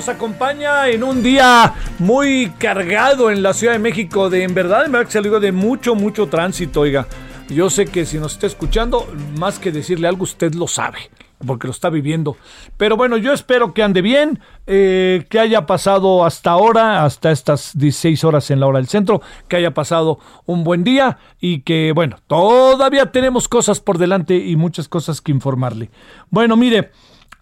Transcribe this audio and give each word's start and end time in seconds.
Nos 0.00 0.08
acompaña 0.08 0.88
en 0.88 1.04
un 1.04 1.22
día 1.22 1.74
muy 1.98 2.50
cargado 2.56 3.30
en 3.30 3.42
la 3.42 3.52
Ciudad 3.52 3.74
de 3.74 3.78
México. 3.78 4.30
De 4.30 4.44
en 4.44 4.54
verdad, 4.54 4.86
en 4.86 4.92
verdad 4.92 5.06
que 5.06 5.12
salió 5.12 5.38
de 5.38 5.52
mucho, 5.52 5.94
mucho 5.94 6.26
tránsito, 6.26 6.80
oiga. 6.80 7.06
Yo 7.50 7.68
sé 7.68 7.84
que 7.84 8.06
si 8.06 8.16
nos 8.16 8.32
está 8.32 8.46
escuchando, 8.46 9.06
más 9.36 9.58
que 9.58 9.70
decirle 9.70 10.08
algo, 10.08 10.22
usted 10.22 10.54
lo 10.54 10.68
sabe, 10.68 11.00
porque 11.46 11.66
lo 11.66 11.72
está 11.72 11.90
viviendo. 11.90 12.38
Pero 12.78 12.96
bueno, 12.96 13.18
yo 13.18 13.34
espero 13.34 13.74
que 13.74 13.82
ande 13.82 14.00
bien, 14.00 14.40
eh, 14.66 15.26
que 15.28 15.38
haya 15.38 15.66
pasado 15.66 16.24
hasta 16.24 16.52
ahora, 16.52 17.04
hasta 17.04 17.30
estas 17.30 17.76
16 17.76 18.24
horas 18.24 18.50
en 18.50 18.60
la 18.60 18.68
hora 18.68 18.78
del 18.78 18.88
centro, 18.88 19.20
que 19.48 19.56
haya 19.56 19.74
pasado 19.74 20.18
un 20.46 20.64
buen 20.64 20.82
día 20.82 21.18
y 21.38 21.60
que, 21.60 21.92
bueno, 21.94 22.16
todavía 22.26 23.12
tenemos 23.12 23.48
cosas 23.48 23.80
por 23.80 23.98
delante 23.98 24.34
y 24.34 24.56
muchas 24.56 24.88
cosas 24.88 25.20
que 25.20 25.30
informarle. 25.30 25.90
Bueno, 26.30 26.56
mire. 26.56 26.90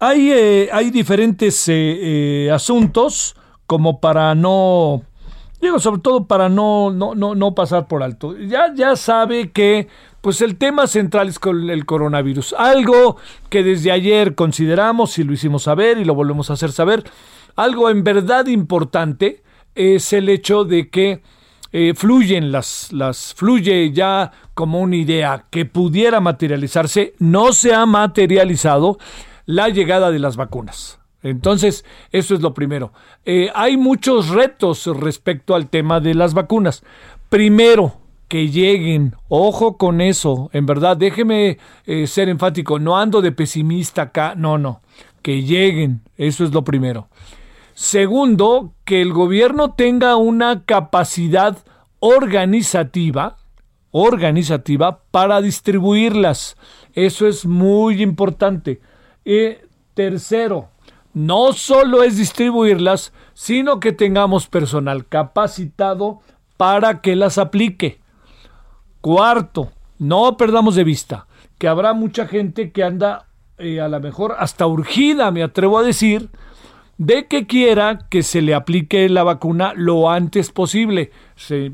Hay, 0.01 0.31
eh, 0.31 0.69
hay 0.71 0.91
diferentes 0.91 1.67
eh, 1.67 1.73
eh, 2.45 2.51
asuntos 2.51 3.35
como 3.67 3.99
para 3.99 4.33
no, 4.33 5.03
digo, 5.61 5.77
sobre 5.79 5.99
todo 5.99 6.25
para 6.25 6.47
no, 6.47 6.89
no, 6.89 7.15
no, 7.15 7.35
no 7.35 7.53
pasar 7.53 7.87
por 7.87 8.01
alto. 8.01 8.37
Ya, 8.37 8.73
ya 8.73 8.95
sabe 8.95 9.51
que 9.51 9.89
pues 10.21 10.41
el 10.41 10.55
tema 10.55 10.87
central 10.87 11.27
es 11.27 11.37
con 11.37 11.69
el 11.69 11.85
coronavirus. 11.85 12.53
Algo 12.53 13.17
que 13.49 13.61
desde 13.61 13.91
ayer 13.91 14.35
consideramos 14.35 15.17
y 15.19 15.25
lo 15.25 15.33
hicimos 15.33 15.63
saber 15.63 15.97
y 15.97 16.05
lo 16.05 16.15
volvemos 16.15 16.49
a 16.49 16.53
hacer 16.53 16.71
saber. 16.71 17.03
Algo 17.57 17.89
en 17.89 18.05
verdad 18.05 18.47
importante 18.47 19.43
es 19.75 20.13
el 20.13 20.29
hecho 20.29 20.63
de 20.63 20.89
que 20.89 21.21
fluyen 21.93 22.51
las, 22.51 22.91
las, 22.91 23.35
fluye 23.35 23.91
ya 23.91 24.31
como 24.55 24.79
una 24.79 24.95
idea 24.95 25.45
que 25.51 25.65
pudiera 25.65 26.19
materializarse, 26.19 27.13
no 27.19 27.53
se 27.53 27.75
ha 27.75 27.85
materializado 27.85 28.97
la 29.49 29.69
llegada 29.69 30.11
de 30.11 30.19
las 30.19 30.37
vacunas. 30.37 30.99
Entonces, 31.23 31.83
eso 32.11 32.35
es 32.35 32.41
lo 32.41 32.53
primero. 32.53 32.93
Eh, 33.25 33.49
hay 33.55 33.77
muchos 33.77 34.29
retos 34.29 34.85
respecto 34.85 35.55
al 35.55 35.69
tema 35.69 35.99
de 35.99 36.13
las 36.13 36.35
vacunas. 36.35 36.83
Primero, 37.29 37.95
que 38.27 38.49
lleguen. 38.49 39.15
Ojo 39.27 39.75
con 39.75 40.01
eso. 40.01 40.51
En 40.53 40.67
verdad, 40.67 40.97
déjeme 40.97 41.57
eh, 41.87 42.05
ser 42.05 42.29
enfático. 42.29 42.77
No 42.77 42.95
ando 42.95 43.23
de 43.23 43.31
pesimista 43.31 44.03
acá. 44.03 44.35
No, 44.37 44.59
no. 44.59 44.81
Que 45.23 45.41
lleguen. 45.41 46.01
Eso 46.15 46.43
es 46.43 46.53
lo 46.53 46.63
primero. 46.63 47.07
Segundo, 47.73 48.75
que 48.85 49.01
el 49.01 49.13
gobierno 49.13 49.73
tenga 49.73 50.15
una 50.15 50.63
capacidad 50.63 51.57
organizativa, 51.97 53.37
organizativa 53.89 55.01
para 55.09 55.41
distribuirlas. 55.41 56.55
Eso 56.93 57.25
es 57.25 57.47
muy 57.47 58.03
importante. 58.03 58.79
Y 59.29 59.57
tercero, 59.93 60.69
no 61.13 61.53
solo 61.53 62.01
es 62.01 62.17
distribuirlas, 62.17 63.13
sino 63.35 63.79
que 63.79 63.91
tengamos 63.91 64.47
personal 64.47 65.05
capacitado 65.05 66.21
para 66.57 67.01
que 67.01 67.15
las 67.15 67.37
aplique. 67.37 67.99
Cuarto, 69.01 69.71
no 69.99 70.35
perdamos 70.35 70.73
de 70.73 70.83
vista 70.83 71.27
que 71.59 71.67
habrá 71.67 71.93
mucha 71.93 72.25
gente 72.25 72.71
que 72.71 72.83
anda 72.83 73.27
eh, 73.59 73.79
a 73.79 73.87
lo 73.87 73.99
mejor 73.99 74.33
hasta 74.39 74.65
urgida, 74.65 75.29
me 75.29 75.43
atrevo 75.43 75.77
a 75.77 75.83
decir, 75.83 76.31
de 76.97 77.27
que 77.27 77.45
quiera 77.45 78.07
que 78.09 78.23
se 78.23 78.41
le 78.41 78.55
aplique 78.55 79.07
la 79.09 79.21
vacuna 79.21 79.73
lo 79.75 80.09
antes 80.09 80.51
posible. 80.51 81.11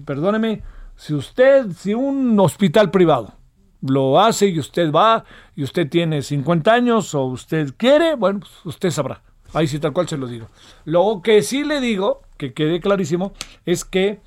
perdóneme, 0.04 0.62
si 0.98 1.14
usted, 1.14 1.72
si 1.72 1.94
un 1.94 2.38
hospital 2.38 2.92
privado 2.92 3.45
lo 3.88 4.20
hace 4.20 4.48
y 4.48 4.60
usted 4.60 4.92
va 4.92 5.26
y 5.56 5.64
usted 5.64 5.90
tiene 5.90 6.22
50 6.22 6.74
años 6.74 7.14
o 7.16 7.26
usted 7.26 7.74
quiere, 7.78 8.16
bueno, 8.16 8.40
pues 8.40 8.52
usted 8.66 8.92
sabrá. 8.92 9.22
Ahí 9.54 9.68
sí, 9.68 9.80
tal 9.80 9.94
cual 9.94 10.10
se 10.10 10.18
lo 10.18 10.28
digo. 10.28 10.50
Lo 10.84 11.22
que 11.24 11.42
sí 11.42 11.64
le 11.64 11.80
digo, 11.80 12.22
que 12.38 12.54
quede 12.54 12.82
clarísimo, 12.82 13.34
es 13.66 13.86
que 13.86 14.20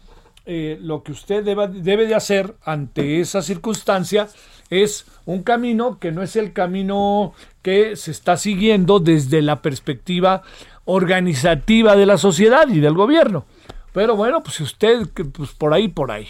eh, 0.46 0.78
lo 0.80 1.02
que 1.02 1.12
usted 1.12 1.44
debe, 1.44 2.06
de 2.06 2.14
hacer 2.14 2.54
ante 2.64 3.20
esa 3.20 3.42
circunstancia 3.42 4.28
es 4.70 5.04
un 5.26 5.42
camino 5.42 5.98
que 5.98 6.10
no 6.10 6.22
es 6.22 6.36
el 6.36 6.54
camino 6.54 7.34
que 7.60 7.96
se 7.96 8.10
está 8.10 8.38
siguiendo 8.38 8.98
desde 8.98 9.42
la 9.42 9.60
perspectiva 9.60 10.42
organizativa 10.86 11.96
de 11.96 12.06
la 12.06 12.16
sociedad 12.16 12.66
y 12.69 12.80
del 12.80 12.94
gobierno. 12.94 13.44
Pero 13.92 14.16
bueno, 14.16 14.42
pues 14.42 14.56
si 14.56 14.62
usted, 14.62 15.06
pues 15.32 15.50
por 15.50 15.75
ahí, 15.75 15.88
por 15.88 16.10
ahí. 16.10 16.28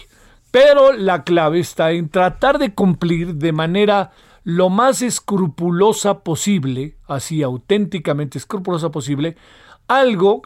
Pero 0.51 0.93
la 0.93 1.23
clave 1.23 1.59
está 1.59 1.91
en 1.91 2.09
tratar 2.09 2.57
de 2.57 2.73
cumplir 2.73 3.35
de 3.35 3.51
manera 3.51 4.11
lo 4.43 4.69
más 4.69 5.01
escrupulosa 5.01 6.19
posible, 6.19 6.97
así 7.07 7.43
auténticamente 7.43 8.37
escrupulosa 8.37 8.89
posible, 8.89 9.35
algo, 9.87 10.41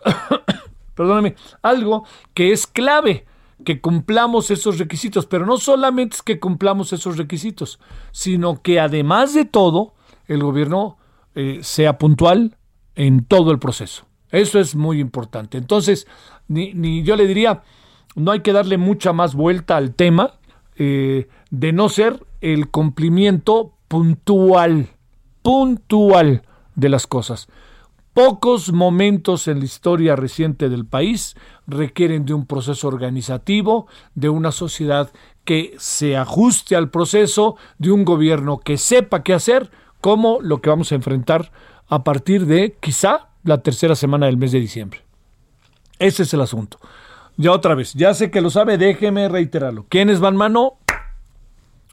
perdóname, 0.95 1.35
algo 1.61 2.05
que 2.33 2.51
es 2.51 2.67
clave, 2.67 3.25
que 3.63 3.79
cumplamos 3.79 4.51
esos 4.51 4.77
requisitos, 4.77 5.25
pero 5.25 5.45
no 5.45 5.57
solamente 5.57 6.17
es 6.17 6.21
que 6.21 6.39
cumplamos 6.39 6.91
esos 6.91 7.17
requisitos, 7.17 7.79
sino 8.11 8.61
que 8.61 8.79
además 8.79 9.33
de 9.33 9.45
todo, 9.45 9.93
el 10.27 10.43
gobierno 10.43 10.97
eh, 11.35 11.59
sea 11.61 11.97
puntual 11.97 12.57
en 12.95 13.25
todo 13.25 13.51
el 13.51 13.59
proceso. 13.59 14.05
Eso 14.31 14.59
es 14.59 14.75
muy 14.75 14.99
importante. 14.99 15.57
Entonces, 15.57 16.07
ni, 16.47 16.73
ni 16.73 17.03
yo 17.03 17.15
le 17.15 17.27
diría, 17.27 17.61
no 18.15 18.31
hay 18.31 18.41
que 18.41 18.53
darle 18.53 18.77
mucha 18.77 19.13
más 19.13 19.35
vuelta 19.35 19.77
al 19.77 19.93
tema 19.93 20.35
eh, 20.75 21.27
de 21.49 21.73
no 21.73 21.89
ser 21.89 22.25
el 22.41 22.69
cumplimiento 22.69 23.73
puntual, 23.87 24.89
puntual 25.41 26.43
de 26.75 26.89
las 26.89 27.07
cosas. 27.07 27.47
Pocos 28.13 28.71
momentos 28.71 29.47
en 29.47 29.59
la 29.59 29.65
historia 29.65 30.15
reciente 30.15 30.69
del 30.69 30.85
país 30.85 31.35
requieren 31.65 32.25
de 32.25 32.33
un 32.33 32.45
proceso 32.45 32.87
organizativo, 32.87 33.87
de 34.13 34.29
una 34.29 34.51
sociedad 34.51 35.11
que 35.45 35.73
se 35.79 36.15
ajuste 36.15 36.75
al 36.75 36.89
proceso, 36.89 37.55
de 37.79 37.91
un 37.91 38.05
gobierno 38.05 38.59
que 38.59 38.77
sepa 38.77 39.23
qué 39.23 39.33
hacer, 39.33 39.71
como 39.99 40.39
lo 40.41 40.61
que 40.61 40.69
vamos 40.69 40.91
a 40.91 40.95
enfrentar 40.95 41.51
a 41.87 42.03
partir 42.03 42.45
de 42.45 42.77
quizá 42.79 43.29
la 43.43 43.59
tercera 43.59 43.95
semana 43.95 44.27
del 44.27 44.37
mes 44.37 44.51
de 44.51 44.59
diciembre. 44.59 45.01
Ese 45.97 46.23
es 46.23 46.33
el 46.33 46.41
asunto. 46.41 46.77
Ya 47.37 47.51
otra 47.51 47.75
vez, 47.75 47.93
ya 47.93 48.13
sé 48.13 48.29
que 48.29 48.41
lo 48.41 48.49
sabe, 48.49 48.77
déjeme 48.77 49.27
reiterarlo. 49.27 49.85
¿Quiénes 49.89 50.19
van 50.19 50.35
mano? 50.35 50.77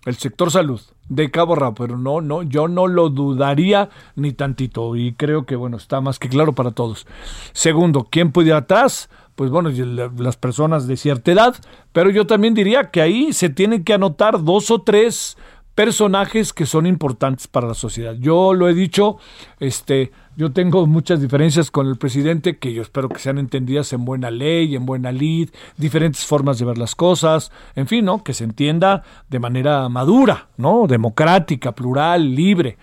El 0.06 0.16
sector 0.16 0.50
salud. 0.50 0.80
de 1.08 1.30
cabo 1.30 1.62
a 1.62 1.74
pero 1.74 1.98
no, 1.98 2.20
no, 2.20 2.42
yo 2.42 2.68
no 2.68 2.86
lo 2.86 3.10
dudaría 3.10 3.90
ni 4.14 4.32
tantito 4.32 4.94
y 4.96 5.12
creo 5.14 5.44
que 5.44 5.56
bueno, 5.56 5.76
está 5.76 6.00
más 6.00 6.18
que 6.18 6.28
claro 6.28 6.54
para 6.54 6.70
todos. 6.70 7.06
Segundo, 7.52 8.06
¿quién 8.08 8.32
puede 8.32 8.48
ir 8.48 8.54
atrás? 8.54 9.10
Pues 9.34 9.50
bueno, 9.50 9.70
las 9.70 10.36
personas 10.36 10.86
de 10.86 10.96
cierta 10.96 11.32
edad, 11.32 11.56
pero 11.92 12.10
yo 12.10 12.26
también 12.26 12.54
diría 12.54 12.90
que 12.90 13.00
ahí 13.00 13.32
se 13.32 13.48
tienen 13.48 13.84
que 13.84 13.94
anotar 13.94 14.44
dos 14.44 14.70
o 14.70 14.82
tres 14.82 15.36
personajes 15.74 16.52
que 16.52 16.66
son 16.66 16.86
importantes 16.86 17.46
para 17.46 17.68
la 17.68 17.74
sociedad. 17.74 18.14
Yo 18.18 18.54
lo 18.54 18.68
he 18.68 18.74
dicho, 18.74 19.16
este, 19.60 20.12
yo 20.40 20.52
tengo 20.52 20.86
muchas 20.86 21.20
diferencias 21.20 21.70
con 21.70 21.86
el 21.86 21.96
presidente 21.96 22.56
que 22.56 22.72
yo 22.72 22.80
espero 22.80 23.10
que 23.10 23.18
sean 23.18 23.36
entendidas 23.36 23.92
en 23.92 24.06
buena 24.06 24.30
ley, 24.30 24.74
en 24.74 24.86
buena 24.86 25.12
lid, 25.12 25.50
diferentes 25.76 26.24
formas 26.24 26.58
de 26.58 26.64
ver 26.64 26.78
las 26.78 26.94
cosas, 26.94 27.52
en 27.74 27.86
fin, 27.86 28.06
¿no? 28.06 28.24
Que 28.24 28.32
se 28.32 28.44
entienda 28.44 29.02
de 29.28 29.38
manera 29.38 29.86
madura, 29.90 30.48
¿no? 30.56 30.86
Democrática, 30.86 31.72
plural, 31.72 32.34
libre. 32.34 32.78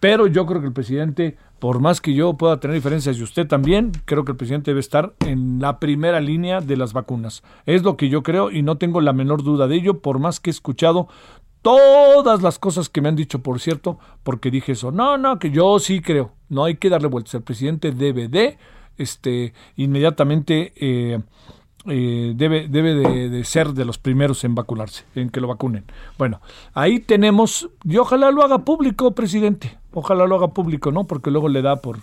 Pero 0.00 0.26
yo 0.26 0.46
creo 0.46 0.62
que 0.62 0.68
el 0.68 0.72
presidente, 0.72 1.36
por 1.58 1.80
más 1.80 2.00
que 2.00 2.14
yo 2.14 2.32
pueda 2.38 2.58
tener 2.60 2.76
diferencias 2.76 3.18
y 3.18 3.22
usted 3.22 3.46
también, 3.46 3.92
creo 4.06 4.24
que 4.24 4.32
el 4.32 4.38
presidente 4.38 4.70
debe 4.70 4.80
estar 4.80 5.12
en 5.20 5.60
la 5.60 5.80
primera 5.80 6.18
línea 6.18 6.62
de 6.62 6.78
las 6.78 6.94
vacunas. 6.94 7.42
Es 7.66 7.82
lo 7.82 7.98
que 7.98 8.08
yo 8.08 8.22
creo 8.22 8.50
y 8.50 8.62
no 8.62 8.78
tengo 8.78 9.02
la 9.02 9.12
menor 9.12 9.42
duda 9.42 9.68
de 9.68 9.76
ello, 9.76 10.00
por 10.00 10.18
más 10.18 10.40
que 10.40 10.48
he 10.48 10.50
escuchado 10.50 11.08
todas 11.62 12.42
las 12.42 12.58
cosas 12.58 12.88
que 12.88 13.00
me 13.00 13.08
han 13.08 13.16
dicho, 13.16 13.38
por 13.40 13.60
cierto, 13.60 13.98
porque 14.22 14.50
dije 14.50 14.72
eso. 14.72 14.90
No, 14.90 15.16
no, 15.16 15.38
que 15.38 15.50
yo 15.50 15.78
sí 15.78 16.00
creo. 16.00 16.32
No 16.48 16.64
hay 16.64 16.76
que 16.76 16.90
darle 16.90 17.08
vueltas. 17.08 17.34
El 17.34 17.42
presidente 17.42 17.92
debe 17.92 18.28
de, 18.28 18.58
este, 18.98 19.54
inmediatamente 19.76 20.72
eh, 20.76 21.20
eh, 21.86 22.32
debe, 22.36 22.68
debe 22.68 22.94
de, 23.28 23.44
ser 23.44 23.72
de 23.72 23.84
los 23.84 23.98
primeros 23.98 24.44
en 24.44 24.54
vacunarse, 24.54 25.04
en 25.14 25.30
que 25.30 25.40
lo 25.40 25.48
vacunen. 25.48 25.84
Bueno, 26.18 26.40
ahí 26.74 27.00
tenemos, 27.00 27.68
y 27.84 27.96
ojalá 27.96 28.30
lo 28.30 28.42
haga 28.42 28.58
público, 28.58 29.12
presidente. 29.12 29.78
Ojalá 29.92 30.26
lo 30.26 30.36
haga 30.36 30.48
público, 30.48 30.92
¿no? 30.92 31.04
Porque 31.04 31.30
luego 31.30 31.48
le 31.48 31.62
da 31.62 31.76
por, 31.76 31.98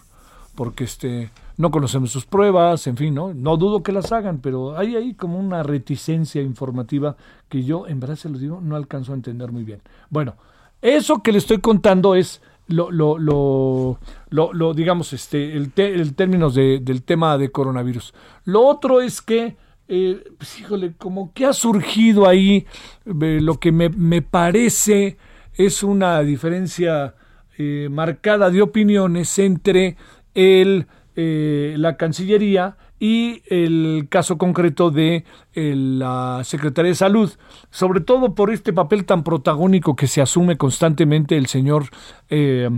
porque 0.60 0.84
este, 0.84 1.30
no 1.56 1.72
conocemos 1.72 2.12
sus 2.12 2.26
pruebas, 2.26 2.86
en 2.88 2.98
fin, 2.98 3.16
¿no? 3.16 3.34
No 3.34 3.56
dudo 3.56 3.82
que 3.82 3.94
las 3.94 4.12
hagan, 4.12 4.40
pero 4.40 4.78
hay 4.78 4.98
ahí 4.98 5.14
como 5.14 5.40
una 5.40 5.64
reticencia 5.64 6.42
informativa 6.42 7.16
que 7.48 7.64
yo, 7.64 7.88
en 7.88 8.02
verdad 8.02 8.18
se 8.18 8.28
lo 8.28 8.38
digo, 8.38 8.60
no 8.62 8.76
alcanzo 8.76 9.14
a 9.14 9.16
entender 9.16 9.54
muy 9.54 9.64
bien. 9.64 9.82
Bueno, 10.10 10.36
eso 10.82 11.24
que 11.24 11.32
le 11.32 11.38
estoy 11.38 11.60
contando 11.60 12.14
es 12.14 12.42
lo, 12.68 12.92
lo, 12.92 13.18
lo, 13.18 13.98
lo, 14.30 14.74
digamos, 14.74 15.14
este, 15.14 15.56
el, 15.56 15.72
el 15.78 16.14
términos 16.14 16.56
del 16.56 17.04
tema 17.04 17.38
de 17.38 17.52
coronavirus. 17.52 18.14
Lo 18.44 18.68
otro 18.68 19.00
es 19.00 19.22
que, 19.22 19.56
eh, 19.88 20.22
pues, 20.38 20.60
híjole, 20.60 20.92
como 20.98 21.32
que 21.32 21.46
ha 21.46 21.54
surgido 21.54 22.28
ahí 22.28 22.66
eh, 23.06 23.40
lo 23.42 23.62
que 23.62 23.72
me, 23.72 23.88
me, 23.88 24.22
parece 24.22 25.16
es 25.54 25.84
una 25.84 26.20
diferencia 26.20 27.16
eh, 27.62 27.90
marcada 27.92 28.50
de 28.50 28.62
opiniones 28.62 29.38
entre 29.38 29.98
el 30.40 30.88
eh, 31.22 31.76
la 31.78 31.98
Cancillería 31.98 32.78
y 32.98 33.42
el 33.48 34.08
caso 34.10 34.38
concreto 34.38 34.90
de 34.90 35.26
eh, 35.54 35.74
la 35.76 36.42
Secretaría 36.46 36.92
de 36.92 36.96
Salud, 36.96 37.30
sobre 37.72 38.00
todo 38.00 38.36
por 38.36 38.50
este 38.50 38.72
papel 38.72 39.04
tan 39.04 39.26
protagónico 39.26 39.98
que 39.98 40.08
se 40.08 40.22
asume 40.22 40.56
constantemente 40.56 41.36
el 41.36 41.48
señor 41.48 41.88
eh, 42.30 42.70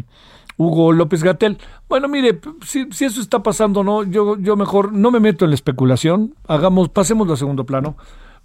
Hugo 0.57 0.91
López 0.91 1.23
Gatel. 1.23 1.59
Bueno, 1.87 2.07
mire, 2.07 2.39
si, 2.65 2.87
eso 2.99 3.21
está 3.21 3.43
pasando, 3.43 3.83
no, 3.83 4.01
yo, 4.03 4.39
yo 4.39 4.55
mejor 4.55 4.91
no 4.91 5.11
me 5.11 5.19
meto 5.19 5.45
en 5.45 5.51
la 5.51 5.55
especulación, 5.55 6.33
hagamos, 6.47 6.89
pasemos 6.89 7.29
a 7.29 7.35
segundo 7.35 7.67
plano, 7.67 7.95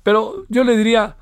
pero 0.02 0.44
yo 0.50 0.62
le 0.62 0.76
diría, 0.76 1.16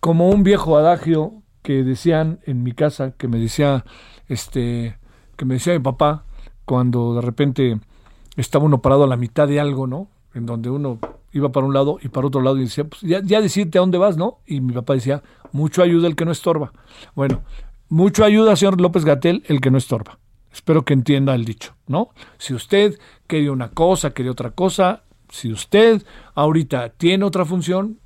como 0.00 0.28
un 0.28 0.42
viejo 0.42 0.76
adagio 0.76 1.32
que 1.62 1.82
decían 1.82 2.40
en 2.44 2.62
mi 2.62 2.72
casa, 2.72 3.12
que 3.16 3.26
me 3.26 3.38
decía, 3.38 3.86
este, 4.28 4.98
que 5.36 5.46
me 5.46 5.54
decía 5.54 5.72
mi 5.72 5.80
papá, 5.80 6.24
cuando 6.68 7.14
de 7.14 7.22
repente 7.22 7.80
estaba 8.36 8.66
uno 8.66 8.82
parado 8.82 9.04
a 9.04 9.06
la 9.06 9.16
mitad 9.16 9.48
de 9.48 9.58
algo, 9.58 9.86
¿no? 9.86 10.08
En 10.34 10.44
donde 10.44 10.68
uno 10.68 10.98
iba 11.32 11.50
para 11.50 11.64
un 11.66 11.72
lado 11.72 11.98
y 12.02 12.08
para 12.08 12.26
otro 12.26 12.42
lado 12.42 12.58
y 12.58 12.64
decía, 12.64 12.84
pues 12.84 13.00
ya, 13.00 13.22
ya 13.24 13.40
decirte 13.40 13.78
a 13.78 13.80
dónde 13.80 13.96
vas, 13.96 14.18
¿no? 14.18 14.40
Y 14.46 14.60
mi 14.60 14.74
papá 14.74 14.92
decía, 14.92 15.22
mucho 15.50 15.82
ayuda 15.82 16.06
el 16.06 16.14
que 16.14 16.26
no 16.26 16.30
estorba. 16.30 16.72
Bueno, 17.14 17.40
mucho 17.88 18.22
ayuda, 18.22 18.54
señor 18.54 18.78
López 18.82 19.06
Gatel, 19.06 19.44
el 19.46 19.62
que 19.62 19.70
no 19.70 19.78
estorba. 19.78 20.18
Espero 20.52 20.84
que 20.84 20.92
entienda 20.92 21.34
el 21.34 21.46
dicho, 21.46 21.74
¿no? 21.86 22.10
Si 22.36 22.52
usted 22.52 22.98
quería 23.26 23.50
una 23.50 23.70
cosa, 23.70 24.10
quería 24.10 24.32
otra 24.32 24.50
cosa, 24.50 25.04
si 25.30 25.50
usted 25.50 26.02
ahorita 26.34 26.90
tiene 26.90 27.24
otra 27.24 27.46
función, 27.46 27.98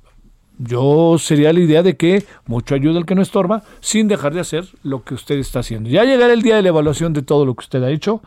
yo 0.57 1.17
sería 1.17 1.51
la 1.51 1.59
idea 1.59 1.83
de 1.83 1.97
que 1.97 2.25
mucho 2.45 2.75
ayuda 2.75 2.97
el 2.97 3.05
que 3.05 3.15
no 3.15 3.21
estorba, 3.21 3.63
sin 3.81 4.07
dejar 4.07 4.33
de 4.33 4.39
hacer 4.39 4.65
lo 4.83 5.03
que 5.03 5.15
usted 5.15 5.37
está 5.37 5.59
haciendo. 5.59 5.89
Ya 5.89 6.05
llegará 6.05 6.31
el 6.31 6.41
día 6.41 6.55
de 6.55 6.61
la 6.61 6.69
evaluación 6.69 7.11
de 7.11 7.23
todo 7.23 7.45
lo 7.45 7.55
que 7.55 7.63
usted 7.63 7.83
ha 7.83 7.91
hecho 7.91 8.21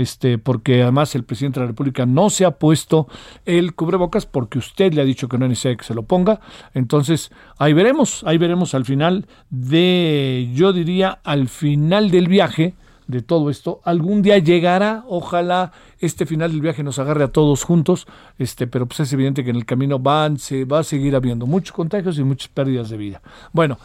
este, 0.00 0.38
porque 0.38 0.82
además 0.82 1.14
el 1.14 1.24
presidente 1.24 1.60
de 1.60 1.66
la 1.66 1.72
República 1.72 2.06
no 2.06 2.30
se 2.30 2.46
ha 2.46 2.52
puesto 2.52 3.06
el 3.44 3.74
cubrebocas 3.74 4.24
porque 4.24 4.58
usted 4.58 4.94
le 4.94 5.02
ha 5.02 5.04
dicho 5.04 5.28
que 5.28 5.36
no 5.36 5.46
necesario 5.46 5.76
que 5.76 5.84
se 5.84 5.94
lo 5.94 6.04
ponga. 6.04 6.40
Entonces, 6.72 7.30
ahí 7.58 7.74
veremos, 7.74 8.22
ahí 8.26 8.38
veremos 8.38 8.74
al 8.74 8.86
final 8.86 9.26
de, 9.50 10.50
yo 10.54 10.72
diría, 10.72 11.20
al 11.22 11.48
final 11.48 12.10
del 12.10 12.28
viaje 12.28 12.74
de 13.08 13.20
todo 13.20 13.50
esto. 13.50 13.82
Algún 13.84 14.22
día 14.22 14.38
llegará, 14.38 15.04
ojalá 15.06 15.72
este 15.98 16.24
final 16.24 16.50
del 16.52 16.62
viaje 16.62 16.82
nos 16.82 16.98
agarre 16.98 17.24
a 17.24 17.28
todos 17.28 17.62
juntos, 17.62 18.06
este, 18.38 18.66
pero 18.66 18.86
pues 18.86 19.00
es 19.00 19.12
evidente 19.12 19.44
que 19.44 19.50
en 19.50 19.56
el 19.56 19.66
camino 19.66 19.98
van, 19.98 20.38
se 20.38 20.64
va 20.64 20.78
a 20.78 20.84
seguir 20.84 21.14
habiendo 21.14 21.46
muchos 21.46 21.72
contagios 21.72 22.18
y 22.18 22.24
muchas 22.24 22.48
pérdidas 22.48 22.88
de 22.88 22.96
vida. 22.96 23.20
Bueno, 23.52 23.78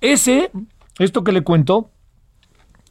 ese, 0.00 0.50
esto 0.98 1.22
que 1.22 1.30
le 1.30 1.42
cuento, 1.42 1.90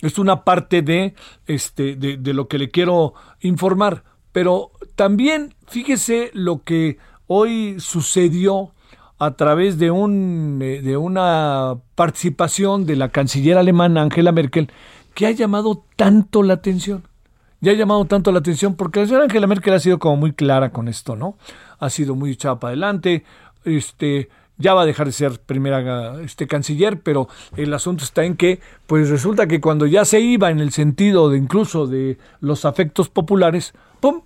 es 0.01 0.18
una 0.18 0.44
parte 0.44 0.81
de, 0.81 1.13
este, 1.46 1.96
de, 1.96 2.34
lo 2.34 2.48
que 2.48 2.57
le 2.57 2.69
quiero 2.69 3.13
informar. 3.42 4.04
Pero 4.31 4.72
también 4.96 5.56
fíjese 5.68 6.31
lo 6.34 6.63
que 6.63 6.98
hoy 7.28 7.80
sucedió 7.80 8.72
a 9.18 9.31
través 9.31 9.78
de, 9.78 9.92
un, 9.92 10.60
eh, 10.62 10.81
de 10.81 10.96
una 10.96 11.75
participación 11.96 12.86
de 12.86 12.96
la 12.96 13.10
canciller 13.10 13.57
alemana 13.57 14.01
Angela 14.01 14.31
Merkel 14.31 14.72
que 15.13 15.28
ha 15.28 15.31
llamado 15.31 15.84
tanto 15.96 16.44
la 16.44 16.54
atención. 16.54 17.04
Ya 17.62 17.74
ha 17.74 17.75
llamado 17.75 18.06
tanto 18.06 18.31
la 18.31 18.40
atención 18.40 18.75
porque 18.75 19.02
la 19.02 19.06
señora 19.07 19.25
Angela 19.25 19.48
Merkel 19.48 19.74
ha 19.74 19.80
sido 19.80 20.00
como 20.00 20.16
muy 20.16 20.31
clara 20.31 20.72
con 20.72 20.88
esto, 20.88 21.18
¿no? 21.18 21.38
Ha 21.80 21.90
sido 21.90 22.16
muy 22.16 22.31
echada 22.31 22.57
para 22.57 22.69
adelante, 22.69 23.25
este, 23.66 24.30
ya 24.59 24.73
va 24.73 24.83
a 24.83 24.85
dejar 24.85 25.07
de 25.07 25.13
ser 25.13 25.39
primera 25.39 26.21
este 26.21 26.45
canciller, 26.45 27.00
pero 27.01 27.27
el 27.56 27.73
asunto 27.73 28.03
está 28.03 28.25
en 28.25 28.35
que 28.35 28.59
pues 28.85 29.09
resulta 29.09 29.47
que 29.47 29.61
cuando 29.61 29.88
ya 29.88 30.06
se 30.06 30.19
iba 30.19 30.51
en 30.51 30.59
el 30.59 30.71
sentido 30.71 31.29
de 31.29 31.38
incluso 31.38 31.88
de 31.88 32.17
los 32.41 32.65
afectos 32.65 33.09
populares, 33.09 33.73
pum, 34.01 34.21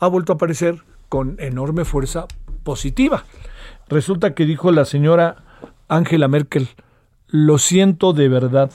ha 0.00 0.08
vuelto 0.08 0.32
a 0.32 0.34
aparecer 0.34 0.82
con 1.08 1.36
enorme 1.38 1.84
fuerza 1.84 2.26
positiva. 2.64 3.24
Resulta 3.88 4.34
que 4.34 4.44
dijo 4.44 4.72
la 4.72 4.84
señora 4.84 5.44
Angela 5.88 6.26
Merkel, 6.26 6.68
lo 7.28 7.58
siento 7.58 8.12
de 8.12 8.28
verdad, 8.28 8.72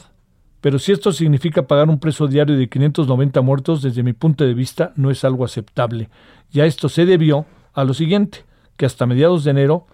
pero 0.62 0.80
si 0.80 0.94
esto 0.94 1.12
significa 1.12 1.64
pagar 1.64 1.90
un 1.90 2.00
precio 2.00 2.28
diario 2.28 2.56
de 2.56 2.70
590 2.70 3.42
muertos, 3.42 3.82
desde 3.82 4.04
mi 4.04 4.14
punto 4.14 4.46
de 4.46 4.54
vista 4.54 4.94
no 4.96 5.12
es 5.12 5.26
algo 5.26 5.44
aceptable. 5.44 6.10
Y 6.54 6.62
a 6.62 6.66
esto 6.66 6.88
se 6.88 7.06
debió 7.06 7.46
a 7.74 7.84
lo 7.84 7.94
siguiente, 7.94 8.46
que 8.78 8.86
hasta 8.86 9.06
mediados 9.06 9.44
de 9.44 9.52
enero 9.52 9.88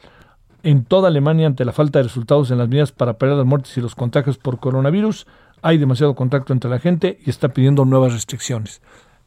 en 0.70 0.84
toda 0.84 1.08
Alemania 1.08 1.48
ante 1.48 1.64
la 1.64 1.72
falta 1.72 2.00
de 2.00 2.04
resultados 2.04 2.52
en 2.52 2.58
las 2.58 2.68
medidas 2.68 2.92
para 2.92 3.18
parar 3.18 3.38
las 3.38 3.46
muertes 3.46 3.78
y 3.78 3.82
los 3.82 3.96
contagios 3.96 4.38
por 4.38 4.60
coronavirus. 4.60 5.26
Hay 5.62 5.78
demasiado 5.78 6.14
contacto 6.14 6.52
entre 6.52 6.70
la 6.70 6.78
gente 6.78 7.20
y 7.26 7.30
está 7.30 7.54
pidiendo 7.54 7.86
nuevas 7.86 8.12
restricciones. 8.12 8.82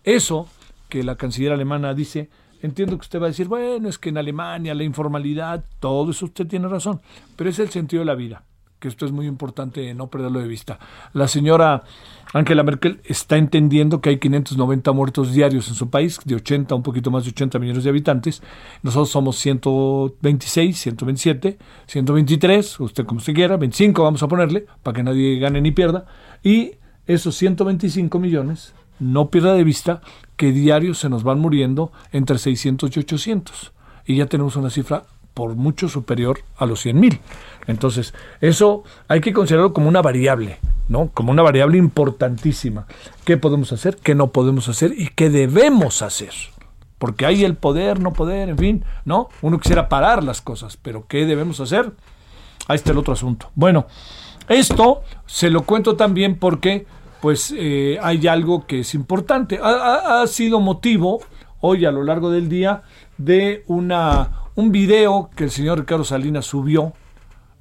Eso 0.04 0.48
que 0.90 1.02
la 1.02 1.16
canciller 1.16 1.52
alemana 1.52 1.94
dice, 1.94 2.28
entiendo 2.60 2.98
que 2.98 3.04
usted 3.04 3.22
va 3.22 3.24
a 3.24 3.28
decir, 3.28 3.48
bueno, 3.48 3.88
es 3.88 3.96
que 3.96 4.10
en 4.10 4.18
Alemania 4.18 4.74
la 4.74 4.84
informalidad, 4.84 5.64
todo 5.78 6.10
eso 6.10 6.26
usted 6.26 6.46
tiene 6.46 6.68
razón, 6.68 7.00
pero 7.36 7.48
es 7.48 7.58
el 7.58 7.70
sentido 7.70 8.02
de 8.02 8.06
la 8.06 8.16
vida 8.16 8.44
que 8.80 8.88
esto 8.88 9.06
es 9.06 9.12
muy 9.12 9.26
importante 9.26 9.94
no 9.94 10.08
perderlo 10.08 10.40
de 10.40 10.48
vista. 10.48 10.78
La 11.12 11.28
señora 11.28 11.84
Angela 12.32 12.62
Merkel 12.62 13.00
está 13.04 13.36
entendiendo 13.36 14.00
que 14.00 14.08
hay 14.08 14.18
590 14.18 14.92
muertos 14.92 15.32
diarios 15.32 15.68
en 15.68 15.74
su 15.74 15.90
país, 15.90 16.18
de 16.24 16.36
80, 16.36 16.74
un 16.74 16.82
poquito 16.82 17.10
más 17.10 17.24
de 17.24 17.30
80 17.30 17.58
millones 17.58 17.84
de 17.84 17.90
habitantes. 17.90 18.42
Nosotros 18.82 19.10
somos 19.10 19.36
126, 19.36 20.78
127, 20.78 21.58
123, 21.86 22.80
usted 22.80 23.04
como 23.04 23.18
usted 23.18 23.34
quiera, 23.34 23.56
25 23.56 24.02
vamos 24.02 24.22
a 24.22 24.28
ponerle, 24.28 24.66
para 24.82 24.96
que 24.96 25.02
nadie 25.02 25.38
gane 25.38 25.60
ni 25.60 25.72
pierda. 25.72 26.06
Y 26.42 26.72
esos 27.06 27.36
125 27.36 28.18
millones, 28.18 28.74
no 28.98 29.30
pierda 29.30 29.54
de 29.54 29.64
vista 29.64 30.02
que 30.36 30.52
diarios 30.52 30.98
se 30.98 31.08
nos 31.08 31.22
van 31.24 31.40
muriendo 31.40 31.90
entre 32.12 32.38
600 32.38 32.96
y 32.96 33.00
800. 33.00 33.72
Y 34.06 34.16
ya 34.16 34.26
tenemos 34.26 34.56
una 34.56 34.70
cifra 34.70 35.04
por 35.34 35.54
mucho 35.54 35.88
superior 35.88 36.40
a 36.56 36.66
los 36.66 36.80
100 36.80 37.00
mil. 37.00 37.20
Entonces, 37.66 38.14
eso 38.40 38.84
hay 39.08 39.20
que 39.20 39.32
considerarlo 39.32 39.72
como 39.72 39.88
una 39.88 40.02
variable, 40.02 40.58
¿no? 40.88 41.10
Como 41.12 41.32
una 41.32 41.42
variable 41.42 41.78
importantísima. 41.78 42.86
¿Qué 43.24 43.36
podemos 43.36 43.72
hacer? 43.72 43.96
¿Qué 43.96 44.14
no 44.14 44.28
podemos 44.28 44.68
hacer? 44.68 44.92
¿Y 44.96 45.08
qué 45.08 45.30
debemos 45.30 46.02
hacer? 46.02 46.32
Porque 46.98 47.26
hay 47.26 47.44
el 47.44 47.56
poder, 47.56 48.00
no 48.00 48.12
poder, 48.12 48.48
en 48.50 48.58
fin, 48.58 48.84
¿no? 49.04 49.28
Uno 49.42 49.58
quisiera 49.58 49.88
parar 49.88 50.22
las 50.22 50.40
cosas, 50.40 50.76
pero 50.76 51.06
¿qué 51.06 51.26
debemos 51.26 51.60
hacer? 51.60 51.92
Ahí 52.68 52.76
está 52.76 52.92
el 52.92 52.98
otro 52.98 53.14
asunto. 53.14 53.50
Bueno, 53.54 53.86
Esto 54.48 55.02
se 55.26 55.48
lo 55.48 55.62
cuento 55.62 55.94
también 55.94 56.36
porque 56.36 56.84
pues 57.20 57.54
eh, 57.56 57.98
hay 58.02 58.26
algo 58.26 58.66
que 58.66 58.80
es 58.80 58.94
importante. 58.94 59.60
Ha, 59.62 60.26
sido 60.26 60.60
motivo 60.60 61.20
hoy 61.60 61.84
a 61.84 61.92
lo 61.92 62.02
largo 62.02 62.30
del 62.30 62.48
día 62.48 62.82
de 63.18 63.62
una, 63.66 64.30
un 64.54 64.72
video 64.72 65.30
que 65.34 65.44
el 65.44 65.50
señor 65.50 65.78
Ricardo 65.78 66.04
Salinas 66.04 66.46
subió, 66.46 66.92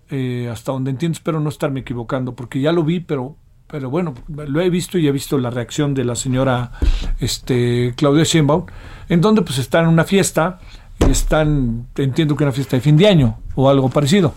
eh, 0.10 0.50
hasta 0.51 0.72
donde 0.72 0.91
entiendo, 0.91 1.15
espero 1.15 1.39
no 1.39 1.50
estarme 1.50 1.81
equivocando, 1.81 2.34
porque 2.34 2.60
ya 2.60 2.72
lo 2.72 2.84
vi, 2.84 3.00
pero, 3.00 3.36
pero 3.67 3.89
bueno, 3.89 4.13
lo 4.27 4.62
he 4.62 4.69
visto 4.69 4.98
y 4.98 5.08
he 5.08 5.12
visto 5.12 5.38
la 5.38 5.50
reacción 5.50 5.93
de 5.93 6.03
la 6.03 6.15
señora 6.15 6.72
este, 7.19 7.93
Claudia 7.96 8.24
Sheinbaum, 8.24 8.65
en 9.08 9.22
donde 9.22 9.41
pues 9.41 9.60
están 9.60 9.86
en 9.86 9.91
una 9.91 10.03
fiesta, 10.03 10.60
y 11.00 11.12
están, 11.12 11.88
entiendo 11.96 12.36
que 12.36 12.43
una 12.43 12.51
fiesta 12.51 12.75
de 12.75 12.81
fin 12.81 12.98
de 12.98 13.08
año 13.08 13.39
o 13.55 13.69
algo 13.69 13.89
parecido. 13.89 14.34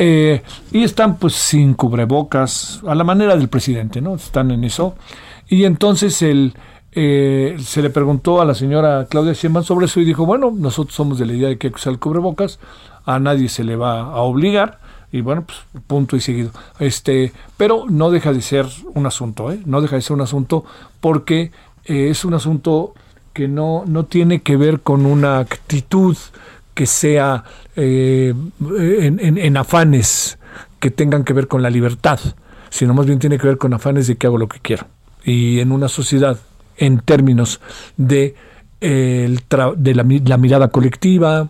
Eh, 0.00 0.42
y 0.70 0.84
están 0.84 1.16
pues 1.16 1.34
sin 1.34 1.74
cubrebocas, 1.74 2.80
a 2.86 2.94
la 2.94 3.02
manera 3.02 3.36
del 3.36 3.48
presidente, 3.48 4.00
¿no? 4.00 4.14
Están 4.14 4.52
en 4.52 4.62
eso. 4.62 4.94
Y 5.48 5.64
entonces 5.64 6.22
el, 6.22 6.54
eh, 6.92 7.56
se 7.60 7.82
le 7.82 7.90
preguntó 7.90 8.40
a 8.40 8.44
la 8.44 8.54
señora 8.54 9.06
Claudia 9.08 9.32
Sheinbaum 9.32 9.64
sobre 9.64 9.86
eso 9.86 10.00
y 10.00 10.04
dijo, 10.04 10.26
bueno, 10.26 10.52
nosotros 10.54 10.94
somos 10.94 11.18
de 11.18 11.26
la 11.26 11.34
idea 11.34 11.48
de 11.48 11.58
que 11.58 11.68
hay 11.68 11.72
que 11.72 11.78
usar 11.78 11.92
el 11.92 11.98
cubrebocas, 11.98 12.58
a 13.04 13.18
nadie 13.18 13.48
se 13.48 13.64
le 13.64 13.76
va 13.76 14.00
a 14.00 14.20
obligar 14.20 14.78
y 15.10 15.20
bueno, 15.22 15.44
pues 15.44 15.58
punto 15.86 16.16
y 16.16 16.20
seguido. 16.20 16.50
Este, 16.78 17.32
pero 17.56 17.84
no 17.88 18.10
deja 18.10 18.32
de 18.32 18.42
ser 18.42 18.66
un 18.94 19.06
asunto, 19.06 19.50
¿eh? 19.50 19.60
No 19.64 19.80
deja 19.80 19.96
de 19.96 20.02
ser 20.02 20.14
un 20.14 20.20
asunto 20.20 20.64
porque 21.00 21.50
eh, 21.84 22.08
es 22.10 22.24
un 22.24 22.34
asunto 22.34 22.94
que 23.32 23.48
no, 23.48 23.84
no 23.86 24.04
tiene 24.04 24.40
que 24.40 24.56
ver 24.56 24.80
con 24.80 25.06
una 25.06 25.38
actitud 25.38 26.16
que 26.74 26.86
sea 26.86 27.44
eh, 27.76 28.34
en, 28.60 29.56
afanes 29.56 30.38
que 30.78 30.90
tengan 30.90 31.24
que 31.24 31.32
ver 31.32 31.48
con 31.48 31.62
la 31.62 31.70
libertad, 31.70 32.20
sino 32.70 32.94
más 32.94 33.06
bien 33.06 33.18
tiene 33.18 33.38
que 33.38 33.46
ver 33.46 33.58
con 33.58 33.74
afanes 33.74 34.06
de 34.06 34.16
que 34.16 34.26
hago 34.26 34.38
lo 34.38 34.48
que 34.48 34.60
quiero. 34.60 34.86
Y 35.24 35.60
en 35.60 35.72
una 35.72 35.88
sociedad, 35.88 36.38
en 36.78 37.00
términos 37.00 37.60
de, 37.96 38.34
el 38.80 39.40
de 39.76 39.94
la, 39.94 40.38
mirada 40.38 40.68
colectiva, 40.68 41.48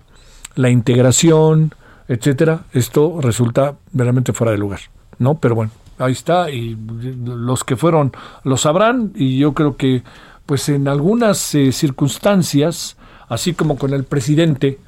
la 0.54 0.70
integración, 0.70 1.74
etcétera, 2.08 2.64
esto 2.72 3.20
resulta 3.20 3.76
verdaderamente 3.92 4.32
fuera 4.32 4.52
de 4.52 4.58
lugar, 4.58 4.80
¿no? 5.18 5.34
Pero 5.36 5.54
bueno, 5.54 5.70
ahí 5.98 6.12
está 6.12 6.50
y 6.50 6.76
los 7.24 7.64
que 7.64 7.76
fueron 7.76 8.12
lo 8.44 8.56
sabrán 8.56 9.12
y 9.14 9.38
yo 9.38 9.52
creo 9.52 9.76
que 9.76 10.02
pues 10.46 10.70
en 10.70 10.88
algunas 10.88 11.54
eh, 11.54 11.72
circunstancias, 11.72 12.96
así 13.28 13.52
como 13.52 13.76
con 13.76 13.92
el 13.92 14.04
presidente, 14.04 14.78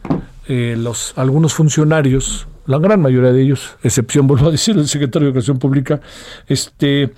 eh, 0.49 0.75
los, 0.77 1.13
algunos 1.17 1.53
funcionarios, 1.53 2.49
la 2.65 2.79
gran 2.79 3.03
mayoría 3.03 3.31
de 3.31 3.43
ellos, 3.43 3.77
excepción, 3.83 4.27
vuelvo 4.29 4.49
a 4.49 4.53
decir, 4.53 4.79
el 4.79 4.89
secretario 4.89 5.27
de 5.27 5.33
Educación 5.33 5.59
Pública, 5.59 6.01
este, 6.47 7.13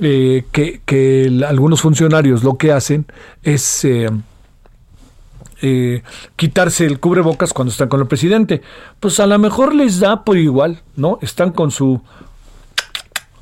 eh, 0.00 0.44
que, 0.52 0.80
que, 0.84 1.44
algunos 1.46 1.80
funcionarios 1.80 2.42
lo 2.42 2.56
que 2.56 2.72
hacen 2.72 3.06
es 3.42 3.84
eh, 3.84 4.10
quitarse 6.36 6.84
el 6.84 7.00
cubrebocas 7.00 7.52
cuando 7.52 7.70
están 7.70 7.88
con 7.88 8.00
el 8.00 8.06
presidente. 8.06 8.62
Pues 9.00 9.20
a 9.20 9.26
lo 9.26 9.38
mejor 9.38 9.74
les 9.74 10.00
da 10.00 10.24
por 10.24 10.36
igual, 10.36 10.82
¿no? 10.96 11.18
Están 11.22 11.52
con 11.52 11.70
su 11.70 12.02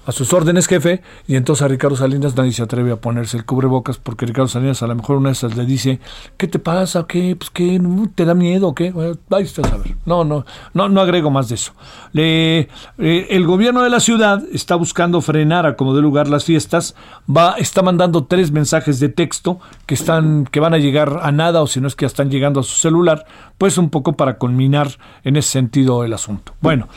a 0.04 0.12
sus 0.12 0.32
órdenes, 0.32 0.66
jefe, 0.66 1.02
y 1.26 1.36
entonces 1.36 1.62
a 1.62 1.68
Ricardo 1.68 1.96
Salinas 1.96 2.36
nadie 2.36 2.52
se 2.52 2.62
atreve 2.62 2.92
a 2.92 2.96
ponerse 2.96 3.36
el 3.36 3.44
cubrebocas 3.44 3.98
porque 3.98 4.26
Ricardo 4.26 4.48
Salinas 4.48 4.82
a 4.82 4.86
lo 4.86 4.94
mejor 4.96 5.16
una 5.16 5.28
de 5.28 5.34
esas 5.34 5.56
le 5.56 5.64
dice, 5.64 6.00
¿qué 6.36 6.48
te 6.48 6.58
pasa? 6.58 7.06
¿Qué? 7.06 7.36
Pues 7.36 7.50
qué, 7.50 7.80
¿te 8.14 8.24
da 8.24 8.34
miedo? 8.34 8.74
¿Qué? 8.74 8.92
ahí 9.30 9.42
está 9.44 9.62
a 9.62 9.76
ver. 9.76 9.96
No, 10.04 10.24
no, 10.24 10.44
no, 10.74 10.88
no 10.88 11.00
agrego 11.00 11.30
más 11.30 11.48
de 11.48 11.54
eso. 11.54 11.72
Le, 12.12 12.60
eh, 12.98 13.26
el 13.30 13.46
gobierno 13.46 13.82
de 13.82 13.90
la 13.90 14.00
ciudad 14.00 14.42
está 14.52 14.74
buscando 14.74 15.20
frenar 15.20 15.66
a 15.66 15.76
como 15.76 15.94
de 15.94 16.02
lugar 16.02 16.28
las 16.28 16.44
fiestas, 16.44 16.96
va, 17.28 17.54
está 17.58 17.82
mandando 17.82 18.24
tres 18.24 18.50
mensajes 18.50 18.98
de 18.98 19.08
texto 19.08 19.60
que 19.86 19.94
están, 19.94 20.46
que 20.46 20.60
van 20.60 20.74
a 20.74 20.78
llegar 20.78 21.20
a 21.22 21.30
nada, 21.30 21.62
o 21.62 21.66
si 21.66 21.80
no 21.80 21.86
es 21.86 21.94
que 21.94 22.04
ya 22.04 22.08
están 22.08 22.30
llegando 22.30 22.60
a 22.60 22.62
su 22.64 22.74
celular, 22.74 23.24
pues 23.56 23.78
un 23.78 23.90
poco 23.90 24.14
para 24.14 24.38
culminar 24.38 24.88
en 25.22 25.36
ese 25.36 25.50
sentido 25.50 26.04
el 26.04 26.12
asunto. 26.12 26.54
Bueno, 26.60 26.88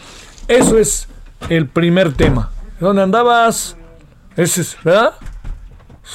eso 0.47 0.77
es 0.77 1.07
el 1.49 1.67
primer 1.67 2.13
tema. 2.13 2.51
¿Dónde 2.79 3.03
andabas? 3.03 3.77
Ese 4.35 4.61
es, 4.61 4.77
¿verdad? 4.83 5.13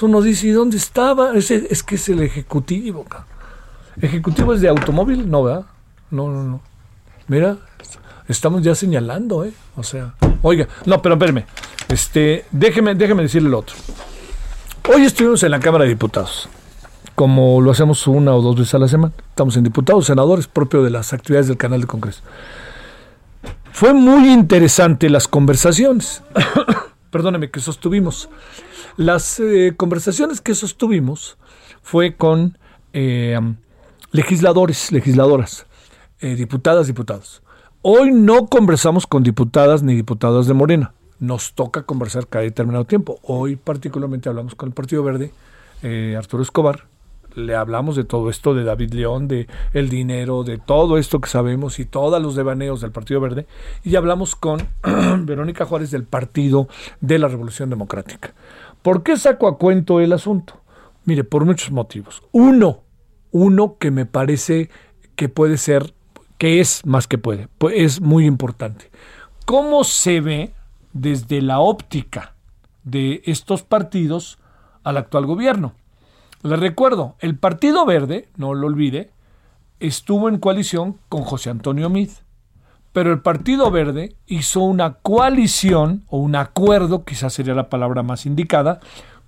Uno 0.02 0.20
dice, 0.20 0.46
¿y 0.46 0.50
dónde 0.50 0.76
estaba? 0.76 1.34
Ese, 1.34 1.66
es 1.70 1.82
que 1.82 1.94
es 1.94 2.08
el 2.08 2.22
ejecutivo. 2.22 3.06
¿Ejecutivo 4.00 4.54
es 4.54 4.60
de 4.60 4.68
automóvil? 4.68 5.28
No, 5.30 5.42
¿verdad? 5.42 5.64
No, 6.10 6.28
no, 6.28 6.42
no. 6.44 6.60
Mira, 7.28 7.56
estamos 8.28 8.62
ya 8.62 8.74
señalando, 8.74 9.44
¿eh? 9.44 9.52
O 9.76 9.82
sea, 9.82 10.14
oiga, 10.42 10.68
no, 10.84 11.00
pero 11.00 11.14
espérame. 11.14 11.44
Este, 11.88 12.44
déjeme, 12.50 12.94
déjeme 12.94 13.22
decirle 13.22 13.48
el 13.48 13.54
otro. 13.54 13.74
Hoy 14.92 15.02
estuvimos 15.02 15.42
en 15.42 15.50
la 15.50 15.60
Cámara 15.60 15.84
de 15.84 15.90
Diputados, 15.90 16.48
como 17.14 17.60
lo 17.60 17.70
hacemos 17.70 18.06
una 18.06 18.34
o 18.34 18.42
dos 18.42 18.56
veces 18.56 18.74
a 18.74 18.78
la 18.78 18.88
semana. 18.88 19.12
Estamos 19.30 19.56
en 19.56 19.64
diputados, 19.64 20.06
senadores, 20.06 20.46
propio 20.46 20.82
de 20.82 20.90
las 20.90 21.12
actividades 21.12 21.48
del 21.48 21.56
canal 21.56 21.80
de 21.80 21.86
Congreso. 21.86 22.22
Fue 23.80 23.94
muy 23.94 24.30
interesante 24.30 25.08
las 25.08 25.26
conversaciones, 25.26 26.22
perdóneme, 27.10 27.50
que 27.50 27.60
sostuvimos. 27.60 28.28
Las 28.99 29.40
eh, 29.40 29.72
conversaciones 29.75 30.42
que 30.42 30.54
sostuvimos 30.54 31.38
fue 31.80 32.14
con 32.14 32.58
eh, 32.92 33.40
legisladores, 34.12 34.92
legisladoras, 34.92 35.64
eh, 36.20 36.34
diputadas, 36.34 36.88
diputados. 36.88 37.42
Hoy 37.80 38.10
no 38.10 38.49
conversamos 38.49 39.06
con 39.06 39.22
diputadas 39.22 39.82
ni 39.82 39.94
diputadas 39.94 40.46
de 40.46 40.52
Morena. 40.52 40.92
Nos 41.18 41.54
toca 41.54 41.84
conversar 41.84 42.26
cada 42.26 42.44
determinado 42.44 42.84
tiempo. 42.84 43.18
Hoy 43.22 43.56
particularmente 43.56 44.28
hablamos 44.28 44.54
con 44.56 44.68
el 44.68 44.75
Partido 44.75 45.02
Verde, 45.04 45.32
Arturo 46.18 46.42
Escobar, 46.42 46.84
le 47.34 47.54
hablamos 47.54 47.96
de 47.96 48.04
todo 48.04 48.30
esto, 48.30 48.54
de 48.54 48.64
David 48.64 48.92
León, 48.92 49.28
de 49.28 49.46
el 49.72 49.88
dinero, 49.88 50.44
de 50.44 50.58
todo 50.58 50.99
esto 50.99 51.20
que 51.20 51.28
sabemos 51.28 51.78
y 51.78 51.84
todos 51.84 52.20
los 52.22 52.34
devaneos 52.34 52.80
del 52.80 52.92
Partido 52.92 53.20
Verde, 53.20 53.46
y 53.84 53.96
hablamos 53.96 54.37
con 54.37 54.66
Verónica 55.26 55.64
Juárez 55.64 55.90
del 55.90 56.04
Partido 56.04 56.68
de 57.00 57.18
la 57.18 57.28
Revolución 57.28 57.70
Democrática. 57.70 58.34
¿Por 58.82 59.02
qué 59.02 59.16
saco 59.16 59.49
a 59.49 59.58
cuento 59.58 60.00
el 60.00 60.12
asunto? 60.12 60.60
Mire, 61.04 61.25
por 61.25 61.44
muchos 61.44 61.70
motivos. 61.70 62.22
Uno, 62.32 62.80
uno 63.30 63.76
que 63.78 63.90
me 63.90 64.06
parece 64.06 64.70
que 65.16 65.28
puede 65.28 65.56
ser, 65.58 65.92
que 66.38 66.60
es 66.60 66.84
más 66.87 67.06
que 67.06 67.18
puede, 67.18 67.49
es 67.75 68.00
muy 68.00 68.26
importante. 68.26 68.90
¿Cómo 69.44 69.84
se 69.84 70.20
ve 70.20 70.54
desde 70.92 71.42
la 71.42 71.60
óptica 71.60 72.34
de 72.84 73.22
estos 73.25 73.62
partidos 73.62 74.38
al 74.82 74.96
actual 74.96 75.26
gobierno? 75.26 75.75
Le 76.42 76.56
recuerdo, 76.56 77.16
el 77.20 77.37
Partido 77.37 77.85
Verde, 77.85 78.28
no 78.37 78.54
lo 78.54 78.66
olvide, 78.66 79.11
estuvo 79.78 80.28
en 80.28 80.38
coalición 80.38 80.97
con 81.11 81.23
José 81.23 81.50
Antonio 81.50 81.90
Mid, 81.90 82.11
pero 82.92 83.12
el 83.12 83.20
Partido 83.20 83.70
Verde 83.70 84.16
hizo 84.26 84.61
una 84.61 84.94
coalición 84.94 86.02
o 86.09 86.18
un 86.18 86.37
acuerdo, 86.37 87.04
quizás 87.04 87.35
sería 87.35 87.54
la 87.54 87.68
palabra 87.68 88.02
más 88.02 88.25
indicada, 88.25 88.80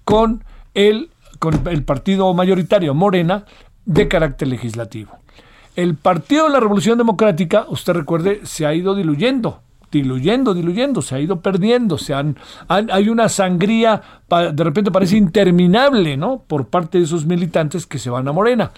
con 0.04 0.42
el, 0.72 1.10
con 1.38 1.68
el 1.68 1.84
partido 1.84 2.32
mayoritario 2.32 2.94
Morena 2.94 3.44
de 3.84 4.08
carácter 4.08 4.48
legislativo. 4.48 5.18
El 5.76 5.96
Partido 5.96 6.44
de 6.46 6.50
la 6.50 6.60
Revolución 6.60 6.96
Democrática, 6.96 7.66
usted 7.68 7.92
recuerde, 7.92 8.40
se 8.44 8.64
ha 8.64 8.74
ido 8.74 8.94
diluyendo 8.94 9.60
diluyendo, 9.92 10.54
diluyendo, 10.54 11.02
se 11.02 11.14
ha 11.14 11.20
ido 11.20 11.40
perdiendo, 11.40 11.98
se 11.98 12.14
han, 12.14 12.36
hay 12.66 13.08
una 13.08 13.28
sangría, 13.28 14.02
de 14.28 14.64
repente 14.64 14.90
parece 14.90 15.16
interminable, 15.16 16.16
¿no? 16.16 16.42
Por 16.46 16.66
parte 16.66 16.98
de 16.98 17.04
esos 17.04 17.26
militantes 17.26 17.86
que 17.86 17.98
se 17.98 18.10
van 18.10 18.26
a 18.26 18.32
Morena. 18.32 18.72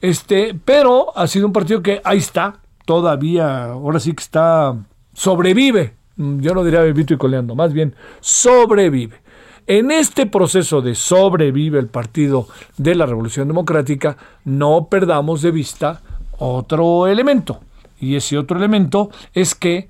Este, 0.00 0.58
pero 0.64 1.16
ha 1.16 1.26
sido 1.26 1.46
un 1.46 1.52
partido 1.52 1.82
que 1.82 2.00
ahí 2.02 2.18
está, 2.18 2.56
todavía, 2.84 3.66
ahora 3.66 4.00
sí 4.00 4.14
que 4.14 4.22
está, 4.22 4.74
sobrevive. 5.12 5.94
Yo 6.16 6.54
no 6.54 6.64
diría 6.64 6.82
vivito 6.82 7.14
y 7.14 7.18
coleando, 7.18 7.54
más 7.54 7.72
bien 7.72 7.94
sobrevive. 8.20 9.20
En 9.66 9.90
este 9.90 10.24
proceso 10.24 10.80
de 10.80 10.94
sobrevive 10.94 11.78
el 11.78 11.88
Partido 11.88 12.48
de 12.78 12.94
la 12.94 13.04
Revolución 13.04 13.48
Democrática, 13.48 14.16
no 14.44 14.86
perdamos 14.86 15.42
de 15.42 15.50
vista 15.50 16.00
otro 16.38 17.06
elemento. 17.06 17.60
Y 18.00 18.16
ese 18.16 18.38
otro 18.38 18.56
elemento 18.56 19.10
es 19.34 19.54
que 19.54 19.88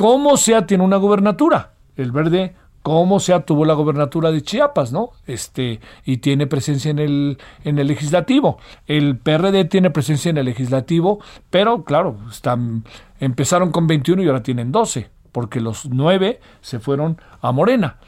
como 0.00 0.38
sea 0.38 0.66
tiene 0.66 0.82
una 0.82 0.96
gubernatura. 0.96 1.74
El 1.94 2.10
verde, 2.10 2.54
como 2.82 3.20
sea 3.20 3.44
tuvo 3.44 3.66
la 3.66 3.74
gubernatura 3.74 4.30
de 4.30 4.40
Chiapas, 4.40 4.92
¿no? 4.92 5.10
Este, 5.26 5.78
y 6.06 6.16
tiene 6.16 6.46
presencia 6.46 6.90
en 6.90 6.98
el, 6.98 7.38
en 7.64 7.78
el 7.78 7.86
legislativo. 7.86 8.56
El 8.86 9.18
PRD 9.18 9.66
tiene 9.66 9.90
presencia 9.90 10.30
en 10.30 10.38
el 10.38 10.46
legislativo, 10.46 11.20
pero 11.50 11.84
claro, 11.84 12.16
están, 12.30 12.84
empezaron 13.18 13.72
con 13.72 13.86
21 13.86 14.22
y 14.22 14.26
ahora 14.28 14.42
tienen 14.42 14.72
12, 14.72 15.10
porque 15.32 15.60
los 15.60 15.84
9 15.90 16.40
se 16.62 16.78
fueron 16.78 17.20
a 17.42 17.52
Morena. 17.52 17.98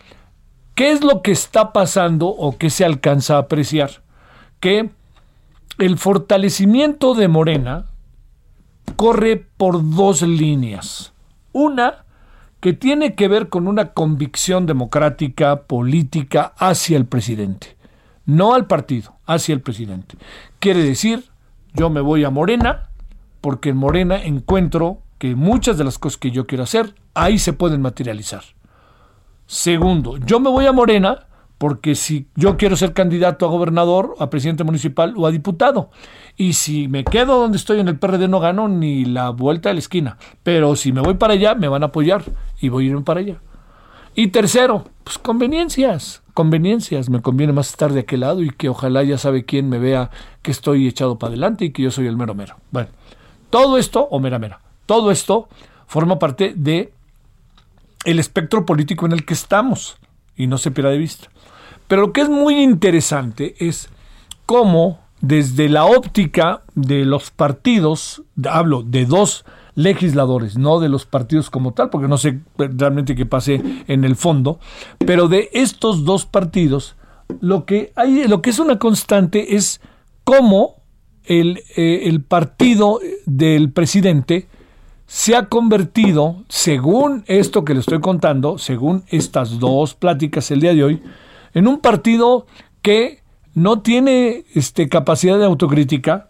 ¿Qué 0.75 0.93
es 0.93 1.05
lo 1.05 1.21
que 1.21 1.33
está 1.33 1.75
pasando 1.75 2.29
o 2.29 2.57
qué 2.57 2.71
se 2.71 2.87
alcanza 2.87 3.37
a 3.37 3.41
apreciar? 3.41 4.03
Que 4.61 4.89
el 5.77 5.99
fortalecimiento 5.99 7.13
de 7.13 7.29
Morena 7.29 7.85
corre 8.97 9.37
por 9.59 9.95
dos 9.95 10.23
líneas. 10.23 11.12
Una, 11.53 12.05
que 12.61 12.73
tiene 12.73 13.15
que 13.15 13.29
ver 13.29 13.49
con 13.49 13.67
una 13.67 13.93
convicción 13.93 14.67
democrática, 14.67 15.63
política 15.63 16.53
hacia 16.57 16.97
el 16.97 17.07
presidente, 17.07 17.77
no 18.25 18.55
al 18.55 18.67
partido, 18.67 19.17
hacia 19.27 19.53
el 19.53 19.61
presidente. 19.61 20.17
Quiere 20.61 20.85
decir, 20.85 21.25
yo 21.75 21.91
me 21.91 22.01
voy 22.01 22.25
a 22.25 22.31
Morena, 22.31 22.91
porque 23.41 23.71
en 23.71 23.77
Morena 23.77 24.23
encuentro 24.23 24.99
que 25.19 25.35
muchas 25.35 25.77
de 25.77 25.85
las 25.85 25.99
cosas 25.99 26.19
que 26.19 26.31
yo 26.31 26.47
quiero 26.47 26.65
hacer, 26.65 26.95
ahí 27.15 27.39
se 27.39 27.53
pueden 27.53 27.83
materializar. 27.83 28.43
Segundo, 29.47 30.17
yo 30.19 30.41
me 30.41 30.49
voy 30.49 30.67
a 30.67 30.73
Morena 30.73 31.27
porque 31.63 31.95
si 31.95 32.27
yo 32.35 32.57
quiero 32.57 32.75
ser 32.75 32.93
candidato 32.93 33.47
a 33.47 33.49
gobernador, 33.49 34.17
a 34.19 34.31
presidente 34.31 34.65
municipal 34.65 35.15
o 35.17 35.29
a 35.29 35.31
diputado, 35.31 35.91
y 36.37 36.55
si 36.55 36.89
me 36.89 37.05
quedo 37.05 37.39
donde 37.39 37.57
estoy 37.57 37.79
en 37.79 37.87
el 37.87 38.01
PRD 38.01 38.27
no 38.27 38.41
gano 38.41 38.67
ni 38.67 39.05
la 39.05 39.31
vuelta 39.31 39.69
de 39.69 39.75
la 39.75 39.79
esquina, 39.79 40.19
pero 40.43 40.75
si 40.75 40.91
me 40.91 41.01
voy 41.01 41.15
para 41.15 41.35
allá 41.35 41.55
me 41.55 41.69
van 41.69 41.85
a 41.85 41.87
apoyar 41.87 42.25
y 42.61 42.69
voy 42.69 42.87
a 42.87 42.89
irme 42.89 43.03
para 43.03 43.21
allá. 43.21 43.37
Y 44.17 44.27
tercero, 44.33 44.87
pues 45.05 45.19
conveniencias, 45.19 46.25
conveniencias, 46.35 47.09
me 47.09 47.23
conviene 47.23 47.53
más 47.53 47.69
estar 47.69 47.93
de 47.93 48.01
aquel 48.01 48.21
lado 48.23 48.43
y 48.43 48.51
que 48.51 48.69
ojalá 48.69 49.05
ya 49.05 49.17
sabe 49.17 49.45
quién 49.45 49.69
me 49.69 49.79
vea 49.79 50.11
que 50.43 50.51
estoy 50.51 50.89
echado 50.89 51.17
para 51.17 51.29
adelante 51.29 51.67
y 51.67 51.71
que 51.71 51.83
yo 51.83 51.93
soy 51.93 52.09
el 52.09 52.17
mero 52.17 52.35
mero. 52.35 52.57
Bueno, 52.73 52.89
todo 53.51 53.79
esto, 53.79 54.09
o 54.11 54.19
mera 54.19 54.41
mera, 54.41 54.59
todo 54.87 55.13
esto 55.13 55.49
forma 55.87 56.19
parte 56.19 56.55
de 56.57 56.93
el 58.05 58.19
espectro 58.19 58.67
político 58.67 59.07
en 59.07 59.13
el 59.13 59.25
que 59.25 59.35
estamos 59.35 59.97
y 60.37 60.49
no 60.49 60.59
se 60.59 60.73
pierda 60.73 60.91
de 60.91 60.99
vista. 60.99 61.29
Pero 61.89 62.03
lo 62.03 62.13
que 62.13 62.23
es 62.23 62.29
muy 62.29 62.63
interesante 62.63 63.55
es 63.59 63.89
cómo 64.47 65.01
desde 65.21 65.69
la 65.69 65.85
óptica 65.85 66.63
de 66.75 67.05
los 67.05 67.31
partidos, 67.31 68.23
hablo 68.45 68.83
de 68.83 69.07
dos 69.07 69.45
legisladores, 69.75 70.59
no 70.59 70.81
de 70.81 70.89
los 70.89 71.07
partidos 71.07 71.49
como 71.49 71.73
tal, 71.73 71.91
porque 71.91 72.09
no 72.09 72.19
sé 72.19 72.41
realmente 72.59 73.15
qué 73.15 73.25
pase 73.25 73.63
en 73.87 74.05
el 74.05 74.17
fondo, 74.17 74.59
pero 74.99 75.29
de 75.29 75.49
estos 75.53 76.05
dos 76.05 76.27
partidos, 76.27 76.97
lo 77.41 77.65
que 77.65 77.93
hay, 77.97 78.27
lo 78.27 78.43
que 78.43 78.51
es 78.51 78.59
una 78.59 78.79
constante 78.79 79.57
es 79.57 79.81
cómo 80.25 80.83
el, 81.25 81.63
eh, 81.77 82.03
el 82.05 82.23
partido 82.23 83.01
del 83.25 83.71
presidente 83.71 84.49
se 85.07 85.37
ha 85.37 85.47
convertido, 85.47 86.43
según 86.49 87.25
esto 87.27 87.65
que 87.65 87.75
le 87.75 87.81
estoy 87.81 88.01
contando, 88.01 88.59
según 88.59 89.05
estas 89.09 89.59
dos 89.59 89.95
pláticas 89.95 90.51
el 90.51 90.61
día 90.61 90.75
de 90.75 90.85
hoy, 90.85 91.03
en 91.55 91.69
un 91.69 91.81
partido 91.81 92.47
que 92.81 93.21
no 93.55 93.81
tiene 93.81 94.45
este, 94.55 94.89
capacidad 94.89 95.39
de 95.39 95.45
autocrítica, 95.45 96.27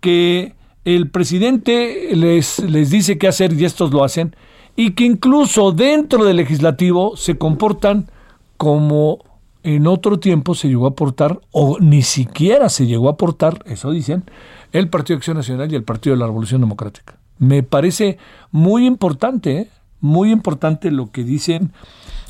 que 0.00 0.54
el 0.84 1.10
presidente 1.10 2.10
les, 2.14 2.58
les 2.60 2.90
dice 2.90 3.18
qué 3.18 3.28
hacer 3.28 3.52
y 3.52 3.64
estos 3.64 3.92
lo 3.92 4.04
hacen, 4.04 4.36
y 4.76 4.92
que 4.92 5.04
incluso 5.04 5.72
dentro 5.72 6.24
del 6.24 6.36
legislativo 6.36 7.16
se 7.16 7.38
comportan 7.38 8.10
como 8.56 9.24
en 9.62 9.88
otro 9.88 10.20
tiempo 10.20 10.54
se 10.54 10.68
llegó 10.68 10.86
a 10.86 10.90
aportar, 10.90 11.40
o 11.50 11.78
ni 11.80 12.02
siquiera 12.02 12.68
se 12.68 12.86
llegó 12.86 13.08
a 13.08 13.12
aportar, 13.12 13.64
eso 13.66 13.90
dicen, 13.90 14.24
el 14.72 14.88
Partido 14.88 15.16
de 15.16 15.18
Acción 15.18 15.36
Nacional 15.38 15.72
y 15.72 15.74
el 15.74 15.82
Partido 15.82 16.14
de 16.14 16.20
la 16.20 16.26
Revolución 16.26 16.60
Democrática. 16.60 17.18
Me 17.38 17.64
parece 17.64 18.18
muy 18.52 18.86
importante, 18.86 19.58
¿eh? 19.58 19.68
muy 20.00 20.30
importante 20.30 20.90
lo 20.92 21.10
que 21.10 21.24
dicen 21.24 21.72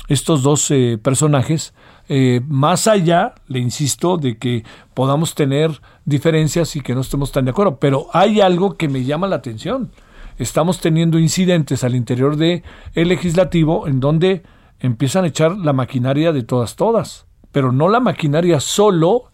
estos 0.07 0.41
dos 0.41 0.71
eh, 0.71 0.97
personajes, 1.01 1.73
eh, 2.09 2.41
más 2.47 2.87
allá, 2.87 3.35
le 3.47 3.59
insisto, 3.59 4.17
de 4.17 4.37
que 4.37 4.63
podamos 4.93 5.35
tener 5.35 5.81
diferencias 6.05 6.75
y 6.75 6.81
que 6.81 6.95
no 6.95 7.01
estemos 7.01 7.31
tan 7.31 7.45
de 7.45 7.51
acuerdo, 7.51 7.77
pero 7.79 8.07
hay 8.13 8.41
algo 8.41 8.77
que 8.77 8.87
me 8.87 9.03
llama 9.03 9.27
la 9.27 9.37
atención. 9.37 9.91
Estamos 10.37 10.79
teniendo 10.79 11.19
incidentes 11.19 11.83
al 11.83 11.95
interior 11.95 12.37
del 12.37 12.63
el 12.93 13.09
legislativo 13.09 13.87
en 13.87 13.99
donde 13.99 14.43
empiezan 14.79 15.25
a 15.25 15.27
echar 15.27 15.57
la 15.57 15.73
maquinaria 15.73 16.31
de 16.31 16.43
todas, 16.43 16.75
todas, 16.75 17.25
pero 17.51 17.71
no 17.71 17.89
la 17.89 17.99
maquinaria 17.99 18.59
solo 18.59 19.31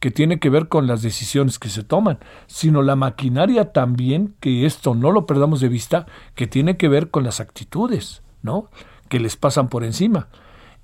que 0.00 0.10
tiene 0.10 0.38
que 0.38 0.50
ver 0.50 0.68
con 0.68 0.86
las 0.86 1.02
decisiones 1.02 1.58
que 1.58 1.68
se 1.68 1.82
toman, 1.82 2.18
sino 2.46 2.82
la 2.82 2.96
maquinaria 2.96 3.72
también, 3.72 4.34
que 4.40 4.64
esto 4.64 4.94
no 4.94 5.12
lo 5.12 5.26
perdamos 5.26 5.60
de 5.60 5.68
vista, 5.68 6.06
que 6.34 6.46
tiene 6.46 6.76
que 6.76 6.88
ver 6.88 7.10
con 7.10 7.24
las 7.24 7.40
actitudes, 7.40 8.22
¿no? 8.42 8.70
Que 9.08 9.18
les 9.18 9.36
pasan 9.36 9.68
por 9.68 9.84
encima. 9.84 10.28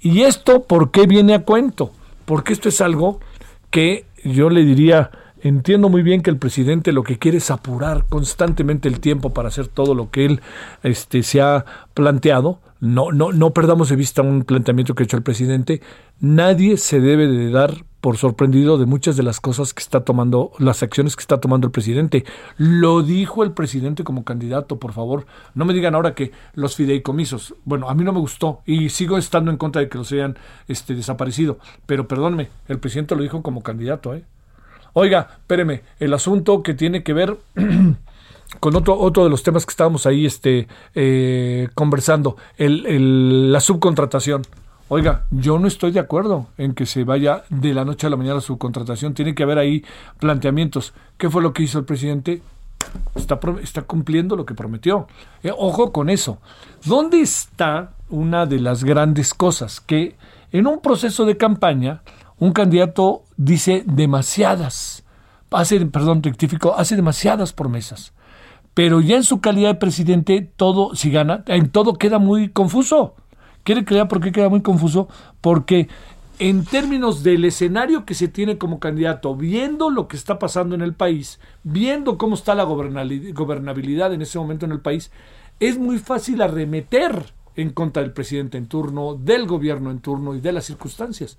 ¿Y 0.05 0.21
esto 0.25 0.65
por 0.65 0.91
qué 0.91 1.07
viene 1.07 1.33
a 1.33 1.45
cuento? 1.45 1.91
Porque 2.27 2.53
esto 2.53 2.69
es 2.69 2.83
algo 2.83 3.21
que 3.71 4.05
yo 4.23 4.51
le 4.51 4.63
diría, 4.63 5.11
entiendo 5.41 5.89
muy 5.89 6.03
bien 6.03 6.21
que 6.21 6.29
el 6.29 6.37
presidente 6.37 6.93
lo 6.93 7.03
que 7.03 7.19
quiere 7.19 7.39
es 7.39 7.51
apurar 7.51 8.05
constantemente 8.11 8.87
el 8.87 9.01
tiempo 9.01 9.31
para 9.31 9.49
hacer 9.49 9.67
todo 9.67 9.95
lo 9.95 10.11
que 10.11 10.27
él 10.27 10.43
este, 10.83 11.23
se 11.23 11.41
ha 11.41 11.65
planteado. 11.95 12.59
No, 12.85 13.13
no, 13.13 13.33
no 13.33 13.55
perdamos 13.55 13.89
de 13.89 13.97
vista 13.97 14.21
un 14.21 14.45
planteamiento 14.45 14.95
que 14.95 15.03
ha 15.03 15.07
hecho 15.07 15.17
el 15.17 15.23
presidente. 15.23 15.81
Nadie 16.21 16.77
se 16.77 17.01
debe 17.01 17.27
de 17.27 17.51
dar 17.51 17.87
por 18.03 18.19
sorprendido 18.19 18.77
de 18.77 18.85
muchas 18.85 19.17
de 19.17 19.23
las 19.23 19.41
cosas 19.41 19.73
que 19.73 19.83
está 19.83 20.05
tomando, 20.05 20.53
las 20.59 20.83
acciones 20.83 21.17
que 21.17 21.23
está 21.23 21.41
tomando 21.41 21.67
el 21.67 21.71
presidente. 21.71 22.27
Lo 22.59 23.03
dijo 23.03 23.43
el 23.43 23.53
presidente 23.53 24.05
como 24.05 24.23
candidato, 24.23 24.79
por 24.79 24.93
favor. 24.93 25.25
No 25.55 25.65
me 25.65 25.73
digan 25.73 25.95
ahora 25.95 26.15
que 26.15 26.33
los 26.53 26.77
fideicomisos, 26.77 27.55
bueno, 27.65 27.89
a 27.89 27.95
mí 27.95 28.05
no 28.05 28.13
me 28.13 28.21
gustó 28.21 28.61
y 28.67 28.91
sigo 28.91 29.17
estando 29.17 29.51
en 29.51 29.57
contra 29.57 29.81
de 29.81 29.89
que 29.89 29.97
los 29.97 30.13
hayan 30.13 30.37
este, 30.69 30.95
desaparecido, 30.95 31.59
pero 31.87 32.07
perdónme, 32.07 32.51
el 32.69 32.81
presidente 32.81 33.17
lo 33.17 33.23
dijo 33.23 33.43
como 33.43 33.63
candidato, 33.63 34.15
¿eh? 34.15 34.25
Oiga, 34.93 35.39
espéreme, 35.39 35.85
el 35.99 36.13
asunto 36.13 36.63
que 36.63 36.75
tiene 36.75 37.03
que 37.03 37.15
ver 37.15 37.39
con 38.65 38.77
otro, 38.77 38.99
otro 38.99 39.25
de 39.25 39.29
los 39.29 39.43
temas 39.43 39.67
que 39.67 39.73
estábamos 39.73 40.07
ahí 40.07 40.25
este, 40.25 40.67
eh, 40.95 41.69
conversando, 41.75 42.39
el, 42.57 43.53
la 43.53 43.61
subcontratación. 43.61 44.41
Oiga, 44.89 45.27
yo 45.31 45.59
no 45.59 45.69
estoy 45.69 45.93
de 45.93 46.01
acuerdo 46.01 46.47
en 46.57 46.73
que 46.73 46.87
se 46.87 47.05
vaya 47.05 47.45
de 47.51 47.75
la 47.75 47.85
noche 47.85 48.07
a 48.07 48.11
la 48.11 48.17
mañana 48.17 48.41
su 48.41 48.57
contratación. 48.57 49.13
Tiene 49.13 49.35
que 49.35 49.43
haber 49.43 49.59
ahí 49.59 49.85
planteamientos. 50.19 50.95
¿Qué 51.19 51.29
fue 51.29 51.43
lo 51.43 51.53
que 51.53 51.65
hizo 51.65 51.79
el 51.79 51.85
presidente? 51.85 52.41
Está, 53.15 53.39
está 53.63 53.83
cumpliendo 53.83 54.35
lo 54.35 54.47
que 54.47 54.55
prometió. 54.55 55.09
Eh, 55.43 55.53
ojo 55.55 55.93
con 55.93 56.09
eso. 56.09 56.39
¿Dónde 56.87 57.21
está 57.21 57.91
una 58.09 58.47
de 58.47 58.61
las 58.61 58.83
grandes 58.83 59.35
cosas? 59.35 59.79
Que 59.79 60.17
en 60.53 60.67
un 60.67 60.81
proceso 60.81 61.27
de 61.27 61.37
campaña, 61.37 62.01
un 62.39 62.55
candidato 62.55 63.25
dice 63.37 63.85
demasiadas, 63.85 65.05
hace, 65.51 65.85
perdón, 65.85 66.23
rectifico, 66.23 66.75
hace 66.75 66.97
demasiadas 66.97 67.53
promesas. 67.53 68.15
Pero 68.75 69.01
ya 69.01 69.17
en 69.17 69.23
su 69.23 69.41
calidad 69.41 69.71
de 69.71 69.75
presidente, 69.77 70.51
todo, 70.57 70.95
si 70.95 71.11
gana, 71.11 71.45
en 71.47 71.71
todo 71.71 71.95
queda 71.95 72.19
muy 72.19 72.49
confuso. 72.49 73.15
¿Quiere 73.63 73.85
creer 73.85 74.09
por 74.09 74.21
qué 74.21 74.33
queda 74.33 74.49
muy 74.49 74.63
confuso? 74.63 75.09
Porque 75.41 75.89
en 76.41 76.65
términos 76.65 77.23
del 77.23 77.45
escenario 77.45 78.05
que 78.05 78.15
se 78.15 78.29
tiene 78.29 78.59
como 78.59 78.81
candidato, 78.81 79.37
viendo 79.37 79.91
lo 79.91 80.09
que 80.09 80.17
está 80.17 80.39
pasando 80.39 80.75
en 80.75 80.83
el 80.83 80.93
país, 80.93 81.39
viendo 81.63 82.19
cómo 82.19 82.35
está 82.35 82.57
la 82.57 82.65
gobernabilidad 82.65 84.13
en 84.13 84.23
ese 84.23 84.39
momento 84.39 84.67
en 84.67 84.73
el 84.73 84.81
país, 84.81 85.13
es 85.61 85.79
muy 85.79 85.99
fácil 85.99 86.43
arremeter 86.43 87.33
en 87.57 87.71
contra 87.71 88.03
del 88.03 88.13
presidente 88.13 88.59
en 88.59 88.67
turno, 88.67 89.15
del 89.15 89.47
gobierno 89.47 89.93
en 89.93 90.01
turno 90.01 90.35
y 90.35 90.41
de 90.41 90.53
las 90.53 90.65
circunstancias. 90.65 91.37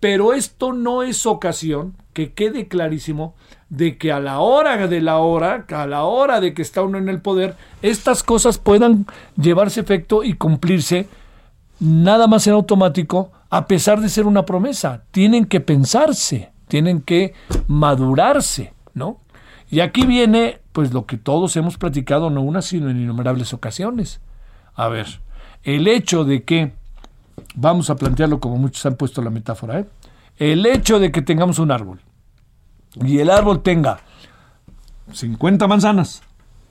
Pero 0.00 0.32
esto 0.32 0.72
no 0.72 1.02
es 1.02 1.26
ocasión 1.26 1.94
que 2.14 2.32
quede 2.32 2.66
clarísimo 2.66 3.34
de 3.72 3.96
que 3.96 4.12
a 4.12 4.20
la 4.20 4.40
hora 4.40 4.86
de 4.86 5.00
la 5.00 5.16
hora, 5.16 5.64
a 5.66 5.86
la 5.86 6.04
hora 6.04 6.42
de 6.42 6.52
que 6.52 6.60
está 6.60 6.82
uno 6.82 6.98
en 6.98 7.08
el 7.08 7.22
poder, 7.22 7.56
estas 7.80 8.22
cosas 8.22 8.58
puedan 8.58 9.06
llevarse 9.34 9.80
efecto 9.80 10.22
y 10.22 10.34
cumplirse 10.34 11.08
nada 11.80 12.26
más 12.26 12.46
en 12.46 12.52
automático, 12.52 13.32
a 13.48 13.66
pesar 13.66 14.02
de 14.02 14.10
ser 14.10 14.26
una 14.26 14.44
promesa. 14.44 15.04
Tienen 15.10 15.46
que 15.46 15.60
pensarse, 15.60 16.52
tienen 16.68 17.00
que 17.00 17.32
madurarse, 17.66 18.74
¿no? 18.92 19.20
Y 19.70 19.80
aquí 19.80 20.04
viene, 20.04 20.60
pues, 20.72 20.92
lo 20.92 21.06
que 21.06 21.16
todos 21.16 21.56
hemos 21.56 21.78
platicado, 21.78 22.28
no 22.28 22.42
una, 22.42 22.60
sino 22.60 22.90
en 22.90 23.00
innumerables 23.00 23.54
ocasiones. 23.54 24.20
A 24.74 24.88
ver, 24.88 25.20
el 25.62 25.88
hecho 25.88 26.24
de 26.24 26.42
que, 26.42 26.72
vamos 27.54 27.88
a 27.88 27.96
plantearlo 27.96 28.38
como 28.38 28.58
muchos 28.58 28.84
han 28.84 28.96
puesto 28.96 29.22
la 29.22 29.30
metáfora, 29.30 29.80
¿eh? 29.80 29.86
el 30.36 30.66
hecho 30.66 30.98
de 30.98 31.10
que 31.10 31.22
tengamos 31.22 31.58
un 31.58 31.70
árbol 31.70 32.00
y 32.96 33.18
el 33.18 33.30
árbol 33.30 33.62
tenga 33.62 34.00
50 35.12 35.66
manzanas 35.66 36.22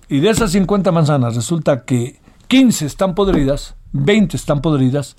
y 0.08 0.20
de 0.20 0.30
esas 0.30 0.52
50 0.52 0.92
manzanas 0.92 1.36
resulta 1.36 1.86
que 1.86 2.20
15 2.48 2.86
están 2.86 3.16
podridas, 3.16 3.76
20 3.94 4.36
están 4.36 4.62
podridas, 4.62 5.16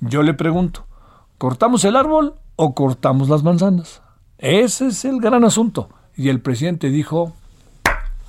yo 0.00 0.22
le 0.22 0.34
pregunto, 0.34 0.86
¿cortamos 1.38 1.84
el 1.84 1.96
árbol 1.96 2.34
o 2.54 2.74
cortamos 2.74 3.28
las 3.28 3.42
manzanas? 3.42 4.02
Ese 4.38 4.88
es 4.88 5.04
el 5.04 5.20
gran 5.20 5.44
asunto. 5.44 5.88
Y 6.14 6.28
el 6.28 6.40
presidente 6.40 6.88
dijo, 6.88 7.32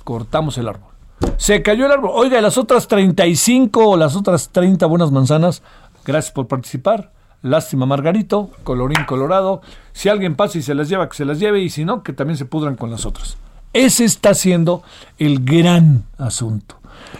cortamos 0.04 0.58
el 0.58 0.68
árbol. 0.68 0.90
Se 1.36 1.62
cayó 1.62 1.86
el 1.86 1.92
árbol. 1.92 2.10
Oiga, 2.14 2.40
las 2.40 2.58
otras 2.58 2.88
35 2.88 3.88
o 3.88 3.96
las 3.96 4.16
otras 4.16 4.50
30 4.50 4.86
buenas 4.86 5.10
manzanas, 5.10 5.62
gracias 6.04 6.32
por 6.32 6.48
participar. 6.48 7.12
Lástima 7.42 7.86
Margarito, 7.86 8.50
colorín 8.64 9.04
colorado. 9.04 9.62
Si 9.92 10.08
alguien 10.08 10.34
pasa 10.34 10.58
y 10.58 10.62
se 10.62 10.74
las 10.74 10.88
lleva, 10.88 11.08
que 11.08 11.16
se 11.16 11.24
las 11.24 11.38
lleve, 11.38 11.60
y 11.60 11.70
si 11.70 11.84
no, 11.84 12.02
que 12.02 12.12
también 12.12 12.36
se 12.36 12.44
pudran 12.44 12.76
con 12.76 12.90
las 12.90 13.06
otras. 13.06 13.36
Ese 13.72 14.04
está 14.04 14.34
siendo 14.34 14.82
el 15.18 15.44
gran 15.44 16.04
asunto. 16.16 16.76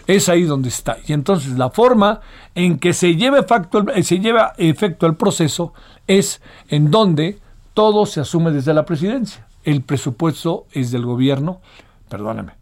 Es 0.07 0.29
ahí 0.29 0.43
donde 0.43 0.71
está. 0.71 0.97
Y 1.07 1.13
entonces 1.13 1.57
la 1.57 1.71
forma 1.71 2.21
en 2.55 2.79
que 2.79 2.93
se 2.93 3.15
lleva 3.15 3.39
efecto, 3.39 3.87
eh, 3.95 4.03
se 4.03 4.19
lleva 4.19 4.55
efecto 4.57 5.07
el 5.07 5.15
proceso 5.15 5.73
es 6.07 6.43
en 6.69 6.91
donde 6.91 7.39
todo 7.75 8.07
se 8.07 8.21
asume 8.21 8.51
desde 8.51 8.75
la 8.75 8.85
presidencia. 8.85 9.47
El 9.63 9.83
presupuesto 9.83 10.67
es 10.73 10.91
del 10.91 11.05
gobierno, 11.05 11.61
perdóneme, 12.09 12.55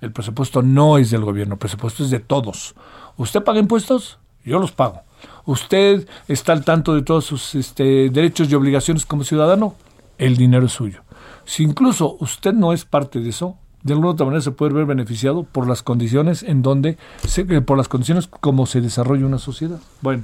el 0.00 0.12
presupuesto 0.12 0.62
no 0.62 0.96
es 0.98 1.10
del 1.10 1.24
gobierno, 1.24 1.54
el 1.54 1.58
presupuesto 1.58 2.04
es 2.04 2.10
de 2.10 2.20
todos. 2.20 2.74
¿Usted 3.16 3.42
paga 3.42 3.58
impuestos? 3.58 4.18
Yo 4.44 4.58
los 4.58 4.72
pago. 4.72 5.02
¿Usted 5.44 6.06
está 6.28 6.52
al 6.52 6.64
tanto 6.64 6.94
de 6.94 7.02
todos 7.02 7.24
sus 7.24 7.54
este, 7.54 8.10
derechos 8.10 8.50
y 8.50 8.54
obligaciones 8.54 9.06
como 9.06 9.24
ciudadano? 9.24 9.74
El 10.18 10.36
dinero 10.36 10.66
es 10.66 10.72
suyo. 10.72 11.02
Si 11.44 11.64
incluso 11.64 12.16
usted 12.20 12.52
no 12.52 12.72
es 12.72 12.84
parte 12.84 13.20
de 13.20 13.30
eso, 13.30 13.56
de 13.82 13.94
alguna 13.94 14.10
otra 14.10 14.26
manera 14.26 14.40
se 14.40 14.52
puede 14.52 14.72
ver 14.72 14.86
beneficiado 14.86 15.42
por 15.42 15.66
las 15.66 15.82
condiciones 15.82 16.42
en 16.42 16.62
donde, 16.62 16.96
se, 17.26 17.42
eh, 17.42 17.60
por 17.60 17.76
las 17.76 17.88
condiciones 17.88 18.28
como 18.28 18.66
se 18.66 18.80
desarrolla 18.80 19.26
una 19.26 19.38
sociedad. 19.38 19.80
Bueno, 20.00 20.22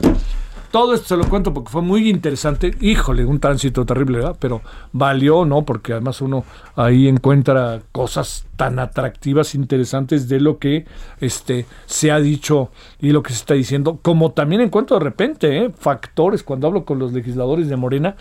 todo 0.71 0.95
esto 0.95 1.09
se 1.09 1.17
lo 1.17 1.29
cuento 1.29 1.55
porque 1.55 1.71
fue 1.71 1.83
muy 1.83 2.11
interesante. 2.11 2.75
Híjole, 2.81 3.25
un 3.25 3.41
tránsito 3.41 3.87
terrible, 3.87 4.19
¿verdad? 4.19 4.37
Pero 4.39 4.61
valió, 4.93 5.45
¿no? 5.45 5.63
Porque 5.65 5.93
además 5.93 6.21
uno 6.21 6.45
ahí 6.77 7.09
encuentra 7.09 7.81
cosas 7.93 8.47
tan 8.57 8.79
atractivas, 8.79 9.55
interesantes 9.55 10.29
de 10.29 10.41
lo 10.41 10.59
que 10.59 10.87
este, 11.21 11.67
se 11.87 12.13
ha 12.13 12.21
dicho 12.21 12.71
y 13.01 13.13
lo 13.13 13.23
que 13.23 13.33
se 13.33 13.39
está 13.39 13.55
diciendo. 13.55 13.99
Como 14.03 14.33
también 14.33 14.61
encuentro 14.61 14.99
de 14.99 15.05
repente 15.05 15.57
¿eh? 15.57 15.73
factores 15.79 16.43
cuando 16.43 16.67
hablo 16.67 16.85
con 16.85 16.99
los 16.99 17.13
legisladores 17.13 17.69
de 17.69 17.77
Morena, 17.77 18.17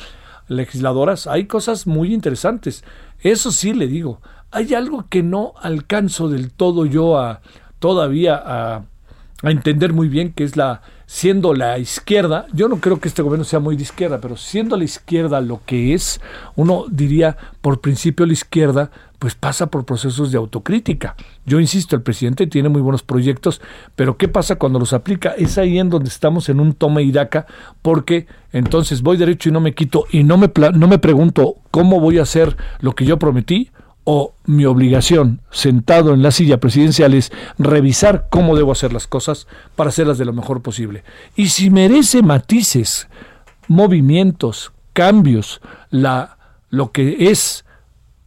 legisladoras, 0.47 1.27
hay 1.27 1.45
cosas 1.45 1.86
muy 1.86 2.13
interesantes. 2.13 2.83
Eso 3.19 3.51
sí 3.51 3.73
le 3.73 3.88
digo, 3.88 4.21
hay 4.51 4.73
algo 4.73 5.07
que 5.10 5.23
no 5.23 5.53
alcanzo 5.62 6.29
del 6.29 6.51
todo 6.51 6.86
yo 6.86 7.17
a 7.17 7.41
todavía 7.79 8.36
a, 8.36 8.86
a 9.43 9.51
entender 9.51 9.91
muy 9.91 10.07
bien, 10.07 10.31
que 10.31 10.43
es 10.43 10.55
la 10.55 10.81
siendo 11.07 11.53
la 11.53 11.79
izquierda, 11.79 12.47
yo 12.53 12.67
no 12.67 12.81
creo 12.81 12.99
que 12.99 13.07
este 13.07 13.21
gobierno 13.21 13.45
sea 13.45 13.59
muy 13.59 13.77
de 13.77 13.83
izquierda, 13.83 14.19
pero 14.19 14.35
siendo 14.35 14.75
la 14.75 14.83
izquierda 14.83 15.39
lo 15.39 15.61
que 15.65 15.93
es, 15.93 16.19
uno 16.55 16.85
diría, 16.91 17.37
por 17.61 17.79
principio 17.79 18.25
la 18.25 18.33
izquierda, 18.33 18.91
pues 19.17 19.33
pasa 19.33 19.67
por 19.67 19.85
procesos 19.85 20.31
de 20.31 20.37
autocrítica. 20.37 21.15
Yo 21.45 21.61
insisto, 21.61 21.95
el 21.95 22.03
presidente 22.03 22.45
tiene 22.45 22.67
muy 22.67 22.81
buenos 22.81 23.03
proyectos, 23.03 23.61
pero 23.95 24.17
¿qué 24.17 24.27
pasa 24.27 24.57
cuando 24.57 24.79
los 24.79 24.91
aplica? 24.91 25.29
Es 25.31 25.57
ahí 25.57 25.79
en 25.79 25.89
donde 25.89 26.09
estamos 26.09 26.49
en 26.49 26.59
un 26.59 26.73
toma 26.73 27.01
y 27.01 27.11
daca, 27.13 27.47
porque 27.81 28.27
entonces 28.51 29.01
voy 29.01 29.15
derecho 29.15 29.47
y 29.47 29.53
no 29.53 29.61
me 29.61 29.73
quito 29.73 30.05
y 30.11 30.23
no 30.23 30.37
me, 30.37 30.51
no 30.73 30.87
me 30.89 30.99
pregunto 30.99 31.55
cómo 31.71 32.01
voy 32.01 32.19
a 32.19 32.23
hacer 32.23 32.57
lo 32.81 32.93
que 32.93 33.05
yo 33.05 33.17
prometí, 33.17 33.71
o 34.09 34.33
mi 34.45 34.63
obligación, 34.63 35.41
sentado 35.51 36.13
en 36.13 36.21
la 36.21 36.31
silla 36.31 36.61
presidencial, 36.61 37.13
es 37.13 37.29
revisar 37.57 38.27
cómo 38.29 38.55
debo 38.55 38.71
hacer 38.71 38.93
las 38.93 39.05
cosas 39.05 39.47
para 39.75 39.89
hacerlas 39.89 40.17
de 40.17 40.23
lo 40.23 40.31
mejor 40.31 40.61
posible. 40.61 41.03
Y 41.35 41.49
si 41.49 41.69
merece 41.69 42.21
matices, 42.23 43.09
movimientos, 43.67 44.71
cambios, 44.93 45.59
la, 45.89 46.37
lo 46.69 46.93
que 46.93 47.29
es 47.31 47.65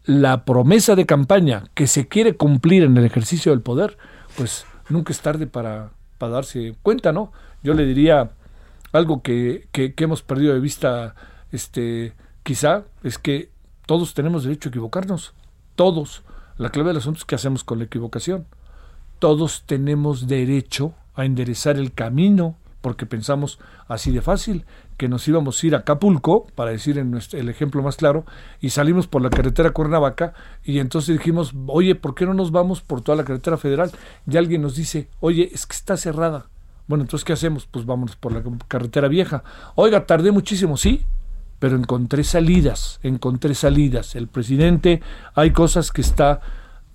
la 0.05 0.45
promesa 0.45 0.97
de 0.97 1.07
campaña 1.07 1.65
que 1.73 1.87
se 1.87 2.09
quiere 2.09 2.37
cumplir 2.37 2.83
en 2.83 2.99
el 2.99 3.07
ejercicio 3.07 3.53
del 3.53 3.63
poder, 3.63 3.97
pues 4.37 4.67
nunca 4.91 5.15
es 5.15 5.21
tarde 5.21 5.47
para, 5.47 5.93
para 6.19 6.33
darse 6.33 6.75
cuenta, 6.83 7.11
¿no? 7.13 7.33
Yo 7.63 7.73
le 7.73 7.87
diría 7.87 8.33
algo 8.93 9.23
que, 9.23 9.67
que, 9.73 9.95
que 9.95 10.05
hemos 10.05 10.21
perdido 10.21 10.53
de 10.53 10.61
vista, 10.61 11.15
este, 11.53 12.13
quizá, 12.43 12.85
es 13.03 13.17
que 13.17 13.49
todos 13.87 14.13
tenemos 14.13 14.45
derecho 14.45 14.69
a 14.69 14.73
equivocarnos 14.73 15.33
todos. 15.81 16.23
La 16.59 16.69
clave 16.69 16.89
del 16.89 16.99
asunto 16.99 17.21
es 17.21 17.25
qué 17.25 17.37
hacemos 17.37 17.65
con 17.65 17.79
la 17.79 17.87
equivocación. 17.87 18.45
Todos 19.19 19.63
tenemos 19.65 20.27
derecho 20.27 20.93
a 21.15 21.25
enderezar 21.25 21.79
el 21.79 21.95
camino 21.95 22.57
porque 22.83 23.07
pensamos 23.07 23.59
así 23.89 24.11
de 24.11 24.21
fácil, 24.21 24.67
que 24.99 25.09
nos 25.09 25.27
íbamos 25.27 25.63
a 25.63 25.67
ir 25.67 25.75
a 25.75 25.79
Acapulco, 25.79 26.47
para 26.55 26.71
decir 26.71 26.99
en 26.99 27.19
el 27.33 27.49
ejemplo 27.49 27.83
más 27.83 27.97
claro, 27.97 28.27
y 28.61 28.69
salimos 28.69 29.07
por 29.07 29.23
la 29.23 29.31
carretera 29.31 29.71
Cuernavaca, 29.71 30.35
y 30.63 30.81
entonces 30.81 31.17
dijimos, 31.17 31.55
oye, 31.67 31.95
¿por 31.95 32.15
qué 32.15 32.27
no 32.27 32.35
nos 32.35 32.51
vamos 32.51 32.83
por 32.83 33.01
toda 33.01 33.17
la 33.17 33.25
carretera 33.25 33.57
federal? 33.57 33.91
Y 34.31 34.37
alguien 34.37 34.61
nos 34.61 34.77
dice, 34.77 35.09
oye, 35.21 35.49
es 35.51 35.65
que 35.65 35.77
está 35.77 35.97
cerrada. 35.97 36.51
Bueno, 36.89 37.05
entonces, 37.05 37.25
¿qué 37.25 37.33
hacemos? 37.33 37.65
Pues 37.65 37.87
vámonos 37.87 38.17
por 38.17 38.33
la 38.33 38.43
carretera 38.69 39.09
vieja. 39.09 39.45
Oiga, 39.77 40.05
tardé 40.05 40.31
muchísimo, 40.31 40.77
sí, 40.77 41.07
pero 41.61 41.77
encontré 41.77 42.25
salidas, 42.25 42.99
encontré 43.05 43.55
salidas. 43.55 44.17
El 44.17 44.27
presidente 44.27 45.01
hay 45.35 45.53
cosas 45.53 45.93
que 45.93 46.01
está 46.01 46.41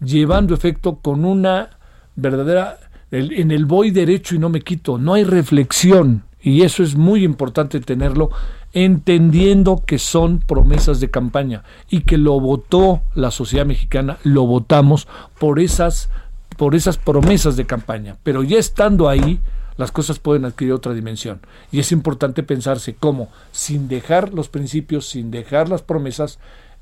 llevando 0.03 0.53
efecto 0.53 0.97
con 0.97 1.23
una 1.23 1.69
verdadera, 2.17 2.79
en 3.11 3.51
el 3.51 3.65
voy 3.65 3.91
derecho 3.91 4.35
y 4.35 4.39
no 4.39 4.49
me 4.49 4.59
quito, 4.59 4.97
no 4.97 5.13
hay 5.13 5.23
reflexión 5.23 6.23
y 6.41 6.61
eso 6.61 6.83
es 6.83 6.95
muy 6.95 7.23
importante 7.23 7.79
tenerlo, 7.79 8.29
entendiendo 8.71 9.83
que 9.85 9.97
son 9.97 10.39
promesas 10.39 10.99
de 10.99 11.09
campaña 11.09 11.63
y 11.89 12.01
que 12.01 12.17
lo 12.17 12.39
votó 12.39 13.01
la 13.15 13.31
sociedad 13.31 13.65
mexicana, 13.65 14.17
lo 14.23 14.45
votamos 14.45 15.07
por 15.39 15.59
esas, 15.59 16.09
por 16.55 16.75
esas 16.75 16.97
promesas 16.97 17.55
de 17.55 17.65
campaña, 17.65 18.17
pero 18.21 18.43
ya 18.43 18.59
estando 18.59 19.09
ahí, 19.09 19.39
las 19.77 19.91
cosas 19.91 20.19
pueden 20.19 20.45
adquirir 20.45 20.73
otra 20.73 20.93
dimensión. 20.93 21.41
Y 21.71 21.79
es 21.79 21.91
importante 21.91 22.43
pensarse 22.43 22.95
cómo, 22.95 23.29
sin 23.51 23.87
dejar 23.87 24.33
los 24.33 24.49
principios, 24.49 25.07
sin 25.07 25.31
dejar 25.31 25.69
las 25.69 25.81
promesas, 25.81 26.39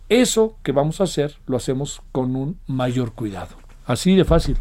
eso 0.09 0.55
que 0.63 0.71
vamos 0.71 1.01
a 1.01 1.05
hacer 1.05 1.37
lo 1.47 1.57
hacemos 1.57 2.01
con 2.11 2.35
un 2.35 2.59
mayor 2.67 3.13
cuidado. 3.13 3.55
Así 3.85 4.15
de 4.15 4.25
fácil. 4.25 4.57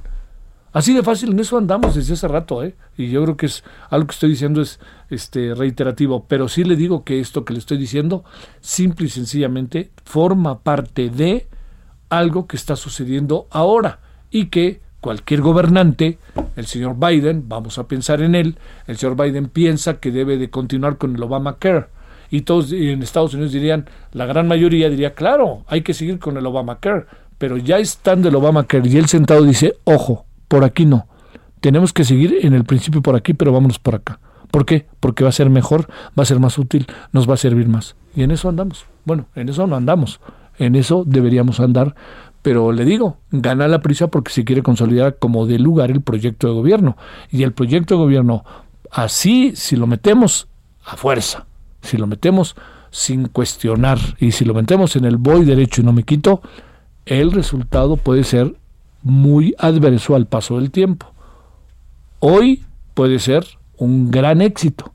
Así 0.73 0.95
de 0.95 1.03
fácil, 1.03 1.33
en 1.33 1.41
eso 1.41 1.59
andamos 1.59 1.95
desde 1.95 2.15
hace 2.15 2.27
rato, 2.27 2.65
¿eh? 2.65 2.75
Y 2.97 3.11
yo 3.11 3.23
creo 3.25 3.37
que 3.37 3.47
es 3.47 3.63
algo 3.91 4.07
que 4.07 4.15
estoy 4.15 4.31
diciendo 4.31 4.63
es 4.63 4.81
este 5.11 5.55
reiterativo, 5.55 6.25
pero 6.27 6.49
sí 6.49 6.65
le 6.65 6.77
digo 6.77 7.05
que 7.05 7.21
esto 7.21 7.45
que 7.45 7.53
le 7.53 7.59
estoy 7.59 7.77
diciendo 7.77 8.25
simple 8.61 9.07
y 9.07 9.11
sencillamente 9.11 9.91
forma 10.05 10.61
parte 10.61 11.11
de 11.11 11.47
algo 12.09 12.47
que 12.47 12.57
está 12.57 12.77
sucediendo 12.77 13.47
ahora 13.51 14.01
y 14.31 14.47
que 14.47 14.81
cualquier 15.03 15.43
gobernante, 15.43 16.19
el 16.55 16.67
señor 16.67 16.97
Biden, 16.97 17.49
vamos 17.49 17.77
a 17.77 17.89
pensar 17.89 18.23
en 18.23 18.37
él, 18.37 18.57
el 18.87 18.97
señor 18.97 19.17
Biden 19.17 19.49
piensa 19.49 19.99
que 19.99 20.13
debe 20.13 20.39
de 20.39 20.49
continuar 20.49 20.97
con 20.97 21.17
el 21.17 21.23
Obamacare. 21.23 21.87
Y 22.31 22.43
todos 22.43 22.73
en 22.73 23.03
Estados 23.03 23.35
Unidos 23.35 23.53
dirían, 23.53 23.87
la 24.13 24.27
gran 24.27 24.47
mayoría 24.49 24.89
diría, 24.89 25.13
claro, 25.13 25.65
hay 25.67 25.83
que 25.83 25.93
seguir 25.93 26.19
con 26.21 26.39
el 26.39 26.47
Obamacare. 26.47 27.05
Pero 27.37 27.57
ya 27.57 27.79
estando 27.79 28.29
el 28.29 28.37
Obamacare 28.37 28.89
y 28.89 28.97
él 28.97 29.07
sentado 29.07 29.43
dice, 29.43 29.75
ojo, 29.85 30.25
por 30.47 30.65
aquí 30.65 30.87
no. 30.87 31.09
Tenemos 31.61 31.93
que 31.93 32.05
seguir 32.05 32.39
en 32.43 32.55
el 32.55 32.65
principio 32.65 33.03
por 33.03 33.17
aquí, 33.17 33.35
pero 33.35 33.53
vámonos 33.53 33.81
por 33.81 33.97
acá. 33.97 34.21
¿Por 34.53 34.65
qué? 34.65 34.87
Porque 35.01 35.25
va 35.25 35.31
a 35.31 35.33
ser 35.33 35.51
mejor, 35.51 35.89
va 36.19 36.23
a 36.23 36.27
ser 36.27 36.39
más 36.39 36.59
útil, 36.59 36.87
nos 37.11 37.29
va 37.29 37.35
a 37.35 37.39
servir 37.39 37.67
más. 37.67 37.97
Y 38.15 38.23
en 38.23 38.31
eso 38.31 38.49
andamos. 38.49 38.87
Bueno, 39.05 39.27
en 39.35 39.49
eso 39.49 39.67
no 39.67 39.75
andamos. 39.75 40.21
En 40.59 40.77
eso 40.77 41.03
deberíamos 41.05 41.59
andar 41.59 41.97
pero 42.43 42.73
le 42.73 42.85
digo, 42.85 43.19
gana 43.31 43.69
la 43.69 43.81
prisa 43.81 44.09
porque 44.09 44.33
se 44.33 44.45
quiere 44.45 44.63
consolidar 44.63 45.17
como 45.19 45.47
de 45.47 45.61
lugar 45.61 45.93
el 45.93 46.03
proyecto 46.03 46.49
de 46.49 46.55
gobierno. 46.55 46.97
Y 47.31 47.45
el 47.45 47.53
proyecto 47.53 47.95
de 47.95 48.01
gobierno, 48.01 48.45
así, 48.91 49.53
si 49.55 49.77
lo 49.77 49.87
metemos 49.87 50.49
a 50.85 50.97
fuerza, 50.97 51.47
si 51.81 51.97
lo 51.97 52.09
metemos 52.09 52.57
sin 52.91 53.29
cuestionar 53.29 53.99
y 54.19 54.33
si 54.33 54.45
lo 54.45 54.55
metemos 54.55 54.97
en 54.97 55.05
el 55.05 55.17
voy 55.17 55.45
derecho 55.45 55.81
y 55.81 55.85
no 55.85 55.93
me 55.93 56.03
quito, 56.03 56.43
el 57.07 57.31
resultado 57.31 57.97
puede 57.97 58.25
ser 58.25 58.57
muy 59.03 59.55
adverso 59.59 60.17
al 60.17 60.27
paso 60.27 60.59
del 60.59 60.71
tiempo. 60.71 61.07
Hoy 62.19 62.65
puede 62.95 63.19
ser 63.21 63.47
un 63.77 64.11
gran 64.11 64.43
éxito, 64.43 64.93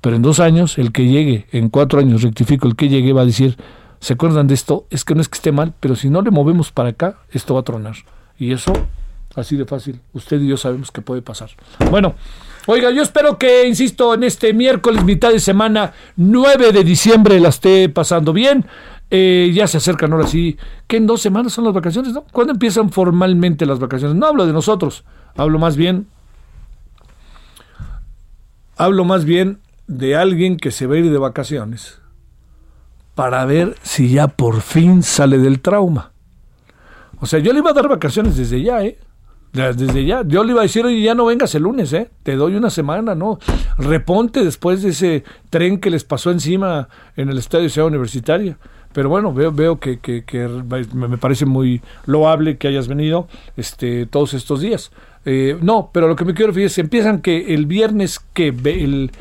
pero 0.00 0.16
en 0.16 0.22
dos 0.22 0.40
años, 0.40 0.78
el 0.78 0.92
que 0.92 1.06
llegue, 1.06 1.46
en 1.52 1.68
cuatro 1.68 2.00
años 2.00 2.22
rectifico, 2.22 2.66
el 2.66 2.76
que 2.76 2.88
llegue 2.88 3.12
va 3.12 3.22
a 3.22 3.26
decir, 3.26 3.56
¿Se 4.02 4.14
acuerdan 4.14 4.48
de 4.48 4.54
esto? 4.54 4.84
Es 4.90 5.04
que 5.04 5.14
no 5.14 5.20
es 5.20 5.28
que 5.28 5.36
esté 5.36 5.52
mal, 5.52 5.74
pero 5.78 5.94
si 5.94 6.10
no 6.10 6.22
le 6.22 6.32
movemos 6.32 6.72
para 6.72 6.88
acá, 6.88 7.18
esto 7.30 7.54
va 7.54 7.60
a 7.60 7.62
tronar. 7.62 7.94
Y 8.36 8.50
eso, 8.50 8.72
así 9.36 9.56
de 9.56 9.64
fácil, 9.64 10.00
usted 10.12 10.40
y 10.40 10.48
yo 10.48 10.56
sabemos 10.56 10.90
que 10.90 11.02
puede 11.02 11.22
pasar. 11.22 11.50
Bueno, 11.88 12.16
oiga, 12.66 12.90
yo 12.90 13.00
espero 13.00 13.38
que, 13.38 13.64
insisto, 13.64 14.12
en 14.12 14.24
este 14.24 14.54
miércoles, 14.54 15.04
mitad 15.04 15.30
de 15.30 15.38
semana, 15.38 15.92
9 16.16 16.72
de 16.72 16.82
diciembre, 16.82 17.38
la 17.38 17.50
esté 17.50 17.88
pasando 17.90 18.32
bien. 18.32 18.66
Eh, 19.08 19.52
ya 19.54 19.68
se 19.68 19.76
acercan 19.76 20.12
ahora 20.12 20.26
sí, 20.26 20.58
que 20.88 20.96
en 20.96 21.06
dos 21.06 21.22
semanas 21.22 21.52
son 21.52 21.62
las 21.62 21.72
vacaciones, 21.72 22.12
¿no? 22.12 22.24
¿Cuándo 22.32 22.54
empiezan 22.54 22.90
formalmente 22.90 23.66
las 23.66 23.78
vacaciones? 23.78 24.16
No 24.16 24.26
hablo 24.26 24.46
de 24.46 24.52
nosotros, 24.52 25.04
hablo 25.36 25.60
más 25.60 25.76
bien, 25.76 26.08
hablo 28.76 29.04
más 29.04 29.24
bien 29.24 29.60
de 29.86 30.16
alguien 30.16 30.56
que 30.56 30.72
se 30.72 30.88
va 30.88 30.96
a 30.96 30.98
ir 30.98 31.08
de 31.08 31.18
vacaciones 31.18 32.01
para 33.14 33.44
ver 33.44 33.76
si 33.82 34.10
ya 34.10 34.28
por 34.28 34.60
fin 34.60 35.02
sale 35.02 35.38
del 35.38 35.60
trauma. 35.60 36.12
O 37.20 37.26
sea, 37.26 37.38
yo 37.38 37.52
le 37.52 37.60
iba 37.60 37.70
a 37.70 37.74
dar 37.74 37.88
vacaciones 37.88 38.36
desde 38.36 38.62
ya, 38.62 38.82
¿eh? 38.82 38.98
Desde 39.52 40.06
ya. 40.06 40.22
Yo 40.26 40.44
le 40.44 40.52
iba 40.52 40.60
a 40.60 40.64
decir, 40.64 40.84
oye, 40.84 41.02
ya 41.02 41.14
no 41.14 41.26
vengas 41.26 41.54
el 41.54 41.64
lunes, 41.64 41.92
¿eh? 41.92 42.10
Te 42.22 42.36
doy 42.36 42.56
una 42.56 42.70
semana, 42.70 43.14
¿no? 43.14 43.38
Reponte 43.76 44.42
después 44.42 44.82
de 44.82 44.90
ese 44.90 45.24
tren 45.50 45.78
que 45.78 45.90
les 45.90 46.04
pasó 46.04 46.30
encima 46.30 46.88
en 47.16 47.28
el 47.28 47.36
estadio 47.38 47.68
Ciudad 47.68 47.88
Universitaria. 47.88 48.56
pero 48.94 49.08
bueno, 49.08 49.32
veo, 49.32 49.78
que, 49.78 50.00
me 50.94 51.18
parece 51.18 51.46
muy 51.46 51.82
loable 52.06 52.56
que 52.56 52.68
hayas 52.68 52.88
venido 52.88 53.28
este, 53.56 54.06
todos 54.06 54.32
estos 54.34 54.60
días. 54.60 54.90
Eh, 55.24 55.56
no, 55.60 55.90
pero 55.92 56.08
lo 56.08 56.16
que 56.16 56.24
me 56.24 56.34
quiero 56.34 56.48
referir 56.48 56.66
es, 56.66 56.78
empiezan 56.78 57.20
que 57.20 57.54
el 57.54 57.66
viernes, 57.66 58.20
que 58.32 58.48
el, 58.48 59.12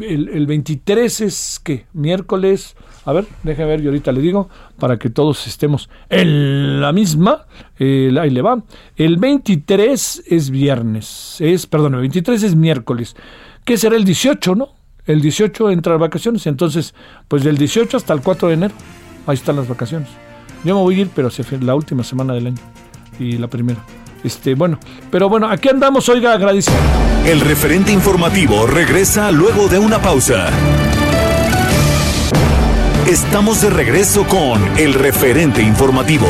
el, 0.00 0.46
23 0.46 1.20
es 1.20 1.60
que 1.62 1.86
miércoles, 1.92 2.76
a 3.04 3.12
ver, 3.12 3.26
déjame 3.42 3.68
ver, 3.68 3.80
y 3.82 3.86
ahorita 3.86 4.12
le 4.12 4.20
digo, 4.20 4.48
para 4.78 4.98
que 4.98 5.10
todos 5.10 5.46
estemos 5.46 5.90
en 6.08 6.80
la 6.80 6.92
misma, 6.92 7.46
ahí 7.78 8.30
le 8.30 8.42
va. 8.42 8.62
El 8.96 9.16
23 9.16 10.24
es 10.26 10.50
viernes, 10.50 11.36
es, 11.40 11.66
perdón, 11.66 11.94
el 11.94 12.00
23 12.00 12.42
es 12.42 12.54
miércoles, 12.54 13.16
que 13.64 13.76
será 13.76 13.96
el 13.96 14.04
18, 14.04 14.54
¿no? 14.54 14.68
El 15.04 15.20
18 15.20 15.70
entra 15.70 15.96
vacaciones, 15.96 16.46
entonces, 16.46 16.94
pues 17.26 17.42
del 17.42 17.58
18 17.58 17.96
hasta 17.96 18.12
el 18.14 18.20
4 18.20 18.48
de 18.48 18.54
enero, 18.54 18.74
ahí 19.26 19.34
están 19.34 19.56
las 19.56 19.68
vacaciones. 19.68 20.08
Yo 20.64 20.76
me 20.76 20.82
voy 20.82 20.94
a 20.94 20.98
ir, 21.00 21.10
pero 21.14 21.28
la 21.60 21.74
última 21.74 22.04
semana 22.04 22.34
del 22.34 22.48
año 22.48 22.62
y 23.18 23.36
la 23.36 23.48
primera. 23.48 23.84
Este, 24.22 24.54
bueno, 24.54 24.78
pero 25.10 25.28
bueno, 25.28 25.48
aquí 25.48 25.68
andamos, 25.68 26.08
oiga, 26.08 26.34
agradecido. 26.34 26.76
El 27.26 27.40
referente 27.40 27.92
informativo 27.92 28.66
regresa 28.66 29.32
luego 29.32 29.66
de 29.66 29.80
una 29.80 30.00
pausa. 30.00 30.50
Estamos 33.06 33.60
de 33.60 33.68
regreso 33.68 34.24
con 34.28 34.78
el 34.78 34.94
referente 34.94 35.60
informativo. 35.60 36.28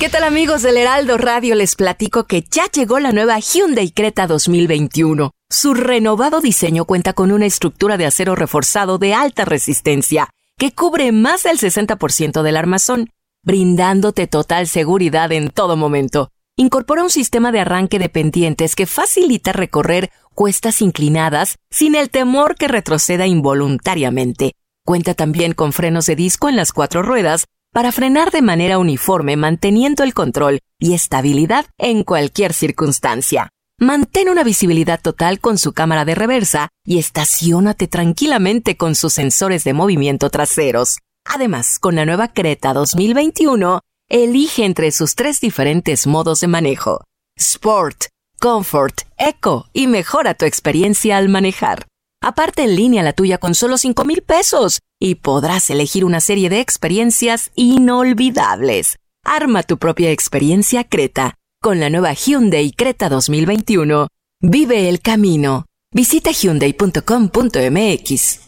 ¿Qué 0.00 0.08
tal 0.08 0.24
amigos 0.24 0.62
del 0.62 0.78
Heraldo 0.78 1.18
Radio? 1.18 1.54
Les 1.54 1.76
platico 1.76 2.24
que 2.24 2.42
ya 2.50 2.70
llegó 2.72 3.00
la 3.00 3.12
nueva 3.12 3.38
Hyundai 3.38 3.90
Creta 3.90 4.26
2021. 4.26 5.32
Su 5.50 5.74
renovado 5.74 6.40
diseño 6.40 6.86
cuenta 6.86 7.12
con 7.12 7.30
una 7.32 7.44
estructura 7.44 7.98
de 7.98 8.06
acero 8.06 8.34
reforzado 8.34 8.96
de 8.96 9.12
alta 9.12 9.44
resistencia 9.44 10.30
que 10.56 10.72
cubre 10.72 11.12
más 11.12 11.42
del 11.42 11.58
60% 11.58 12.42
del 12.42 12.56
armazón, 12.56 13.10
brindándote 13.44 14.26
total 14.26 14.68
seguridad 14.68 15.30
en 15.32 15.50
todo 15.50 15.76
momento. 15.76 16.30
Incorpora 16.56 17.02
un 17.02 17.10
sistema 17.10 17.52
de 17.52 17.60
arranque 17.60 17.98
de 17.98 18.08
pendientes 18.08 18.74
que 18.74 18.86
facilita 18.86 19.52
recorrer 19.52 20.10
cuestas 20.38 20.82
inclinadas 20.82 21.56
sin 21.68 21.96
el 21.96 22.10
temor 22.10 22.54
que 22.54 22.68
retroceda 22.68 23.26
involuntariamente. 23.26 24.52
Cuenta 24.86 25.14
también 25.14 25.52
con 25.52 25.72
frenos 25.72 26.06
de 26.06 26.14
disco 26.14 26.48
en 26.48 26.54
las 26.54 26.70
cuatro 26.70 27.02
ruedas 27.02 27.46
para 27.72 27.90
frenar 27.90 28.30
de 28.30 28.40
manera 28.40 28.78
uniforme 28.78 29.36
manteniendo 29.36 30.04
el 30.04 30.14
control 30.14 30.60
y 30.78 30.94
estabilidad 30.94 31.66
en 31.76 32.04
cualquier 32.04 32.52
circunstancia. 32.52 33.48
Mantén 33.80 34.28
una 34.28 34.44
visibilidad 34.44 35.00
total 35.02 35.40
con 35.40 35.58
su 35.58 35.72
cámara 35.72 36.04
de 36.04 36.14
reversa 36.14 36.68
y 36.84 37.00
estacionate 37.00 37.88
tranquilamente 37.88 38.76
con 38.76 38.94
sus 38.94 39.14
sensores 39.14 39.64
de 39.64 39.72
movimiento 39.72 40.30
traseros. 40.30 40.98
Además, 41.24 41.80
con 41.80 41.96
la 41.96 42.06
nueva 42.06 42.28
Creta 42.28 42.74
2021, 42.74 43.80
elige 44.08 44.64
entre 44.64 44.92
sus 44.92 45.16
tres 45.16 45.40
diferentes 45.40 46.06
modos 46.06 46.38
de 46.38 46.46
manejo. 46.46 47.02
Sport, 47.36 48.04
Comfort, 48.38 49.02
Eco 49.16 49.68
y 49.72 49.86
mejora 49.86 50.34
tu 50.34 50.44
experiencia 50.44 51.16
al 51.16 51.28
manejar. 51.28 51.86
Aparte 52.22 52.64
en 52.64 52.76
línea 52.76 53.02
la 53.02 53.12
tuya 53.12 53.38
con 53.38 53.54
solo 53.54 53.78
5 53.78 54.04
mil 54.04 54.22
pesos 54.22 54.80
y 55.00 55.16
podrás 55.16 55.70
elegir 55.70 56.04
una 56.04 56.20
serie 56.20 56.50
de 56.50 56.60
experiencias 56.60 57.50
inolvidables. 57.54 58.96
Arma 59.24 59.62
tu 59.62 59.78
propia 59.78 60.10
experiencia 60.10 60.84
Creta 60.84 61.34
con 61.60 61.80
la 61.80 61.90
nueva 61.90 62.12
Hyundai 62.12 62.70
Creta 62.72 63.08
2021. 63.08 64.08
Vive 64.40 64.88
el 64.88 65.00
camino. 65.00 65.66
Visita 65.92 66.30
hyundai.com.mx. 66.30 68.40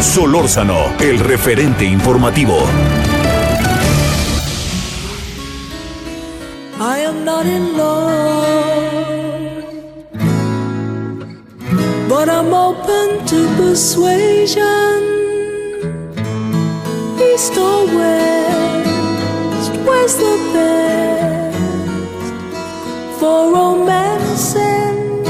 Solórzano, 0.00 0.96
el 1.00 1.18
referente 1.18 1.84
informativo. 1.84 2.56
I 6.80 7.04
am 7.06 7.24
not 7.24 7.46
in 7.46 7.76
love, 7.76 8.53
but 12.24 12.32
I'm 12.32 12.54
open 12.54 13.26
to 13.26 13.38
persuasion. 13.56 14.98
East 17.20 17.54
or 17.58 17.84
west, 17.96 19.72
where's 19.86 20.16
the 20.16 20.34
best? 20.54 21.58
for 23.20 23.52
romancing 23.52 25.20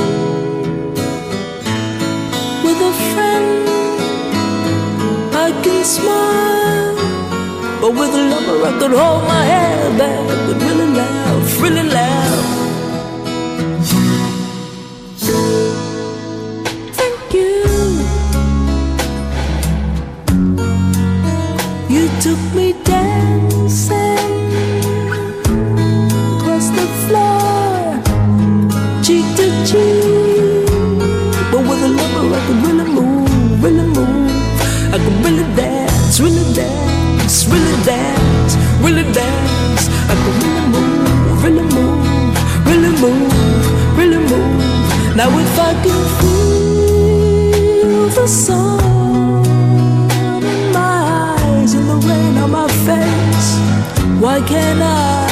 with 2.65 2.91
a 2.91 2.95
friend. 3.11 3.69
I 5.47 5.51
can 5.65 5.85
smile, 5.85 6.95
but 7.81 7.91
with 7.99 8.15
a 8.21 8.23
lover 8.33 8.67
I 8.71 8.73
could 8.79 8.95
hold 9.01 9.23
my 9.35 9.45
head 9.45 9.99
back 9.99 10.44
took 22.21 22.39
me 22.55 22.73
dancing 22.85 24.19
across 26.37 26.69
the 26.71 26.87
floor 27.07 27.45
to. 29.67 29.83
But 31.51 31.61
with 31.69 31.83
a 31.83 31.89
lover, 31.89 32.27
I 32.35 32.41
really 32.65 32.87
move, 32.97 33.63
really 33.63 33.87
move. 33.97 34.31
I 34.93 34.97
really 35.25 35.47
dance, 35.57 36.21
really 36.21 36.47
dance, 36.55 37.47
really 37.47 37.77
dance, 37.85 38.57
really 38.85 39.05
dance. 39.13 39.89
I 40.11 40.15
really 40.43 40.67
move, 40.75 41.45
really 41.45 41.67
move, 41.75 42.67
really 42.69 42.93
move, 43.03 43.99
really 43.99 44.19
move. 44.19 45.17
Now 45.17 45.29
if 45.39 45.59
I 45.59 45.73
can 45.85 46.01
feel 46.19 48.09
the 48.11 48.27
sun 48.27 48.94
why 54.25 54.41
can't 54.41 54.81
I? 54.81 55.25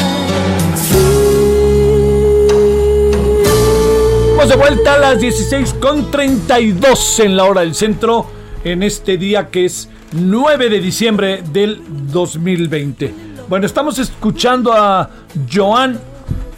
de 4.48 4.56
vuelta 4.56 4.94
a 4.94 4.98
las 4.98 5.20
16 5.20 5.74
con 5.74 6.10
32 6.10 7.20
en 7.20 7.36
la 7.36 7.44
hora 7.44 7.60
del 7.60 7.76
centro 7.76 8.26
en 8.64 8.82
este 8.82 9.16
día 9.16 9.48
que 9.48 9.66
es 9.66 9.88
9 10.10 10.68
de 10.68 10.80
diciembre 10.80 11.44
del 11.52 11.80
2020. 12.10 13.14
Bueno, 13.48 13.66
estamos 13.66 14.00
escuchando 14.00 14.72
a 14.72 15.08
Joan 15.50 15.98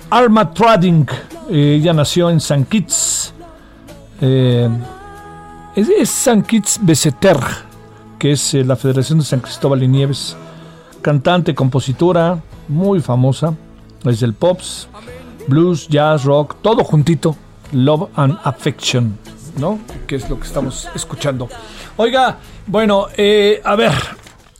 Armatrading. 0.09 1.07
Ella 1.51 1.93
nació 1.93 2.31
en 2.31 2.41
San 2.41 2.65
Kitts. 2.65 3.35
Eh, 4.23 4.69
es, 5.77 6.09
San 6.09 6.43
Kitts 6.43 6.81
Beseter, 6.83 7.37
que 8.19 8.33
es 8.33 8.55
eh, 8.55 8.65
la 8.65 8.77
Federación 8.77 9.19
de 9.19 9.25
San 9.27 9.41
Cristóbal 9.41 9.83
y 9.83 9.89
Nieves. 9.89 10.37
Cantante, 11.05 11.55
compositora, 11.55 12.41
muy 12.67 12.99
famosa. 12.99 13.55
Es 14.07 14.21
del 14.21 14.33
pops, 14.33 14.89
blues, 15.47 15.87
jazz, 15.87 16.25
rock, 16.25 16.57
todo 16.63 16.83
juntito 16.83 17.37
Love 17.73 18.09
and 18.17 18.39
Affection, 18.43 19.19
¿no? 19.59 19.81
Que 20.07 20.17
es 20.17 20.31
lo 20.31 20.41
que 20.41 20.47
estamos 20.47 20.89
escuchando. 20.95 21.51
Oiga, 21.99 22.39
bueno, 22.67 23.09
eh, 23.19 23.61
a 23.67 23.77
ver, 23.77 23.93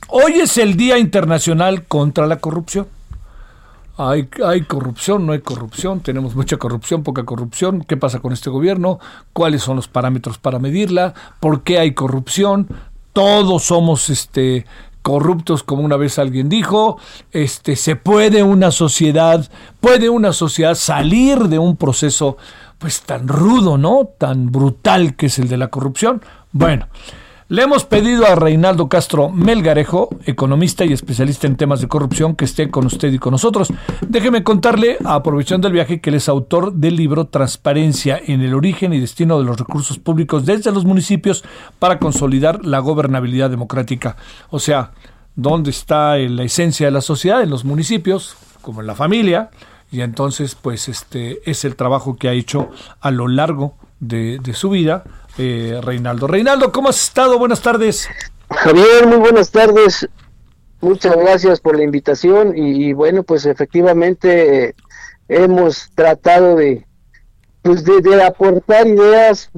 hoy 0.09 0.33
es 0.33 0.59
el 0.59 0.77
Día 0.77 0.99
Internacional 0.99 1.85
contra 1.85 2.27
la 2.27 2.37
Corrupción. 2.37 2.85
Hay, 3.97 4.29
hay, 4.45 4.61
corrupción, 4.65 5.25
no 5.25 5.33
hay 5.33 5.39
corrupción, 5.39 6.01
tenemos 6.01 6.35
mucha 6.35 6.57
corrupción, 6.57 7.01
poca 7.01 7.23
corrupción, 7.23 7.83
qué 7.87 7.97
pasa 7.97 8.19
con 8.19 8.33
este 8.33 8.51
gobierno, 8.51 8.99
cuáles 9.33 9.63
son 9.63 9.77
los 9.77 9.87
parámetros 9.87 10.37
para 10.37 10.59
medirla, 10.59 11.15
por 11.39 11.63
qué 11.63 11.79
hay 11.79 11.95
corrupción, 11.95 12.67
todos 13.13 13.63
somos 13.63 14.11
este 14.11 14.67
corruptos 15.05 15.61
como 15.61 15.83
una 15.83 15.97
vez 15.97 16.17
alguien 16.17 16.49
dijo, 16.49 16.97
este 17.31 17.75
se 17.75 17.95
puede 17.95 18.41
una 18.41 18.71
sociedad, 18.71 19.47
puede 19.79 20.09
una 20.09 20.33
sociedad 20.33 20.73
salir 20.73 21.43
de 21.43 21.59
un 21.59 21.77
proceso 21.77 22.37
pues 22.79 23.01
tan 23.01 23.27
rudo, 23.27 23.77
¿no? 23.77 24.09
Tan 24.17 24.51
brutal 24.51 25.15
que 25.15 25.27
es 25.27 25.37
el 25.37 25.47
de 25.47 25.57
la 25.57 25.67
corrupción. 25.67 26.23
Bueno, 26.51 26.87
le 27.47 27.61
hemos 27.61 27.85
pedido 27.85 28.25
a 28.25 28.33
Reinaldo 28.33 28.89
Castro 28.89 29.29
Melgarejo, 29.29 30.09
economista 30.25 30.83
y 30.83 30.93
especialista 30.93 31.45
en 31.45 31.57
temas 31.57 31.79
de 31.79 31.87
corrupción, 31.87 32.35
que 32.35 32.45
esté 32.45 32.71
con 32.71 32.87
usted 32.87 33.13
y 33.13 33.19
con 33.19 33.33
nosotros. 33.33 33.71
Déjeme 34.07 34.43
contarle, 34.43 34.97
aprovechando 35.05 35.67
el 35.67 35.73
viaje, 35.73 36.01
que 36.01 36.09
él 36.09 36.15
es 36.15 36.27
autor 36.27 36.73
del 36.73 36.95
libro 36.95 37.27
Transparencia 37.27 38.19
en 38.25 38.41
el 38.41 38.55
origen 38.55 38.93
y 38.93 38.99
destino 38.99 39.37
de 39.37 39.45
los 39.45 39.59
recursos 39.59 39.99
públicos 39.99 40.45
desde 40.45 40.71
los 40.71 40.85
municipios 40.85 41.43
para 41.77 41.99
consolidar 41.99 42.65
la 42.65 42.79
gobernabilidad 42.79 43.51
democrática. 43.51 44.17
O 44.49 44.57
sea, 44.57 44.91
¿dónde 45.35 45.69
está 45.69 46.17
la 46.17 46.43
esencia 46.43 46.87
de 46.87 46.91
la 46.91 47.01
sociedad? 47.01 47.43
En 47.43 47.51
los 47.51 47.63
municipios, 47.63 48.35
como 48.63 48.81
en 48.81 48.87
la 48.87 48.95
familia, 48.95 49.51
y 49.91 50.01
entonces, 50.01 50.55
pues 50.55 50.89
este 50.89 51.47
es 51.49 51.63
el 51.63 51.75
trabajo 51.75 52.15
que 52.15 52.27
ha 52.27 52.33
hecho 52.33 52.69
a 53.01 53.11
lo 53.11 53.27
largo 53.27 53.75
de, 54.07 54.53
su 54.53 54.69
vida 54.69 55.03
eh, 55.37 55.79
Reinaldo. 55.83 56.27
Reinaldo, 56.27 56.71
¿cómo 56.71 56.89
has 56.89 57.01
estado? 57.01 57.37
Buenas 57.37 57.61
tardes. 57.61 58.07
Javier, 58.49 59.07
muy 59.07 59.17
buenas 59.17 59.51
tardes. 59.51 60.07
Muchas 60.81 61.15
gracias 61.15 61.59
por 61.59 61.77
la 61.77 61.83
invitación 61.83 62.53
y, 62.55 62.93
bueno, 62.93 63.23
pues 63.23 63.45
efectivamente 63.45 64.69
eh, 64.69 64.75
hemos 65.27 65.89
tratado 65.95 66.55
de, 66.55 66.85
pues 67.61 67.83
de, 67.83 68.23
aportar 68.23 68.85
ideas 68.85 69.49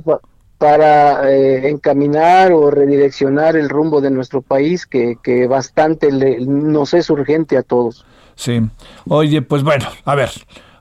para 0.57 1.29
eh, 1.29 1.69
encaminar 1.69 2.53
o 2.53 2.71
redireccionar 2.71 3.57
el 3.57 3.69
rumbo 3.69 3.99
de 3.99 4.09
nuestro 4.09 4.41
país 4.41 4.85
que, 4.85 5.17
que 5.21 5.47
bastante 5.47 6.11
le, 6.11 6.39
nos 6.39 6.93
es 6.93 7.09
urgente 7.09 7.57
a 7.57 7.63
todos. 7.63 8.05
Sí. 8.35 8.61
Oye, 9.09 9.41
pues 9.41 9.63
bueno, 9.63 9.87
a 10.05 10.15
ver, 10.15 10.29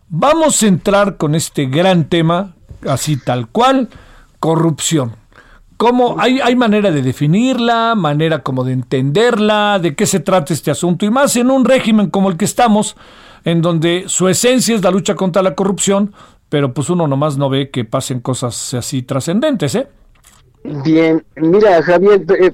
vamos 0.08 0.62
a 0.62 0.66
entrar 0.66 1.16
con 1.16 1.34
este 1.34 1.66
gran 1.66 2.08
tema, 2.08 2.55
así 2.88 3.16
tal 3.16 3.48
cual, 3.48 3.88
corrupción. 4.40 5.12
¿Cómo 5.76 6.16
hay, 6.18 6.40
hay 6.40 6.56
manera 6.56 6.90
de 6.90 7.02
definirla, 7.02 7.94
manera 7.94 8.42
como 8.42 8.64
de 8.64 8.72
entenderla, 8.72 9.78
de 9.78 9.94
qué 9.94 10.06
se 10.06 10.20
trata 10.20 10.54
este 10.54 10.70
asunto? 10.70 11.04
Y 11.04 11.10
más 11.10 11.36
en 11.36 11.50
un 11.50 11.64
régimen 11.64 12.08
como 12.08 12.30
el 12.30 12.36
que 12.36 12.46
estamos, 12.46 12.96
en 13.44 13.60
donde 13.60 14.04
su 14.06 14.28
esencia 14.28 14.74
es 14.74 14.82
la 14.82 14.90
lucha 14.90 15.14
contra 15.14 15.42
la 15.42 15.54
corrupción, 15.54 16.14
pero 16.48 16.72
pues 16.72 16.88
uno 16.88 17.06
nomás 17.06 17.36
no 17.36 17.50
ve 17.50 17.70
que 17.70 17.84
pasen 17.84 18.20
cosas 18.20 18.74
así 18.74 19.02
trascendentes, 19.02 19.74
¿eh? 19.74 19.88
Bien, 20.84 21.24
mira 21.36 21.82
Javier, 21.82 22.24
eh, 22.40 22.52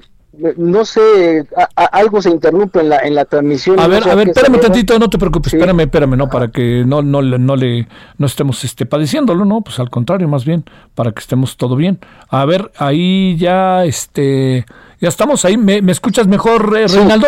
no 0.57 0.83
sé, 0.83 1.47
algo 1.75 2.21
se 2.21 2.29
interrumpe 2.29 2.79
en 2.79 2.89
la, 2.89 2.97
en 2.99 3.13
la 3.13 3.25
transmisión. 3.25 3.79
A 3.79 3.87
ver, 3.87 4.07
a 4.09 4.15
ver, 4.15 4.29
espérame 4.29 4.59
tantito, 4.59 4.97
no 4.97 5.09
te 5.09 5.17
preocupes, 5.17 5.53
espérame, 5.53 5.81
espérame, 5.81 6.17
no, 6.17 6.29
para 6.29 6.49
que 6.49 6.83
no, 6.85 7.01
no, 7.01 7.21
no 7.21 7.55
le, 7.55 7.87
no 8.17 8.25
estemos 8.25 8.63
este, 8.63 8.85
padeciéndolo, 8.85 9.45
no, 9.45 9.61
pues 9.61 9.79
al 9.79 9.89
contrario, 9.89 10.27
más 10.27 10.43
bien, 10.43 10.65
para 10.95 11.11
que 11.11 11.19
estemos 11.19 11.55
todo 11.55 11.75
bien. 11.75 11.99
A 12.29 12.45
ver, 12.45 12.71
ahí 12.77 13.37
ya, 13.37 13.85
este, 13.85 14.65
ya 14.99 15.09
estamos 15.09 15.45
ahí, 15.45 15.57
¿me, 15.57 15.79
escuchas 15.91 16.27
mejor, 16.27 16.75
eh, 16.77 16.87
Reinaldo? 16.87 17.27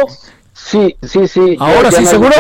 Sí, 0.54 0.96
sí, 1.04 1.28
sí. 1.28 1.58
Ahora 1.60 1.92
sí, 1.92 2.06
seguro. 2.06 2.32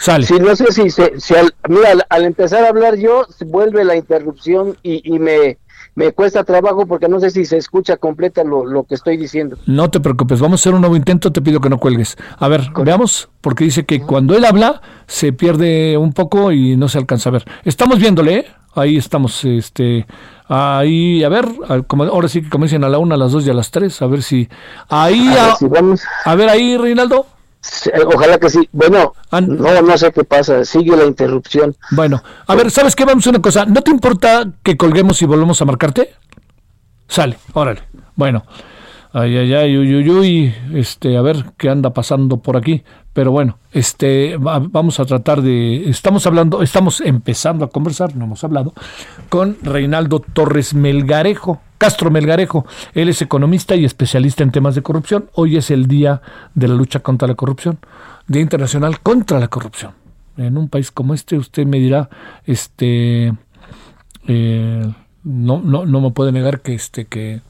Sale. 0.00 0.26
Sí, 0.26 0.38
no 0.38 0.54
sé 0.54 0.66
si, 0.70 0.90
si 0.90 1.34
al, 1.34 1.52
mira, 1.68 1.90
al, 2.08 2.24
empezar 2.24 2.64
a 2.64 2.68
hablar 2.68 2.96
yo, 2.98 3.26
vuelve 3.46 3.82
la 3.82 3.96
interrupción 3.96 4.76
y, 4.84 5.02
y 5.12 5.18
me, 5.18 5.58
me 5.98 6.12
cuesta 6.12 6.44
trabajo 6.44 6.86
porque 6.86 7.08
no 7.08 7.18
sé 7.18 7.28
si 7.30 7.44
se 7.44 7.56
escucha 7.56 7.96
completa 7.96 8.44
lo, 8.44 8.64
lo, 8.64 8.84
que 8.84 8.94
estoy 8.94 9.16
diciendo. 9.16 9.58
No 9.66 9.90
te 9.90 9.98
preocupes, 9.98 10.38
vamos 10.38 10.60
a 10.60 10.62
hacer 10.62 10.74
un 10.74 10.80
nuevo 10.80 10.94
intento, 10.94 11.32
te 11.32 11.42
pido 11.42 11.60
que 11.60 11.68
no 11.68 11.78
cuelgues. 11.78 12.16
A 12.38 12.46
ver, 12.46 12.70
veamos, 12.84 13.28
porque 13.40 13.64
dice 13.64 13.84
que 13.84 14.00
cuando 14.00 14.36
él 14.36 14.44
habla 14.44 14.80
se 15.08 15.32
pierde 15.32 15.96
un 15.96 16.12
poco 16.12 16.52
y 16.52 16.76
no 16.76 16.88
se 16.88 16.98
alcanza 16.98 17.30
a 17.30 17.32
ver. 17.32 17.44
Estamos 17.64 17.98
viéndole, 17.98 18.34
¿eh? 18.36 18.46
ahí 18.76 18.96
estamos, 18.96 19.44
este, 19.44 20.06
ahí, 20.46 21.24
a 21.24 21.28
ver, 21.28 21.48
como, 21.88 22.04
ahora 22.04 22.28
sí 22.28 22.42
que 22.42 22.48
comiencen 22.48 22.84
a 22.84 22.88
la 22.88 22.98
una, 22.98 23.16
a 23.16 23.18
las 23.18 23.32
dos 23.32 23.44
y 23.44 23.50
a 23.50 23.54
las 23.54 23.72
tres, 23.72 24.00
a 24.00 24.06
ver 24.06 24.22
si, 24.22 24.48
ahí, 24.88 25.28
a 26.24 26.34
ver 26.36 26.48
ahí, 26.48 26.76
Reinaldo. 26.76 27.26
Ojalá 28.06 28.38
que 28.38 28.50
sí. 28.50 28.68
Bueno, 28.72 29.14
no, 29.32 29.82
no 29.82 29.98
sé 29.98 30.12
qué 30.12 30.24
pasa. 30.24 30.64
Sigue 30.64 30.96
la 30.96 31.04
interrupción. 31.04 31.76
Bueno, 31.90 32.22
a 32.46 32.54
ver, 32.54 32.70
¿sabes 32.70 32.94
qué? 32.96 33.04
Vamos 33.04 33.26
a 33.26 33.30
una 33.30 33.42
cosa. 33.42 33.64
¿No 33.66 33.82
te 33.82 33.90
importa 33.90 34.46
que 34.62 34.76
colguemos 34.76 35.20
y 35.22 35.26
volvemos 35.26 35.60
a 35.60 35.64
marcarte? 35.64 36.14
Sale, 37.08 37.38
órale. 37.52 37.82
Bueno, 38.16 38.44
ay, 39.12 39.36
ay, 39.36 39.54
ay, 39.54 39.76
uy, 39.76 39.94
uy, 39.96 40.10
uy. 40.10 40.54
Este, 40.74 41.16
a 41.16 41.22
ver 41.22 41.44
qué 41.56 41.68
anda 41.68 41.90
pasando 41.90 42.38
por 42.38 42.56
aquí. 42.56 42.82
Pero 43.12 43.32
bueno, 43.32 43.58
este, 43.72 44.36
vamos 44.38 45.00
a 45.00 45.04
tratar 45.04 45.42
de. 45.42 45.88
Estamos 45.88 46.26
hablando, 46.26 46.62
estamos 46.62 47.00
empezando 47.00 47.64
a 47.64 47.70
conversar, 47.70 48.14
no 48.14 48.26
hemos 48.26 48.44
hablado, 48.44 48.74
con 49.28 49.58
Reinaldo 49.62 50.20
Torres 50.20 50.74
Melgarejo 50.74 51.60
Castro 51.78 52.10
Melgarejo. 52.10 52.66
Él 52.92 53.08
es 53.08 53.22
economista 53.22 53.76
y 53.76 53.84
especialista 53.84 54.42
en 54.42 54.50
temas 54.50 54.74
de 54.74 54.82
corrupción. 54.82 55.30
Hoy 55.34 55.56
es 55.56 55.70
el 55.70 55.86
Día 55.86 56.20
de 56.54 56.68
la 56.68 56.74
Lucha 56.74 57.00
contra 57.00 57.28
la 57.28 57.34
Corrupción, 57.34 57.78
Día 58.26 58.42
Internacional 58.42 59.00
contra 59.00 59.38
la 59.38 59.48
Corrupción. 59.48 59.92
En 60.36 60.58
un 60.58 60.68
país 60.68 60.90
como 60.90 61.14
este, 61.14 61.36
usted 61.36 61.66
me 61.66 61.78
dirá, 61.78 62.10
este, 62.44 63.32
eh, 64.26 64.92
no, 65.24 65.60
no, 65.60 65.86
no 65.86 66.00
me 66.00 66.10
puede 66.10 66.32
negar 66.32 66.60
que, 66.60 66.74
este, 66.74 67.06
que 67.06 67.40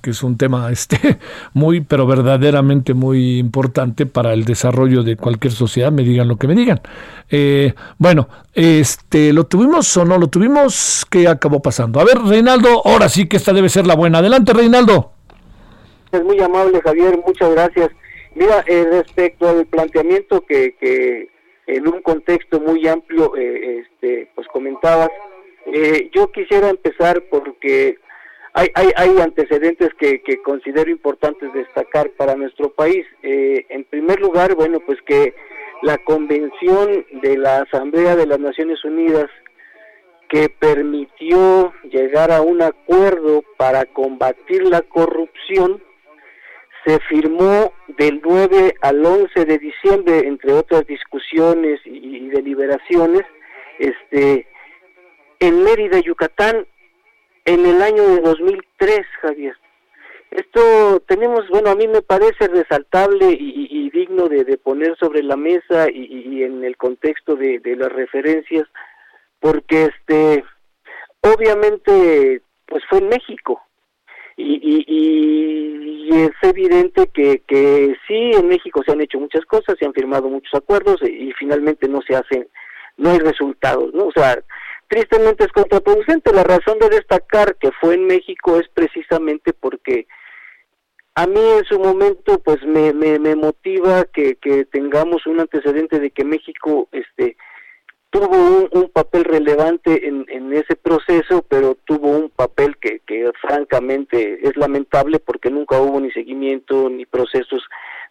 que, 0.00 0.10
es 0.10 0.22
un 0.22 0.36
tema 0.36 0.70
este 0.72 1.18
muy, 1.52 1.80
pero 1.80 2.06
verdaderamente 2.06 2.94
muy 2.94 3.38
importante 3.38 4.06
para 4.06 4.32
el 4.32 4.44
desarrollo 4.44 5.02
de 5.02 5.16
cualquier 5.16 5.52
sociedad, 5.52 5.92
me 5.92 6.02
digan 6.02 6.28
lo 6.28 6.36
que 6.36 6.48
me 6.48 6.54
digan. 6.54 6.80
Eh, 7.30 7.74
bueno, 7.98 8.28
este, 8.54 9.32
¿lo 9.32 9.44
tuvimos 9.44 9.96
o 9.96 10.04
no 10.04 10.18
lo 10.18 10.28
tuvimos? 10.28 11.06
¿Qué 11.10 11.28
acabó 11.28 11.60
pasando? 11.60 12.00
A 12.00 12.04
ver, 12.04 12.18
Reinaldo, 12.18 12.82
ahora 12.84 13.08
sí 13.08 13.28
que 13.28 13.36
esta 13.36 13.52
debe 13.52 13.68
ser 13.68 13.86
la 13.86 13.96
buena. 13.96 14.18
Adelante, 14.18 14.52
Reinaldo. 14.52 15.12
Es 16.12 16.22
muy 16.22 16.40
amable, 16.40 16.80
Javier, 16.80 17.18
muchas 17.26 17.50
gracias. 17.50 17.90
Mira, 18.34 18.64
eh, 18.66 18.86
respecto 18.90 19.48
al 19.48 19.66
planteamiento 19.66 20.42
que, 20.42 20.76
que 20.80 21.28
en 21.66 21.88
un 21.88 22.02
contexto 22.02 22.60
muy 22.60 22.86
amplio, 22.86 23.36
eh, 23.36 23.80
este, 23.80 24.30
pues 24.34 24.46
comentabas, 24.48 25.08
yo 26.12 26.30
quisiera 26.30 26.68
empezar 26.68 27.24
porque 27.30 27.96
hay, 28.54 28.68
hay, 28.74 28.90
hay 28.96 29.20
antecedentes 29.20 29.92
que, 29.94 30.22
que, 30.22 30.40
considero 30.42 30.88
importantes 30.88 31.52
destacar 31.52 32.10
para 32.10 32.36
nuestro 32.36 32.72
país. 32.72 33.04
Eh, 33.22 33.66
en 33.68 33.82
primer 33.84 34.20
lugar, 34.20 34.54
bueno, 34.54 34.78
pues 34.78 34.98
que 35.02 35.34
la 35.82 35.98
convención 35.98 37.04
de 37.20 37.36
la 37.36 37.62
Asamblea 37.62 38.14
de 38.14 38.26
las 38.26 38.38
Naciones 38.38 38.84
Unidas 38.84 39.28
que 40.28 40.48
permitió 40.48 41.72
llegar 41.90 42.30
a 42.30 42.42
un 42.42 42.62
acuerdo 42.62 43.42
para 43.56 43.86
combatir 43.86 44.62
la 44.64 44.82
corrupción 44.82 45.82
se 46.86 47.00
firmó 47.08 47.72
del 47.98 48.20
9 48.22 48.74
al 48.82 49.04
11 49.04 49.44
de 49.46 49.58
diciembre, 49.58 50.28
entre 50.28 50.52
otras 50.52 50.86
discusiones 50.86 51.80
y, 51.84 52.18
y 52.18 52.28
deliberaciones, 52.28 53.22
este, 53.78 54.46
en 55.40 55.64
Mérida, 55.64 55.98
Yucatán, 56.00 56.66
en 57.44 57.66
el 57.66 57.82
año 57.82 58.02
de 58.08 58.20
2003, 58.20 59.00
Javier. 59.20 59.56
Esto 60.34 61.00
tenemos, 61.06 61.48
bueno, 61.48 61.70
a 61.70 61.76
mí 61.76 61.86
me 61.86 62.02
parece 62.02 62.48
resaltable 62.48 63.36
y, 63.38 63.88
digno 63.90 64.28
de, 64.28 64.44
poner 64.58 64.96
sobre 64.98 65.22
la 65.22 65.36
mesa 65.36 65.88
y, 65.88 66.42
en 66.42 66.64
el 66.64 66.76
contexto 66.76 67.36
de, 67.36 67.60
las 67.76 67.92
referencias, 67.92 68.64
porque 69.38 69.84
este, 69.84 70.44
obviamente, 71.20 72.42
pues 72.66 72.82
fue 72.90 72.98
en 72.98 73.10
México. 73.10 73.62
Y, 74.36 74.74
es 76.10 76.32
evidente 76.42 77.08
que, 77.14 77.42
que 77.46 77.96
sí, 78.06 78.32
en 78.34 78.48
México 78.48 78.82
se 78.84 78.92
han 78.92 79.00
hecho 79.00 79.18
muchas 79.18 79.44
cosas, 79.46 79.76
se 79.78 79.86
han 79.86 79.94
firmado 79.94 80.28
muchos 80.28 80.54
acuerdos 80.54 81.00
y, 81.02 81.32
finalmente 81.38 81.86
no 81.88 82.00
se 82.02 82.16
hacen, 82.16 82.48
no 82.96 83.10
hay 83.10 83.18
resultados, 83.18 83.94
¿no? 83.94 84.06
O 84.06 84.12
sea, 84.12 84.36
tristemente 84.88 85.44
es 85.44 85.52
contraproducente. 85.52 86.32
La 86.32 86.44
razón 86.44 86.78
de 86.78 86.88
destacar 86.88 87.56
que 87.56 87.70
fue 87.80 87.94
en 87.94 88.06
México 88.06 88.58
es 88.58 88.68
precisamente 88.68 89.52
porque 89.52 90.06
a 91.14 91.26
mí 91.26 91.40
en 91.40 91.64
su 91.64 91.78
momento 91.78 92.40
pues 92.40 92.62
me, 92.64 92.92
me, 92.92 93.18
me 93.18 93.36
motiva 93.36 94.04
que, 94.04 94.36
que 94.36 94.64
tengamos 94.64 95.26
un 95.26 95.40
antecedente 95.40 96.00
de 96.00 96.10
que 96.10 96.24
México 96.24 96.88
este 96.92 97.36
tuvo 98.10 98.68
un, 98.70 98.90
papel 98.90 99.24
relevante 99.24 100.06
en, 100.06 100.24
en, 100.28 100.52
ese 100.52 100.76
proceso, 100.76 101.44
pero 101.48 101.76
tuvo 101.84 102.10
un 102.10 102.30
papel 102.30 102.76
que, 102.76 103.00
que 103.00 103.28
francamente 103.40 104.38
es 104.46 104.56
lamentable 104.56 105.18
porque 105.18 105.50
nunca 105.50 105.80
hubo 105.80 105.98
ni 105.98 106.12
seguimiento 106.12 106.88
ni 106.88 107.06
procesos 107.06 107.64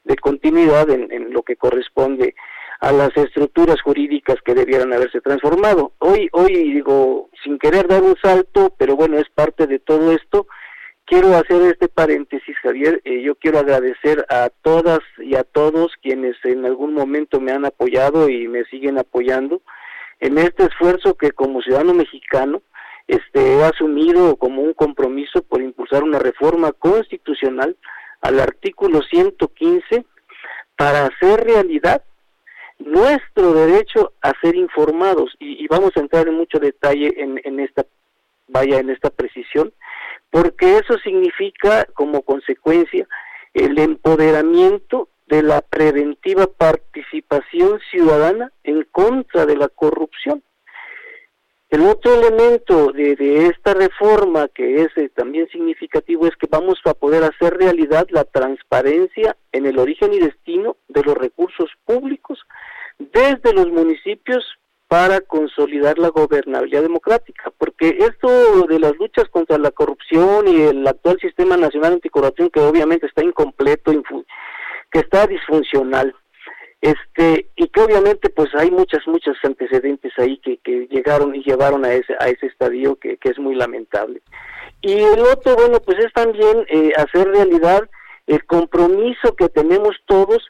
de 0.04 0.18
continuidad 0.18 0.90
en, 0.90 1.10
en 1.10 1.32
lo 1.32 1.44
que 1.44 1.56
corresponde 1.56 2.36
a 2.84 2.92
las 2.92 3.16
estructuras 3.16 3.82
jurídicas 3.82 4.36
que 4.44 4.54
debieran 4.54 4.92
haberse 4.92 5.22
transformado. 5.22 5.94
Hoy, 6.00 6.28
hoy 6.34 6.74
digo, 6.74 7.30
sin 7.42 7.58
querer 7.58 7.88
dar 7.88 8.04
un 8.04 8.18
salto, 8.22 8.76
pero 8.78 8.98
bueno, 8.98 9.18
es 9.18 9.30
parte 9.34 9.68
de 9.68 9.80
todo 9.80 10.12
esto, 10.12 10.48
quiero 11.06 11.34
hacer 11.38 11.62
este 11.62 11.88
paréntesis, 11.88 12.58
Javier. 12.62 13.00
Eh, 13.06 13.22
yo 13.22 13.36
quiero 13.36 13.60
agradecer 13.60 14.26
a 14.28 14.50
todas 14.50 15.00
y 15.20 15.36
a 15.36 15.46
todos 15.46 15.94
quienes 16.02 16.36
en 16.44 16.66
algún 16.66 16.94
momento 16.94 17.40
me 17.40 17.54
han 17.54 17.64
apoyado 17.64 18.28
y 18.28 18.50
me 18.50 18.66
siguen 18.66 18.98
apoyando 18.98 19.62
en 20.20 20.38
este 20.38 20.66
esfuerzo 20.66 21.16
que 21.16 21.32
como 21.32 21.62
ciudadano 21.62 21.94
mexicano 21.94 22.64
este, 23.08 23.56
he 23.56 23.64
asumido 23.64 24.36
como 24.36 24.62
un 24.62 24.74
compromiso 24.74 25.42
por 25.42 25.62
impulsar 25.62 26.04
una 26.04 26.20
reforma 26.20 26.74
constitucional 26.74 27.78
al 28.20 28.42
artículo 28.42 29.02
115 29.04 30.04
para 30.76 31.06
hacer 31.06 31.46
realidad 31.46 32.04
nuestro 32.80 33.54
derecho 33.54 34.14
a 34.22 34.34
ser 34.42 34.56
informados 34.56 35.36
y, 35.40 35.68
vamos 35.68 35.92
a 35.96 36.00
entrar 36.00 36.28
en 36.28 36.36
mucho 36.36 36.60
detalle 36.60 37.14
en, 37.18 37.40
en 37.44 37.60
esta 37.60 37.86
vaya 38.48 38.80
en 38.80 38.90
esta 38.90 39.10
precisión 39.10 39.74
porque 40.30 40.78
eso 40.78 40.98
significa 41.04 41.86
como 41.94 42.24
consecuencia 42.24 43.08
el 43.54 43.78
empoderamiento 43.78 45.10
de 45.28 45.44
la 45.44 45.62
preventiva 45.62 46.48
participación 46.48 47.80
ciudadana 47.92 48.52
en 48.64 48.84
contra 48.92 49.46
de 49.46 49.56
la 49.56 49.68
corrupción. 49.68 50.44
El 51.74 51.88
otro 51.88 52.14
elemento 52.14 52.92
de, 52.92 53.16
de 53.16 53.48
esta 53.48 53.74
reforma 53.74 54.48
que 54.48 54.84
es 54.84 54.90
eh, 54.96 55.10
también 55.10 55.48
significativo 55.50 56.28
es 56.28 56.36
que 56.36 56.46
vamos 56.48 56.80
a 56.86 56.94
poder 56.94 57.24
hacer 57.24 57.58
realidad 57.58 58.06
la 58.12 58.26
transparencia 58.26 59.36
en 59.52 59.66
el 59.66 59.80
origen 59.80 60.14
y 60.14 60.20
destino 60.20 60.78
de 60.88 61.02
los 61.02 61.18
recursos 61.18 61.72
públicos 61.84 62.38
desde 63.00 63.54
los 63.54 63.72
municipios 63.72 64.46
para 64.88 65.22
consolidar 65.22 65.98
la 65.98 66.10
gobernabilidad 66.10 66.84
democrática, 66.84 67.52
porque 67.58 67.98
esto 68.02 68.68
de 68.68 68.78
las 68.78 68.96
luchas 68.98 69.28
contra 69.30 69.58
la 69.58 69.72
corrupción 69.72 70.48
y 70.48 70.62
el 70.62 70.86
actual 70.86 71.18
sistema 71.20 71.58
nacional 71.58 71.94
anticorrupción 71.94 72.52
que 72.52 72.60
obviamente 72.60 73.08
está 73.08 73.24
incompleto, 73.24 73.92
que 74.92 75.00
está 75.00 75.26
disfuncional, 75.26 76.14
este 76.84 77.48
y 77.56 77.70
que 77.70 77.82
obviamente 77.82 78.30
pues 78.30 78.50
hay 78.56 78.70
muchas 78.70 79.08
muchos 79.08 79.38
antecedentes 79.44 80.12
ahí 80.18 80.38
que, 80.40 80.58
que 80.58 80.86
llegaron 80.92 81.34
y 81.34 81.42
llevaron 81.42 81.86
a 81.86 81.94
ese 81.94 82.14
a 82.20 82.28
ese 82.28 82.48
estadio 82.48 82.98
que, 82.98 83.16
que, 83.18 83.30
es 83.30 83.40
muy 83.40 83.56
lamentable. 83.56 84.22
Y 84.82 84.92
el 84.92 85.22
otro 85.22 85.56
bueno 85.56 85.80
pues 85.80 85.98
es 86.00 86.12
también 86.12 86.66
eh, 86.68 86.92
hacer 86.98 87.30
realidad 87.30 87.90
el 88.28 88.46
compromiso 88.46 89.34
que 89.38 89.48
tenemos 89.48 89.96
todos 90.08 90.46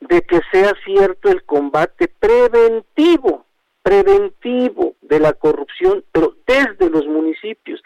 de 0.00 0.20
que 0.20 0.40
sea 0.52 0.74
cierto 0.84 1.30
el 1.30 1.42
combate 1.44 2.08
preventivo 2.20 3.46
preventivo 3.82 4.94
de 5.00 5.20
la 5.20 5.32
corrupción 5.32 6.04
pero 6.12 6.36
desde 6.46 6.90
los 6.90 7.06
municipios. 7.06 7.82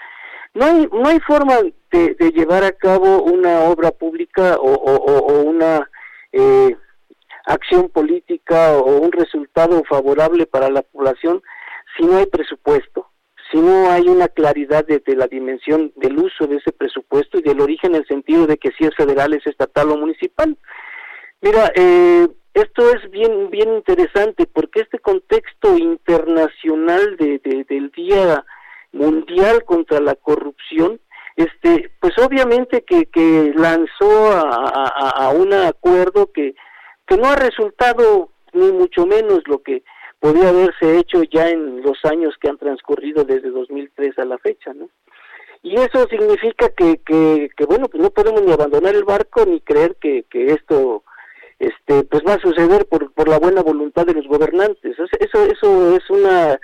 No 0.55 0.65
hay 0.65 0.89
no 0.93 1.07
hay 1.07 1.21
forma 1.21 1.55
de, 1.93 2.17
de 2.19 2.31
llevar 2.33 2.65
a 2.65 2.73
cabo 2.73 3.23
una 3.23 3.61
obra 3.61 3.93
pública 3.93 4.57
o, 4.57 4.73
o, 4.73 5.19
o 5.19 5.41
una 5.43 5.89
eh, 6.33 6.77
acción 7.47 7.89
política 7.89 8.77
o 8.79 8.99
un 8.99 9.13
resultado 9.13 9.83
favorable 9.89 10.47
para 10.47 10.71
la 10.71 10.83
población 10.83 11.43
si 11.97 12.05
no 12.05 12.17
hay 12.17 12.27
presupuesto, 12.27 13.11
si 13.51 13.59
no 13.59 13.91
hay 13.91 14.09
una 14.09 14.29
claridad 14.29 14.87
de, 14.87 15.03
la 15.15 15.27
dimensión 15.27 15.93
del 15.97 16.19
uso 16.19 16.47
de 16.47 16.57
ese 16.57 16.73
presupuesto 16.73 17.39
y 17.39 17.43
del 17.43 17.61
origen 17.61 17.95
en 17.95 18.03
el 18.03 18.07
sentido 18.07 18.47
de 18.47 18.57
que 18.57 18.71
si 18.79 18.85
es 18.85 18.95
federal, 18.97 19.35
es 19.35 19.47
estatal 19.47 19.91
o 19.91 19.97
municipal. 19.97 20.57
Mira, 21.43 21.71
eh, 21.75 22.29
esto 22.55 22.91
es 22.95 23.11
bien 23.11 23.51
bien 23.51 23.75
interesante 23.75 24.47
porque 24.47 24.81
este 24.81 24.99
contexto 24.99 25.77
internacional 25.77 27.17
de, 27.17 27.41
del 27.69 27.91
Día 27.91 28.45
Mundial 28.93 29.65
contra 29.65 30.01
la 30.01 30.15
Corrupción, 30.15 31.01
este, 31.37 31.91
pues 32.01 32.17
obviamente 32.19 32.85
que, 32.85 33.07
que 33.07 33.53
lanzó 33.55 34.31
a 34.33 35.31
un 35.35 35.53
acuerdo 35.53 36.31
que 36.33 36.55
que 37.07 37.17
no 37.17 37.27
ha 37.27 37.37
resultado 37.37 38.31
ni 38.53 38.71
mucho 38.73 39.07
menos 39.07 39.43
lo 39.47 39.63
que 39.63 39.83
podía 40.21 40.51
haberse 40.51 40.99
hecho 40.99 41.23
ya 41.25 41.49
en 41.49 41.83
los 41.83 41.99
años 42.05 42.35
que 42.41 42.49
han 42.49 42.59
transcurrido 42.59 43.25
desde 43.25 43.51
2003 43.51 44.19
a 44.19 44.25
la 44.25 44.39
fecha, 44.39 44.73
¿no? 44.73 44.89
Y 45.63 45.77
eso 45.77 46.07
significa 46.09 46.69
que, 46.71 46.99
que, 46.99 47.51
que 47.57 47.65
bueno, 47.67 47.89
pues 47.89 48.03
no 48.03 48.11
podemos 48.11 48.43
ni 48.43 48.53
abandonar 48.53 48.95
el 48.95 49.05
barco 49.05 49.45
ni 49.47 49.61
creer 49.61 49.97
que, 50.01 50.25
que 50.31 50.47
esto 50.47 51.05
este 51.61 52.03
pues 52.05 52.23
va 52.27 52.35
a 52.35 52.41
suceder 52.41 52.87
por, 52.87 53.13
por 53.13 53.29
la 53.29 53.39
buena 53.39 53.63
voluntad 53.63 54.05
de 54.05 54.15
los 54.15 54.27
gobernantes. 54.27 54.97
Eso, 54.99 55.47
eso 55.49 55.97
es 55.97 56.11
una 56.11 56.59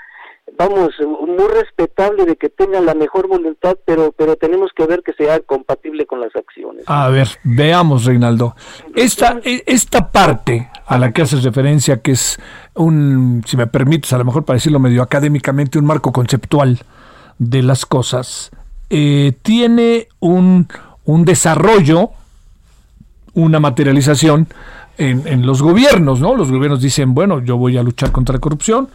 vamos, 0.56 0.90
muy 1.00 1.48
respetable 1.48 2.24
de 2.24 2.36
que 2.36 2.48
tengan 2.48 2.86
la 2.86 2.94
mejor 2.94 3.28
voluntad, 3.28 3.76
pero, 3.84 4.12
pero 4.12 4.36
tenemos 4.36 4.70
que 4.74 4.86
ver 4.86 5.02
que 5.02 5.12
sea 5.12 5.40
compatible 5.40 6.06
con 6.06 6.20
las 6.20 6.34
acciones. 6.34 6.84
A 6.86 7.08
ver, 7.08 7.28
veamos, 7.44 8.04
Reinaldo. 8.04 8.54
Esta, 8.94 9.40
e, 9.44 9.62
esta 9.66 10.10
parte 10.10 10.70
a 10.86 10.98
la 10.98 11.12
que 11.12 11.22
haces 11.22 11.44
referencia, 11.44 12.00
que 12.00 12.12
es 12.12 12.38
un, 12.74 13.42
si 13.46 13.56
me 13.56 13.66
permites, 13.66 14.12
a 14.12 14.18
lo 14.18 14.24
mejor 14.24 14.44
para 14.44 14.56
decirlo 14.56 14.78
medio 14.78 15.02
académicamente, 15.02 15.78
un 15.78 15.84
marco 15.84 16.12
conceptual 16.12 16.78
de 17.38 17.62
las 17.62 17.86
cosas, 17.86 18.50
eh, 18.90 19.32
tiene 19.42 20.08
un, 20.20 20.68
un 21.04 21.24
desarrollo, 21.24 22.10
una 23.34 23.60
materialización 23.60 24.48
en, 24.96 25.26
en, 25.26 25.46
los 25.46 25.62
gobiernos, 25.62 26.20
¿no? 26.20 26.34
Los 26.34 26.50
gobiernos 26.50 26.80
dicen, 26.80 27.14
bueno, 27.14 27.40
yo 27.40 27.56
voy 27.56 27.76
a 27.76 27.82
luchar 27.82 28.10
contra 28.10 28.34
la 28.34 28.40
corrupción, 28.40 28.88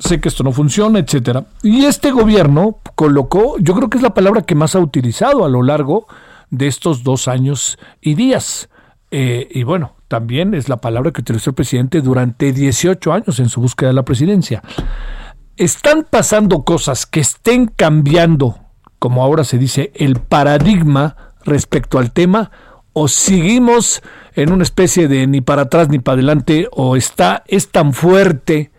sé 0.00 0.20
que 0.20 0.28
esto 0.28 0.42
no 0.42 0.52
funciona, 0.52 0.98
etcétera. 0.98 1.44
Y 1.62 1.84
este 1.84 2.10
gobierno 2.10 2.78
colocó, 2.94 3.56
yo 3.58 3.74
creo 3.74 3.88
que 3.88 3.98
es 3.98 4.02
la 4.02 4.14
palabra 4.14 4.42
que 4.42 4.54
más 4.54 4.74
ha 4.74 4.80
utilizado 4.80 5.44
a 5.44 5.48
lo 5.48 5.62
largo 5.62 6.06
de 6.50 6.66
estos 6.66 7.04
dos 7.04 7.28
años 7.28 7.78
y 8.00 8.14
días. 8.14 8.68
Eh, 9.10 9.48
y 9.50 9.62
bueno, 9.62 9.94
también 10.08 10.54
es 10.54 10.68
la 10.68 10.78
palabra 10.78 11.12
que 11.12 11.20
utilizó 11.20 11.50
el 11.50 11.54
presidente 11.54 12.00
durante 12.00 12.52
18 12.52 13.12
años 13.12 13.38
en 13.40 13.48
su 13.48 13.60
búsqueda 13.60 13.90
de 13.90 13.94
la 13.94 14.04
presidencia. 14.04 14.62
Están 15.56 16.06
pasando 16.08 16.64
cosas 16.64 17.06
que 17.06 17.20
estén 17.20 17.66
cambiando, 17.66 18.58
como 18.98 19.22
ahora 19.22 19.44
se 19.44 19.58
dice, 19.58 19.92
el 19.94 20.16
paradigma 20.16 21.16
respecto 21.44 21.98
al 21.98 22.12
tema, 22.12 22.50
o 22.92 23.08
seguimos 23.08 24.02
en 24.34 24.52
una 24.52 24.62
especie 24.62 25.06
de 25.06 25.26
ni 25.26 25.40
para 25.40 25.62
atrás 25.62 25.88
ni 25.88 25.98
para 25.98 26.14
adelante, 26.14 26.68
o 26.72 26.96
está, 26.96 27.44
es 27.46 27.68
tan 27.68 27.92
fuerte 27.92 28.70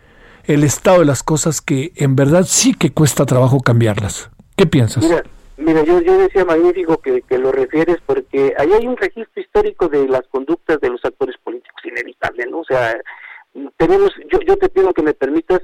el 0.46 0.64
estado 0.64 1.00
de 1.00 1.06
las 1.06 1.22
cosas 1.22 1.60
que 1.60 1.92
en 1.96 2.16
verdad 2.16 2.44
sí 2.46 2.74
que 2.74 2.90
cuesta 2.90 3.26
trabajo 3.26 3.60
cambiarlas. 3.60 4.30
¿Qué 4.56 4.66
piensas? 4.66 5.02
Mira, 5.04 5.22
mira 5.56 5.84
yo, 5.84 6.00
yo 6.00 6.18
decía 6.18 6.44
magnífico 6.44 6.98
que, 6.98 7.22
lo 7.38 7.52
refieres 7.52 7.96
porque 8.06 8.54
ahí 8.58 8.72
hay 8.72 8.86
un 8.86 8.96
registro 8.96 9.42
histórico 9.42 9.88
de 9.88 10.06
las 10.08 10.22
conductas 10.28 10.80
de 10.80 10.90
los 10.90 11.04
actores 11.04 11.36
políticos, 11.42 11.82
inevitable, 11.84 12.46
¿no? 12.46 12.60
O 12.60 12.64
sea, 12.64 12.94
tenemos, 13.76 14.10
yo, 14.30 14.40
yo 14.40 14.56
te 14.56 14.68
pido 14.68 14.92
que 14.92 15.02
me 15.02 15.14
permitas 15.14 15.60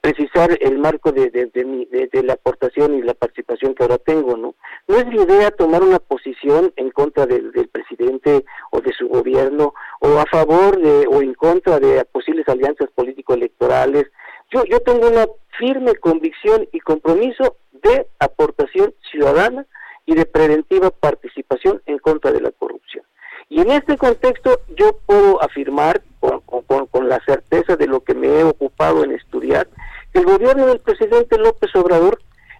precisar 0.00 0.56
el 0.60 0.78
marco 0.78 1.12
de, 1.12 1.30
de, 1.30 1.64
mi, 1.64 1.86
de, 1.86 2.22
la 2.22 2.34
aportación 2.34 2.94
y 2.94 3.02
la 3.02 3.14
participación 3.14 3.74
que 3.74 3.82
ahora 3.82 3.98
tengo, 3.98 4.36
¿no? 4.36 4.54
No 4.88 4.96
es 4.96 5.06
la 5.06 5.22
idea 5.22 5.50
tomar 5.50 5.82
una 5.82 5.98
posición 5.98 6.72
en 6.76 6.90
contra 6.90 7.26
del, 7.26 7.52
presidente 7.70 8.44
o 8.70 8.80
de 8.80 8.92
su 8.94 9.06
gobierno 9.06 9.74
o 10.00 10.18
a 10.18 10.24
favor 10.26 10.80
de 10.80 11.06
o 11.06 11.20
en 11.20 11.34
contra 11.34 11.78
de 11.78 12.04
posibles 12.06 12.48
alianzas 12.48 12.88
político-electorales 12.94 14.06
yo, 14.50 14.64
yo 14.64 14.80
tengo 14.80 15.08
una 15.08 15.26
firme 15.58 15.94
convicción 15.96 16.66
y 16.72 16.80
compromiso 16.80 17.56
de 17.72 18.06
aportación 18.18 18.94
ciudadana 19.10 19.66
y 20.06 20.14
de 20.14 20.24
preventiva 20.24 20.90
participación 20.90 21.82
en 21.84 21.98
contra 21.98 22.32
de 22.32 22.40
la 22.40 22.50
corrupción. 22.50 23.04
Y 23.50 23.60
en 23.60 23.70
este 23.70 23.98
contexto 23.98 24.60
yo 24.74 24.98
puedo 25.04 25.42
afirmar 25.42 26.02
con, 26.20 26.40
con, 26.40 26.86
con, 26.86 27.08
la 27.08 27.20
certeza 27.26 27.76
de 27.76 27.86
lo 27.86 28.00
que 28.00 28.14
me 28.14 28.28
he 28.28 28.44
ocupado 28.44 29.04
en 29.04 29.12
estudiar, 29.12 29.68
que 30.12 30.20
el 30.20 30.26
gobierno 30.26 30.66
del 30.66 30.80
presidente 30.80 31.38
López 31.38 31.74
Obrador 31.76 32.18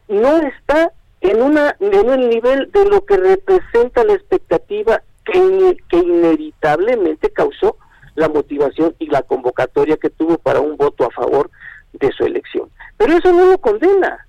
no 0.08 0.36
está 0.38 0.92
en, 1.20 1.42
una, 1.42 1.76
en 1.80 2.08
un 2.08 2.28
nivel 2.28 2.70
de 2.72 2.84
lo 2.86 3.04
que 3.04 3.16
representa 3.16 4.04
la 4.04 4.14
expectativa 4.14 5.02
que, 5.24 5.76
que 5.88 5.98
inevitablemente 5.98 7.30
causó 7.30 7.76
la 8.14 8.28
motivación 8.28 8.94
y 8.98 9.06
la 9.06 9.22
convocatoria 9.22 9.96
que 9.96 10.10
tuvo 10.10 10.38
para 10.38 10.60
un 10.60 10.76
voto 10.76 11.04
a 11.04 11.10
favor 11.10 11.50
de 11.92 12.10
su 12.12 12.24
elección. 12.24 12.68
Pero 12.96 13.16
eso 13.16 13.32
no 13.32 13.46
lo 13.46 13.58
condena. 13.58 14.26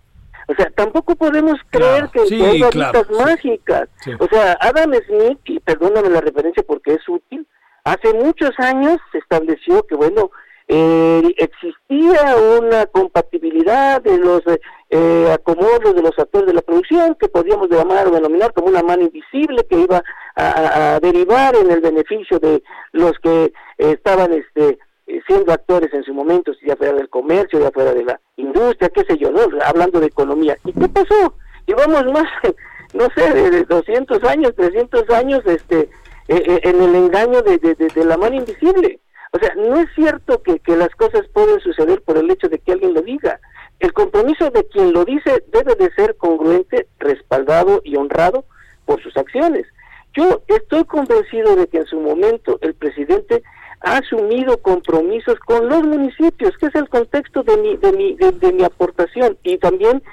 O 0.47 0.53
sea, 0.55 0.69
tampoco 0.71 1.15
podemos 1.15 1.59
creer 1.69 2.09
que, 2.09 2.21
hay 2.21 2.59
varitas 2.61 3.09
mágicas. 3.11 3.87
O 4.19 4.27
sea, 4.27 4.57
Adam 4.59 4.93
Smith, 5.05 5.39
y 5.45 5.59
perdóname 5.59 6.09
la 6.09 6.21
referencia 6.21 6.63
porque 6.67 6.93
es 6.93 7.07
útil, 7.07 7.47
hace 7.83 8.13
muchos 8.13 8.51
años 8.57 8.97
se 9.11 9.19
estableció 9.19 9.85
que, 9.85 9.95
bueno, 9.95 10.31
eh, 10.67 11.35
existía 11.37 12.35
una 12.59 12.87
compatibilidad 12.87 14.01
de 14.01 14.17
los 14.17 14.41
eh, 14.89 15.31
acomodos 15.31 15.95
de 15.95 16.01
los 16.01 16.17
actores 16.17 16.47
de 16.47 16.53
la 16.53 16.61
producción 16.61 17.15
que 17.15 17.27
podríamos 17.27 17.69
llamar 17.69 18.07
o 18.07 18.11
denominar 18.11 18.53
como 18.53 18.67
una 18.67 18.81
mano 18.81 19.03
invisible 19.03 19.65
que 19.69 19.79
iba 19.79 20.03
a, 20.35 20.99
derivar 21.01 21.55
en 21.55 21.69
el 21.69 21.81
beneficio 21.81 22.39
de 22.39 22.63
los 22.93 23.13
que 23.19 23.53
estaban 23.77 24.33
este 24.33 24.79
eh, 25.09 25.21
siendo 25.25 25.51
actores 25.51 25.91
en 25.91 26.03
su 26.03 26.13
momento, 26.13 26.51
ya 26.63 26.75
fuera 26.75 26.93
del 26.93 27.09
comercio, 27.09 27.59
ya 27.59 27.71
fuera 27.71 27.93
de 27.95 28.03
la 28.03 28.19
industria, 28.37 28.89
qué 28.89 29.03
sé 29.05 29.17
yo, 29.17 29.31
¿no? 29.31 29.41
hablando 29.65 29.99
de 29.99 30.05
economía. 30.05 30.55
¿Y 30.63 30.71
qué 30.71 30.87
pasó? 30.87 31.33
Llevamos 31.65 32.05
más, 32.13 32.27
no 32.93 33.07
sé, 33.15 33.33
de 33.33 33.65
200 33.65 34.23
años, 34.23 34.53
300 34.55 35.09
años 35.09 35.41
este, 35.45 35.89
eh, 36.27 36.43
eh, 36.45 36.59
en 36.61 36.81
el 36.83 36.93
engaño 36.93 37.41
de, 37.41 37.57
de, 37.57 38.05
la 38.05 38.17
mano 38.17 38.35
invisible. 38.35 38.99
O 39.33 39.39
sea, 39.39 39.51
no 39.55 39.77
es 39.77 39.87
cierto 39.95 40.43
que, 40.43 40.59
que 40.59 40.75
las 40.75 40.89
cosas 40.89 41.27
pueden 41.33 41.59
suceder 41.59 42.03
por 42.03 42.17
el 42.17 42.29
hecho 42.29 42.47
de 42.47 42.59
que 42.59 42.73
alguien 42.73 42.93
lo 42.93 43.01
diga. 43.01 43.39
El 43.79 43.93
compromiso 43.93 44.49
de 44.49 44.67
quien 44.67 44.91
lo 44.91 45.05
dice 45.05 45.43
debe 45.47 45.75
de 45.75 45.91
ser 45.93 46.17
congruente, 46.17 46.87
respaldado 46.99 47.81
y 47.83 47.95
honrado 47.95 48.43
por 48.85 49.01
sus 49.01 49.15
acciones. 49.15 49.65
Yo 50.13 50.41
estoy 50.47 50.83
convencido 50.85 51.55
de 51.55 51.67
que 51.67 51.77
en 51.77 51.85
su 51.85 51.99
momento 51.99 52.57
el 52.61 52.73
presidente 52.73 53.41
ha 53.81 53.97
asumido 53.97 54.57
compromisos 54.57 55.39
con 55.39 55.69
los 55.69 55.83
municipios, 55.83 56.57
que 56.57 56.65
es 56.65 56.75
el 56.75 56.89
contexto 56.89 57.43
de 57.43 57.55
mi, 57.57 57.77
de 57.77 57.93
mi, 57.93 58.15
de, 58.15 58.51
mi 58.51 58.63
aportación. 58.63 59.37
Y 59.43 59.57
también 59.57 60.03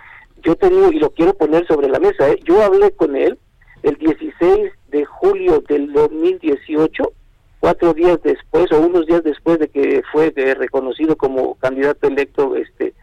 yo 0.43 0.55
te 0.55 0.69
digo, 0.69 0.93
y 0.93 1.01
lo 1.01 1.11
quiero 1.11 1.35
poner 1.35 1.67
sobre 1.67 1.89
la 1.89 1.99
mesa, 1.99 2.29
¿eh? 2.29 2.39
yo 2.45 2.63
hablé 2.63 2.93
con 2.93 3.17
él 3.17 3.39
el 3.83 3.97
16 3.97 4.71
de 4.89 5.05
julio 5.05 5.63
del 5.69 5.93
2018, 5.93 7.13
cuatro 7.59 7.95
días 7.95 8.21
después 8.23 8.71
o 8.71 8.81
unos 8.81 9.07
días 9.07 9.25
después 9.25 9.59
de 9.59 9.69
que 9.69 10.03
fue 10.13 10.31
reconocido 10.31 11.17
como 11.17 11.57
candidato 11.57 12.07
electo 12.07 12.55
este 12.55 12.95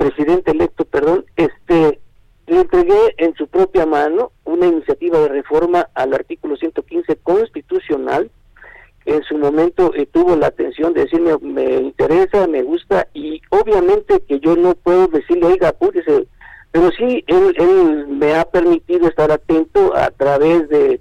presidente 0.00 0.52
electo, 0.52 0.86
perdón, 0.86 1.26
este 1.36 2.00
le 2.46 2.60
entregué 2.60 3.14
en 3.18 3.34
su 3.34 3.46
propia 3.46 3.84
mano 3.84 4.32
una 4.44 4.66
iniciativa 4.66 5.18
de 5.20 5.28
reforma 5.28 5.88
al 5.94 6.14
artículo 6.14 6.56
115 6.56 7.16
constitucional 7.16 8.30
en 9.04 9.22
su 9.24 9.36
momento 9.36 9.92
eh, 9.94 10.06
tuvo 10.06 10.36
la 10.36 10.48
atención 10.48 10.94
de 10.94 11.02
decirme 11.02 11.36
me 11.42 11.74
interesa, 11.76 12.46
me 12.46 12.62
gusta 12.62 13.08
y 13.12 13.42
obviamente 13.50 14.20
que 14.26 14.40
yo 14.40 14.56
no 14.56 14.74
puedo 14.74 15.06
decirle, 15.08 15.46
oiga, 15.46 15.68
apúrese, 15.68 16.26
pero 16.72 16.90
sí 16.92 17.22
él, 17.26 17.54
él 17.58 18.06
me 18.08 18.34
ha 18.34 18.44
permitido 18.44 19.06
estar 19.06 19.30
atento 19.30 19.94
a 19.94 20.10
través 20.10 20.68
de 20.70 21.00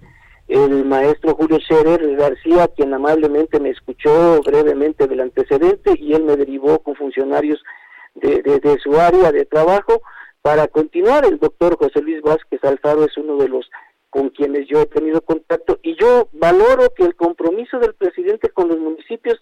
el 0.49 0.83
maestro 0.83 1.35
Julio 1.35 1.59
Scherer 1.59 2.15
García, 2.17 2.67
quien 2.75 2.93
amablemente 2.93 3.59
me 3.59 3.69
escuchó 3.69 4.41
brevemente 4.43 5.07
del 5.07 5.21
antecedente 5.21 5.93
y 5.97 6.13
él 6.13 6.23
me 6.23 6.35
derivó 6.35 6.79
con 6.79 6.95
funcionarios 6.95 7.63
de, 8.21 8.77
su 8.83 8.99
área 8.99 9.31
de 9.31 9.45
trabajo 9.45 10.01
para 10.41 10.67
continuar. 10.67 11.25
El 11.25 11.39
doctor 11.39 11.77
José 11.77 12.01
Luis 12.01 12.21
Vázquez 12.21 12.63
Alfaro 12.63 13.05
es 13.05 13.17
uno 13.17 13.37
de 13.37 13.49
los 13.49 13.69
con 14.09 14.29
quienes 14.29 14.67
yo 14.67 14.81
he 14.81 14.85
tenido 14.87 15.21
contacto 15.21 15.79
y 15.83 15.95
yo 15.95 16.29
valoro 16.33 16.91
que 16.95 17.03
el 17.03 17.15
compromiso 17.15 17.77
del 17.77 17.93
presidente 17.93 18.49
con 18.49 18.67
los 18.67 18.79
municipios 18.79 19.39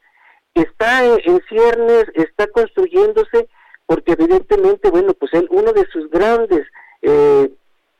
está 0.53 1.05
en, 1.05 1.41
ciernes, 1.47 2.05
está 2.15 2.47
construyéndose, 2.47 3.47
porque 3.85 4.13
evidentemente, 4.13 4.89
bueno, 4.89 5.13
pues 5.13 5.33
él, 5.33 5.47
uno 5.51 5.71
de 5.71 5.85
sus 5.87 6.09
grandes, 6.09 6.65
eh, 7.01 7.49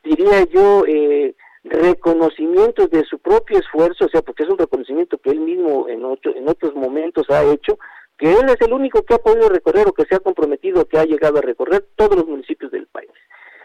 diría 0.04 0.44
yo, 0.44 0.84
eh, 0.86 1.34
reconocimientos 1.64 2.90
de 2.90 3.04
su 3.04 3.18
propio 3.18 3.58
esfuerzo, 3.58 4.06
o 4.06 4.08
sea, 4.08 4.22
porque 4.22 4.42
es 4.42 4.48
un 4.48 4.58
reconocimiento 4.58 5.18
que 5.18 5.30
él 5.30 5.40
mismo 5.40 5.88
en, 5.88 6.02
en 6.04 6.48
otros 6.48 6.74
momentos 6.74 7.28
ha 7.30 7.44
hecho, 7.44 7.78
que 8.18 8.32
él 8.32 8.48
es 8.48 8.60
el 8.60 8.72
único 8.72 9.02
que 9.04 9.14
ha 9.14 9.18
podido 9.18 9.48
recorrer 9.48 9.86
o 9.88 9.92
que 9.92 10.04
se 10.04 10.16
ha 10.16 10.20
comprometido, 10.20 10.86
que 10.86 10.98
ha 10.98 11.04
llegado 11.04 11.38
a 11.38 11.42
recorrer 11.42 11.86
todos 11.96 12.16
los 12.16 12.26
municipios 12.26 12.72
del 12.72 12.86
país. 12.88 13.10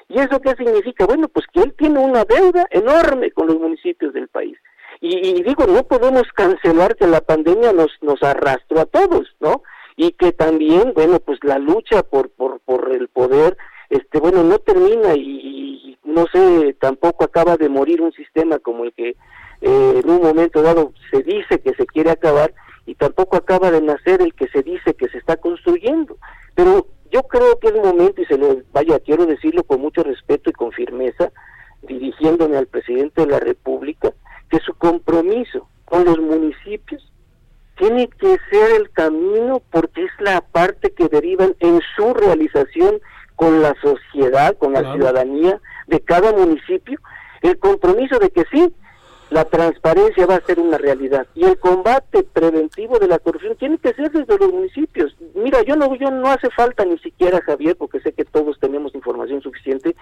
¿Y 0.10 0.20
eso 0.20 0.40
qué 0.40 0.52
significa? 0.56 1.06
Bueno, 1.06 1.28
pues 1.28 1.46
que 1.52 1.62
él 1.62 1.74
tiene 1.78 2.00
una 2.00 2.24
deuda 2.24 2.68
enorme 2.70 3.32
con 3.32 3.48
los 3.48 3.60
municipios 3.60 4.14
del 4.14 4.28
país. 4.28 4.58
Y, 5.02 5.44
digo, 5.44 5.66
no 5.66 5.84
podemos 5.84 6.24
cancelar 6.34 6.96
que 6.96 7.08
la 7.08 7.20
pandemia 7.20 7.74
nos, 7.74 7.92
nos 8.02 8.22
arrastró 8.24 8.80
a 8.80 8.86
todos, 8.86 9.28
¿no? 9.42 9.64
Y 9.98 10.12
que 10.12 10.32
también, 10.32 10.94
bueno, 10.94 11.20
pues 11.20 11.40
la 11.44 11.58
lucha 11.58 12.04
por, 12.04 12.30
por, 12.30 12.60
por 12.62 12.96
el 12.96 13.10
poder, 13.10 13.58
este, 13.90 14.20
bueno, 14.20 14.44
no 14.44 14.60
termina 14.60 15.14
y, 15.16 15.98
no 16.04 16.26
sé, 16.32 16.76
tampoco 16.80 17.26
acaba 17.26 17.58
de 17.58 17.70
morir 17.70 18.02
un 18.02 18.14
sistema 18.14 18.60
como 18.60 18.86
el 18.86 18.94
que 18.94 19.10
eh, 19.62 20.02
en 20.04 20.10
un 20.10 20.22
momento 20.22 20.62
dado 20.62 20.94
se 21.12 21.24
dice 21.24 21.60
que 21.60 21.74
se 21.74 21.86
quiere 21.86 22.12
acabar 22.12 22.54
y 22.86 22.96
tampoco 22.96 23.38
acaba 23.38 23.72
de 23.72 23.82
nacer 23.82 24.22
el 24.22 24.34
que 24.34 24.48
se 24.50 24.62
dice 24.62 24.94
que 24.94 25.10
se 25.10 25.18
está 25.18 25.38
construyendo. 25.38 26.18
Pero 26.56 26.88
yo 27.12 27.24
creo 27.24 27.60
que 27.60 27.68
es 27.68 27.76
momento, 27.76 28.22
y 28.22 28.26
se 28.26 28.38
lo 28.38 28.62
vaya, 28.72 29.00
quiero 29.00 29.26
decirlo 29.26 29.64
con 29.64 29.82
mucho 29.82 30.04
respeto 30.04 30.50
y 30.50 30.54
con 30.54 30.72
firmeza, 30.72 31.32
dirigiéndome 31.84 32.58
al 32.58 32.68
presidente 32.68 33.22
de 33.22 33.32
la 33.32 33.40
República, 33.40 34.12
que 34.50 34.60
su 34.60 34.74
compromiso 34.74 35.68
con 35.86 36.06
los 36.06 36.20
municipios 36.20 37.12
tiene 37.78 38.08
que 38.08 38.38
ser 38.50 38.72
el 38.78 38.90
camino 38.92 39.62
porque 39.72 40.04
es 40.04 40.12
la 40.20 40.42
parte 40.42 40.92
que 40.92 41.08
derivan 41.08 41.56
en 41.60 41.82
su 41.96 42.14
realización 42.14 43.00
con 43.36 43.62
la 43.62 43.76
sociedad, 43.82 44.56
con 44.58 44.74
la 44.74 44.94
ciudadanía 44.94 45.60
de 45.88 46.00
cada 46.00 46.32
municipio, 46.34 47.00
el 47.42 47.58
compromiso 47.58 48.20
de 48.20 48.30
que 48.30 48.44
sí, 48.52 48.74
la 49.34 49.46
transparencia 49.46 50.28
va 50.28 50.36
a 50.36 50.46
ser 50.46 50.60
una 50.60 50.78
realidad 50.78 51.26
y 51.34 51.44
el 51.44 51.58
combate 51.58 52.22
preventivo 52.22 53.00
de 53.00 53.08
la 53.08 53.18
corrupción 53.18 53.56
tiene 53.58 53.80
que 53.80 53.92
ser 53.94 54.12
desde 54.12 54.38
los 54.38 54.54
municipios. 54.54 55.16
Mira, 55.34 55.64
yo 55.64 55.76
no 55.76 55.96
yo 55.96 56.12
no 56.12 56.28
hace 56.28 56.52
falta 56.52 56.86
ni 56.86 57.00
siquiera 57.00 57.42
Javier 57.42 57.76
porque 57.76 58.00
sé 58.02 58.14
que 58.14 58.26
todos 58.26 58.60
tenemos 58.60 58.94
información 58.94 59.42
suficiente 59.42 59.96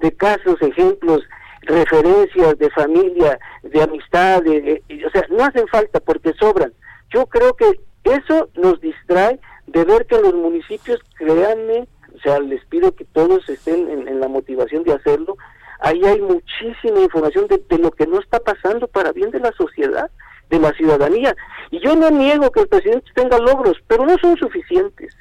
de 0.00 0.12
casos, 0.12 0.56
ejemplos, 0.62 1.20
referencias 1.60 2.58
de 2.58 2.70
familia, 2.70 3.38
de 3.64 3.82
amistad, 3.82 4.40
o 4.46 5.10
sea, 5.10 5.26
no 5.28 5.44
hacen 5.44 5.68
falta 5.68 6.00
porque 6.00 6.32
sobran. 6.40 6.72
Yo 7.10 7.26
creo 7.26 7.52
que 7.52 7.78
eso 8.04 8.48
nos 8.54 8.80
distrae 8.80 9.38
de 9.66 9.84
ver 9.84 10.06
que 10.06 10.18
los 10.22 10.32
municipios, 10.32 11.00
créanme, 11.18 11.86
o 12.16 12.18
sea, 12.20 12.40
les 12.40 12.64
pido 12.64 12.94
que 12.94 13.04
todos 13.04 13.46
estén 13.50 14.08
en 14.08 14.20
la 14.20 14.28
motivación 14.28 14.84
de 14.84 14.94
hacerlo, 14.94 15.36
ahí 15.80 16.04
hay 16.04 16.20
muchísima 16.20 17.00
información 17.00 17.46
de, 17.48 17.78
lo 17.78 17.90
que 17.90 18.06
no 18.06 18.20
está 18.20 18.40
pasando 18.40 18.86
para 18.88 19.12
bien 19.12 19.30
de 19.30 19.40
la 19.40 19.52
sociedad, 19.52 20.10
de 20.48 20.58
la 20.58 20.72
ciudadanía. 20.72 21.34
Y 21.70 21.80
yo 21.80 21.94
no 21.96 22.10
niego 22.10 22.50
que 22.50 22.60
el 22.60 22.68
presidente 22.68 23.10
tenga 23.14 23.38
logros, 23.38 23.76
pero 23.86 24.04
no 24.04 24.16
son 24.18 24.36
suficientes. 24.36 25.14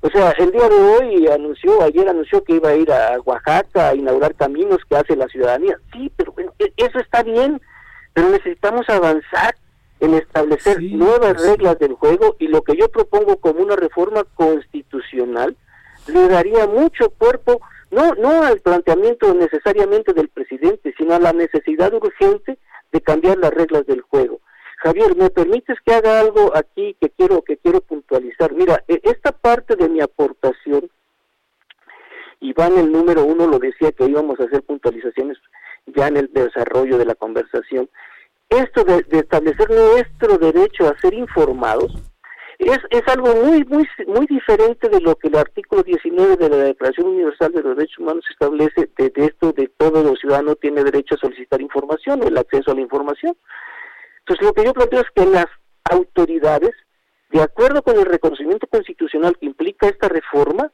O 0.00 0.08
sea, 0.10 0.30
el 0.32 0.52
día 0.52 0.68
de 0.68 0.76
hoy 0.76 1.26
anunció, 1.26 1.82
ayer 1.82 2.08
anunció 2.08 2.42
que 2.44 2.54
iba 2.54 2.68
a 2.70 2.76
ir 2.76 2.90
a 2.92 3.18
Oaxaca 3.24 3.88
a 3.88 3.94
inaugurar 3.94 4.34
caminos 4.34 4.78
que 4.88 4.96
hace 4.96 5.16
la 5.16 5.26
ciudadanía. 5.26 5.76
Sí, 5.92 6.12
pero 6.16 6.32
bueno, 6.32 6.52
e, 6.58 6.72
eso 6.76 7.00
está 7.00 7.22
bien, 7.24 7.60
pero 8.14 8.28
necesitamos 8.28 8.88
avanzar 8.88 9.56
en 10.00 10.14
establecer 10.14 10.80
nuevas 10.82 11.34
pues 11.34 11.46
reglas 11.48 11.78
del 11.80 11.94
juego 11.94 12.36
y 12.38 12.46
lo 12.46 12.62
que 12.62 12.76
yo 12.76 12.88
propongo 12.88 13.38
como 13.38 13.60
una 13.60 13.74
reforma 13.74 14.22
constitucional 14.34 15.56
le 16.06 16.28
daría 16.28 16.66
mucho 16.66 17.10
cuerpo 17.10 17.60
no, 17.90 18.14
no 18.14 18.42
al 18.42 18.60
planteamiento 18.60 19.32
necesariamente 19.34 20.12
del 20.12 20.28
presidente, 20.28 20.94
sino 20.96 21.14
a 21.14 21.20
la 21.20 21.32
necesidad 21.32 21.92
urgente 21.94 22.58
de 22.92 23.00
cambiar 23.00 23.38
las 23.38 23.52
reglas 23.52 23.86
del 23.86 24.02
juego. 24.02 24.40
Javier, 24.78 25.16
¿me 25.16 25.30
permites 25.30 25.76
que 25.84 25.92
haga 25.92 26.20
algo 26.20 26.56
aquí 26.56 26.96
que 27.00 27.10
quiero 27.10 27.42
que 27.42 27.56
quiero 27.56 27.80
puntualizar? 27.80 28.52
Mira, 28.52 28.84
e, 28.86 29.00
esta 29.02 29.32
parte 29.32 29.74
de 29.74 29.88
mi 29.88 30.00
aportación, 30.00 30.88
Iván 32.40 32.78
el 32.78 32.92
número 32.92 33.24
uno 33.24 33.48
lo 33.48 33.58
decía 33.58 33.90
que 33.90 34.04
íbamos 34.04 34.38
a 34.38 34.44
hacer 34.44 34.62
puntualizaciones 34.62 35.36
ya 35.86 36.06
en 36.06 36.18
el 36.18 36.32
desarrollo 36.32 36.96
de 36.96 37.06
la 37.06 37.16
conversación. 37.16 37.90
Esto 38.48 38.84
de 38.84 39.04
establecer 39.10 39.68
nuestro 39.68 40.38
derecho 40.38 40.88
a 40.88 40.98
ser 41.00 41.14
informados, 41.14 41.92
es, 42.58 42.78
es 42.90 43.02
algo 43.06 43.34
muy, 43.36 43.64
muy, 43.64 43.88
muy 44.06 44.26
diferente 44.26 44.88
de 44.88 45.00
lo 45.00 45.14
que 45.16 45.28
el 45.28 45.36
artículo 45.36 45.82
19 45.82 46.36
de 46.36 46.48
la 46.48 46.56
Declaración 46.56 47.08
Universal 47.08 47.52
de 47.52 47.62
los 47.62 47.76
Derechos 47.76 47.98
Humanos 47.98 48.24
establece 48.30 48.90
de, 48.96 49.12
esto 49.16 49.52
de 49.52 49.68
todo 49.76 50.16
ciudadano 50.16 50.56
tiene 50.56 50.82
derecho 50.82 51.14
a 51.14 51.18
solicitar 51.18 51.60
información 51.60 52.22
el 52.22 52.36
acceso 52.36 52.72
a 52.72 52.74
la 52.74 52.80
información. 52.80 53.36
Entonces 54.20 54.46
lo 54.46 54.52
que 54.52 54.64
yo 54.64 54.74
planteo 54.74 55.00
es 55.00 55.10
que 55.14 55.26
las 55.26 55.46
autoridades, 55.90 56.72
de 57.30 57.42
acuerdo 57.42 57.82
con 57.82 57.96
el 57.96 58.06
reconocimiento 58.06 58.66
constitucional 58.66 59.36
que 59.38 59.46
implica 59.46 59.88
esta 59.88 60.08
reforma, 60.08 60.72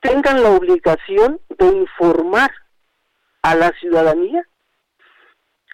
tengan 0.00 0.42
la 0.42 0.50
obligación 0.50 1.40
de 1.58 1.66
informar 1.66 2.50
a 3.42 3.54
la 3.54 3.72
ciudadanía 3.80 4.46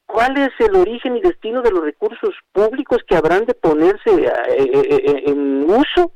cuál 0.06 0.36
es 0.38 0.50
el 0.60 0.76
origen 0.76 1.16
y 1.16 1.20
destino 1.20 1.62
de 1.62 1.70
los 1.70 1.84
recursos 1.84 2.34
públicos 2.52 2.98
que 3.06 3.16
habrán 3.16 3.44
de 3.44 3.54
ponerse 3.54 4.10
eh, 4.10 4.32
eh, 4.48 4.88
eh, 4.90 5.22
en 5.26 5.68
uso 5.68 6.12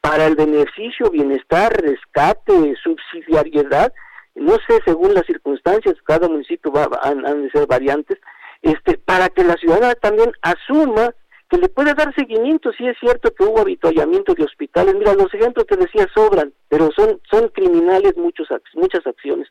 para 0.00 0.26
el 0.26 0.36
beneficio, 0.36 1.10
bienestar, 1.10 1.72
rescate, 1.72 2.74
subsidiariedad, 2.82 3.92
no 4.34 4.54
sé, 4.66 4.80
según 4.84 5.14
las 5.14 5.26
circunstancias, 5.26 5.94
cada 6.04 6.28
municipio 6.28 6.72
va, 6.72 6.88
han, 7.02 7.22
de 7.42 7.50
ser 7.50 7.66
variantes, 7.66 8.18
este, 8.62 8.98
para 8.98 9.28
que 9.28 9.44
la 9.44 9.54
ciudadana 9.54 9.94
también 9.94 10.32
asuma 10.42 11.14
que 11.48 11.58
le 11.58 11.68
puede 11.68 11.94
dar 11.94 12.14
seguimiento, 12.14 12.72
si 12.72 12.86
es 12.86 12.96
cierto 12.98 13.32
que 13.34 13.44
hubo 13.44 13.60
habituallamiento 13.60 14.34
de 14.34 14.44
hospitales, 14.44 14.94
mira, 14.94 15.14
los 15.14 15.32
ejemplos 15.32 15.66
que 15.66 15.76
decía 15.76 16.08
sobran, 16.14 16.52
pero 16.68 16.90
son, 16.96 17.20
son 17.30 17.48
criminales 17.48 18.16
muchos, 18.16 18.48
muchas 18.74 19.06
acciones. 19.06 19.48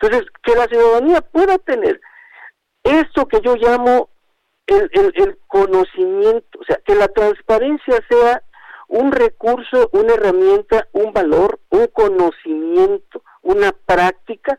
Entonces, 0.00 0.28
que 0.42 0.54
la 0.54 0.66
ciudadanía 0.66 1.20
pueda 1.20 1.58
tener 1.58 2.00
esto 2.84 3.26
que 3.26 3.40
yo 3.40 3.56
llamo 3.56 4.08
el, 4.66 4.90
el, 4.92 5.38
conocimiento, 5.46 6.58
o 6.60 6.64
sea, 6.64 6.78
que 6.84 6.94
la 6.94 7.08
transparencia 7.08 8.00
sea 8.08 8.42
un 8.88 9.12
recurso, 9.12 9.90
una 9.92 10.14
herramienta, 10.14 10.88
un 10.92 11.12
valor, 11.12 11.60
un 11.70 11.86
conocimiento, 11.88 13.22
una 13.42 13.72
práctica 13.72 14.58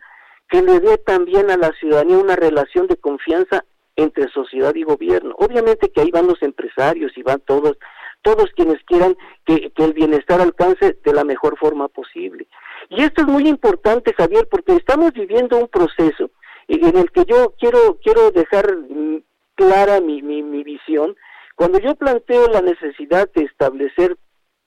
que 0.49 0.61
le 0.61 0.79
dé 0.79 0.97
también 0.97 1.49
a 1.49 1.57
la 1.57 1.71
ciudadanía 1.79 2.17
una 2.17 2.35
relación 2.35 2.87
de 2.87 2.97
confianza 2.97 3.65
entre 3.95 4.29
sociedad 4.29 4.73
y 4.75 4.83
gobierno. 4.83 5.35
Obviamente 5.37 5.91
que 5.91 6.01
ahí 6.01 6.11
van 6.11 6.27
los 6.27 6.41
empresarios 6.41 7.11
y 7.15 7.23
van 7.23 7.39
todos, 7.41 7.77
todos 8.21 8.49
quienes 8.55 8.83
quieran 8.85 9.15
que, 9.45 9.71
que 9.71 9.83
el 9.83 9.93
bienestar 9.93 10.41
alcance 10.41 10.97
de 11.03 11.13
la 11.13 11.23
mejor 11.23 11.57
forma 11.57 11.87
posible. 11.87 12.47
Y 12.89 13.03
esto 13.03 13.21
es 13.21 13.27
muy 13.27 13.47
importante, 13.47 14.13
Javier, 14.13 14.47
porque 14.49 14.73
estamos 14.73 15.13
viviendo 15.13 15.57
un 15.57 15.67
proceso 15.67 16.29
en 16.67 16.97
el 16.97 17.11
que 17.11 17.25
yo 17.25 17.53
quiero, 17.59 17.97
quiero 18.03 18.31
dejar 18.31 18.75
mm, 18.77 19.23
clara 19.55 20.01
mi, 20.01 20.21
mi, 20.21 20.43
mi 20.43 20.63
visión. 20.63 21.15
Cuando 21.55 21.79
yo 21.79 21.95
planteo 21.95 22.47
la 22.47 22.61
necesidad 22.61 23.29
de 23.33 23.43
establecer 23.43 24.17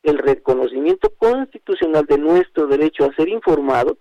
el 0.02 0.18
reconocimiento 0.18 1.10
constitucional 1.16 2.06
de 2.06 2.18
nuestro 2.18 2.66
derecho 2.66 3.04
a 3.04 3.14
ser 3.14 3.28
informado, 3.28 3.98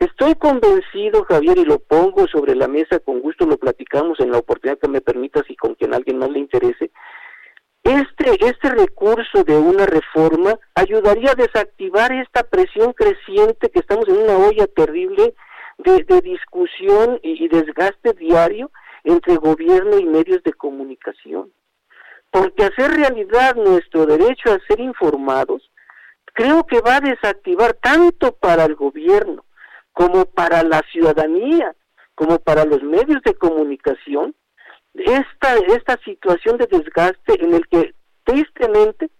estoy 0.00 0.34
convencido, 0.34 1.24
Javier, 1.24 1.58
y 1.58 1.64
lo 1.64 1.78
pongo 1.78 2.26
sobre 2.26 2.54
la 2.56 2.66
mesa, 2.66 2.98
con 2.98 3.20
gusto 3.20 3.46
lo 3.46 3.56
platicamos 3.56 4.18
en 4.20 4.32
la 4.32 4.38
oportunidad 4.38 4.78
que 4.78 4.88
me 4.88 5.00
permitas 5.00 5.44
y 5.48 5.56
con 5.56 5.74
quien 5.74 5.94
alguien 5.94 6.18
más 6.18 6.30
le 6.30 6.40
interese, 6.40 6.90
Este, 7.84 8.44
este 8.44 8.70
recurso 8.70 9.44
de 9.44 9.56
una 9.56 9.86
reforma 9.86 10.58
ayudaría 10.74 11.30
a 11.30 11.36
desactivar 11.36 12.12
esta 12.12 12.42
presión 12.42 12.92
creciente 12.92 13.70
que 13.70 13.78
estamos 13.78 14.08
en 14.08 14.16
una 14.16 14.36
olla 14.36 14.66
terrible 14.66 15.34
de, 15.78 16.20
discusión 16.22 17.18
y, 17.22 17.48
desgaste 17.48 18.12
diario 18.14 18.70
entre 19.04 19.36
gobierno 19.36 19.98
y 19.98 20.04
medios 20.04 20.42
de 20.42 20.52
comunicación. 20.52 21.52
Porque 22.30 22.64
hacer 22.64 22.90
realidad 22.92 23.54
nuestro 23.56 24.06
derecho 24.06 24.52
a 24.52 24.58
ser 24.66 24.80
informados, 24.80 25.70
creo 26.32 26.66
que 26.66 26.80
va 26.80 26.96
a 26.96 27.00
desactivar 27.00 27.74
tanto 27.74 28.32
para 28.32 28.64
el 28.64 28.74
gobierno 28.74 29.44
como 29.92 30.26
para 30.26 30.62
la 30.62 30.82
ciudadanía, 30.92 31.74
como 32.14 32.38
para 32.38 32.64
los 32.64 32.82
medios 32.82 33.22
de 33.24 33.34
comunicación, 33.34 34.34
esta, 34.94 35.56
esta 35.68 35.98
situación 36.04 36.58
de 36.58 36.66
desgaste 36.66 37.42
en 37.42 37.54
el 37.54 37.66
que 37.68 37.94
tristemente 38.24 39.10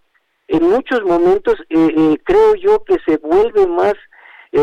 en 0.47 0.63
muchos 0.69 1.01
momentos 1.03 1.55
eh, 1.69 1.93
eh, 1.95 2.17
creo 2.23 2.55
yo 2.55 2.83
que 2.83 2.97
se 3.05 3.17
vuelve 3.17 3.67
más 3.67 3.93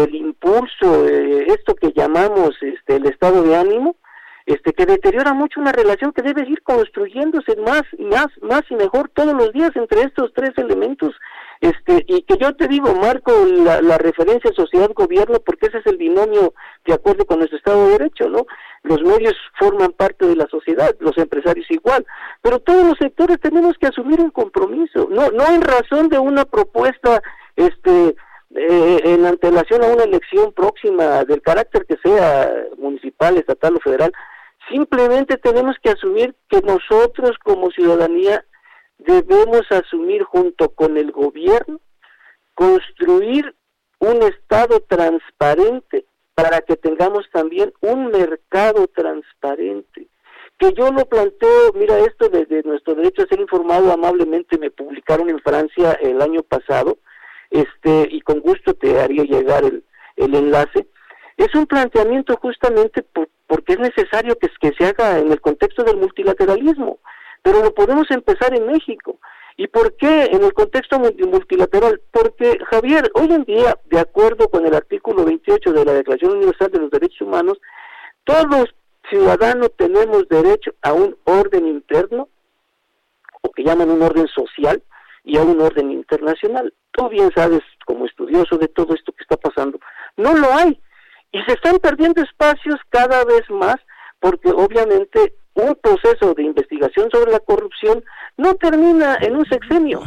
el 0.03 0.15
impulso, 0.15 1.07
eh, 1.07 1.47
esto 1.49 1.75
que 1.75 1.93
llamamos 1.93 2.51
este, 2.61 2.97
el 2.97 3.07
estado 3.07 3.43
de 3.43 3.57
ánimo, 3.57 3.97
este, 4.47 4.73
que 4.73 4.85
deteriora 4.85 5.33
mucho 5.33 5.61
una 5.61 5.73
relación 5.73 6.13
que 6.13 6.23
debe 6.23 6.43
ir 6.47 6.63
construyéndose 6.63 7.57
más 7.57 7.83
y 7.97 8.05
más, 8.05 8.27
más 8.43 8.63
y 8.69 8.75
mejor 8.75 9.09
todos 9.09 9.33
los 9.33 9.53
días 9.53 9.71
entre 9.75 10.03
estos 10.03 10.33
tres 10.35 10.51
elementos. 10.57 11.15
Este 11.61 12.05
y 12.09 12.23
que 12.23 12.37
yo 12.37 12.55
te 12.55 12.69
digo 12.69 12.95
marco 12.95 13.33
la, 13.47 13.97
referencia 13.97 14.53
sociedad 14.53 14.91
gobierno 14.95 15.39
porque 15.41 15.69
ese 15.69 15.79
es 15.79 15.87
el 15.87 15.97
binomio 15.97 16.53
de 16.85 16.93
acuerdo 16.93 17.25
con 17.25 17.39
nuestro 17.39 17.57
estado 17.57 17.87
de 17.87 17.93
derecho 17.93 18.29
no 18.29 18.45
los 18.83 19.01
medios 19.03 19.35
forman 19.59 19.93
parte 19.93 20.27
de 20.27 20.37
la 20.37 20.47
sociedad 20.49 20.95
los 20.99 21.17
empresarios 21.17 21.71
igual 21.71 22.05
pero 22.43 22.59
todos 22.59 22.85
los 22.85 22.99
sectores 22.99 23.41
tenemos 23.41 23.79
que 23.79 23.87
asumir 23.87 24.21
un 24.21 24.31
compromiso 24.31 25.09
no 25.11 25.31
no 25.31 25.47
en 25.47 25.63
razón 25.63 26.09
de 26.11 26.19
una 26.19 26.45
propuesta 26.45 27.23
este 27.57 28.15
eh, 28.55 29.01
en 29.05 29.27
antelación 29.27 29.83
a 29.83 29.89
una 29.89 30.05
elección 30.05 30.53
próxima 30.53 31.25
del 31.25 31.43
carácter 31.43 31.87
que 31.87 31.97
sea 32.03 32.53
municipal 32.79 33.37
estatal 33.37 33.77
o 33.77 33.81
federal 33.81 34.13
simplemente 34.71 35.37
tenemos 35.37 35.77
que 35.83 35.91
asumir 35.91 36.35
que 36.49 36.61
nosotros 36.63 37.37
como 37.43 37.71
ciudadanía 37.71 38.45
debemos 38.99 39.63
asumir 39.71 40.23
junto 40.23 40.71
con 40.71 40.97
el 40.97 41.13
gobierno 41.13 41.81
construir 42.55 43.55
un 43.99 44.23
Estado 44.23 44.81
transparente 44.81 46.05
para 46.35 46.61
que 46.61 46.77
tengamos 46.77 47.29
también 47.33 47.73
un 47.81 48.09
mercado 48.09 48.87
transparente. 48.89 50.09
Que 50.59 50.73
yo 50.73 50.91
lo 50.93 51.05
planteo, 51.07 51.73
mira, 51.75 51.99
esto 52.01 52.29
desde 52.29 52.63
nuestro 52.63 52.95
derecho 52.95 53.23
a 53.23 53.27
ser 53.27 53.41
informado 53.41 53.93
amablemente 53.93 54.59
me 54.59 54.71
publicaron 54.71 55.31
en 55.31 55.41
Francia 55.41 55.93
el 56.01 56.21
año 56.21 56.43
pasado, 56.43 56.99
este, 57.55 58.09
y 58.11 58.21
con 58.21 58.41
gusto 58.41 58.75
te 58.75 59.01
haría 59.01 59.25
llegar 59.25 59.65
el, 59.65 59.85
el 60.17 60.35
enlace. 60.35 60.87
Es 61.37 61.55
un 61.55 61.67
planteamiento 61.67 62.37
justamente 62.37 63.05
porque 63.47 63.73
es 63.73 63.79
necesario 63.79 64.37
que, 64.39 64.49
que 64.61 64.73
se 64.79 64.87
haga 64.87 65.19
en 65.19 65.33
el 65.33 65.41
contexto 65.41 65.83
del 65.83 65.97
multilateralismo 65.97 66.99
pero 67.45 67.63
lo 67.63 67.75
podemos 67.75 68.11
empezar 68.11 68.57
en 68.57 68.67
México. 68.67 69.21
¿Y 69.59 69.69
por 69.69 69.95
qué 69.97 70.25
en 70.33 70.43
el 70.43 70.55
contexto 70.55 70.99
multilateral? 70.99 72.01
Porque, 72.11 72.59
Javier, 72.71 73.11
hoy 73.15 73.33
en 73.33 73.45
día, 73.45 73.79
de 73.85 74.01
acuerdo 74.01 74.49
con 74.49 74.67
el 74.67 74.75
artículo 74.75 75.25
28 75.27 75.73
de 75.73 75.85
la 75.85 75.93
Declaración 75.93 76.39
Universal 76.39 76.71
de 76.73 76.79
los 76.81 76.91
Derechos 76.91 77.21
Humanos, 77.21 77.61
todos 78.25 78.75
ciudadanos 79.11 79.71
tenemos 79.77 80.27
derecho 80.29 80.75
a 80.81 80.95
un 80.95 81.17
orden 81.25 81.69
interno, 81.69 82.31
o 83.43 83.51
que 83.53 83.63
llaman 83.63 83.91
un 83.91 84.01
orden 84.01 84.27
social, 84.29 84.83
y 85.25 85.37
a 85.39 85.43
un 85.43 85.61
orden 85.61 85.91
internacional. 85.91 86.73
Tú 86.93 87.09
bien 87.09 87.31
sabes, 87.35 87.63
como 87.87 88.07
estudioso 88.07 88.57
de 88.59 88.69
todo 88.69 88.95
esto 88.95 89.13
que 89.13 89.23
está 89.23 89.37
pasando, 89.37 89.79
no 90.17 90.35
lo 90.35 90.53
hay. 90.55 90.79
Y 91.33 91.43
se 91.43 91.55
están 91.55 91.79
perdiendo 91.79 92.23
espacios 92.23 92.77
cada 92.91 93.25
vez 93.25 93.43
más 93.51 93.77
porque 94.21 94.51
obviamente 94.51 95.35
un 95.55 95.77
proceso 95.77 96.35
de 96.35 96.43
investigación 96.43 97.09
sobre 97.13 97.31
la 97.31 97.41
corrupción 97.41 98.03
no 98.37 98.55
termina 98.55 99.17
en 99.21 99.37
un 99.37 99.45
sexenio. 99.47 100.01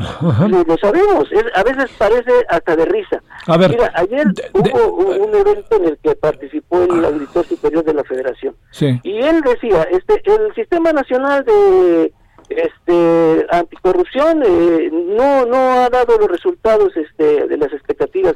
Lo, 0.49 0.77
sabemos, 0.77 1.29
a 1.53 1.63
veces 1.63 1.89
parece 1.97 2.31
hasta 2.49 2.75
de 2.75 2.85
risa. 2.85 3.21
Mira, 3.47 3.91
ayer 3.95 4.27
hubo 4.53 4.95
un, 4.95 5.33
evento 5.35 5.77
en 5.77 5.85
el 5.85 5.97
que 5.99 6.15
participó 6.15 6.81
el 6.81 7.05
ah. 7.05 7.07
auditor 7.07 7.45
superior 7.45 7.83
de 7.83 7.93
la 7.93 8.03
Federación. 8.03 8.55
Y 9.03 9.19
él 9.19 9.41
decía, 9.41 9.83
este 9.83 10.21
el 10.25 10.53
Sistema 10.53 10.91
Nacional 10.91 11.45
de 11.45 12.13
este 12.49 13.45
anticorrupción 13.49 14.43
eh, 14.45 14.89
no 14.91 15.45
no 15.45 15.81
ha 15.81 15.89
dado 15.89 16.17
los 16.17 16.29
resultados 16.29 16.95
este 16.95 17.47
de 17.47 17.57
las 17.57 17.71
expectativas. 17.73 18.35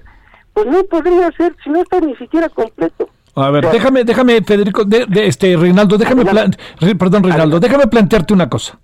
Pues 0.53 0.67
no 0.67 0.83
podría 0.83 1.31
ser 1.31 1.55
si 1.63 1.69
no 1.69 1.81
está 1.81 1.99
ni 1.99 2.15
siquiera 2.15 2.49
completo. 2.49 3.09
A 3.35 3.49
ver, 3.49 3.69
déjame, 3.71 4.03
déjame, 4.03 4.41
Federico, 4.41 4.83
de, 4.83 5.07
este, 5.25 5.55
Reinaldo, 5.55 5.97
déjame, 5.97 6.25
perdón, 6.25 7.23
Reinaldo, 7.23 7.59
déjame 7.61 7.87
plantearte 7.87 8.33
una 8.33 8.49
cosa. 8.49 8.77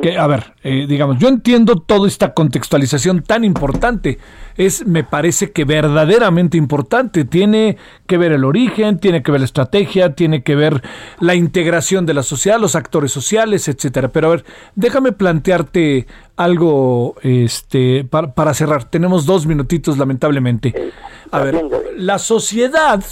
Que, 0.00 0.16
a 0.16 0.26
ver, 0.26 0.54
eh, 0.62 0.86
digamos, 0.88 1.18
yo 1.18 1.28
entiendo 1.28 1.76
toda 1.76 2.08
esta 2.08 2.32
contextualización 2.32 3.22
tan 3.22 3.44
importante. 3.44 4.18
Es, 4.56 4.86
me 4.86 5.04
parece 5.04 5.52
que 5.52 5.64
verdaderamente 5.64 6.56
importante. 6.56 7.24
Tiene 7.24 7.76
que 8.06 8.16
ver 8.16 8.32
el 8.32 8.44
origen, 8.44 8.98
tiene 8.98 9.22
que 9.22 9.30
ver 9.30 9.40
la 9.40 9.44
estrategia, 9.44 10.14
tiene 10.14 10.42
que 10.42 10.54
ver 10.54 10.82
la 11.20 11.34
integración 11.34 12.06
de 12.06 12.14
la 12.14 12.22
sociedad, 12.22 12.58
los 12.58 12.74
actores 12.74 13.12
sociales, 13.12 13.68
etcétera. 13.68 14.08
Pero 14.08 14.28
a 14.28 14.30
ver, 14.30 14.44
déjame 14.74 15.12
plantearte 15.12 16.06
algo, 16.36 17.16
este, 17.22 18.04
para, 18.04 18.32
para 18.32 18.54
cerrar. 18.54 18.84
Tenemos 18.84 19.26
dos 19.26 19.46
minutitos, 19.46 19.98
lamentablemente. 19.98 20.92
A 21.30 21.40
ver, 21.40 21.62
la 21.96 22.18
sociedad 22.18 23.02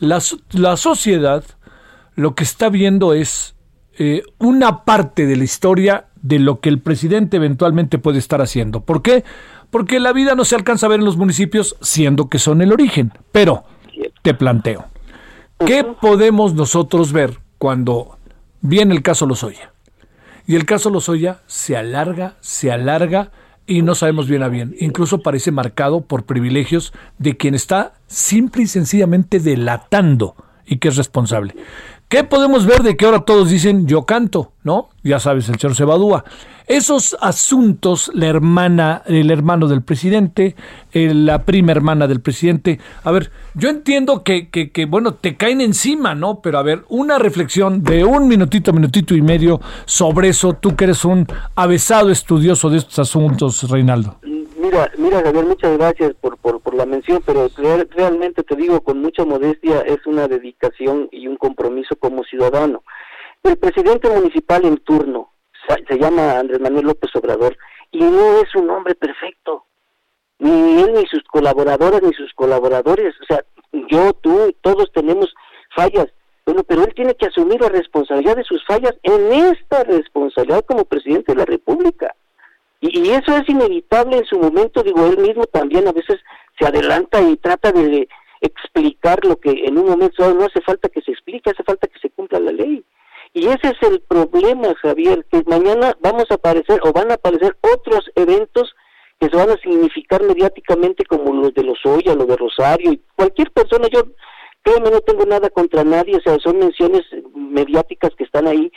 la, 0.00 0.20
sociedad 0.76 1.44
lo 2.14 2.34
que 2.34 2.44
está 2.44 2.68
viendo 2.68 3.14
es 3.14 3.54
eh, 3.98 4.22
una 4.38 4.84
parte 4.84 5.26
de 5.26 5.36
la 5.36 5.44
historia 5.44 6.06
de 6.24 6.38
lo 6.38 6.60
que 6.60 6.70
el 6.70 6.80
presidente 6.80 7.36
eventualmente 7.36 7.98
puede 7.98 8.18
estar 8.18 8.40
haciendo. 8.40 8.80
¿Por 8.80 9.02
qué? 9.02 9.24
Porque 9.70 10.00
la 10.00 10.14
vida 10.14 10.34
no 10.34 10.46
se 10.46 10.54
alcanza 10.54 10.86
a 10.86 10.88
ver 10.88 11.00
en 11.00 11.04
los 11.04 11.18
municipios, 11.18 11.76
siendo 11.82 12.30
que 12.30 12.38
son 12.38 12.62
el 12.62 12.72
origen. 12.72 13.12
Pero, 13.30 13.64
te 14.22 14.32
planteo, 14.32 14.86
¿qué 15.66 15.84
podemos 15.84 16.54
nosotros 16.54 17.12
ver 17.12 17.40
cuando 17.58 18.16
viene 18.62 18.94
el 18.94 19.02
caso 19.02 19.26
Lozoya? 19.26 19.74
Y 20.46 20.54
el 20.54 20.64
caso 20.64 20.88
Lozoya 20.88 21.42
se 21.46 21.76
alarga, 21.76 22.36
se 22.40 22.72
alarga 22.72 23.30
y 23.66 23.82
no 23.82 23.94
sabemos 23.94 24.26
bien 24.26 24.42
a 24.42 24.48
bien. 24.48 24.74
Incluso 24.80 25.20
parece 25.20 25.50
marcado 25.50 26.00
por 26.00 26.24
privilegios 26.24 26.94
de 27.18 27.36
quien 27.36 27.54
está 27.54 27.92
simple 28.06 28.62
y 28.62 28.66
sencillamente 28.66 29.40
delatando 29.40 30.36
y 30.64 30.78
que 30.78 30.88
es 30.88 30.96
responsable. 30.96 31.54
¿Qué 32.08 32.22
podemos 32.22 32.66
ver 32.66 32.82
de 32.82 32.96
que 32.96 33.06
ahora 33.06 33.20
todos 33.20 33.50
dicen 33.50 33.86
yo 33.86 34.04
canto, 34.04 34.52
no? 34.62 34.90
Ya 35.02 35.18
sabes, 35.18 35.48
el 35.48 35.58
señor 35.58 35.74
Sebadúa. 35.74 36.24
Esos 36.66 37.16
asuntos, 37.20 38.10
la 38.14 38.26
hermana, 38.26 39.02
el 39.06 39.30
hermano 39.30 39.68
del 39.68 39.82
presidente, 39.82 40.56
la 40.92 41.44
prima 41.44 41.72
hermana 41.72 42.06
del 42.06 42.20
presidente. 42.20 42.78
A 43.02 43.10
ver, 43.10 43.30
yo 43.54 43.68
entiendo 43.68 44.22
que, 44.22 44.48
que, 44.48 44.70
que, 44.70 44.86
bueno, 44.86 45.14
te 45.14 45.36
caen 45.36 45.60
encima, 45.60 46.14
¿no? 46.14 46.40
Pero 46.40 46.58
a 46.58 46.62
ver, 46.62 46.84
una 46.88 47.18
reflexión 47.18 47.82
de 47.82 48.04
un 48.04 48.28
minutito, 48.28 48.72
minutito 48.72 49.14
y 49.14 49.20
medio 49.20 49.60
sobre 49.84 50.28
eso, 50.28 50.54
tú 50.54 50.74
que 50.74 50.84
eres 50.84 51.04
un 51.04 51.26
avesado 51.54 52.10
estudioso 52.10 52.70
de 52.70 52.78
estos 52.78 52.98
asuntos, 52.98 53.68
Reinaldo. 53.68 54.18
Mira, 54.64 54.90
mira 54.96 55.20
Javier, 55.20 55.44
muchas 55.44 55.76
gracias 55.76 56.14
por, 56.14 56.38
por, 56.38 56.74
la 56.74 56.86
mención, 56.86 57.22
pero 57.26 57.48
realmente 57.90 58.42
te 58.42 58.56
digo 58.56 58.80
con 58.80 58.98
mucha 59.02 59.22
modestia, 59.22 59.82
es 59.82 60.06
una 60.06 60.26
dedicación 60.26 61.10
y 61.12 61.26
un 61.26 61.36
compromiso 61.36 61.96
como 61.96 62.24
ciudadano. 62.24 62.82
El 63.42 63.58
presidente 63.58 64.08
municipal 64.08 64.64
en 64.64 64.78
turno 64.78 65.28
se 65.86 65.98
llama 65.98 66.38
Andrés 66.38 66.60
Manuel 66.60 66.86
López 66.86 67.14
Obrador 67.14 67.58
y 67.92 67.98
no 67.98 68.40
es 68.40 68.54
un 68.54 68.70
hombre 68.70 68.94
perfecto, 68.94 69.66
ni 70.38 70.80
él 70.80 70.94
ni 70.94 71.04
sus 71.08 71.24
colaboradoras 71.24 72.02
ni 72.02 72.14
sus 72.14 72.32
colaboradores, 72.32 73.14
o 73.20 73.24
sea, 73.26 73.44
yo, 73.90 74.14
tú, 74.14 74.50
todos 74.62 74.90
tenemos 74.94 75.34
fallas, 75.76 76.06
bueno, 76.46 76.64
pero 76.64 76.84
él 76.84 76.94
tiene 76.94 77.14
que 77.16 77.26
asumir 77.26 77.60
la 77.60 77.68
responsabilidad 77.68 78.36
de 78.36 78.44
sus 78.44 78.64
fallas 78.64 78.94
en 79.02 79.30
esta 79.30 79.84
responsabilidad 79.84 80.64
como 80.64 80.86
presidente 80.86 81.32
de 81.32 81.38
la 81.38 81.44
República. 81.44 82.14
Y, 82.86 83.10
eso 83.10 83.34
es 83.34 83.48
inevitable 83.48 84.18
en 84.18 84.26
su 84.26 84.38
momento, 84.38 84.82
digo, 84.82 85.06
él 85.06 85.16
mismo 85.16 85.44
también 85.46 85.88
a 85.88 85.92
veces 85.92 86.20
se 86.58 86.66
adelanta 86.66 87.18
y 87.22 87.36
trata 87.38 87.72
de 87.72 88.06
explicar 88.42 89.24
lo 89.24 89.36
que 89.36 89.50
en 89.50 89.78
un 89.78 89.86
momento 89.86 90.34
no 90.34 90.44
hace 90.44 90.60
falta 90.60 90.90
que 90.90 91.00
se 91.00 91.12
explique, 91.12 91.50
hace 91.50 91.62
falta 91.62 91.86
que 91.86 91.98
se 91.98 92.10
cumpla 92.10 92.40
la 92.40 92.52
ley. 92.52 92.84
Y 93.32 93.46
ese 93.46 93.68
es 93.70 93.82
el 93.88 94.02
problema, 94.02 94.74
Javier, 94.82 95.24
que 95.32 95.42
mañana 95.46 95.96
vamos 96.00 96.26
a 96.30 96.34
aparecer 96.34 96.78
o 96.84 96.92
van 96.92 97.10
a 97.10 97.14
aparecer 97.14 97.56
otros 97.62 98.10
eventos 98.16 98.74
que 99.18 99.30
se 99.30 99.36
van 99.36 99.48
a 99.48 99.56
significar 99.56 100.22
mediáticamente 100.22 101.06
como 101.06 101.32
los 101.32 101.54
de 101.54 101.62
los 101.62 101.78
Oya, 101.86 102.14
los 102.14 102.28
de 102.28 102.36
Rosario, 102.36 102.92
y 102.92 103.00
cualquier 103.16 103.50
persona, 103.50 103.88
yo 103.88 104.02
créeme, 104.62 104.90
no 104.90 105.00
tengo 105.00 105.24
nada 105.24 105.48
contra 105.48 105.84
nadie, 105.84 106.16
o 106.16 106.20
sea, 106.20 106.38
son 106.38 106.58
menciones 106.58 107.02
mediáticas 107.34 108.14
que 108.14 108.24
están 108.24 108.46
ahí, 108.46 108.70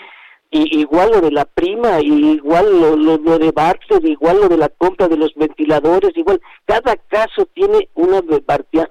y 0.49 0.79
igual 0.79 1.11
lo 1.11 1.21
de 1.21 1.31
la 1.31 1.45
prima, 1.45 1.99
y 2.01 2.07
igual 2.35 2.79
lo, 2.79 2.95
lo, 2.95 3.17
lo 3.17 3.37
de 3.37 3.51
Bartlett, 3.51 4.05
igual 4.05 4.39
lo 4.41 4.47
de 4.49 4.57
la 4.57 4.69
compra 4.69 5.07
de 5.07 5.17
los 5.17 5.33
ventiladores, 5.35 6.11
igual 6.15 6.39
cada 6.65 6.95
caso 6.95 7.45
tiene 7.53 7.89
una, 7.95 8.21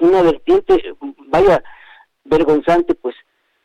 una 0.01 0.23
vertiente, 0.23 0.95
vaya, 1.29 1.63
vergonzante 2.25 2.95
pues, 2.95 3.15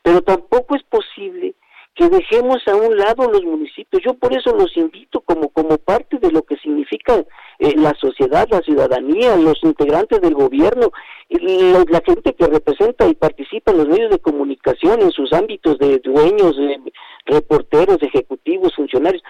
pero 0.04 0.22
tampoco 0.22 0.76
es 0.76 0.84
posible 0.84 1.56
que 1.94 2.08
dejemos 2.08 2.66
a 2.68 2.76
un 2.76 2.96
lado 2.98 3.30
los 3.30 3.44
municipios. 3.44 4.02
Yo 4.04 4.14
por 4.14 4.34
eso 4.34 4.56
los 4.56 4.76
invito 4.78 5.20
como, 5.20 5.50
como 5.50 5.78
parte 5.78 6.18
de 6.20 6.32
lo 6.32 6.42
que 6.44 6.56
significa 6.56 7.18
eh, 7.60 7.74
la 7.76 7.94
sociedad, 8.00 8.48
la 8.50 8.62
ciudadanía, 8.62 9.36
los 9.36 9.60
integrantes 9.64 10.22
del 10.22 10.34
gobierno, 10.34 10.90
lo- 11.30 11.84
la 11.90 12.02
gente 12.06 12.34
que 12.34 12.48
representa 12.48 13.08
y 13.08 13.14
participa 13.14 13.72
en 13.72 13.80
los 13.80 13.88
medios 13.90 14.10
de 14.10 14.20
comunicación, 14.20 15.02
en 15.02 15.12
sus 15.12 15.34
ámbitos 15.34 15.78
de 15.80 16.00
dueños, 16.00 16.56
de 16.56 16.80
reporteros, 17.26 18.02
ejecutivos, 18.02 18.74
funcionarios, 18.76 19.24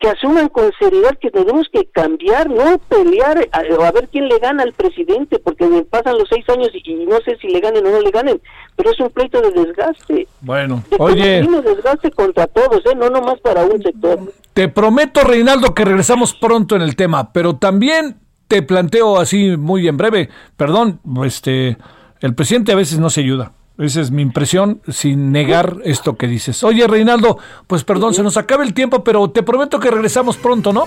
que 0.00 0.08
asuman 0.08 0.48
con 0.48 0.70
seriedad 0.78 1.18
que 1.20 1.30
tenemos 1.30 1.66
que 1.72 1.84
cambiar, 1.86 2.48
no 2.48 2.78
pelear 2.88 3.48
a, 3.50 3.58
a 3.58 3.90
ver 3.90 4.08
quién 4.12 4.28
le 4.28 4.38
gana 4.38 4.62
al 4.62 4.72
presidente, 4.72 5.40
porque 5.40 5.66
me 5.66 5.82
pasan 5.82 6.16
los 6.18 6.28
seis 6.28 6.48
años 6.48 6.70
y, 6.72 6.88
y 6.88 7.04
no 7.04 7.18
sé 7.24 7.36
si 7.40 7.48
le 7.48 7.58
ganen 7.58 7.84
o 7.84 7.90
no 7.90 8.00
le 8.00 8.10
ganen, 8.12 8.40
pero 8.76 8.92
es 8.92 9.00
un 9.00 9.10
pleito 9.10 9.40
de 9.40 9.50
desgaste. 9.50 10.28
Bueno, 10.40 10.84
De 10.88 10.96
oye, 11.00 11.42
desgaste 11.42 12.12
contra 12.12 12.46
todos, 12.46 12.80
¿eh? 12.86 12.94
no 12.96 13.10
nomás 13.10 13.40
para 13.40 13.64
un 13.64 13.82
sector. 13.82 14.20
te 14.52 14.68
prometo, 14.68 15.24
Reinaldo, 15.24 15.74
que 15.74 15.84
regresamos 15.84 16.32
pronto 16.32 16.76
en 16.76 16.82
el 16.82 16.94
tema, 16.94 17.32
pero 17.32 17.56
también 17.56 18.20
te 18.46 18.62
planteo 18.62 19.18
así 19.18 19.56
muy 19.56 19.88
en 19.88 19.96
breve, 19.96 20.28
perdón, 20.56 21.00
este, 21.24 21.76
el 22.20 22.34
presidente 22.36 22.70
a 22.70 22.76
veces 22.76 23.00
no 23.00 23.10
se 23.10 23.22
ayuda. 23.22 23.52
Esa 23.78 24.00
es 24.00 24.10
mi 24.10 24.22
impresión, 24.22 24.80
sin 24.88 25.30
negar 25.30 25.76
esto 25.84 26.16
que 26.16 26.26
dices. 26.26 26.64
Oye, 26.64 26.86
Reinaldo, 26.88 27.38
pues 27.68 27.84
perdón, 27.84 28.12
se 28.12 28.24
nos 28.24 28.36
acaba 28.36 28.64
el 28.64 28.74
tiempo, 28.74 29.04
pero 29.04 29.30
te 29.30 29.44
prometo 29.44 29.78
que 29.78 29.88
regresamos 29.88 30.36
pronto, 30.36 30.72
¿no? 30.72 30.86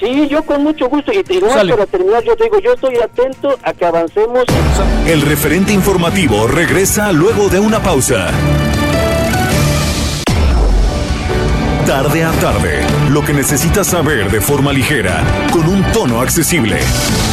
Sí, 0.00 0.26
yo 0.28 0.42
con 0.42 0.62
mucho 0.62 0.88
gusto, 0.88 1.12
y, 1.12 1.22
Sale. 1.50 1.74
para 1.74 1.86
terminar, 1.86 2.22
yo 2.24 2.34
te 2.36 2.44
digo, 2.44 2.60
yo 2.60 2.72
estoy 2.72 2.96
atento 2.96 3.58
a 3.62 3.72
que 3.74 3.84
avancemos. 3.84 4.44
El 5.06 5.20
referente 5.22 5.72
informativo 5.72 6.46
regresa 6.46 7.12
luego 7.12 7.48
de 7.48 7.60
una 7.60 7.80
pausa. 7.80 8.30
Tarde 11.84 12.24
a 12.24 12.32
tarde, 12.32 12.86
lo 13.10 13.22
que 13.22 13.32
necesitas 13.32 13.86
saber 13.86 14.30
de 14.30 14.40
forma 14.40 14.72
ligera, 14.72 15.24
con 15.50 15.68
un 15.68 15.82
tono 15.92 16.20
accesible. 16.20 16.80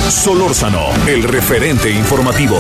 Solórzano, 0.10 0.88
el 1.08 1.24
referente 1.24 1.92
informativo. 1.92 2.58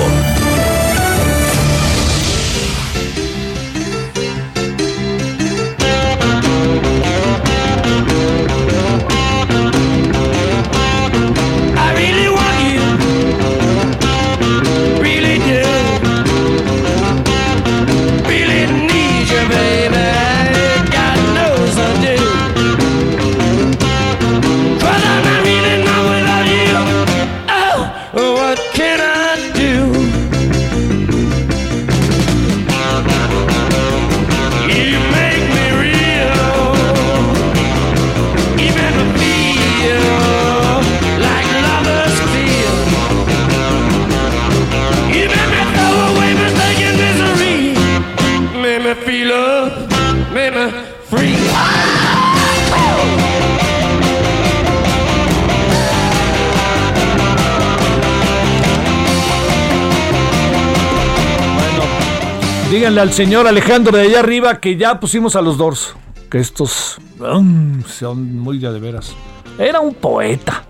Al 62.97 63.11
señor 63.11 63.45
Alejandro 63.45 63.97
de 63.97 64.03
allá 64.03 64.21
arriba 64.21 64.59
que 64.61 64.77
ya 64.77 65.01
pusimos 65.01 65.35
a 65.35 65.41
los 65.41 65.57
Doors. 65.57 65.93
Que 66.31 66.39
estos 66.39 66.97
mm, 67.19 67.81
son 67.81 68.39
muy 68.39 68.57
de, 68.57 68.79
veras. 68.79 69.13
Era 69.59 69.81
un 69.81 69.93
poeta, 69.93 70.63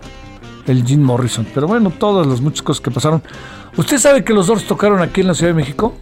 el 0.66 0.84
Jim 0.84 1.02
Morrison. 1.02 1.46
Pero 1.54 1.68
bueno, 1.68 1.90
todas 1.90 2.26
las 2.26 2.40
muchas 2.40 2.62
cosas 2.62 2.80
que 2.80 2.90
pasaron. 2.90 3.22
¿Usted 3.76 3.98
sabe 3.98 4.24
que 4.24 4.34
los 4.34 4.48
Doors 4.48 4.64
tocaron 4.64 5.00
aquí 5.02 5.20
en 5.20 5.28
la 5.28 5.34
Ciudad 5.34 5.52
de 5.52 5.56
México? 5.56 5.94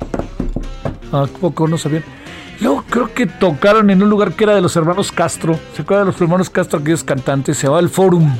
¿A 1.13 1.27
poco 1.27 1.69
no 1.69 1.77
sabían? 1.77 2.05
Luego 2.59 2.85
creo 2.89 3.13
que 3.13 3.27
tocaron 3.27 3.91
en 3.91 4.03
un 4.03 4.09
lugar 4.09 4.33
que 4.33 4.45
era 4.45 4.55
de 4.55 4.63
los 4.63 4.75
hermanos 4.77 5.13
Castro. 5.13 5.59
¿Se 5.77 5.83
acuerdan 5.83 6.07
de 6.07 6.13
los 6.13 6.21
hermanos 6.21 6.49
Castro, 6.49 6.81
aquellos 6.81 7.05
cantantes? 7.05 7.59
Se 7.59 7.67
llamaba 7.67 7.81
el 7.81 7.91
Forum, 7.91 8.35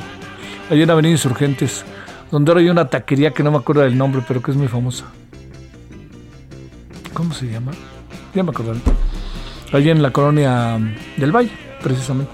allá 0.71 0.83
en 0.83 0.89
Avenida 0.89 1.11
Insurgentes. 1.11 1.85
Donde 2.31 2.51
ahora 2.51 2.61
hay 2.61 2.69
una 2.69 2.89
taquería 2.89 3.31
que 3.31 3.43
no 3.43 3.51
me 3.51 3.57
acuerdo 3.57 3.83
del 3.83 3.95
nombre, 3.95 4.23
pero 4.27 4.41
que 4.41 4.51
es 4.51 4.57
muy 4.57 4.67
famosa. 4.67 5.05
¿Cómo 7.15 7.33
se 7.33 7.47
llama? 7.47 7.71
Ya 8.35 8.43
me 8.43 8.51
acordaré. 8.51 8.79
Allí 9.71 9.89
en 9.89 10.01
la 10.01 10.11
colonia 10.11 10.77
del 11.15 11.31
Valle, 11.31 11.51
precisamente. 11.81 12.33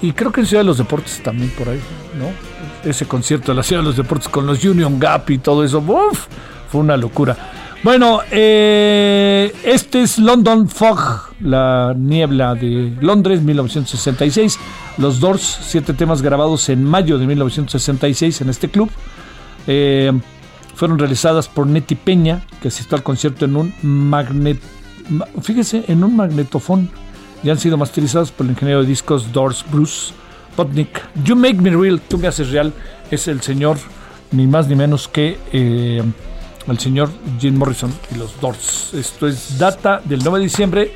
Y 0.00 0.12
creo 0.12 0.30
que 0.30 0.40
en 0.40 0.46
Ciudad 0.46 0.62
de 0.62 0.66
los 0.68 0.78
Deportes 0.78 1.20
también 1.20 1.50
por 1.50 1.68
ahí, 1.68 1.80
¿no? 2.16 2.88
Ese 2.88 3.06
concierto 3.06 3.50
de 3.50 3.56
la 3.56 3.64
Ciudad 3.64 3.82
de 3.82 3.88
los 3.88 3.96
Deportes 3.96 4.28
con 4.28 4.46
los 4.46 4.64
Union 4.64 5.00
Gap 5.00 5.28
y 5.30 5.38
todo 5.38 5.64
eso, 5.64 5.80
¡uf! 5.80 6.28
fue 6.70 6.80
una 6.80 6.96
locura. 6.96 7.36
Bueno, 7.82 8.20
eh, 8.30 9.52
este 9.64 10.02
es 10.02 10.18
London 10.18 10.68
Fog, 10.68 11.32
la 11.40 11.92
niebla 11.96 12.54
de 12.54 12.92
Londres, 13.00 13.42
1966. 13.42 14.58
Los 14.98 15.18
Doors, 15.18 15.58
siete 15.62 15.92
temas 15.92 16.22
grabados 16.22 16.68
en 16.68 16.84
mayo 16.84 17.18
de 17.18 17.26
1966 17.26 18.42
en 18.42 18.48
este 18.48 18.68
club. 18.68 18.90
Eh, 19.66 20.12
fueron 20.80 20.98
realizadas 20.98 21.46
por 21.46 21.66
Neti 21.66 21.94
Peña, 21.94 22.40
que 22.62 22.68
asistió 22.68 22.96
al 22.96 23.02
concierto 23.02 23.44
en 23.44 23.54
un 23.54 23.74
magnet, 23.82 24.58
ma- 25.10 25.26
fíjese, 25.42 25.84
en 25.88 26.02
un 26.02 26.16
magnetofón. 26.16 26.88
Ya 27.42 27.52
han 27.52 27.58
sido 27.58 27.76
masterizados 27.76 28.32
por 28.32 28.46
el 28.46 28.52
ingeniero 28.52 28.80
de 28.80 28.86
discos 28.88 29.30
Doors 29.30 29.62
Bruce 29.70 30.14
Potnick. 30.56 31.02
You 31.22 31.36
Make 31.36 31.60
Me 31.60 31.68
Real, 31.68 32.00
tú 32.00 32.16
me 32.16 32.28
haces 32.28 32.48
real, 32.50 32.72
es 33.10 33.28
el 33.28 33.42
señor, 33.42 33.76
ni 34.32 34.46
más 34.46 34.68
ni 34.68 34.74
menos 34.74 35.06
que 35.06 35.36
eh, 35.52 36.02
el 36.66 36.78
señor 36.78 37.10
Jim 37.38 37.56
Morrison 37.58 37.92
y 38.14 38.18
los 38.18 38.40
Doors. 38.40 38.94
Esto 38.94 39.28
es 39.28 39.58
data 39.58 40.00
del 40.02 40.20
9 40.24 40.38
de 40.38 40.44
diciembre 40.44 40.92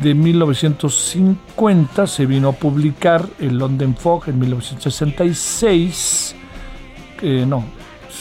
de 0.00 0.14
1950. 0.14 2.06
Se 2.06 2.26
vino 2.26 2.50
a 2.50 2.52
publicar 2.52 3.26
el 3.40 3.58
London 3.58 3.96
Fog 3.96 4.28
en 4.28 4.38
1966. 4.38 6.36
Eh, 7.22 7.44
no, 7.46 7.64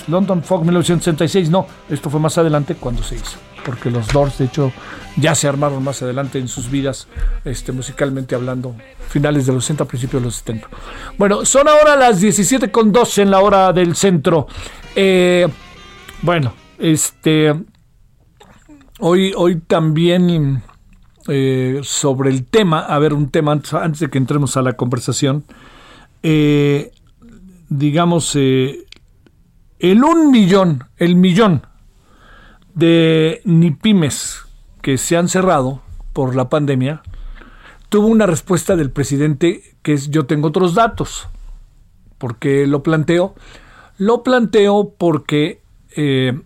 London 0.07 0.43
Fog 0.43 0.61
1966, 0.61 1.49
no, 1.49 1.67
esto 1.89 2.09
fue 2.09 2.19
más 2.19 2.37
adelante 2.37 2.75
cuando 2.75 3.03
se 3.03 3.15
hizo, 3.15 3.37
porque 3.65 3.89
los 3.89 4.07
Doors 4.07 4.37
de 4.37 4.45
hecho 4.45 4.71
ya 5.17 5.35
se 5.35 5.47
armaron 5.47 5.83
más 5.83 6.01
adelante 6.01 6.39
en 6.39 6.47
sus 6.47 6.69
vidas, 6.69 7.07
este, 7.45 7.71
musicalmente 7.71 8.35
hablando, 8.35 8.75
finales 9.09 9.45
de 9.45 9.53
los 9.53 9.65
60, 9.65 9.85
principios 9.85 10.21
de 10.21 10.27
los 10.27 10.35
70. 10.35 10.67
Bueno, 11.17 11.45
son 11.45 11.67
ahora 11.67 11.95
las 11.95 12.21
17 12.21 12.71
con 12.71 12.91
12 12.91 13.23
en 13.23 13.31
la 13.31 13.39
hora 13.39 13.73
del 13.73 13.95
centro. 13.95 14.47
Eh, 14.95 15.47
bueno, 16.21 16.53
este, 16.77 17.53
hoy, 18.99 19.33
hoy 19.35 19.57
también 19.57 20.63
eh, 21.27 21.79
sobre 21.83 22.29
el 22.29 22.45
tema, 22.45 22.79
a 22.79 22.99
ver, 22.99 23.13
un 23.13 23.29
tema 23.29 23.51
antes, 23.51 23.99
de 23.99 24.09
que 24.09 24.17
entremos 24.17 24.57
a 24.57 24.61
la 24.61 24.73
conversación, 24.73 25.43
eh, 26.23 26.91
digamos, 27.69 28.35
el 29.79 30.03
un 30.03 30.29
millón, 30.31 30.83
el 30.97 31.15
millón 31.15 31.65
de 32.75 33.41
NIPIMES 33.45 34.45
que 34.81 34.97
se 34.97 35.17
han 35.17 35.27
cerrado 35.29 35.81
por 36.13 36.35
la 36.35 36.49
pandemia, 36.49 37.01
tuvo 37.89 38.07
una 38.07 38.25
respuesta 38.25 38.75
del 38.75 38.91
presidente 38.91 39.63
que 39.81 39.93
es 39.93 40.09
yo 40.09 40.25
tengo 40.25 40.49
otros 40.49 40.75
datos. 40.75 41.27
porque 42.17 42.67
lo 42.67 42.83
planteo? 42.83 43.33
Lo 43.97 44.23
planteo 44.23 44.93
porque 44.97 45.61
eh, 45.95 46.37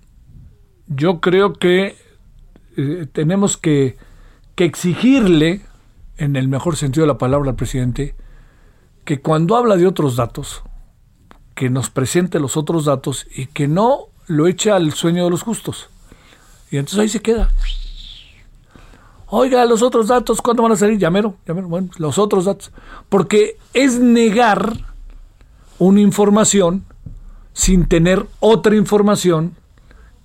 yo 0.88 1.20
creo 1.20 1.54
que 1.54 1.96
eh, 2.78 3.08
tenemos 3.12 3.58
que, 3.58 3.98
que 4.56 4.66
exigirle, 4.66 5.62
en 6.18 6.36
el 6.36 6.48
mejor 6.48 6.78
sentido 6.78 7.04
de 7.04 7.14
la 7.14 7.18
palabra, 7.18 7.50
al 7.50 7.56
presidente, 7.56 8.16
que 9.04 9.20
cuando 9.20 9.56
habla 9.58 9.76
de 9.76 9.88
otros 9.88 10.16
datos, 10.16 10.64
que 11.56 11.70
nos 11.70 11.90
presente 11.90 12.40
los 12.40 12.58
otros 12.58 12.86
datos 12.86 13.28
y 13.36 13.48
que 13.48 13.68
no 13.68 14.08
lo 14.28 14.48
eche 14.48 14.72
al 14.72 14.94
sueño 14.94 15.24
de 15.26 15.30
los 15.30 15.44
justos. 15.44 15.90
Y 16.72 16.78
entonces 16.78 17.00
ahí 17.00 17.10
se 17.10 17.22
queda. 17.22 17.52
Oiga, 19.28 19.66
los 19.66 19.82
otros 19.82 20.08
datos, 20.08 20.42
¿cuándo 20.42 20.64
van 20.64 20.74
a 20.74 20.76
salir? 20.76 20.98
Llamero, 21.00 21.36
llamero, 21.48 21.68
bueno, 21.68 21.90
los 21.98 22.18
otros 22.18 22.46
datos. 22.46 22.72
Porque 23.10 23.58
es 23.74 24.00
negar 24.00 24.74
una 25.80 26.02
información 26.02 26.86
sin 27.54 27.88
tener 27.88 28.26
otra 28.40 28.76
información 28.76 29.56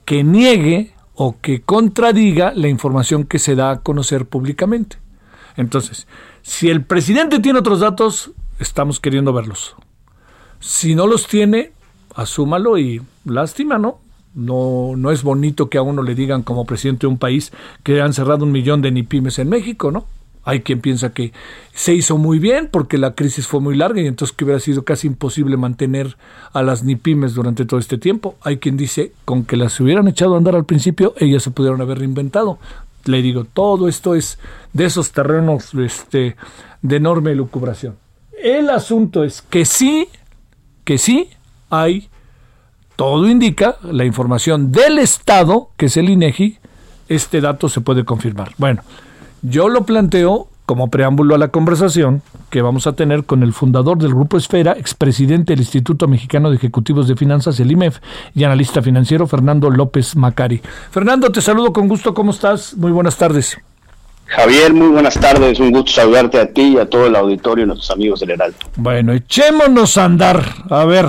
que 0.05 0.25
niegue 0.25 0.95
o 1.15 1.37
que 1.41 1.63
contradiga 1.63 2.53
la 2.55 2.69
información 2.69 3.25
que 3.25 3.39
se 3.39 3.55
da 3.55 3.71
a 3.71 3.81
conocer 3.81 4.27
públicamente. 4.27 4.99
Entonces, 5.57 6.07
si 6.43 6.71
el 6.71 6.85
presidente 6.85 7.41
tiene 7.41 7.59
otros 7.59 7.81
datos, 7.81 8.31
estamos 8.59 9.01
queriendo 9.01 9.33
verlos. 9.33 9.75
Si 10.61 10.95
no 10.95 11.07
los 11.07 11.27
tiene, 11.27 11.73
asúmalo 12.15 12.79
y 12.79 13.01
lástima, 13.25 13.79
¿no? 13.79 14.01
No, 14.35 14.95
no 14.97 15.11
es 15.11 15.23
bonito 15.23 15.69
que 15.69 15.79
a 15.79 15.83
uno 15.83 16.03
le 16.03 16.15
digan 16.15 16.43
como 16.43 16.67
presidente 16.67 17.07
de 17.07 17.13
un 17.13 17.19
país 17.19 17.53
que 17.83 18.01
han 18.01 18.13
cerrado 18.13 18.45
un 18.45 18.53
millón 18.53 18.83
de 18.83 18.91
NIPIMES 18.91 19.39
en 19.39 19.49
México, 19.49 19.91
¿no? 19.91 20.07
Hay 20.45 20.61
quien 20.61 20.81
piensa 20.81 21.13
que 21.13 21.33
se 21.75 21.93
hizo 21.95 22.17
muy 22.17 22.39
bien 22.39 22.69
porque 22.73 22.97
la 22.97 23.15
crisis 23.15 23.47
fue 23.47 23.61
muy 23.61 23.77
larga 23.77 24.01
y 24.01 24.07
entonces 24.07 24.35
que 24.35 24.45
hubiera 24.45 24.61
sido 24.61 24.83
casi 24.83 25.07
imposible 25.07 25.59
mantener 25.59 26.17
a 26.55 26.63
las 26.63 26.85
NIPIMES 26.85 27.35
durante 27.35 27.67
todo 27.67 27.79
este 27.79 27.99
tiempo. 27.99 28.37
Hay 28.43 28.57
quien 28.57 28.79
dice 28.79 29.13
con 29.27 29.45
que 29.45 29.59
las 29.59 29.79
hubieran 29.79 30.09
echado 30.09 30.35
a 30.35 30.39
andar 30.39 30.57
al 30.57 30.65
principio, 30.65 31.13
ellas 31.19 31.43
se 31.43 31.51
pudieron 31.51 31.81
haber 31.83 31.99
reinventado. 31.99 32.59
Le 33.05 33.21
digo, 33.21 33.45
todo 33.45 33.89
esto 33.89 34.15
es 34.15 34.39
de 34.73 34.87
esos 34.87 35.13
terrenos 35.13 35.75
este, 35.75 36.37
de 36.81 36.97
enorme 36.97 37.35
lucubración. 37.35 37.97
El 38.43 38.71
asunto 38.71 39.25
es 39.25 39.43
que 39.43 39.65
sí, 39.65 40.09
que 40.89 40.97
sí 40.97 41.29
hay, 41.69 42.09
todo 42.97 43.29
indica, 43.29 43.77
la 43.83 44.07
información 44.07 44.73
del 44.73 44.99
Estado, 44.99 45.69
que 45.77 45.85
es 45.85 45.99
el 45.99 46.09
INEGI, 46.09 46.57
este 47.11 47.43
dato 47.43 47.69
se 47.69 47.83
puede 47.83 48.07
confirmar. 48.07 48.55
Bueno, 48.57 48.81
yo 49.43 49.69
lo 49.69 49.85
planteo 49.85 50.49
como 50.65 50.89
preámbulo 50.89 51.35
a 51.35 51.39
la 51.39 51.49
conversación 51.49 52.23
que 52.49 52.63
vamos 52.63 52.87
a 52.87 52.95
tener 52.95 53.25
con 53.25 53.43
el 53.43 53.53
fundador 53.53 53.99
del 53.99 54.15
Grupo 54.15 54.39
Esfera, 54.39 54.73
expresidente 54.79 55.53
del 55.53 55.61
Instituto 55.61 56.09
Mexicano 56.09 56.49
de 56.49 56.57
Ejecutivos 56.57 57.07
de 57.07 57.17
Finanzas, 57.17 57.61
el 57.61 57.71
IMEF, 57.71 57.99
y 58.35 58.45
analista 58.45 58.81
financiero, 58.81 59.27
Fernando 59.27 59.69
López 59.69 60.17
Macari. 60.17 60.63
Fernando, 60.91 61.31
te 61.31 61.43
saludo 61.43 61.71
con 61.75 61.87
gusto, 61.87 62.15
¿cómo 62.15 62.31
estás? 62.31 62.75
Muy 62.79 62.93
buenas 62.93 63.19
tardes. 63.19 63.59
Javier, 64.29 64.75
muy 64.75 64.89
buenas 64.89 65.19
tardes, 65.19 65.59
un 65.59 65.71
gusto 65.71 65.91
saludarte 65.91 66.39
a 66.39 66.53
ti 66.53 66.75
y 66.75 66.79
a 66.79 66.85
todo 66.85 67.07
el 67.07 67.17
auditorio 67.17 67.65
y 67.65 67.67
nuestros 67.67 67.91
amigos 67.91 68.21
del 68.21 68.33
Heraldo. 68.33 68.59
Bueno, 68.77 69.15
echémonos 69.15 69.97
a 69.97 70.05
andar. 70.05 70.45
A 70.69 70.85
ver, 70.85 71.07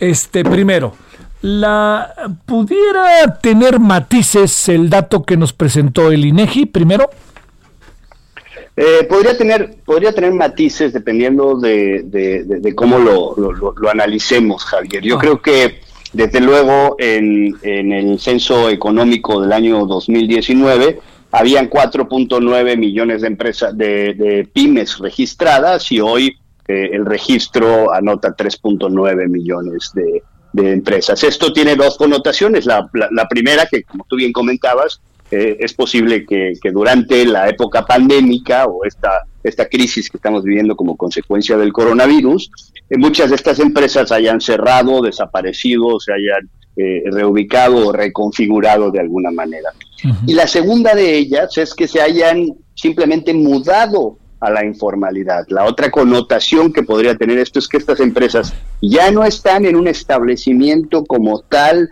este 0.00 0.44
primero, 0.44 0.96
la 1.40 2.12
pudiera 2.44 3.38
tener 3.40 3.78
matices 3.78 4.68
el 4.68 4.90
dato 4.90 5.22
que 5.22 5.36
nos 5.36 5.52
presentó 5.52 6.10
el 6.10 6.24
INEGI 6.24 6.66
primero. 6.66 7.10
Eh, 8.76 9.06
podría 9.08 9.36
tener 9.36 9.76
podría 9.84 10.12
tener 10.12 10.32
matices 10.32 10.92
dependiendo 10.92 11.56
de, 11.58 12.02
de, 12.04 12.74
cómo 12.74 12.98
lo, 12.98 13.36
lo, 13.36 13.88
analicemos, 13.88 14.64
Javier. 14.64 15.04
Yo 15.04 15.16
ah. 15.16 15.20
creo 15.20 15.40
que 15.40 15.80
desde 16.12 16.40
luego 16.40 16.96
en, 16.98 17.56
en, 17.62 17.92
el 17.92 18.18
censo 18.18 18.68
económico 18.68 19.40
del 19.40 19.52
año 19.52 19.86
2019 19.86 21.11
habían 21.32 21.68
4.9 21.68 22.76
millones 22.76 23.22
de 23.22 23.26
empresas 23.26 23.76
de, 23.76 24.48
pymes 24.52 24.98
registradas 24.98 25.90
y 25.90 26.00
hoy 26.00 26.36
eh, 26.68 26.90
el 26.92 27.06
registro 27.06 27.92
anota 27.92 28.36
3.9 28.36 29.28
millones 29.28 29.90
de, 29.94 30.22
empresas. 30.54 31.24
Esto 31.24 31.50
tiene 31.50 31.76
dos 31.76 31.96
connotaciones. 31.96 32.66
La, 32.66 32.86
la, 32.92 33.26
primera, 33.26 33.66
que 33.70 33.84
como 33.84 34.04
tú 34.06 34.16
bien 34.16 34.32
comentabas, 34.32 35.00
eh, 35.30 35.56
es 35.58 35.72
posible 35.72 36.26
que, 36.26 36.52
durante 36.70 37.24
la 37.24 37.48
época 37.48 37.86
pandémica 37.86 38.66
o 38.66 38.84
esta, 38.84 39.24
esta 39.42 39.68
crisis 39.68 40.08
que 40.08 40.16
estamos 40.16 40.44
viviendo 40.44 40.76
como 40.76 40.96
consecuencia 40.96 41.56
del 41.56 41.72
coronavirus, 41.72 42.50
eh, 42.90 42.96
muchas 42.96 43.30
de 43.30 43.36
estas 43.36 43.58
empresas 43.58 44.12
hayan 44.12 44.40
cerrado, 44.40 45.02
desaparecido, 45.02 45.98
se 46.00 46.12
hayan 46.12 46.50
eh, 46.76 47.02
reubicado 47.10 47.88
o 47.88 47.92
reconfigurado 47.92 48.90
de 48.90 49.00
alguna 49.00 49.30
manera. 49.30 49.70
Y 50.26 50.34
la 50.34 50.46
segunda 50.46 50.94
de 50.94 51.16
ellas 51.16 51.56
es 51.58 51.74
que 51.74 51.86
se 51.86 52.00
hayan 52.00 52.54
simplemente 52.74 53.34
mudado 53.34 54.18
a 54.40 54.50
la 54.50 54.64
informalidad. 54.64 55.46
La 55.48 55.64
otra 55.64 55.90
connotación 55.90 56.72
que 56.72 56.82
podría 56.82 57.14
tener 57.14 57.38
esto 57.38 57.60
es 57.60 57.68
que 57.68 57.76
estas 57.76 58.00
empresas 58.00 58.52
ya 58.80 59.10
no 59.12 59.22
están 59.22 59.66
en 59.66 59.76
un 59.76 59.86
establecimiento 59.86 61.04
como 61.04 61.42
tal, 61.42 61.88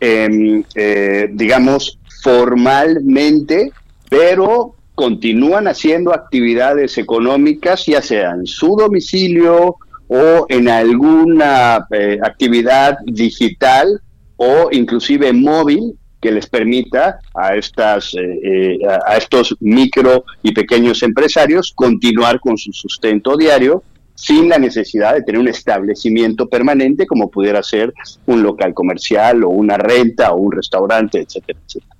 em, 0.00 0.62
eh, 0.74 1.28
digamos, 1.32 1.98
formalmente, 2.22 3.72
pero 4.10 4.74
continúan 4.94 5.66
haciendo 5.66 6.14
actividades 6.14 6.98
económicas, 6.98 7.86
ya 7.86 8.00
sea 8.00 8.32
en 8.32 8.46
su 8.46 8.76
domicilio 8.76 9.76
o 10.08 10.46
en 10.48 10.68
alguna 10.68 11.86
eh, 11.90 12.18
actividad 12.22 12.98
digital 13.06 14.00
o 14.36 14.68
inclusive 14.70 15.32
móvil 15.32 15.98
que 16.20 16.30
les 16.30 16.46
permita 16.46 17.18
a 17.34 17.54
estas 17.54 18.14
eh, 18.14 18.40
eh, 18.42 18.78
a 19.06 19.16
estos 19.16 19.56
micro 19.60 20.24
y 20.42 20.52
pequeños 20.52 21.02
empresarios 21.02 21.72
continuar 21.74 22.40
con 22.40 22.56
su 22.56 22.72
sustento 22.72 23.36
diario 23.36 23.82
sin 24.14 24.48
la 24.48 24.58
necesidad 24.58 25.14
de 25.14 25.22
tener 25.22 25.40
un 25.40 25.48
establecimiento 25.48 26.48
permanente 26.48 27.06
como 27.06 27.30
pudiera 27.30 27.62
ser 27.62 27.92
un 28.26 28.42
local 28.42 28.72
comercial 28.72 29.44
o 29.44 29.48
una 29.48 29.76
renta 29.76 30.32
o 30.32 30.36
un 30.36 30.52
restaurante, 30.52 31.20
etcétera, 31.20 31.58
etcétera. 31.66 31.93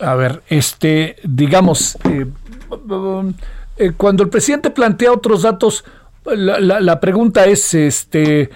A 0.00 0.14
ver, 0.14 0.42
este, 0.48 1.16
digamos, 1.22 1.98
eh, 2.04 2.26
cuando 3.96 4.22
el 4.22 4.28
presidente 4.28 4.70
plantea 4.70 5.12
otros 5.12 5.42
datos, 5.42 5.84
la, 6.24 6.80
la 6.80 7.00
pregunta 7.00 7.44
es, 7.46 7.74
este, 7.74 8.50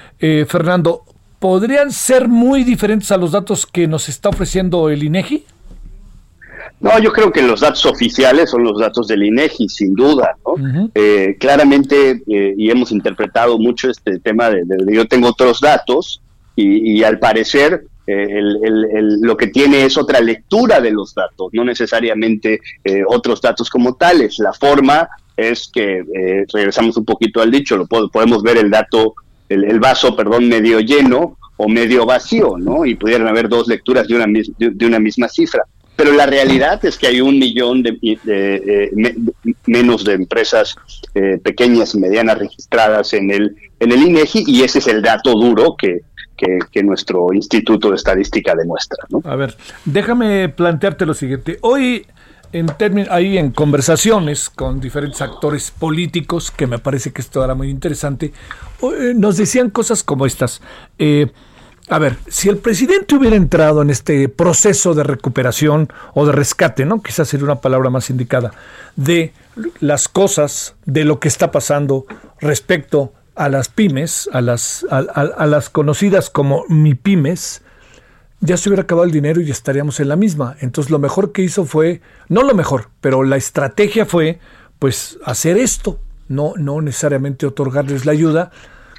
Fernando, 0.47 1.05
podrían 1.45 1.93
ser 1.93 2.27
muy 2.27 2.65
diferentes 2.65 3.13
a 3.13 3.19
los 3.19 3.33
datos 3.33 3.67
que 3.67 3.87
nos 3.87 4.09
está 4.09 4.31
ofreciendo 4.31 4.89
el 4.89 5.03
INEGI? 5.03 5.45
No, 6.81 6.99
yo 6.99 7.13
creo 7.13 7.31
que 7.31 7.43
los 7.43 7.61
datos 7.61 7.85
oficiales 7.85 8.49
son 8.49 8.65
los 8.65 8.79
datos 8.79 9.09
del 9.09 9.25
INEGI, 9.25 9.69
sin 9.69 9.95
duda. 9.95 10.39
Eh, 10.95 11.37
claramente, 11.39 12.23
eh, 12.27 12.55
y 12.57 12.71
hemos 12.71 12.93
interpretado 12.93 13.59
mucho 13.59 13.91
este 13.91 14.19
tema 14.21 14.49
de, 14.49 14.63
yo 14.91 15.07
tengo 15.07 15.29
otros 15.29 15.61
datos, 15.61 16.23
y, 16.57 17.03
al 17.03 17.19
parecer 17.19 17.85
eh, 18.07 18.41
lo 19.21 19.37
que 19.37 19.49
tiene 19.49 19.85
es 19.85 19.97
otra 19.97 20.21
lectura 20.21 20.81
de 20.81 20.91
los 20.91 21.15
datos, 21.15 21.49
no 21.53 21.65
necesariamente 21.65 22.61
otros 23.07 23.41
datos 23.41 23.71
como 23.71 23.95
tales. 23.95 24.39
La 24.39 24.53
forma 24.53 25.09
es 25.37 25.71
que, 25.73 26.03
regresamos 26.53 26.97
un 26.97 27.05
poquito 27.05 27.41
al 27.41 27.51
dicho, 27.51 27.77
lo 27.77 27.87
podemos 27.87 28.43
ver 28.43 28.59
el 28.59 28.71
dato 28.71 29.15
el, 29.49 29.81
vaso, 29.81 30.17
perdón, 30.17 30.49
medio 30.49 30.81
lleno 30.81 31.39
o 31.57 31.69
medio 31.69 32.07
vacío, 32.07 32.57
¿no? 32.59 32.85
Y 32.85 32.95
pudieran 32.95 33.29
haber 33.29 33.49
dos 33.49 33.69
lecturas 33.69 34.09
de 34.09 34.17
una, 34.17 34.27
de, 34.27 34.87
una 34.87 34.99
misma 34.99 35.29
cifra. 35.29 35.63
Pero 35.97 36.13
la 36.13 36.27
realidad 36.27 36.85
es 36.85 36.99
que 36.99 37.07
hay 37.07 37.21
un 37.21 37.39
millón 37.39 37.83
de, 37.83 37.97
eh, 38.03 38.91
menos 39.67 40.05
de 40.05 40.15
empresas 40.15 40.75
eh, 41.15 41.39
pequeñas 41.43 41.95
y 41.95 42.01
medianas 42.01 42.39
registradas 42.39 43.13
en 43.13 43.31
el, 43.31 43.55
en 43.79 43.93
el 43.93 44.03
INEGI 44.03 44.45
y 44.47 44.63
ese 44.63 44.81
es 44.81 44.89
el 44.89 45.03
dato 45.03 45.35
duro 45.35 45.77
que, 45.79 46.01
que, 46.37 46.83
nuestro 46.83 47.33
Instituto 47.33 47.91
de 47.91 47.97
Estadística 47.97 48.55
demuestra. 48.55 49.05
A 49.25 49.37
ver, 49.37 49.57
déjame 49.85 50.49
plantearte 50.49 51.07
lo 51.07 51.15
siguiente. 51.15 51.59
Hoy 51.63 52.07
en 52.53 52.69
ahí 53.11 53.37
en 53.37 53.51
conversaciones 53.51 54.49
con 54.49 54.81
diferentes 54.81 55.21
actores 55.21 55.73
políticos, 55.73 56.53
que 56.53 56.67
me 56.67 56.79
parece 56.79 57.13
que 57.13 57.21
esto 57.21 57.45
era 57.45 57.55
muy 57.55 57.69
interesante, 57.69 58.33
eh, 58.83 59.13
nos 59.15 59.37
decían 59.37 59.71
cosas 59.71 60.05
como 60.05 60.25
estas. 60.25 60.61
Eh, 60.99 61.33
a 61.89 61.99
ver, 61.99 62.17
si 62.29 62.49
el 62.49 62.59
presidente 62.59 63.15
hubiera 63.15 63.37
entrado 63.37 63.83
en 63.83 63.91
este 63.91 64.29
proceso 64.29 64.95
de 64.95 65.03
recuperación 65.03 65.89
o 66.15 66.25
de 66.25 66.33
rescate, 66.33 66.87
¿no? 66.87 67.03
Quizás 67.03 67.29
sería 67.29 67.45
una 67.45 67.61
palabra 67.61 67.91
más 67.91 68.09
indicada, 68.09 68.53
de 68.97 69.33
las 69.81 70.09
cosas, 70.09 70.77
de 70.87 71.05
lo 71.05 71.21
que 71.21 71.29
está 71.29 71.51
pasando 71.51 72.07
respecto 72.41 73.13
a 73.37 73.49
las 73.49 73.69
pymes, 73.69 74.29
a 74.33 74.41
las, 74.41 74.87
a 74.91 75.47
las 75.47 75.71
conocidas 75.71 76.31
como 76.31 76.65
mi 76.69 76.95
pymes, 76.95 77.63
ya 78.41 78.57
se 78.57 78.69
hubiera 78.69 78.83
acabado 78.83 79.07
el 79.07 79.13
dinero 79.13 79.41
y 79.41 79.51
estaríamos 79.51 80.01
en 80.01 80.09
la 80.09 80.17
misma. 80.17 80.57
Entonces 80.61 80.91
lo 80.91 80.99
mejor 80.99 81.33
que 81.33 81.43
hizo 81.43 81.65
fue, 81.65 82.03
no 82.29 82.43
lo 82.43 82.55
mejor, 82.55 82.91
pero 83.01 83.23
la 83.23 83.37
estrategia 83.37 84.05
fue 84.07 84.39
pues 84.79 85.19
hacer 85.25 85.57
esto, 85.57 85.99
no, 86.29 86.53
no 86.57 86.81
necesariamente 86.83 87.47
otorgarles 87.47 88.05
la 88.05 88.13
ayuda 88.13 88.51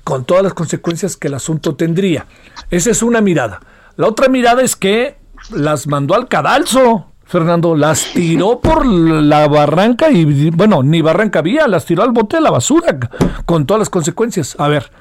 con 0.03 0.25
todas 0.25 0.43
las 0.43 0.53
consecuencias 0.53 1.15
que 1.15 1.27
el 1.27 1.35
asunto 1.35 1.75
tendría. 1.75 2.25
Esa 2.71 2.91
es 2.91 3.03
una 3.03 3.21
mirada. 3.21 3.61
La 3.97 4.07
otra 4.07 4.29
mirada 4.29 4.63
es 4.63 4.75
que 4.75 5.17
las 5.51 5.87
mandó 5.87 6.15
al 6.15 6.27
cadalso, 6.27 7.11
Fernando, 7.25 7.75
las 7.75 8.13
tiró 8.13 8.59
por 8.59 8.85
la 8.85 9.47
barranca 9.47 10.11
y 10.11 10.51
bueno, 10.51 10.83
ni 10.83 11.01
barranca 11.01 11.39
había, 11.39 11.67
las 11.67 11.85
tiró 11.85 12.03
al 12.03 12.11
bote 12.11 12.37
de 12.37 12.41
la 12.41 12.51
basura 12.51 12.97
con 13.45 13.65
todas 13.65 13.79
las 13.79 13.89
consecuencias. 13.89 14.55
A 14.59 14.67
ver, 14.67 14.91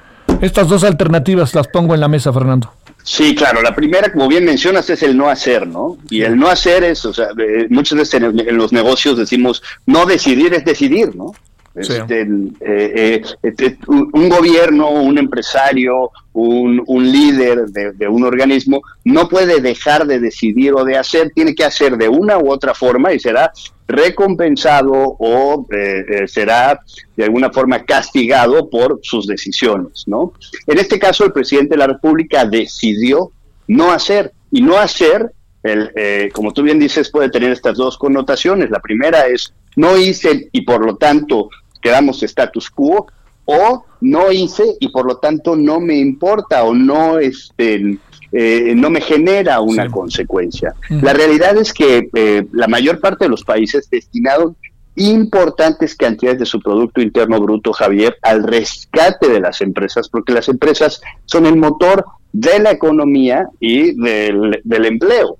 estas 0.41 0.67
dos 0.67 0.83
alternativas 0.83 1.53
las 1.53 1.67
pongo 1.67 1.93
en 1.93 2.01
la 2.01 2.07
mesa, 2.07 2.33
Fernando. 2.33 2.71
Sí, 3.03 3.35
claro. 3.35 3.61
La 3.61 3.75
primera, 3.75 4.11
como 4.11 4.27
bien 4.27 4.43
mencionas, 4.43 4.89
es 4.89 5.03
el 5.03 5.15
no 5.15 5.29
hacer, 5.29 5.67
¿no? 5.67 5.97
Y 6.09 6.23
el 6.23 6.35
no 6.35 6.47
hacer 6.47 6.83
es, 6.83 7.05
o 7.05 7.13
sea, 7.13 7.27
eh, 7.37 7.67
muchas 7.69 7.99
veces 7.99 8.15
en, 8.15 8.39
en 8.39 8.57
los 8.57 8.73
negocios 8.73 9.15
decimos, 9.15 9.61
no 9.85 10.07
decidir 10.07 10.55
es 10.55 10.65
decidir, 10.65 11.15
¿no? 11.15 11.31
Este, 11.75 12.21
eh, 12.21 12.27
eh, 12.61 13.21
este, 13.43 13.77
un 13.87 14.29
gobierno, 14.29 14.91
un 14.91 15.17
empresario, 15.17 16.09
un, 16.31 16.83
líder 17.11 17.65
de, 17.65 18.07
un 18.07 18.23
organismo 18.23 18.81
no 19.03 19.27
puede 19.27 19.59
dejar 19.59 20.07
de 20.07 20.19
decidir 20.21 20.73
o 20.73 20.85
de 20.85 20.97
hacer, 20.97 21.31
tiene 21.35 21.53
que 21.53 21.65
hacer 21.65 21.97
de 21.97 22.07
una 22.07 22.37
u 22.37 22.49
otra 22.49 22.73
forma 22.73 23.11
y 23.11 23.19
será 23.19 23.51
recompensado 23.87 24.91
o 24.93 25.67
eh, 25.69 26.25
será 26.27 26.79
de 27.15 27.25
alguna 27.25 27.51
forma 27.51 27.83
castigado 27.83 28.69
por 28.69 28.99
sus 29.03 29.27
decisiones, 29.27 30.05
¿no? 30.07 30.33
En 30.67 30.77
este 30.79 30.97
caso, 30.97 31.25
el 31.25 31.33
presidente 31.33 31.71
de 31.75 31.79
la 31.79 31.87
República 31.87 32.45
decidió 32.45 33.31
no 33.67 33.91
hacer 33.91 34.31
y 34.49 34.61
no 34.61 34.77
hacer, 34.77 35.29
el, 35.63 36.31
como 36.31 36.53
tú 36.53 36.63
bien 36.63 36.79
dices, 36.79 37.09
puede 37.11 37.29
tener 37.29 37.51
estas 37.51 37.75
dos 37.75 37.97
connotaciones. 37.97 38.69
La 38.69 38.79
primera 38.79 39.27
es 39.27 39.53
no 39.75 39.97
hice 39.97 40.49
y 40.51 40.61
por 40.61 40.85
lo 40.85 40.95
tanto 40.95 41.49
quedamos 41.85 42.23
status 42.23 42.71
quo, 42.71 43.05
o 43.45 43.85
no 44.01 44.31
hice 44.31 44.63
y 44.79 44.89
por 44.89 45.05
lo 45.05 45.17
tanto 45.17 45.55
no 45.55 45.79
me 45.79 45.95
importa 45.99 46.63
o 46.63 46.73
no 46.73 47.19
este 47.19 47.99
eh, 48.31 48.73
no 48.75 48.89
me 48.89 49.01
genera 49.01 49.61
una 49.61 49.87
consecuencia. 49.89 50.73
La 50.89 51.13
realidad 51.13 51.55
es 51.57 51.71
que 51.71 52.09
eh, 52.13 52.47
la 52.51 52.67
mayor 52.67 52.99
parte 52.99 53.25
de 53.25 53.29
los 53.29 53.43
países 53.43 53.87
destinaron 53.89 54.57
importantes 54.95 55.95
cantidades 55.95 56.39
de 56.39 56.45
su 56.47 56.59
Producto 56.59 57.01
Interno 57.01 57.39
Bruto, 57.39 57.71
Javier, 57.71 58.17
al 58.23 58.43
rescate 58.43 59.29
de 59.29 59.39
las 59.39 59.61
empresas, 59.61 60.09
porque 60.09 60.33
las 60.33 60.49
empresas 60.49 61.01
son 61.25 61.45
el 61.45 61.55
motor 61.55 62.03
de 62.33 62.59
la 62.59 62.71
economía 62.71 63.47
y 63.59 63.93
del, 64.01 64.59
del 64.63 64.85
empleo. 64.85 65.37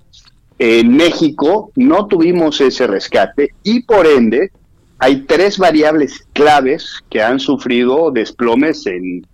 En 0.58 0.96
México 0.96 1.72
no 1.74 2.06
tuvimos 2.06 2.60
ese 2.60 2.86
rescate 2.86 3.50
y 3.62 3.82
por 3.82 4.06
ende 4.06 4.52
hay 4.98 5.22
tres 5.22 5.58
variables 5.58 6.26
claves 6.32 7.04
que 7.10 7.22
han 7.22 7.38
sufrido 7.38 8.10
desplomes 8.10 8.86
en, 8.86 9.26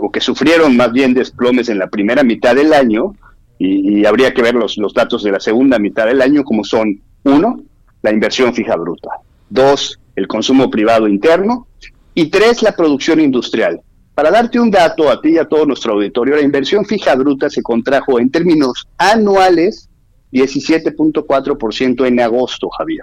o 0.00 0.12
que 0.12 0.20
sufrieron 0.20 0.76
más 0.76 0.92
bien 0.92 1.14
desplomes 1.14 1.68
en 1.68 1.78
la 1.78 1.88
primera 1.88 2.22
mitad 2.22 2.54
del 2.54 2.72
año, 2.72 3.14
y, 3.60 4.04
habría 4.06 4.32
que 4.32 4.42
ver 4.42 4.54
los, 4.54 4.78
los, 4.78 4.94
datos 4.94 5.24
de 5.24 5.32
la 5.32 5.40
segunda 5.40 5.80
mitad 5.80 6.06
del 6.06 6.22
año, 6.22 6.44
como 6.44 6.62
son, 6.62 7.00
uno, 7.24 7.60
la 8.02 8.12
inversión 8.12 8.54
fija 8.54 8.76
bruta, 8.76 9.10
dos, 9.50 9.98
el 10.14 10.28
consumo 10.28 10.70
privado 10.70 11.08
interno, 11.08 11.66
y 12.14 12.26
tres, 12.30 12.62
la 12.62 12.72
producción 12.72 13.20
industrial. 13.20 13.80
Para 14.14 14.30
darte 14.30 14.60
un 14.60 14.70
dato 14.70 15.10
a 15.10 15.20
ti 15.20 15.30
y 15.30 15.38
a 15.38 15.44
todo 15.44 15.66
nuestro 15.66 15.94
auditorio, 15.94 16.36
la 16.36 16.42
inversión 16.42 16.84
fija 16.84 17.16
bruta 17.16 17.50
se 17.50 17.62
contrajo 17.62 18.20
en 18.20 18.30
términos 18.30 18.88
anuales 18.96 19.88
17.4% 20.32 22.06
en 22.06 22.20
agosto, 22.20 22.68
Javier. 22.70 23.02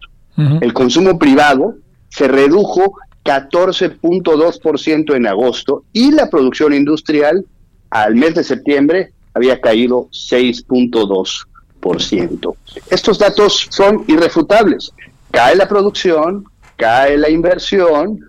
El 0.62 0.74
consumo 0.74 1.18
privado 1.18 1.76
se 2.16 2.28
redujo 2.28 2.98
14.2% 3.26 5.16
en 5.16 5.28
agosto 5.28 5.84
y 5.92 6.12
la 6.12 6.30
producción 6.30 6.74
industrial 6.74 7.46
al 7.90 8.16
mes 8.16 8.36
de 8.36 8.46
septiembre 8.46 9.12
había 9.34 9.60
caído 9.60 10.08
6.2%. 10.12 12.56
Estos 12.90 13.20
datos 13.20 13.68
son 13.70 14.06
irrefutables. 14.08 14.94
Cae 15.32 15.58
la 15.58 15.68
producción, 15.68 16.46
cae 16.78 17.18
la 17.18 17.30
inversión, 17.30 18.22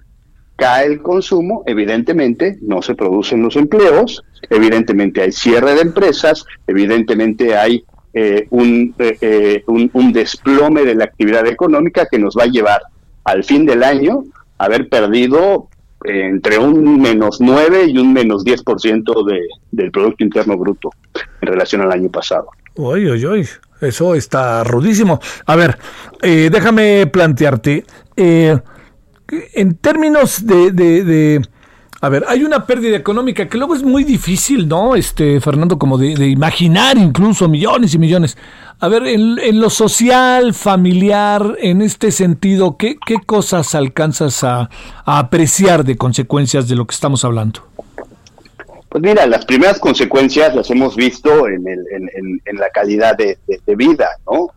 cae 0.57 0.87
el 0.87 1.01
consumo, 1.01 1.63
evidentemente 1.67 2.59
no 2.63 2.83
se 2.83 2.97
producen 2.97 3.41
los 3.43 3.55
empleos, 3.55 4.25
evidentemente 4.51 5.23
hay 5.23 5.31
cierre 5.31 5.75
de 5.75 5.83
empresas, 5.83 6.45
evidentemente 6.67 7.57
hay 7.57 7.85
eh, 8.15 8.49
eh, 8.51 8.93
eh, 9.21 9.63
un, 9.69 9.89
un 9.93 10.13
desplome 10.13 10.85
de 10.85 10.97
la 10.97 11.05
actividad 11.05 11.47
económica 11.47 12.09
que 12.11 12.19
nos 12.19 12.35
va 12.37 12.43
a 12.45 12.49
llevar 12.49 12.83
al 13.27 13.45
fin 13.45 13.67
del 13.67 13.83
año 13.83 14.25
haber 14.59 14.89
perdido 14.89 15.69
entre 16.05 16.59
un 16.59 17.01
menos 17.01 17.41
9 17.41 17.87
y 17.89 17.99
un 17.99 18.13
menos 18.13 18.45
10% 18.45 19.27
de, 19.27 19.41
del 19.73 19.91
Producto 19.91 20.25
Interno 20.25 20.57
Bruto 20.57 20.91
en 21.41 21.49
relación 21.49 21.83
al 21.83 21.93
año 21.93 22.09
pasado. 22.09 22.49
Uy, 22.77 23.11
uy, 23.11 23.27
uy, 23.27 23.49
eso 23.81 24.15
está 24.15 24.63
rudísimo. 24.63 25.21
A 25.47 25.57
ver, 25.57 25.79
eh, 26.23 26.49
déjame 26.53 27.07
plantearte, 27.09 27.85
eh, 28.17 28.57
en 29.55 29.75
términos 29.77 30.47
de, 30.47 30.71
de, 30.71 31.43
a 32.07 32.09
ver, 32.09 32.25
hay 32.29 32.45
una 32.45 32.67
pérdida 32.67 32.97
económica 32.97 33.49
que 33.49 33.59
luego 33.59 33.75
es 33.75 33.83
muy 33.83 34.05
difícil, 34.05 34.69
¿no? 34.69 34.95
Este, 34.95 35.41
Fernando, 35.41 35.77
como 35.77 35.99
de, 35.99 36.29
imaginar 36.29 36.97
incluso 36.97 37.49
millones 37.49 37.95
y 37.95 37.99
millones. 37.99 38.39
A 38.79 38.87
ver, 38.87 39.09
en, 39.09 39.61
lo 39.61 39.71
social, 39.71 40.55
familiar, 40.55 41.57
en 41.59 41.83
este 41.83 42.13
sentido, 42.13 42.77
¿qué, 42.77 42.97
qué 43.05 43.17
cosas 43.27 43.75
alcanzas 43.75 44.45
a, 44.45 44.71
apreciar 45.05 45.85
de 45.85 45.97
consecuencias 45.97 46.69
de 46.69 46.77
lo 46.77 46.87
que 46.87 46.95
estamos 46.95 47.25
hablando? 47.25 47.63
Pues 48.89 49.03
mira, 49.03 49.27
las 49.27 49.45
primeras 49.45 49.79
consecuencias 49.79 50.55
las 50.55 50.71
hemos 50.71 50.95
visto 50.95 51.49
en, 51.49 51.67
el, 51.67 51.85
en, 52.45 52.57
la 52.57 52.71
calidad 52.71 53.17
de, 53.17 53.37
vida, 53.77 54.09
¿no? 54.31 54.51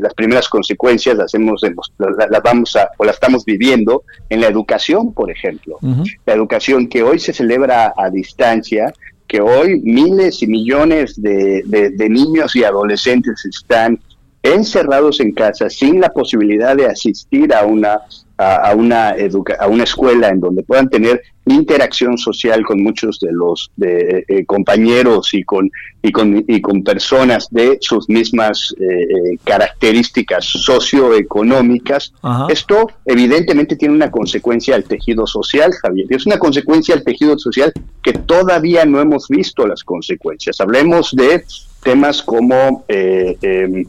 las 0.00 0.14
primeras 0.14 0.48
consecuencias 0.48 1.16
las 1.16 1.34
hemos, 1.34 1.60
las, 1.98 2.42
vamos 2.42 2.76
a, 2.76 2.90
o 2.96 3.04
las 3.04 3.16
estamos 3.16 3.44
viviendo 3.44 4.04
en 4.30 4.40
la 4.40 4.46
educación, 4.46 5.12
por 5.12 5.30
ejemplo. 5.30 5.78
La 6.24 6.34
educación 6.34 6.88
que 6.88 7.02
hoy 7.02 7.18
se 7.18 7.32
celebra 7.32 7.92
a 7.96 8.10
distancia, 8.10 8.92
que 9.26 9.40
hoy 9.40 9.80
miles 9.80 10.42
y 10.42 10.46
millones 10.46 11.20
de, 11.20 11.64
niños 12.08 12.54
y 12.54 12.64
adolescentes 12.64 13.44
están 13.44 13.98
encerrados 14.42 15.20
en 15.20 15.32
casa 15.32 15.70
sin 15.70 16.00
la 16.00 16.10
posibilidad 16.10 16.76
de 16.76 16.86
asistir 16.86 17.54
a 17.54 17.64
una 17.64 18.00
a, 18.38 18.74
una 18.74 19.14
a 19.60 19.66
una 19.68 19.84
escuela 19.84 20.28
en 20.28 20.40
donde 20.40 20.64
puedan 20.64 20.88
tener 20.88 21.22
interacción 21.46 22.18
social 22.18 22.64
con 22.64 22.82
muchos 22.82 23.20
de 23.20 23.32
los 23.32 23.70
de, 23.76 24.24
eh, 24.26 24.44
compañeros 24.44 25.34
y 25.34 25.44
con 25.44 25.70
y 26.02 26.10
con 26.10 26.44
y 26.46 26.60
con 26.60 26.82
personas 26.82 27.48
de 27.50 27.78
sus 27.80 28.08
mismas 28.08 28.74
eh, 28.80 28.84
eh, 28.84 29.38
características 29.44 30.44
socioeconómicas 30.44 32.12
esto 32.48 32.88
evidentemente 33.04 33.76
tiene 33.76 33.94
una 33.94 34.10
consecuencia 34.10 34.74
al 34.74 34.84
tejido 34.84 35.26
social 35.26 35.72
Javier 35.72 36.06
y 36.10 36.14
es 36.14 36.26
una 36.26 36.38
consecuencia 36.38 36.94
al 36.94 37.04
tejido 37.04 37.38
social 37.38 37.72
que 38.02 38.12
todavía 38.12 38.84
no 38.84 39.00
hemos 39.00 39.28
visto 39.28 39.64
las 39.64 39.84
consecuencias. 39.84 40.60
Hablemos 40.60 41.12
de 41.12 41.44
temas 41.84 42.20
como 42.22 42.84
em, 42.88 43.84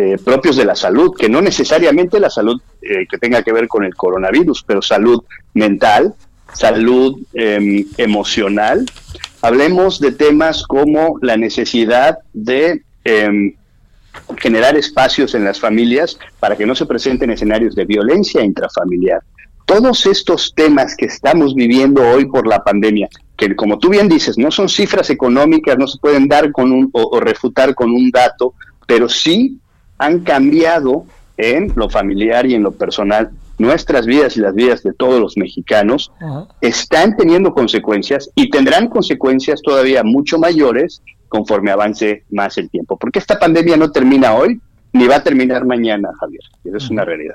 eh, 0.00 0.16
propios 0.16 0.54
de 0.54 0.64
la 0.64 0.76
salud, 0.76 1.12
que 1.18 1.28
no 1.28 1.42
necesariamente 1.42 2.20
la 2.20 2.30
salud 2.30 2.62
eh, 2.80 3.04
que 3.10 3.18
tenga 3.18 3.42
que 3.42 3.52
ver 3.52 3.66
con 3.66 3.82
el 3.82 3.96
coronavirus, 3.96 4.62
pero 4.64 4.80
salud 4.80 5.24
mental, 5.54 6.14
salud 6.52 7.18
em, 7.34 7.84
emocional. 7.96 8.86
Hablemos 9.42 9.98
de 9.98 10.12
temas 10.12 10.62
como 10.62 11.18
la 11.20 11.36
necesidad 11.36 12.18
de 12.32 12.82
em, 13.02 13.56
generar 14.36 14.76
espacios 14.76 15.34
en 15.34 15.44
las 15.44 15.58
familias 15.58 16.16
para 16.38 16.54
que 16.54 16.64
no 16.64 16.76
se 16.76 16.86
presenten 16.86 17.30
escenarios 17.30 17.74
de 17.74 17.84
violencia 17.84 18.44
intrafamiliar. 18.44 19.22
Todos 19.66 20.06
estos 20.06 20.52
temas 20.54 20.94
que 20.96 21.06
estamos 21.06 21.56
viviendo 21.56 22.08
hoy 22.08 22.26
por 22.26 22.46
la 22.46 22.62
pandemia, 22.62 23.08
que 23.36 23.56
como 23.56 23.80
tú 23.80 23.88
bien 23.88 24.08
dices, 24.08 24.38
no 24.38 24.52
son 24.52 24.68
cifras 24.68 25.10
económicas, 25.10 25.76
no 25.76 25.88
se 25.88 25.98
pueden 25.98 26.28
dar 26.28 26.52
con 26.52 26.70
un 26.70 26.88
o 26.92 27.18
refutar 27.18 27.74
con 27.74 27.90
un 27.90 28.12
dato, 28.12 28.54
pero 28.86 29.08
sí 29.08 29.58
han 29.98 30.20
cambiado 30.20 31.04
en 31.36 31.72
lo 31.76 31.88
familiar 31.88 32.46
y 32.46 32.54
en 32.54 32.62
lo 32.62 32.72
personal 32.72 33.30
nuestras 33.58 34.06
vidas 34.06 34.36
y 34.36 34.40
las 34.40 34.54
vidas 34.54 34.82
de 34.82 34.92
todos 34.92 35.20
los 35.20 35.36
mexicanos, 35.36 36.12
están 36.60 37.16
teniendo 37.16 37.52
consecuencias 37.52 38.30
y 38.34 38.50
tendrán 38.50 38.88
consecuencias 38.88 39.60
todavía 39.62 40.02
mucho 40.04 40.38
mayores 40.38 41.02
conforme 41.28 41.70
avance 41.70 42.24
más 42.30 42.56
el 42.56 42.70
tiempo. 42.70 42.96
Porque 42.96 43.18
esta 43.18 43.38
pandemia 43.38 43.76
no 43.76 43.90
termina 43.90 44.34
hoy 44.34 44.60
ni 44.92 45.06
va 45.06 45.16
a 45.16 45.22
terminar 45.22 45.66
mañana, 45.66 46.10
Javier. 46.18 46.42
Eso 46.64 46.76
es 46.76 46.90
una 46.90 47.04
realidad. 47.04 47.34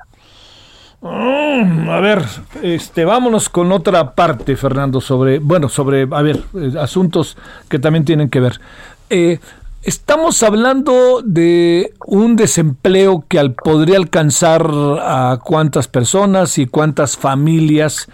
Mm, 1.01 1.89
a 1.89 1.99
ver, 1.99 2.24
este, 2.61 3.03
vámonos 3.03 3.49
con 3.49 3.72
otra 3.74 4.16
parte, 4.16 4.55
Fernando, 4.55 5.01
sobre, 5.01 5.39
bueno, 5.39 5.68
sobre, 5.68 6.07
a 6.09 6.22
ver, 6.22 6.41
eh, 6.55 6.74
asuntos 6.80 7.38
que 7.70 7.78
también 7.78 8.05
tienen 8.05 8.30
que 8.30 8.39
ver. 8.39 8.61
Eh, 9.09 9.39
Estamos 9.84 10.42
hablando 10.44 11.22
de 11.26 11.92
un 12.08 12.38
desempleo 12.38 13.26
que 13.28 13.38
al, 13.38 13.54
podría 13.54 13.98
alcanzar 13.98 14.66
a 15.02 15.40
cuántas 15.44 15.90
personas 15.90 16.58
y 16.58 16.68
cuántas 16.68 17.18
familias 17.18 18.08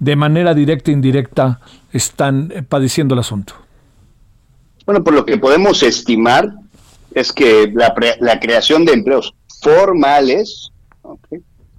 de 0.00 0.16
manera 0.16 0.52
directa 0.52 0.90
e 0.90 0.94
indirecta 0.94 1.60
están 1.92 2.52
eh, 2.52 2.62
padeciendo 2.68 3.14
el 3.14 3.20
asunto. 3.20 3.54
Bueno, 4.84 5.04
por 5.04 5.14
lo 5.14 5.24
que 5.24 5.38
podemos 5.38 5.84
estimar 5.84 6.54
es 7.14 7.32
que 7.32 7.70
la, 7.72 7.94
la 8.18 8.40
creación 8.40 8.84
de 8.84 8.94
empleos 8.94 9.32
formales 9.60 10.72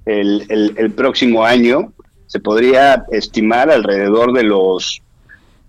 el, 0.06 0.74
el, 0.78 0.92
próximo 0.92 1.44
año 1.44 1.92
se 2.28 2.40
podría 2.40 3.04
estimar 3.12 3.70
alrededor 3.70 4.32
de 4.32 4.44
los 4.44 5.02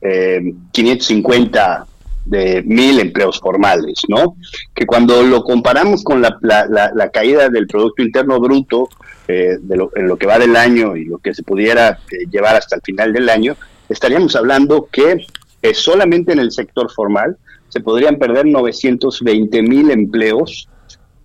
eh, 0.01 0.55
550 0.71 1.87
de 2.25 2.63
mil 2.63 2.99
empleos 3.01 3.39
formales, 3.39 4.03
¿no? 4.09 4.37
Que 4.75 4.87
cuando 4.87 5.23
lo 5.23 5.45
comparamos 5.45 6.03
con 6.03 6.23
la, 6.23 6.39
la, 6.41 7.09
caída 7.11 7.49
del 7.49 7.67
Producto 7.67 8.03
Interno 8.03 8.41
Bruto 8.41 8.89
eh, 9.29 9.59
de 9.61 9.77
lo, 9.77 9.91
en 9.95 10.09
lo 10.09 10.17
que 10.17 10.27
va 10.27 10.39
del 10.39 10.57
año 10.57 10.97
y 10.97 11.05
lo 11.05 11.19
que 11.19 11.35
se 11.35 11.43
pudiera 11.43 11.99
eh, 12.11 12.27
llevar 12.31 12.57
hasta 12.57 12.77
el 12.77 12.83
final 12.83 13.13
del 13.13 13.29
año, 13.29 13.57
estaríamos 13.89 14.35
hablando 14.37 14.89
que 14.91 15.27
eh, 15.63 15.75
solamente 15.75 16.33
en 16.33 16.39
el 16.39 16.51
sector 16.51 16.91
formal 16.91 17.37
se 17.69 17.81
podrían 17.81 18.17
perder 18.17 18.47
920 18.47 19.63
mil 19.63 19.91
empleos 19.91 20.69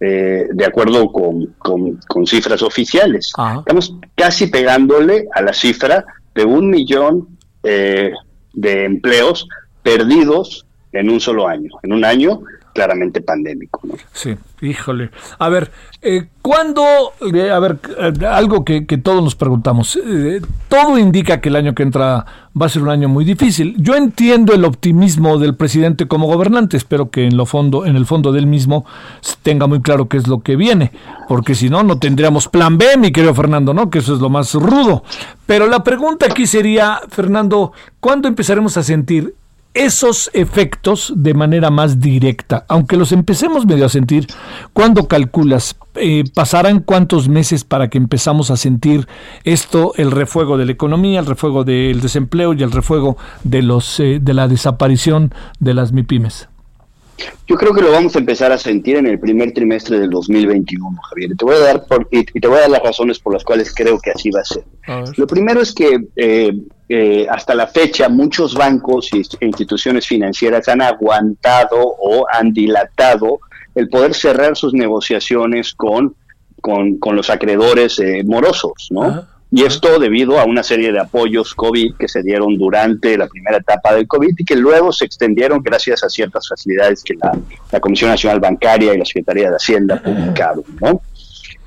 de 0.01 0.65
acuerdo 0.65 1.11
con, 1.11 1.47
con, 1.57 2.25
cifras 2.25 2.61
oficiales. 2.61 3.33
Estamos 3.57 3.93
casi 4.15 4.47
pegándole 4.47 5.27
a 5.33 5.41
la 5.41 5.51
cifra 5.51 6.05
de 6.33 6.45
un 6.45 6.69
millón 6.69 7.37
de 7.61 8.13
empleos 8.85 9.45
perdidos 9.83 10.65
en 10.91 11.09
un 11.09 11.19
solo 11.19 11.47
año, 11.47 11.69
en 11.83 11.93
un 11.93 12.05
año 12.05 12.41
claramente 12.73 13.21
pandémico. 13.21 13.81
Sí, 14.13 14.35
híjole. 14.61 15.09
A 15.37 15.49
ver, 15.49 15.71
eh, 16.01 16.27
¿cuándo? 16.41 16.83
Eh, 17.33 17.51
a 17.51 17.59
ver, 17.59 17.77
eh, 17.97 18.25
algo 18.25 18.63
que, 18.63 18.81
todos 19.03 19.23
nos 19.23 19.35
preguntamos. 19.35 19.97
Eh, 19.97 20.41
todo 20.67 20.97
indica 20.97 21.41
que 21.41 21.49
el 21.49 21.55
año 21.55 21.73
que 21.75 21.83
entra 21.83 22.25
va 22.59 22.65
a 22.65 22.69
ser 22.69 22.81
un 22.81 22.89
año 22.89 23.09
muy 23.09 23.25
difícil. 23.25 23.75
Yo 23.77 23.95
entiendo 23.95 24.53
el 24.53 24.65
optimismo 24.65 25.37
del 25.37 25.55
presidente 25.55 26.07
como 26.07 26.27
gobernante. 26.27 26.77
Espero 26.77 27.09
que 27.09 27.25
en 27.25 27.37
lo 27.37 27.45
fondo, 27.45 27.85
en 27.85 27.95
el 27.95 28.05
fondo 28.05 28.31
del 28.31 28.47
mismo, 28.47 28.85
tenga 29.43 29.67
muy 29.67 29.81
claro 29.81 30.07
qué 30.07 30.17
es 30.17 30.27
lo 30.27 30.41
que 30.41 30.55
viene, 30.55 30.91
porque 31.27 31.55
si 31.55 31.69
no, 31.69 31.83
no 31.83 31.99
tendríamos 31.99 32.47
plan 32.47 32.77
B, 32.77 32.97
mi 32.97 33.11
querido 33.11 33.33
Fernando, 33.35 33.73
¿no? 33.73 33.89
Que 33.89 33.99
eso 33.99 34.13
es 34.13 34.21
lo 34.21 34.29
más 34.29 34.53
rudo. 34.53 35.03
Pero 35.45 35.67
la 35.67 35.83
pregunta 35.83 36.27
aquí 36.27 36.47
sería, 36.47 37.01
Fernando, 37.09 37.73
¿cuándo 37.99 38.27
empezaremos 38.27 38.77
a 38.77 38.83
sentir 38.83 39.33
esos 39.73 40.29
efectos 40.33 41.13
de 41.15 41.33
manera 41.33 41.69
más 41.69 41.99
directa, 41.99 42.65
aunque 42.67 42.97
los 42.97 43.11
empecemos 43.11 43.65
medio 43.65 43.85
a 43.85 43.89
sentir, 43.89 44.27
¿cuándo 44.73 45.07
calculas? 45.07 45.75
Eh, 45.95 46.23
¿Pasarán 46.33 46.79
cuántos 46.79 47.29
meses 47.29 47.63
para 47.63 47.89
que 47.89 47.97
empezamos 47.97 48.51
a 48.51 48.57
sentir 48.57 49.07
esto, 49.43 49.93
el 49.97 50.11
refuego 50.11 50.57
de 50.57 50.65
la 50.65 50.71
economía, 50.71 51.19
el 51.19 51.25
refuego 51.25 51.63
del 51.63 52.01
desempleo 52.01 52.53
y 52.53 52.63
el 52.63 52.71
refuego 52.71 53.17
de, 53.43 53.61
los, 53.61 53.99
eh, 53.99 54.19
de 54.21 54.33
la 54.33 54.47
desaparición 54.47 55.33
de 55.59 55.73
las 55.73 55.91
MIPIMES? 55.91 56.49
Yo 57.47 57.55
creo 57.55 57.73
que 57.73 57.81
lo 57.81 57.91
vamos 57.91 58.15
a 58.15 58.19
empezar 58.19 58.51
a 58.51 58.57
sentir 58.57 58.97
en 58.97 59.07
el 59.07 59.19
primer 59.19 59.53
trimestre 59.53 59.99
del 59.99 60.09
2021, 60.09 60.97
Javier. 61.09 61.31
Te 61.37 61.45
voy 61.45 61.55
a 61.55 61.59
dar 61.59 61.83
y 62.11 62.23
te 62.23 62.47
voy 62.47 62.57
a 62.57 62.61
dar 62.61 62.69
las 62.69 62.83
razones 62.83 63.19
por 63.19 63.33
las 63.33 63.43
cuales 63.43 63.73
creo 63.73 63.99
que 63.99 64.11
así 64.11 64.29
va 64.29 64.41
a 64.41 64.45
ser. 64.45 64.63
lo 65.17 65.27
primero 65.27 65.61
es 65.61 65.73
que 65.73 65.99
eh, 66.15 66.53
eh, 66.87 67.27
hasta 67.29 67.55
la 67.55 67.67
fecha 67.67 68.09
muchos 68.09 68.55
bancos 68.55 69.09
e 69.13 69.45
instituciones 69.45 70.07
financieras 70.07 70.67
han 70.67 70.81
aguantado 70.81 71.77
o 71.79 72.25
han 72.31 72.51
dilatado 72.51 73.39
el 73.75 73.89
poder 73.89 74.13
cerrar 74.13 74.55
sus 74.55 74.73
negociaciones 74.73 75.73
con, 75.73 76.15
con, 76.61 77.15
los 77.15 77.29
acreedores 77.29 77.99
eh, 77.99 78.23
morosos, 78.25 78.89
¿no? 78.91 79.25
Y 79.51 79.63
esto 79.63 79.97
debido 79.97 80.39
a 80.39 80.45
una 80.45 80.61
serie 80.61 80.91
de 80.91 80.99
apoyos 80.99 81.55
COVID 81.55 81.95
que 81.95 82.07
se 82.07 82.21
dieron 82.21 82.55
durante 82.57 83.17
la 83.17 83.27
primera 83.27 83.57
etapa 83.57 83.95
del 83.95 84.07
COVID 84.07 84.35
y 84.37 84.45
que 84.45 84.55
luego 84.55 84.91
se 84.91 85.05
extendieron 85.05 85.63
gracias 85.63 86.03
a 86.03 86.09
ciertas 86.09 86.47
facilidades 86.47 87.03
que 87.03 87.15
la, 87.15 87.79
Comisión 87.79 88.11
Nacional 88.11 88.39
Bancaria 88.39 88.93
y 88.93 88.99
la 88.99 89.05
Secretaría 89.05 89.49
de 89.49 89.55
Hacienda 89.55 90.01
publicaron. 90.03 90.63
¿no? 90.79 91.01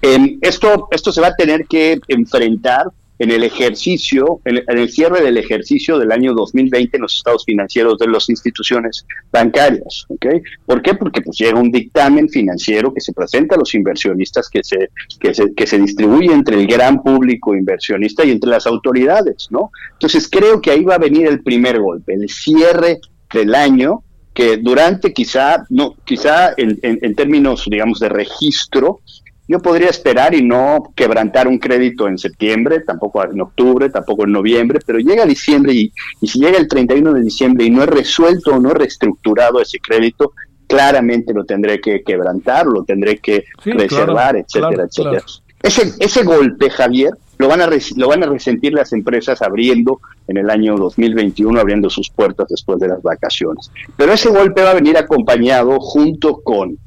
Eh, 0.01 0.39
esto, 0.43 0.89
esto 0.93 1.11
se 1.11 1.21
va 1.21 1.29
a 1.29 1.35
tener 1.35 1.67
que 1.67 1.99
enfrentar 2.07 2.87
en 3.23 3.31
el 3.31 3.45
ejercicio, 3.45 4.41
en, 4.45 4.65
el 4.67 4.91
cierre 4.91 5.23
del 5.23 5.39
ejercicio 5.39 5.97
del 5.97 6.11
año 6.11 6.35
2020 6.35 6.97
en 6.97 7.03
los 7.03 7.15
estados 7.15 7.45
financieros 7.45 7.97
de 7.99 8.09
las 8.09 8.29
instituciones 8.29 9.07
bancarias. 9.31 10.07
¿okay? 10.09 10.43
¿Por 10.67 10.83
qué? 10.83 10.95
Porque 10.95 11.21
pues 11.21 11.39
llega 11.39 11.61
un 11.61 11.71
dictamen 11.71 12.29
financiero 12.29 12.93
que 12.93 13.01
se 13.01 13.13
presenta 13.13 13.55
a 13.55 13.59
los 13.59 13.77
inversionistas, 13.77 14.49
que 14.51 14.65
se, 14.65 14.91
que 15.21 15.33
se, 15.33 15.55
que 15.55 15.69
se 15.69 15.79
distribuye 15.79 16.33
entre 16.33 16.57
el 16.61 16.67
gran 16.67 17.01
público 17.01 17.55
inversionista 17.55 18.25
y 18.25 18.33
entre 18.33 18.51
las 18.51 18.67
autoridades, 18.67 19.47
¿no? 19.51 19.71
Entonces 19.93 20.29
creo 20.29 20.61
que 20.61 20.73
ahí 20.73 20.83
va 20.83 20.97
a 20.97 20.99
venir 20.99 21.29
el 21.29 21.45
primer 21.45 21.79
golpe, 21.79 22.15
el 22.15 22.29
cierre 22.29 22.99
del 23.33 23.55
año 23.55 24.03
que 24.35 24.57
durante 24.57 25.13
quizá, 25.13 25.65
no, 25.71 25.95
quizá 26.05 26.55
en, 26.57 26.77
en 26.83 27.15
términos, 27.15 27.67
digamos, 27.71 28.01
de 28.01 28.09
registro, 28.09 29.01
yo 29.49 29.61
podría 29.61 29.91
esperar 29.91 30.35
y 30.35 30.43
no 30.43 30.93
quebrantar 30.95 31.49
un 31.49 31.59
crédito 31.59 32.09
en 32.09 32.19
septiembre, 32.19 32.81
tampoco 32.81 33.25
en 33.25 33.41
octubre, 33.41 33.91
tampoco 33.91 34.25
en 34.25 34.33
noviembre, 34.33 34.79
pero 34.85 34.99
llega 34.99 35.27
diciembre 35.27 35.73
y, 35.73 35.93
si 36.27 36.39
llega 36.39 36.59
el 36.59 36.69
31 36.69 37.13
de 37.13 37.23
diciembre 37.23 37.65
y 37.65 37.71
no 37.71 37.83
es 37.83 37.89
resuelto 37.89 38.53
o 38.53 38.61
no 38.61 38.71
es 38.71 38.77
reestructurado 38.77 39.61
ese 39.61 39.79
crédito, 39.79 40.33
claramente 40.67 41.35
lo 41.35 41.45
tendré 41.45 41.81
que 41.81 42.03
quebrantar, 42.03 42.67
lo 42.67 42.85
tendré 42.85 43.19
que 43.19 43.45
reservar, 43.65 44.37
etcétera, 44.37 44.85
etcétera. 44.85 45.23
Ese, 45.63 45.93
ese 46.01 46.25
golpe, 46.25 46.71
Javier, 46.71 47.13
lo 47.39 47.49
van, 47.49 47.61
a 47.61 47.69
lo 47.97 48.09
van 48.09 48.23
a 48.23 48.27
resentir 48.27 48.73
las 48.73 48.93
empresas 48.93 49.43
abriendo 49.43 50.01
en 50.29 50.37
el 50.39 50.49
año 50.49 50.77
2021, 50.77 51.59
abriendo 51.59 51.91
sus 51.91 52.09
puertas 52.09 52.47
después 52.49 52.79
de 52.79 52.89
las 52.89 53.03
vacaciones. 53.03 53.71
Pero 53.97 54.13
ese 54.13 54.31
golpe 54.31 54.63
va 54.63 54.71
a 54.71 54.75
venir 54.75 54.97
acompañado 54.97 55.81
junto 55.81 56.41
con 56.43 56.79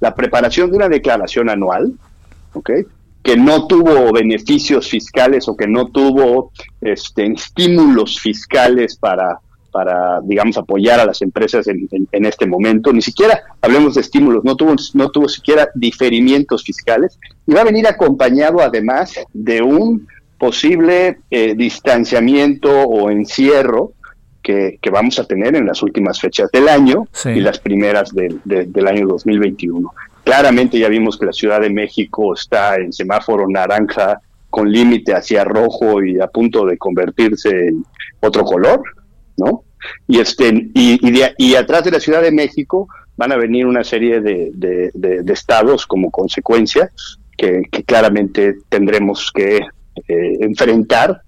la 0.00 0.14
preparación 0.14 0.70
de 0.70 0.76
una 0.76 0.88
declaración 0.88 1.50
anual, 1.50 1.92
¿ok? 2.54 2.70
que 3.22 3.36
no 3.36 3.66
tuvo 3.66 4.10
beneficios 4.12 4.88
fiscales 4.88 5.48
o 5.48 5.56
que 5.56 5.66
no 5.66 5.88
tuvo 5.88 6.50
este, 6.80 7.26
estímulos 7.26 8.18
fiscales 8.18 8.96
para, 8.96 9.40
para, 9.70 10.20
digamos, 10.22 10.56
apoyar 10.56 10.98
a 11.00 11.04
las 11.04 11.20
empresas 11.20 11.66
en, 11.68 12.08
este 12.24 12.46
momento. 12.46 12.92
Ni 12.92 13.02
siquiera 13.02 13.42
hablemos 13.60 13.96
de 13.96 14.00
estímulos, 14.00 14.44
no 14.44 14.56
tuvo, 14.56 14.74
no 14.94 15.10
tuvo 15.10 15.28
siquiera 15.28 15.68
diferimientos 15.74 16.64
fiscales. 16.64 17.18
Y 17.46 17.52
va 17.52 17.60
a 17.60 17.64
venir 17.64 17.86
acompañado 17.86 18.60
además 18.60 19.12
de 19.34 19.62
un 19.62 20.06
posible 20.38 21.18
eh, 21.30 21.54
distanciamiento 21.54 22.70
o 22.70 23.10
encierro 23.10 23.92
que, 24.80 24.90
vamos 24.90 25.18
a 25.18 25.24
tener 25.24 25.54
en 25.56 25.66
las 25.66 25.82
últimas 25.82 26.18
fechas 26.20 26.50
del 26.50 26.68
año 26.68 27.06
y 27.24 27.40
las 27.40 27.58
primeras 27.58 28.12
del 28.14 28.86
año 28.86 29.06
2021. 29.06 29.92
Claramente 30.24 30.78
ya 30.78 30.88
vimos 30.88 31.18
que 31.18 31.26
la 31.26 31.32
Ciudad 31.32 31.60
de 31.60 31.70
México 31.70 32.32
está 32.34 32.76
en 32.76 32.92
semáforo 32.92 33.46
naranja 33.48 34.20
con 34.48 34.70
límite 34.70 35.14
hacia 35.14 35.44
rojo 35.44 36.02
y 36.02 36.18
a 36.20 36.28
punto 36.28 36.64
de 36.64 36.78
convertirse 36.78 37.50
en 37.50 37.84
otro 38.20 38.44
color, 38.44 38.82
¿no? 39.36 39.64
Y, 40.06 40.18
este, 40.20 40.48
y, 40.74 40.98
y, 41.36 41.54
atrás 41.54 41.84
de 41.84 41.92
la 41.92 42.00
Ciudad 42.00 42.22
de 42.22 42.32
México 42.32 42.88
van 43.16 43.32
a 43.32 43.36
venir 43.36 43.66
una 43.66 43.84
serie 43.84 44.20
de, 44.20 44.52
estados 45.26 45.86
como 45.86 46.10
consecuencia 46.10 46.90
que, 47.36 47.62
claramente 47.86 48.56
tendremos 48.68 49.30
que 49.32 49.58
eh, 49.58 50.36
enfrentar 50.40 51.22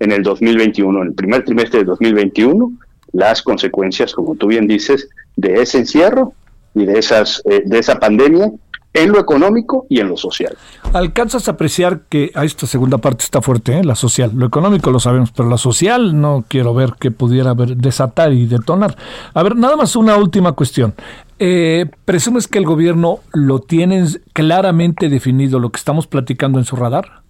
en 0.00 0.12
el 0.12 0.22
2021, 0.22 1.02
en 1.02 1.08
el 1.08 1.14
primer 1.14 1.44
trimestre 1.44 1.80
de 1.80 1.84
2021, 1.86 2.72
las 3.12 3.42
consecuencias, 3.42 4.12
como 4.12 4.34
tú 4.34 4.48
bien 4.48 4.66
dices, 4.66 5.08
de 5.36 5.62
ese 5.62 5.78
encierro 5.78 6.32
y 6.74 6.84
de, 6.84 6.98
esas, 6.98 7.42
eh, 7.50 7.62
de 7.64 7.78
esa 7.78 7.98
pandemia 7.98 8.50
en 8.96 9.12
lo 9.12 9.20
económico 9.20 9.86
y 9.90 10.00
en 10.00 10.08
lo 10.08 10.16
social. 10.16 10.56
¿Alcanzas 10.92 11.48
a 11.48 11.52
apreciar 11.52 12.02
que 12.08 12.30
a 12.34 12.44
esta 12.44 12.66
segunda 12.66 12.98
parte 12.98 13.24
está 13.24 13.42
fuerte, 13.42 13.78
¿eh? 13.78 13.84
la 13.84 13.94
social? 13.94 14.32
Lo 14.34 14.46
económico 14.46 14.90
lo 14.90 15.00
sabemos, 15.00 15.32
pero 15.32 15.50
la 15.50 15.58
social 15.58 16.18
no 16.18 16.44
quiero 16.48 16.72
ver 16.72 16.94
que 16.98 17.10
pudiera 17.10 17.54
desatar 17.54 18.32
y 18.32 18.46
detonar. 18.46 18.96
A 19.34 19.42
ver, 19.42 19.54
nada 19.54 19.76
más 19.76 19.96
una 19.96 20.16
última 20.16 20.52
cuestión. 20.52 20.94
Eh, 21.38 21.84
¿Presumes 22.06 22.48
que 22.48 22.58
el 22.58 22.64
gobierno 22.64 23.20
lo 23.34 23.58
tiene 23.58 24.06
claramente 24.32 25.10
definido 25.10 25.58
lo 25.58 25.70
que 25.70 25.78
estamos 25.78 26.06
platicando 26.06 26.58
en 26.58 26.64
su 26.64 26.76
radar? 26.76 27.25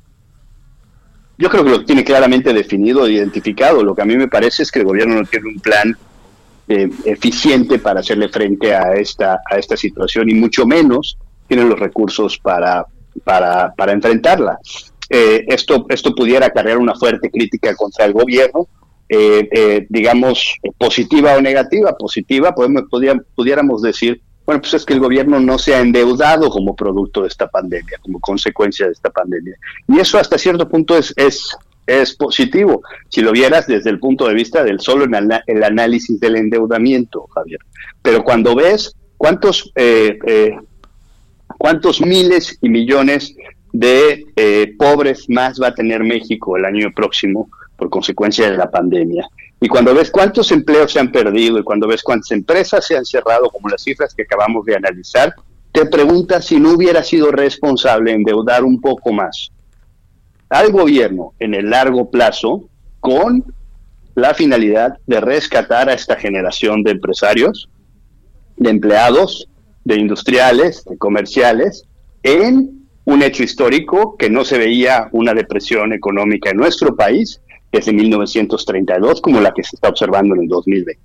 Yo 1.38 1.50
creo 1.50 1.64
que 1.64 1.70
lo 1.70 1.84
tiene 1.84 2.04
claramente 2.04 2.52
definido, 2.52 3.08
identificado. 3.08 3.82
Lo 3.82 3.94
que 3.94 4.02
a 4.02 4.06
mí 4.06 4.16
me 4.16 4.28
parece 4.28 4.62
es 4.62 4.72
que 4.72 4.78
el 4.78 4.86
gobierno 4.86 5.16
no 5.16 5.24
tiene 5.24 5.48
un 5.48 5.60
plan 5.60 5.96
eh, 6.68 6.88
eficiente 7.04 7.78
para 7.78 8.00
hacerle 8.00 8.28
frente 8.28 8.74
a 8.74 8.94
esta, 8.94 9.40
a 9.48 9.58
esta 9.58 9.76
situación 9.76 10.30
y 10.30 10.34
mucho 10.34 10.66
menos 10.66 11.18
tiene 11.46 11.64
los 11.64 11.78
recursos 11.78 12.38
para, 12.38 12.86
para, 13.22 13.72
para 13.74 13.92
enfrentarla. 13.92 14.58
Eh, 15.08 15.44
esto, 15.48 15.86
esto 15.90 16.14
pudiera 16.14 16.46
acarrear 16.46 16.78
una 16.78 16.94
fuerte 16.94 17.30
crítica 17.30 17.76
contra 17.76 18.06
el 18.06 18.14
gobierno, 18.14 18.66
eh, 19.08 19.86
digamos, 19.90 20.56
positiva 20.78 21.34
o 21.34 21.40
negativa. 21.40 21.96
Positiva, 21.96 22.54
podemos, 22.54 22.84
pudiéramos 23.34 23.82
decir 23.82 24.22
bueno, 24.47 24.60
pues 24.60 24.74
es 24.74 24.86
que 24.86 24.94
el 24.94 25.01
gobierno 25.01 25.40
no 25.40 25.59
se 25.59 25.74
ha 25.74 25.81
endeudado 25.81 26.48
como 26.51 26.77
producto 26.77 27.23
de 27.23 27.28
esta 27.28 27.48
pandemia, 27.48 27.98
como 28.01 28.20
consecuencia 28.20 28.86
de 28.86 28.93
esta 28.93 29.10
pandemia. 29.10 29.56
Y 29.89 29.98
eso 29.98 30.18
hasta 30.18 30.39
cierto 30.39 30.68
punto 30.68 30.97
es, 30.97 31.14
positivo, 32.16 32.82
si 33.09 33.23
lo 33.23 33.32
vieras 33.32 33.66
desde 33.66 33.90
el 33.90 33.98
punto 33.98 34.28
de 34.28 34.35
vista 34.35 34.62
del 34.62 34.81
solo 34.81 35.05
el 35.05 35.64
análisis 35.64 36.20
del 36.20 36.36
endeudamiento, 36.36 37.27
Javier. 37.35 37.60
Pero 38.02 38.23
cuando 38.23 38.55
ves 38.55 38.94
cuántos, 39.16 39.73
eh, 39.74 40.16
eh, 40.24 40.56
cuántos 41.59 42.01
miles 42.01 42.56
y 42.60 42.68
millones 42.68 43.35
de 43.73 44.27
eh, 44.36 44.74
pobres 44.78 45.28
más 45.28 45.60
va 45.60 45.68
a 45.68 45.74
tener 45.74 46.05
México 46.05 46.56
el 46.56 46.64
año 46.64 46.93
próximo 46.94 47.51
por 47.77 47.90
consecuencia 47.90 48.51
de 48.51 48.56
la 48.56 48.70
pandemia, 48.70 49.28
Y 49.60 49.68
cuando 49.68 49.94
ves 49.94 50.10
cuántos 50.10 50.52
empleos 50.52 50.92
se 50.92 51.00
han 51.00 51.10
perdido 51.10 51.58
y 51.58 51.62
cuando 51.62 51.88
ves 51.88 52.02
cuántas 52.02 52.30
empresas 52.32 52.86
se 52.86 52.96
han 52.96 53.04
cerrado, 53.04 53.50
como 53.50 53.68
las 53.68 53.82
cifras 53.82 54.14
que 54.14 54.22
acabamos 54.22 54.64
de 54.66 54.76
analizar, 54.76 55.34
te 55.72 55.86
preguntas 55.86 56.44
si 56.44 56.60
no 56.60 56.72
hubiera 56.72 57.02
sido 57.02 57.30
responsable 57.30 58.12
endeudar 58.12 58.64
un 58.64 58.80
poco 58.80 59.12
más 59.12 59.50
al 60.48 60.70
gobierno 60.70 61.32
en 61.38 61.54
el 61.54 61.70
largo 61.70 62.10
plazo 62.10 62.68
con 63.00 63.44
la 64.14 64.34
finalidad 64.34 64.98
de 65.06 65.20
rescatar 65.20 65.88
a 65.88 65.94
esta 65.94 66.16
generación 66.16 66.82
de 66.82 66.92
empresarios, 66.92 67.68
de 68.56 68.70
empleados, 68.70 69.48
de 69.84 69.96
industriales, 69.96 70.84
de 70.84 70.96
comerciales, 70.96 71.84
en 72.22 72.88
un 73.04 73.22
hecho 73.22 73.42
histórico 73.42 74.16
que 74.16 74.30
no 74.30 74.44
se 74.44 74.58
veía 74.58 75.08
una 75.12 75.34
depresión 75.34 75.92
económica 75.92 76.50
en 76.50 76.56
nuestro 76.56 76.96
país 76.96 77.40
desde 77.72 77.93
1932 77.93 79.20
como 79.20 79.40
la 79.40 79.52
que 79.52 79.62
se 79.62 79.76
está 79.76 79.88
observando 79.88 80.34
en 80.34 80.43
el 80.43 80.48
2020. 80.48 81.01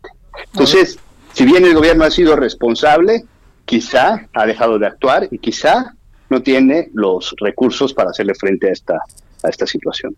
Entonces, 0.54 1.00
si 1.34 1.46
bien 1.46 1.66
el 1.66 1.74
gobierno 1.74 2.04
ha 2.04 2.12
sido 2.12 2.36
responsable, 2.36 3.24
quizá 3.66 4.28
ha 4.34 4.46
dejado 4.46 4.80
de 4.80 4.88
actuar 4.88 5.28
y 5.32 5.38
quizá 5.38 5.96
no 6.30 6.42
tiene 6.42 6.90
los 6.94 7.36
recursos 7.40 7.94
para 7.94 8.12
hacerle 8.12 8.34
frente 8.36 8.70
a 8.70 8.72
esta, 8.72 8.96
a 9.44 9.50
esta 9.50 9.66
situación. 9.66 10.16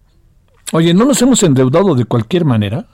Oye, 0.71 0.93
¿no 0.93 1.05
nos 1.05 1.21
hemos 1.21 1.41
endeudado 1.43 1.95
de 1.95 2.05
cualquier 2.05 2.45
manera? 2.45 2.85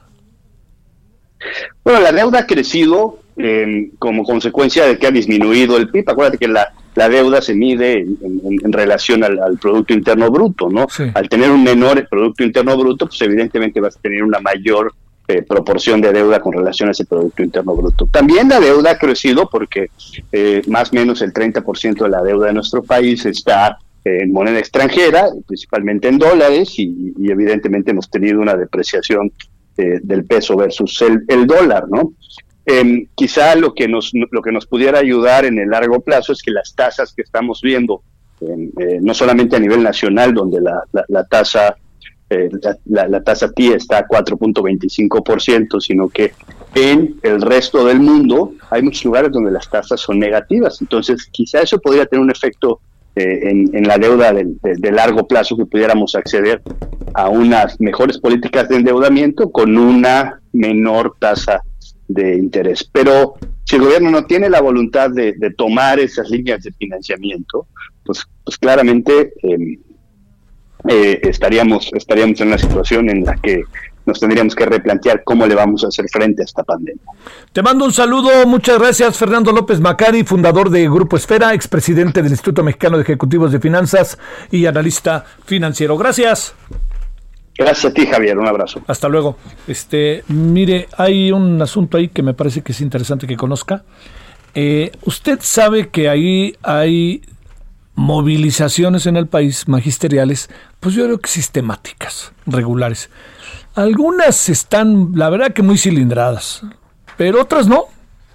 Bueno, 1.84 2.00
la 2.02 2.12
deuda 2.12 2.40
ha 2.40 2.48
crecido 2.48 3.20
eh, 3.38 3.92
como 4.00 4.24
consecuencia 4.24 4.86
de 4.86 4.98
que 4.98 5.08
ha 5.08 5.12
disminuido 5.12 5.78
el 5.78 5.90
PIB. 5.90 6.10
Acuérdate 6.10 6.38
que 6.38 6.48
la, 6.48 6.74
deuda 7.08 7.42
se 7.42 7.54
mide 7.54 8.00
en, 8.00 8.74
relación 8.74 9.24
al, 9.24 9.58
Producto 9.62 9.94
Interno 9.94 10.30
Bruto, 10.32 10.70
¿no? 10.70 10.88
Al 11.14 11.30
tener 11.30 11.52
un 11.52 11.64
menor 11.64 12.08
Producto 12.10 12.44
Interno 12.44 12.76
Bruto, 12.76 13.06
pues 13.08 13.22
evidentemente 13.22 13.80
vas 13.80 13.96
a 13.96 14.02
tener 14.02 14.24
una 14.24 14.40
mayor 14.40 14.94
eh, 15.28 15.44
proporción 15.44 16.02
de 16.02 16.12
deuda 16.12 16.42
con 16.42 16.54
relación 16.54 16.90
a 16.90 16.92
ese 16.92 17.06
Producto 17.06 17.44
Interno 17.44 17.76
Bruto. 17.76 18.08
También 18.12 18.50
la 18.50 18.60
deuda 18.60 18.92
ha 18.92 18.98
crecido 18.98 19.48
porque 19.48 19.92
eh, 20.32 20.64
más 20.68 20.92
o 20.92 20.96
menos 20.96 21.22
el 21.22 21.32
30% 21.32 22.04
de 22.04 22.10
la 22.10 22.24
deuda 22.24 22.48
de 22.48 22.54
nuestro 22.54 22.82
país 22.82 23.24
está 23.28 23.78
en 24.04 24.32
moneda 24.32 24.60
extranjera, 24.60 25.28
principalmente 25.46 26.08
en 26.08 26.18
dólares, 26.18 26.74
y, 26.78 27.14
evidentemente 27.30 27.92
hemos 27.92 28.10
tenido 28.10 28.40
una 28.40 28.56
depreciación 28.56 29.32
eh, 29.78 30.00
del 30.02 30.26
peso 30.26 30.56
versus 30.56 31.02
el, 31.02 31.48
dólar, 31.48 31.86
¿no? 31.90 32.14
Em, 32.72 33.08
quizá 33.16 33.56
lo 33.56 33.74
que 33.74 33.88
nos 33.88 34.12
lo 34.14 34.44
que 34.44 34.52
nos 34.52 34.68
pudiera 34.68 35.00
ayudar 35.00 35.44
en 35.44 35.58
el 35.58 35.72
largo 35.72 36.02
plazo 36.02 36.34
es 36.34 36.44
que 36.44 36.52
las 36.52 36.76
tasas 36.76 37.12
que 37.16 37.24
estamos 37.24 37.62
viendo, 37.64 38.04
em, 38.42 38.70
eh, 38.80 39.00
no 39.02 39.16
solamente 39.16 39.56
a 39.56 39.60
nivel 39.60 39.82
nacional, 39.82 40.36
donde 40.36 40.62
la, 40.62 40.84
la, 41.08 41.24
tasa 41.24 41.76
eh, 42.30 42.48
la, 42.86 43.08
la, 43.08 43.24
tasa 43.24 43.52
TIE 43.52 43.74
está 43.74 43.98
a 43.98 44.08
4.25%, 44.08 45.82
sino 45.82 46.10
que 46.10 46.34
en 46.76 47.16
el 47.24 47.42
resto 47.42 47.84
del 47.88 48.02
mundo 48.02 48.54
hay 48.70 48.84
muchos 48.84 49.04
lugares 49.06 49.32
donde 49.32 49.50
las 49.50 49.68
tasas 49.68 50.00
son 50.00 50.20
negativas. 50.20 50.80
Entonces, 50.80 51.28
quizá 51.32 51.62
eso 51.62 51.80
podría 51.80 52.06
tener 52.06 52.22
un 52.22 52.30
efecto 52.30 52.82
eh, 53.16 53.50
en, 53.50 53.88
la 53.88 53.98
deuda 53.98 54.32
de, 54.32 54.92
largo 54.92 55.28
plazo 55.28 55.58
que 55.58 55.66
pudiéramos 55.66 56.14
acceder 56.14 56.62
a 57.16 57.30
unas 57.30 57.82
mejores 57.82 58.20
políticas 58.20 58.70
de 58.70 58.76
endeudamiento 58.76 59.50
con 59.50 59.76
una 59.76 60.40
menor 60.54 61.16
tasa 61.18 61.64
de 62.10 62.36
interés. 62.36 62.84
Pero 62.92 63.36
si 63.64 63.78
el 63.78 63.84
gobierno 63.84 64.12
no 64.12 64.26
tiene 64.26 64.50
la 64.50 64.60
voluntad 64.60 65.10
de, 65.12 65.34
tomar 65.56 66.00
esas 66.00 66.30
líneas 66.30 66.64
de 66.64 66.74
financiamiento, 66.74 67.68
pues, 68.04 68.26
pues 68.44 68.58
claramente 68.58 69.34
em, 69.44 69.78
eh, 70.90 71.20
estaríamos, 71.24 71.90
estaríamos 71.94 72.42
en 72.42 72.48
una 72.48 72.58
situación 72.58 73.10
en 73.10 73.24
la 73.24 73.36
que 73.36 73.64
nos 74.06 74.20
tendríamos 74.20 74.56
que 74.56 74.66
replantear 74.66 75.24
cómo 75.24 75.46
le 75.46 75.54
vamos 75.54 75.84
a 75.84 75.90
hacer 75.90 76.06
frente 76.12 76.42
a 76.42 76.46
esta 76.46 76.64
pandemia. 76.64 77.04
Te 77.54 77.62
mando 77.62 77.86
un 77.86 77.94
saludo, 77.94 78.48
muchas 78.48 78.80
gracias 78.80 79.16
Fernando 79.18 79.52
López 79.52 79.80
Macari, 79.80 80.24
fundador 80.24 80.72
de 80.72 80.90
Grupo 80.90 81.16
Esfera, 81.16 81.54
expresidente 81.54 82.24
del 82.24 82.32
Instituto 82.32 82.64
Mexicano 82.64 82.98
de 82.98 83.04
Ejecutivos 83.04 83.52
de 83.52 83.60
Finanzas 83.60 84.18
y 84.50 84.66
analista 84.66 85.26
financiero. 85.46 85.96
Gracias. 85.96 86.56
Gracias 87.60 87.92
a 87.92 87.94
ti, 87.94 88.08
Javier. 88.08 88.40
Un 88.40 88.48
abrazo. 88.48 88.82
Hasta 88.88 89.10
luego. 89.10 89.38
Este, 89.68 90.24
mire, 90.30 90.88
hay 90.98 91.34
un 91.34 91.62
asunto 91.62 91.98
ahí 91.98 92.08
que 92.08 92.24
me 92.24 92.34
parece 92.34 92.62
que 92.62 92.72
es 92.72 92.80
interesante 92.80 93.28
que 93.28 93.36
conozca. 93.36 93.84
Eh, 94.56 94.94
usted 95.04 95.40
sabe 95.42 95.90
que 95.90 96.08
ahí 96.08 96.56
hay 96.64 97.22
movilizaciones 97.96 99.08
en 99.08 99.18
el 99.18 99.28
país 99.28 99.68
magisteriales, 99.68 100.50
pues 100.80 100.96
yo 100.96 101.04
creo 101.04 101.20
que 101.20 101.30
sistemáticas, 101.30 102.32
regulares. 102.46 103.10
Algunas 103.76 104.48
están, 104.48 105.12
la 105.16 105.30
verdad 105.30 105.52
que 105.52 105.62
muy 105.62 105.78
cilindradas, 105.78 106.62
pero 107.18 107.42
otras 107.42 107.68
no. 107.68 107.86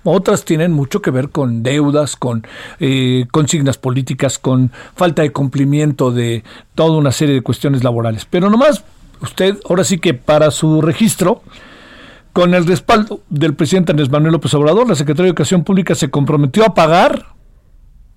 Otras 0.07 0.45
tienen 0.45 0.71
mucho 0.71 1.01
que 1.01 1.11
ver 1.11 1.31
con 1.31 1.63
deudas, 1.63 2.15
con 2.15 2.47
eh, 2.79 3.25
consignas 3.33 3.79
políticas, 3.79 4.39
con 4.39 4.71
falta 4.95 5.23
de 5.23 5.33
cumplimiento 5.33 6.11
de 6.11 6.45
toda 6.75 6.99
una 6.99 7.11
serie 7.11 7.35
de 7.35 7.41
cuestiones 7.41 7.83
laborales. 7.83 8.27
Pero 8.29 8.51
nomás, 8.51 8.85
usted, 9.25 9.59
ahora 9.69 9.85
sí 9.85 9.99
que 9.99 10.15
para 10.15 10.51
su 10.51 10.81
registro, 10.81 11.43
con 12.33 12.55
el 12.55 12.67
respaldo 12.67 13.21
del 13.29 13.55
presidente 13.55 13.93
Andrés 13.93 14.11
Manuel 14.11 14.33
López 14.33 14.55
Obrador, 14.55 14.89
la 14.89 14.95
Secretaría 14.95 15.25
de 15.25 15.31
Educación 15.31 15.65
Pública 15.65 15.95
se 15.95 16.11
comprometió 16.11 16.65
a 16.65 16.75
pagar 16.75 17.27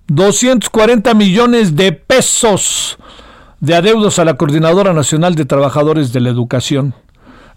240 0.08 1.14
millones 1.14 1.76
de 1.76 1.92
pesos 1.92 2.98
de 3.60 3.74
adeudos 3.74 4.18
a 4.18 4.24
la 4.24 4.34
Coordinadora 4.34 4.92
Nacional 4.92 5.34
de 5.34 5.44
Trabajadores 5.44 6.12
de 6.12 6.20
la 6.20 6.30
Educación. 6.30 6.94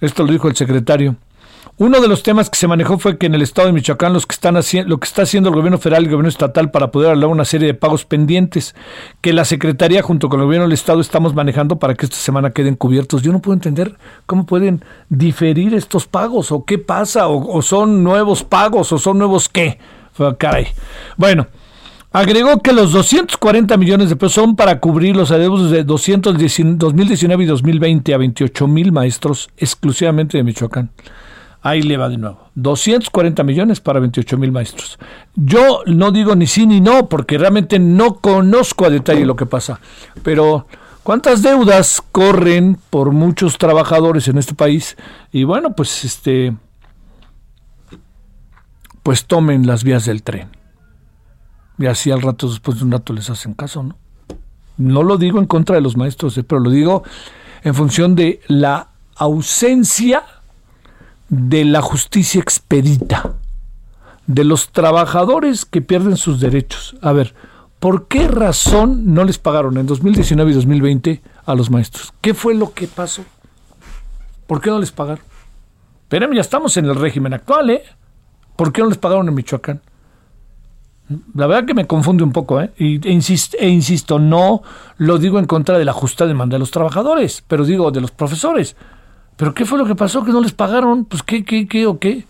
Esto 0.01 0.23
lo 0.23 0.31
dijo 0.31 0.47
el 0.47 0.55
secretario. 0.55 1.15
Uno 1.81 1.99
de 1.99 2.07
los 2.07 2.21
temas 2.21 2.47
que 2.51 2.59
se 2.59 2.67
manejó 2.67 2.99
fue 2.99 3.17
que 3.17 3.25
en 3.25 3.33
el 3.33 3.41
estado 3.41 3.65
de 3.65 3.73
Michoacán 3.73 4.13
los 4.13 4.27
que 4.27 4.35
están 4.35 4.53
lo 4.53 4.99
que 4.99 5.07
está 5.07 5.23
haciendo 5.23 5.49
el 5.49 5.55
gobierno 5.55 5.79
federal 5.79 6.03
y 6.03 6.05
el 6.05 6.11
gobierno 6.11 6.29
estatal 6.29 6.69
para 6.69 6.91
poder 6.91 7.09
hablar 7.09 7.31
una 7.31 7.43
serie 7.43 7.65
de 7.65 7.73
pagos 7.73 8.05
pendientes 8.05 8.75
que 9.19 9.33
la 9.33 9.45
Secretaría 9.45 10.03
junto 10.03 10.29
con 10.29 10.39
el 10.39 10.45
gobierno 10.45 10.67
del 10.67 10.73
estado 10.73 11.01
estamos 11.01 11.33
manejando 11.33 11.79
para 11.79 11.95
que 11.95 12.05
esta 12.05 12.17
semana 12.17 12.51
queden 12.51 12.75
cubiertos. 12.75 13.23
Yo 13.23 13.31
no 13.31 13.41
puedo 13.41 13.55
entender 13.55 13.95
cómo 14.27 14.45
pueden 14.45 14.85
diferir 15.09 15.73
estos 15.73 16.05
pagos 16.05 16.51
o 16.51 16.65
qué 16.65 16.77
pasa 16.77 17.27
o, 17.27 17.51
o 17.51 17.63
son 17.63 18.03
nuevos 18.03 18.43
pagos 18.43 18.91
o 18.91 18.99
son 18.99 19.17
nuevos 19.17 19.49
qué. 19.49 19.79
Caray. 20.37 20.67
Bueno, 21.17 21.47
Agregó 22.13 22.61
que 22.61 22.73
los 22.73 22.91
240 22.91 23.75
millones 23.77 24.09
de 24.09 24.17
pesos 24.17 24.33
son 24.33 24.55
para 24.55 24.79
cubrir 24.79 25.15
los 25.15 25.31
adeudos 25.31 25.71
de 25.71 25.83
2019 25.83 27.43
y 27.43 27.47
2020 27.47 28.13
a 28.13 28.17
28 28.17 28.67
mil 28.67 28.91
maestros 28.91 29.49
exclusivamente 29.57 30.37
de 30.37 30.43
Michoacán. 30.43 30.91
Ahí 31.61 31.81
le 31.83 31.97
va 31.97 32.09
de 32.09 32.17
nuevo. 32.17 32.49
240 32.55 33.43
millones 33.43 33.79
para 33.79 33.99
28 33.99 34.37
mil 34.37 34.51
maestros. 34.51 34.97
Yo 35.35 35.81
no 35.85 36.11
digo 36.11 36.35
ni 36.35 36.47
sí 36.47 36.65
ni 36.65 36.81
no, 36.81 37.07
porque 37.07 37.37
realmente 37.37 37.77
no 37.77 38.15
conozco 38.15 38.85
a 38.85 38.89
detalle 38.89 39.25
lo 39.25 39.35
que 39.35 39.45
pasa. 39.45 39.79
Pero, 40.23 40.65
¿cuántas 41.03 41.43
deudas 41.43 42.01
corren 42.11 42.79
por 42.89 43.11
muchos 43.11 43.57
trabajadores 43.57 44.27
en 44.27 44.39
este 44.39 44.55
país? 44.55 44.97
Y 45.31 45.43
bueno, 45.43 45.75
pues 45.75 46.03
este. 46.03 46.55
Pues 49.03 49.25
tomen 49.25 49.65
las 49.65 49.83
vías 49.83 50.05
del 50.05 50.21
tren 50.23 50.61
y 51.81 51.87
así 51.87 52.11
al 52.11 52.21
rato, 52.21 52.47
después 52.47 52.77
de 52.77 52.85
un 52.85 52.91
rato 52.91 53.11
les 53.11 53.29
hacen 53.29 53.53
caso, 53.53 53.83
¿no? 53.83 53.97
No 54.77 55.03
lo 55.03 55.17
digo 55.17 55.39
en 55.39 55.47
contra 55.47 55.75
de 55.75 55.81
los 55.81 55.97
maestros, 55.97 56.37
eh, 56.37 56.43
pero 56.43 56.61
lo 56.61 56.69
digo 56.69 57.03
en 57.63 57.75
función 57.75 58.15
de 58.15 58.39
la 58.47 58.89
ausencia 59.15 60.23
de 61.31 61.63
la 61.63 61.81
justicia 61.81 62.41
expedita, 62.41 63.35
de 64.27 64.43
los 64.43 64.71
trabajadores 64.71 65.63
que 65.63 65.81
pierden 65.81 66.17
sus 66.17 66.41
derechos. 66.41 66.97
A 67.01 67.13
ver, 67.13 67.33
¿por 67.79 68.07
qué 68.07 68.27
razón 68.27 69.13
no 69.13 69.23
les 69.23 69.39
pagaron 69.39 69.77
en 69.77 69.87
2019 69.87 70.51
y 70.51 70.53
2020 70.53 71.21
a 71.45 71.55
los 71.55 71.71
maestros? 71.71 72.13
¿Qué 72.19 72.33
fue 72.33 72.53
lo 72.53 72.73
que 72.73 72.85
pasó? 72.85 73.23
¿Por 74.45 74.59
qué 74.59 74.69
no 74.69 74.79
les 74.79 74.91
pagaron? 74.91 75.23
Espérame, 76.03 76.35
ya 76.35 76.41
estamos 76.41 76.75
en 76.75 76.85
el 76.85 76.95
régimen 76.95 77.33
actual, 77.33 77.69
¿eh? 77.69 77.83
¿Por 78.57 78.73
qué 78.73 78.81
no 78.81 78.89
les 78.89 78.97
pagaron 78.97 79.29
en 79.29 79.33
Michoacán? 79.33 79.81
La 81.33 81.47
verdad 81.47 81.65
que 81.65 81.73
me 81.73 81.87
confunde 81.87 82.25
un 82.25 82.33
poco, 82.33 82.59
¿eh? 82.59 82.71
E, 82.77 83.09
insisto, 83.09 83.55
e 83.57 83.69
insisto, 83.69 84.19
no 84.19 84.63
lo 84.97 85.17
digo 85.17 85.39
en 85.39 85.45
contra 85.45 85.77
de 85.77 85.85
la 85.85 85.93
justa 85.93 86.27
demanda 86.27 86.55
de 86.55 86.59
los 86.59 86.71
trabajadores, 86.71 87.41
pero 87.47 87.63
digo 87.63 87.89
de 87.91 88.01
los 88.01 88.11
profesores. 88.11 88.75
¿Pero 89.37 89.53
qué 89.53 89.65
fue 89.65 89.77
lo 89.77 89.85
que 89.85 89.95
pasó? 89.95 90.23
¿Que 90.23 90.31
no 90.31 90.41
les 90.41 90.53
pagaron? 90.53 91.05
Pues 91.05 91.23
qué, 91.23 91.43
qué, 91.43 91.67
qué 91.67 91.85
o 91.87 91.99
qué. 91.99 92.25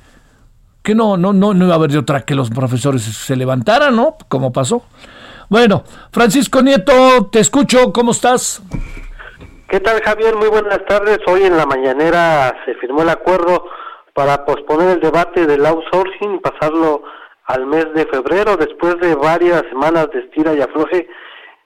Que 0.83 0.95
no, 0.95 1.17
no, 1.17 1.33
no, 1.33 1.53
no 1.53 1.65
iba 1.65 1.73
a 1.73 1.77
haber 1.77 1.91
de 1.91 1.99
otra 1.99 2.21
que 2.21 2.35
los 2.35 2.49
profesores 2.49 3.03
se 3.03 3.35
levantaran, 3.35 3.95
¿no? 3.95 4.15
Como 4.27 4.51
pasó. 4.51 4.83
Bueno, 5.49 5.83
Francisco 6.11 6.61
Nieto, 6.61 7.27
te 7.31 7.39
escucho, 7.39 7.91
¿cómo 7.91 8.11
estás? 8.11 8.63
¿Qué 9.67 9.79
tal, 9.79 10.01
Javier? 10.01 10.35
Muy 10.35 10.47
buenas 10.47 10.83
tardes. 10.85 11.19
Hoy 11.27 11.43
en 11.43 11.57
la 11.57 11.65
mañanera 11.65 12.55
se 12.65 12.73
firmó 12.75 13.03
el 13.03 13.09
acuerdo 13.09 13.65
para 14.13 14.45
posponer 14.45 14.89
el 14.89 14.99
debate 14.99 15.45
del 15.45 15.65
outsourcing 15.65 16.35
y 16.35 16.39
pasarlo 16.39 17.03
al 17.45 17.65
mes 17.65 17.85
de 17.93 18.05
febrero, 18.05 18.55
después 18.57 18.97
de 18.99 19.15
varias 19.15 19.63
semanas 19.69 20.07
de 20.13 20.19
estira 20.21 20.53
y 20.53 20.61
afloje 20.61 21.07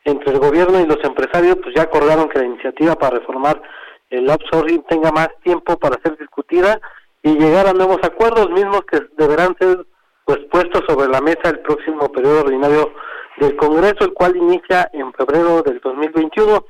entre 0.03 0.33
el 0.33 0.39
gobierno 0.39 0.79
y 0.79 0.85
los 0.85 1.03
empresarios, 1.03 1.57
pues 1.61 1.75
ya 1.75 1.83
acordaron 1.83 2.29
que 2.29 2.39
la 2.39 2.45
iniciativa 2.45 2.95
para 2.95 3.17
reformar 3.17 3.61
el 4.09 4.29
outsourcing 4.29 4.83
tenga 4.83 5.11
más 5.11 5.29
tiempo 5.43 5.77
para 5.77 6.01
ser 6.01 6.17
discutida 6.17 6.79
y 7.23 7.37
llegar 7.37 7.67
a 7.67 7.73
nuevos 7.73 7.99
acuerdos 8.03 8.49
mismos 8.51 8.81
que 8.91 8.99
deberán 9.17 9.55
ser 9.59 9.85
pues 10.25 10.39
puestos 10.51 10.83
sobre 10.87 11.07
la 11.07 11.21
mesa 11.21 11.49
el 11.49 11.59
próximo 11.59 12.11
periodo 12.11 12.41
ordinario 12.41 12.91
del 13.37 13.55
Congreso, 13.55 14.05
el 14.05 14.13
cual 14.13 14.35
inicia 14.35 14.89
en 14.93 15.13
febrero 15.13 15.61
del 15.61 15.79
2021. 15.79 16.65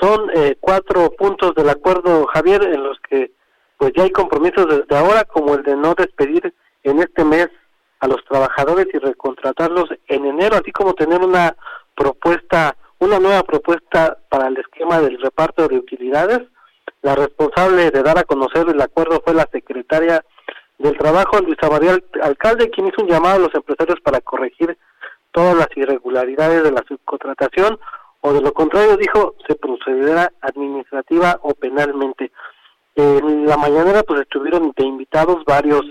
Son 0.00 0.30
eh, 0.34 0.56
cuatro 0.60 1.10
puntos 1.10 1.54
del 1.54 1.68
acuerdo, 1.68 2.26
Javier, 2.26 2.62
en 2.62 2.82
los 2.82 2.98
que 3.08 3.32
pues 3.76 3.92
ya 3.96 4.02
hay 4.04 4.10
compromisos 4.10 4.66
desde 4.66 4.96
ahora, 4.96 5.24
como 5.24 5.54
el 5.54 5.62
de 5.62 5.76
no 5.76 5.94
despedir 5.94 6.52
en 6.82 6.98
este 6.98 7.24
mes 7.24 7.48
a 8.00 8.08
los 8.08 8.24
trabajadores 8.24 8.86
y 8.92 8.98
recontratarlos 8.98 9.88
en 10.08 10.26
enero, 10.26 10.56
así 10.56 10.72
como 10.72 10.94
tener 10.94 11.20
una 11.20 11.54
propuesta, 11.96 12.76
una 12.98 13.18
nueva 13.18 13.42
propuesta 13.42 14.18
para 14.28 14.48
el 14.48 14.56
esquema 14.58 15.00
del 15.00 15.20
reparto 15.20 15.68
de 15.68 15.78
utilidades. 15.78 16.40
La 17.02 17.14
responsable 17.14 17.90
de 17.90 18.02
dar 18.02 18.18
a 18.18 18.24
conocer 18.24 18.68
el 18.68 18.80
acuerdo 18.80 19.22
fue 19.24 19.34
la 19.34 19.48
secretaria 19.50 20.24
del 20.78 20.96
Trabajo, 20.96 21.40
Luisa 21.40 21.70
María 21.70 21.98
Alcalde, 22.22 22.70
quien 22.70 22.88
hizo 22.88 23.02
un 23.02 23.08
llamado 23.08 23.36
a 23.36 23.46
los 23.46 23.54
empresarios 23.54 24.00
para 24.00 24.20
corregir 24.20 24.76
todas 25.32 25.56
las 25.56 25.68
irregularidades 25.76 26.62
de 26.62 26.72
la 26.72 26.82
subcontratación 26.88 27.78
o 28.20 28.32
de 28.32 28.40
lo 28.40 28.52
contrario, 28.52 28.96
dijo, 28.96 29.34
se 29.46 29.54
procederá 29.54 30.32
administrativa 30.40 31.38
o 31.42 31.54
penalmente. 31.54 32.32
En 32.96 33.46
la 33.46 33.56
mañanera 33.56 34.02
pues 34.02 34.20
estuvieron 34.22 34.72
de 34.76 34.86
invitados 34.86 35.44
varios 35.44 35.82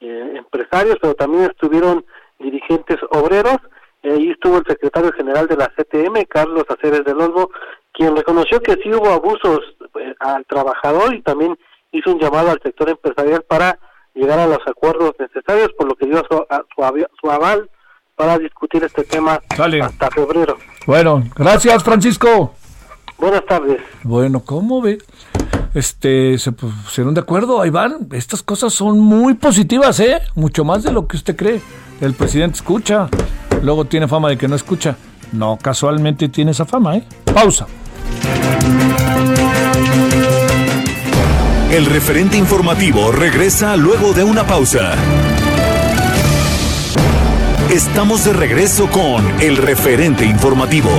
eh, 0.00 0.32
empresarios, 0.36 0.96
pero 1.00 1.14
también 1.14 1.44
estuvieron 1.44 2.04
dirigentes 2.38 2.98
obreros. 3.10 3.58
Ahí 4.04 4.30
estuvo 4.30 4.58
el 4.58 4.64
secretario 4.66 5.12
general 5.12 5.46
de 5.46 5.56
la 5.56 5.68
CTM, 5.68 6.24
Carlos 6.28 6.64
Aceres 6.68 7.04
del 7.04 7.20
Olmo, 7.20 7.50
quien 7.92 8.14
reconoció 8.14 8.60
que 8.60 8.74
sí 8.82 8.90
hubo 8.90 9.10
abusos 9.10 9.60
eh, 10.00 10.14
al 10.20 10.44
trabajador 10.46 11.14
y 11.14 11.22
también 11.22 11.56
hizo 11.92 12.12
un 12.12 12.20
llamado 12.20 12.50
al 12.50 12.60
sector 12.62 12.90
empresarial 12.90 13.42
para 13.48 13.78
llegar 14.14 14.38
a 14.38 14.46
los 14.46 14.58
acuerdos 14.66 15.12
necesarios, 15.18 15.70
por 15.78 15.88
lo 15.88 15.94
que 15.94 16.06
dio 16.06 16.22
su, 16.30 16.44
su, 17.20 17.30
aval 17.30 17.70
para 18.14 18.38
discutir 18.38 18.84
este 18.84 19.04
tema 19.04 19.40
hasta 19.48 20.10
febrero. 20.10 20.56
Bueno, 20.86 21.22
gracias 21.34 21.82
Francisco. 21.82 22.54
Buenas 23.18 23.44
tardes. 23.46 23.80
Bueno, 24.02 24.42
¿cómo 24.44 24.82
ve? 24.82 24.98
Este, 25.74 26.38
se 26.38 26.52
pusieron 26.52 27.14
de 27.14 27.20
acuerdo, 27.20 27.60
ahí 27.60 27.70
van. 27.70 28.08
Estas 28.12 28.42
cosas 28.42 28.72
son 28.72 29.00
muy 29.00 29.34
positivas, 29.34 29.98
¿eh? 30.00 30.20
Mucho 30.34 30.64
más 30.64 30.82
de 30.82 30.92
lo 30.92 31.08
que 31.08 31.16
usted 31.16 31.34
cree. 31.34 31.60
El 32.00 32.14
presidente 32.14 32.56
escucha, 32.56 33.08
luego 33.64 33.86
tiene 33.86 34.06
fama 34.06 34.28
de 34.28 34.36
que 34.38 34.46
no 34.46 34.54
escucha. 34.54 34.96
No, 35.32 35.58
casualmente 35.60 36.28
tiene 36.28 36.52
esa 36.52 36.64
fama, 36.64 36.96
¿eh? 36.96 37.04
Pausa. 37.32 37.66
El 41.72 41.86
referente 41.86 42.36
informativo 42.36 43.10
regresa 43.10 43.76
luego 43.76 44.12
de 44.12 44.22
una 44.22 44.46
pausa. 44.46 44.92
Estamos 47.68 48.24
de 48.24 48.32
regreso 48.32 48.88
con 48.88 49.40
el 49.40 49.56
referente 49.56 50.24
informativo. 50.24 50.90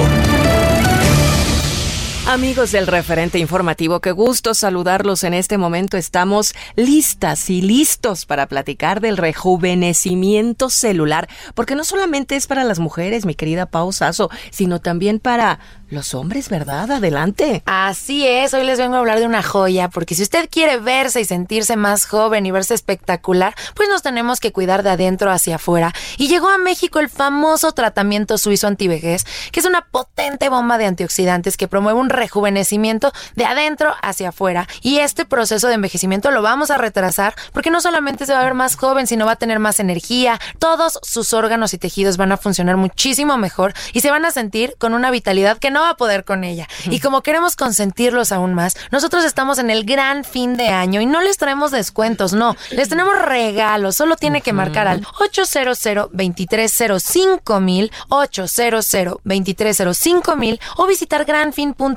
Amigos 2.28 2.72
del 2.72 2.88
referente 2.88 3.38
informativo, 3.38 4.00
qué 4.00 4.12
gusto 4.12 4.56
saludarlos 4.56 5.24
en 5.24 5.36
este 5.36 5.60
momento. 5.60 5.96
Estamos 5.96 6.56
listas 6.76 7.52
y 7.52 7.62
listos 7.62 8.26
para 8.26 8.48
platicar 8.48 9.00
del 9.00 9.18
rejuvenecimiento 9.18 10.72
celular, 10.72 11.30
porque 11.54 11.76
no 11.76 11.84
solamente 11.84 12.36
es 12.36 12.48
para 12.48 12.64
las 12.64 12.80
mujeres, 12.80 13.28
mi 13.28 13.36
querida 13.36 13.68
Pau 13.68 13.94
Sasso, 13.94 14.32
sino 14.50 14.82
también 14.82 15.20
para 15.20 15.60
los 15.90 16.16
hombres, 16.16 16.50
¿verdad? 16.50 16.92
Adelante. 16.92 17.62
Así 17.68 18.28
es, 18.28 18.56
hoy 18.56 18.64
les 18.64 18.80
vengo 18.80 18.96
a 18.96 19.00
hablar 19.00 19.20
de 19.20 19.28
una 19.28 19.44
joya, 19.44 19.90
porque 19.90 20.16
si 20.16 20.24
usted 20.24 20.50
quiere 20.50 20.78
verse 20.78 21.22
y 21.22 21.26
sentirse 21.26 21.76
más 21.76 22.08
joven 22.08 22.48
y 22.48 22.52
verse 22.52 22.74
espectacular, 22.74 23.54
pues 23.76 23.88
nos 23.88 24.02
tenemos 24.02 24.40
que 24.40 24.52
cuidar 24.52 24.82
de 24.82 24.90
adentro 24.90 25.32
hacia 25.32 25.58
afuera. 25.58 25.94
Y 26.18 26.28
llegó 26.28 26.50
a 26.50 26.58
México 26.58 27.00
el 27.00 27.10
famoso 27.10 27.72
tratamiento 27.74 28.40
suizo 28.40 28.66
antivejez, 28.66 29.26
que 29.52 29.60
es 29.60 29.66
una 29.68 29.82
potente 29.82 30.50
bomba 30.50 30.80
de 30.80 30.88
antioxidantes 30.88 31.56
que 31.56 31.68
promueve 31.68 32.00
un 32.00 32.10
rejuvenecimiento 32.16 33.12
de 33.36 33.46
adentro 33.46 33.94
hacia 34.02 34.30
afuera. 34.30 34.68
Y 34.82 35.00
este 35.00 35.26
proceso 35.26 35.68
de 35.68 35.76
envejecimiento 35.76 36.32
lo 36.32 36.42
vamos 36.42 36.72
a 36.72 36.78
retrasar 36.78 37.36
porque 37.54 37.72
no 37.72 37.82
solamente 37.82 38.26
se 38.26 38.34
va 38.34 38.42
a 38.42 38.44
ver 38.44 38.54
más 38.54 38.76
joven, 38.76 39.08
sino 39.08 39.26
va 39.26 39.34
a 39.34 39.36
tener 39.36 39.60
más 39.60 39.80
energía, 39.80 40.40
todos 40.60 41.00
sus 41.04 41.34
órganos 41.34 41.74
y 41.74 41.78
tejidos 41.78 42.18
van 42.18 42.32
a 42.32 42.38
funcionar 42.38 42.78
muchísimo 42.78 43.38
mejor 43.38 43.74
y 43.94 44.02
se 44.02 44.12
van 44.12 44.26
a 44.26 44.32
sentir 44.32 44.76
con 44.78 44.94
una 44.94 45.12
vitalidad 45.12 45.58
que 45.58 45.72
no 45.72 45.82
va 45.82 45.92
a 45.92 45.98
poder 45.98 46.26
con 46.26 46.44
ella. 46.44 46.68
Y 46.86 47.00
como 47.00 47.22
queremos 47.22 47.56
consentirlos 47.56 48.32
aún 48.32 48.54
más, 48.54 48.76
nosotros 48.92 49.24
estamos 49.26 49.60
en 49.60 49.70
el 49.70 49.86
gran 49.86 50.24
fin 50.24 50.58
de 50.58 50.70
año 50.70 51.02
y 51.02 51.06
no 51.06 51.22
les 51.22 51.38
traemos 51.38 51.72
descuentos, 51.72 52.34
no, 52.34 52.56
les 52.72 52.90
tenemos 52.90 53.18
regalos. 53.20 53.96
Solo 53.96 54.16
tiene 54.16 54.42
que 54.42 54.54
marcar 54.54 54.88
al 54.88 55.06
800 55.20 55.80
2305 56.12 57.60
mil, 57.60 57.92
800 58.10 58.92
2305 59.24 60.36
mil 60.36 60.60
o 60.78 60.88
visitar 60.88 61.26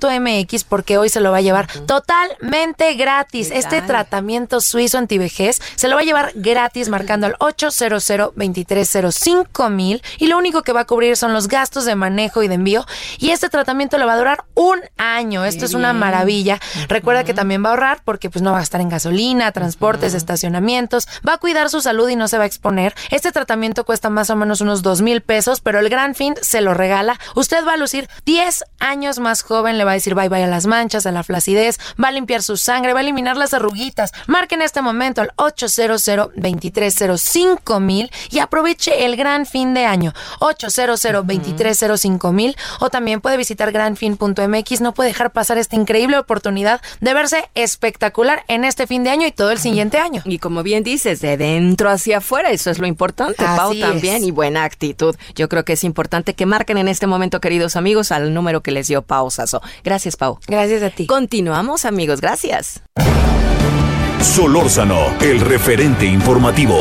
granfin.mx 0.09 0.65
porque 0.65 0.99
hoy 0.99 1.09
se 1.09 1.21
lo 1.21 1.31
va 1.31 1.39
a 1.39 1.43
llevar 1.43 1.69
totalmente 1.87 2.95
gratis. 2.95 3.51
Este 3.53 3.83
tratamiento 3.83 4.61
suizo 4.61 4.99
antivejez 4.99 5.61
se 5.77 5.89
lo 5.89 5.95
va 5.95 6.03
a 6.03 6.05
llevar 6.05 6.33
gratis 6.35 6.89
marcando 6.89 7.27
al 7.27 7.37
800 7.39 7.79
2305 8.35 9.71
mil 9.71 10.03
y 10.19 10.27
lo 10.27 10.37
único 10.37 10.63
que 10.63 10.73
va 10.73 10.81
a 10.81 10.87
cubrir 10.87 11.17
son 11.17 11.33
los 11.33 11.49
gastos 11.49 11.85
de 11.85 11.95
manejo 11.95 12.43
y 12.43 12.49
de 12.49 12.55
envío 12.55 12.87
y 13.19 13.31
este 13.31 13.49
tratamiento 13.49 13.69
tratamiento 13.69 13.99
le 13.99 14.07
va 14.07 14.15
a 14.15 14.17
durar 14.17 14.45
un 14.55 14.81
año. 14.97 15.45
Esto 15.45 15.67
es 15.67 15.75
una 15.75 15.93
maravilla. 15.93 16.59
Recuerda 16.89 17.25
que 17.25 17.35
también 17.35 17.63
va 17.63 17.69
a 17.69 17.71
ahorrar 17.73 18.01
porque 18.03 18.31
pues 18.31 18.41
no 18.41 18.53
va 18.53 18.61
a 18.61 18.63
estar 18.63 18.81
en 18.81 18.89
gasolina, 18.89 19.53
transportes, 19.53 20.15
estacionamientos. 20.15 21.07
Va 21.27 21.35
a 21.35 21.39
cuidar 21.39 21.69
su 21.69 21.83
salud 21.83 22.09
y 22.09 22.17
no 22.17 22.29
se 22.29 22.39
va 22.39 22.45
a 22.45 22.47
exponer. 22.47 22.95
Este 23.11 23.31
tratamiento 23.31 23.85
cuesta 23.85 24.09
más 24.09 24.31
o 24.31 24.37
menos 24.37 24.63
unos 24.63 24.81
dos 24.81 25.03
mil 25.03 25.21
pesos, 25.21 25.61
pero 25.61 25.81
el 25.81 25.91
gran 25.91 26.15
fin 26.15 26.35
se 26.41 26.63
lo 26.63 26.73
regala. 26.73 27.21
Usted 27.35 27.63
va 27.67 27.75
a 27.75 27.77
lucir 27.77 28.09
10 28.25 28.65
años 28.81 29.19
más 29.19 29.43
joven. 29.43 29.77
Le 29.77 29.85
va 29.85 29.91
a 29.91 29.95
decir 29.99 30.15
bye 30.15 30.29
bye 30.29 30.45
a 30.45 30.47
las 30.47 30.67
manchas, 30.67 31.07
a 31.07 31.13
la 31.13 31.23
flacidez. 31.23 31.79
Va 32.03 32.09
a 32.09 32.13
limpiar 32.13 32.43
su 32.43 32.57
sangre, 32.57 32.93
va 32.93 33.01
a 33.01 33.03
eliminar 33.03 33.37
las 33.37 33.55
arruguitas. 33.55 34.13
Marque 34.27 34.55
en 34.55 34.63
este 34.63 34.83
momento 34.83 35.21
al 35.21 35.33
800 35.37 36.05
2305 36.35 37.81
mil 37.81 38.11
y 38.31 38.39
aproveche 38.39 39.05
el 39.05 39.17
gran 39.17 39.47
fin 39.47 39.75
de 39.75 39.85
año. 39.85 40.13
800 40.41 41.01
2305 41.03 42.33
mil 42.33 42.57
o 42.81 42.91
también 42.91 43.21
puede 43.21 43.37
visitar 43.37 43.73
granfin.mx, 43.73 44.81
no 44.81 44.95
puede 44.95 45.11
dejar 45.11 45.33
pasar 45.33 45.59
esta 45.59 45.77
increíble 45.77 46.19
oportunidad 46.19 46.81
de 47.01 47.15
verse 47.15 47.49
espectacular 47.55 48.45
en 48.49 48.65
este 48.65 48.87
fin 48.87 49.05
de 49.05 49.11
año 49.11 49.27
y 49.27 49.33
todo 49.33 49.51
el 49.51 49.59
siguiente 49.59 49.99
año. 49.99 50.23
Y 50.25 50.39
como 50.39 50.63
bien 50.63 50.85
dices, 50.85 51.21
de 51.21 51.37
dentro 51.37 51.91
hacia 51.91 52.19
afuera, 52.19 52.51
eso 52.51 52.71
es 52.71 52.79
lo 52.79 52.87
importante, 52.87 53.45
Pau 53.45 53.75
también, 53.79 54.25
y 54.25 54.31
buena 54.31 54.65
actitud. 54.65 55.17
Yo 55.35 55.49
creo 55.49 55.65
que 55.65 55.75
es 55.75 55.85
importante 55.85 56.35
que 56.35 56.47
marquen 56.47 56.79
en 56.79 56.89
este 56.89 57.07
momento, 57.07 57.41
queridos 57.41 57.77
amigos, 57.77 58.13
al 58.13 58.35
número 58.35 58.63
que 58.63 58.71
les 58.71 58.89
dio 58.89 59.03
Pau 59.03 59.31
Sasso. 59.31 59.63
Gracias, 59.89 60.19
Pau. 60.19 60.39
Gracias 60.47 60.83
a 60.83 60.91
ti. 60.91 61.07
Continuamos, 61.07 61.87
amigos, 61.87 62.21
gracias. 62.21 62.83
Solórzano, 64.21 65.17
el 65.23 65.41
referente 65.41 66.05
informativo. 66.05 66.79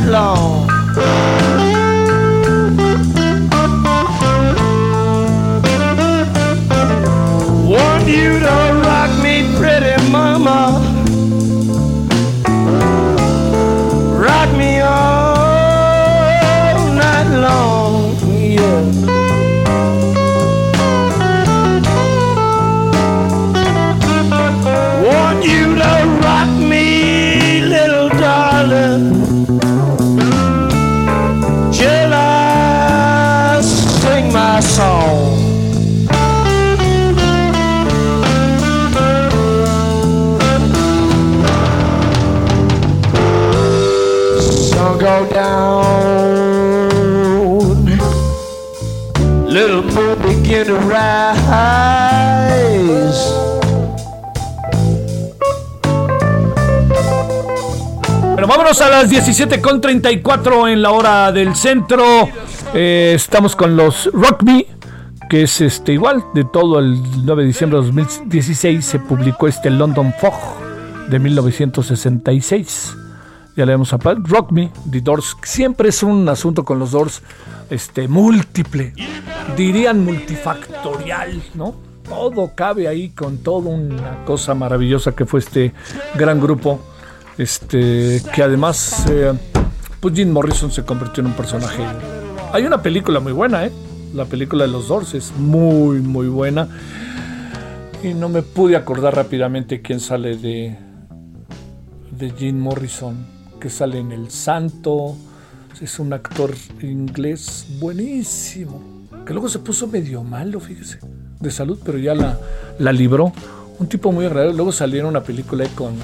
night 0.00 0.10
long. 0.10 1.29
Vámonos 58.70 58.80
a 58.82 59.02
las 59.02 59.10
17.34 59.10 60.72
en 60.72 60.82
la 60.82 60.92
hora 60.92 61.32
del 61.32 61.56
centro. 61.56 62.28
Eh, 62.72 63.12
estamos 63.16 63.56
con 63.56 63.76
los 63.76 64.08
Me, 64.44 64.64
que 65.28 65.42
es 65.42 65.60
este 65.60 65.94
igual, 65.94 66.24
de 66.34 66.44
todo 66.44 66.78
el 66.78 67.02
9 67.24 67.42
de 67.42 67.48
diciembre 67.48 67.80
de 67.80 67.86
2016 67.86 68.84
se 68.84 69.00
publicó 69.00 69.48
este 69.48 69.70
London 69.70 70.14
Fog 70.20 70.34
de 71.08 71.18
1966. 71.18 72.96
Ya 73.56 73.66
le 73.66 73.72
hemos 73.72 73.92
hablado. 73.92 74.20
Me, 74.50 74.70
The 74.88 75.00
Doors. 75.00 75.36
Siempre 75.42 75.88
es 75.88 76.04
un 76.04 76.28
asunto 76.28 76.64
con 76.64 76.78
los 76.78 76.92
Doors 76.92 77.22
este, 77.70 78.06
múltiple. 78.06 78.92
Dirían 79.56 80.04
multifactorial, 80.04 81.42
¿no? 81.54 81.74
Todo 82.08 82.52
cabe 82.54 82.86
ahí 82.86 83.10
con 83.10 83.38
toda 83.38 83.70
una 83.70 84.24
cosa 84.24 84.54
maravillosa 84.54 85.12
que 85.12 85.26
fue 85.26 85.40
este 85.40 85.72
gran 86.14 86.40
grupo 86.40 86.80
este, 87.40 88.22
que 88.34 88.42
además, 88.42 89.06
eh, 89.08 89.32
pues 89.98 90.14
Jim 90.14 90.30
Morrison 90.30 90.70
se 90.70 90.84
convirtió 90.84 91.22
en 91.22 91.28
un 91.28 91.32
personaje. 91.32 91.82
Hay 92.52 92.64
una 92.64 92.82
película 92.82 93.18
muy 93.18 93.32
buena, 93.32 93.64
¿eh? 93.64 93.72
La 94.14 94.26
película 94.26 94.66
de 94.66 94.70
los 94.70 94.88
Doors 94.88 95.14
es 95.14 95.32
muy, 95.38 96.00
muy 96.00 96.28
buena. 96.28 96.68
Y 98.02 98.12
no 98.12 98.28
me 98.28 98.42
pude 98.42 98.76
acordar 98.76 99.14
rápidamente 99.14 99.80
quién 99.80 100.00
sale 100.00 100.36
de, 100.36 100.76
de 102.10 102.30
Jim 102.32 102.58
Morrison, 102.58 103.16
que 103.58 103.70
sale 103.70 104.00
en 104.00 104.12
El 104.12 104.30
Santo. 104.30 105.16
Es 105.80 105.98
un 105.98 106.12
actor 106.12 106.54
inglés 106.82 107.66
buenísimo. 107.78 109.06
Que 109.24 109.32
luego 109.32 109.48
se 109.48 109.60
puso 109.60 109.86
medio 109.86 110.22
malo, 110.22 110.60
fíjese, 110.60 110.98
de 111.40 111.50
salud, 111.50 111.78
pero 111.82 111.96
ya 111.96 112.14
la, 112.14 112.38
la 112.78 112.92
libró. 112.92 113.32
Un 113.78 113.86
tipo 113.86 114.12
muy 114.12 114.26
agradable. 114.26 114.56
Luego 114.56 114.72
salió 114.72 115.00
en 115.00 115.06
una 115.06 115.22
película 115.22 115.64
con 115.74 115.94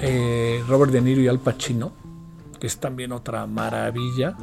eh, 0.00 0.62
Robert 0.68 0.92
De 0.92 1.00
Niro 1.00 1.20
y 1.20 1.28
Al 1.28 1.38
Pacino, 1.38 1.92
que 2.60 2.66
es 2.66 2.78
también 2.78 3.12
otra 3.12 3.46
maravilla. 3.46 4.34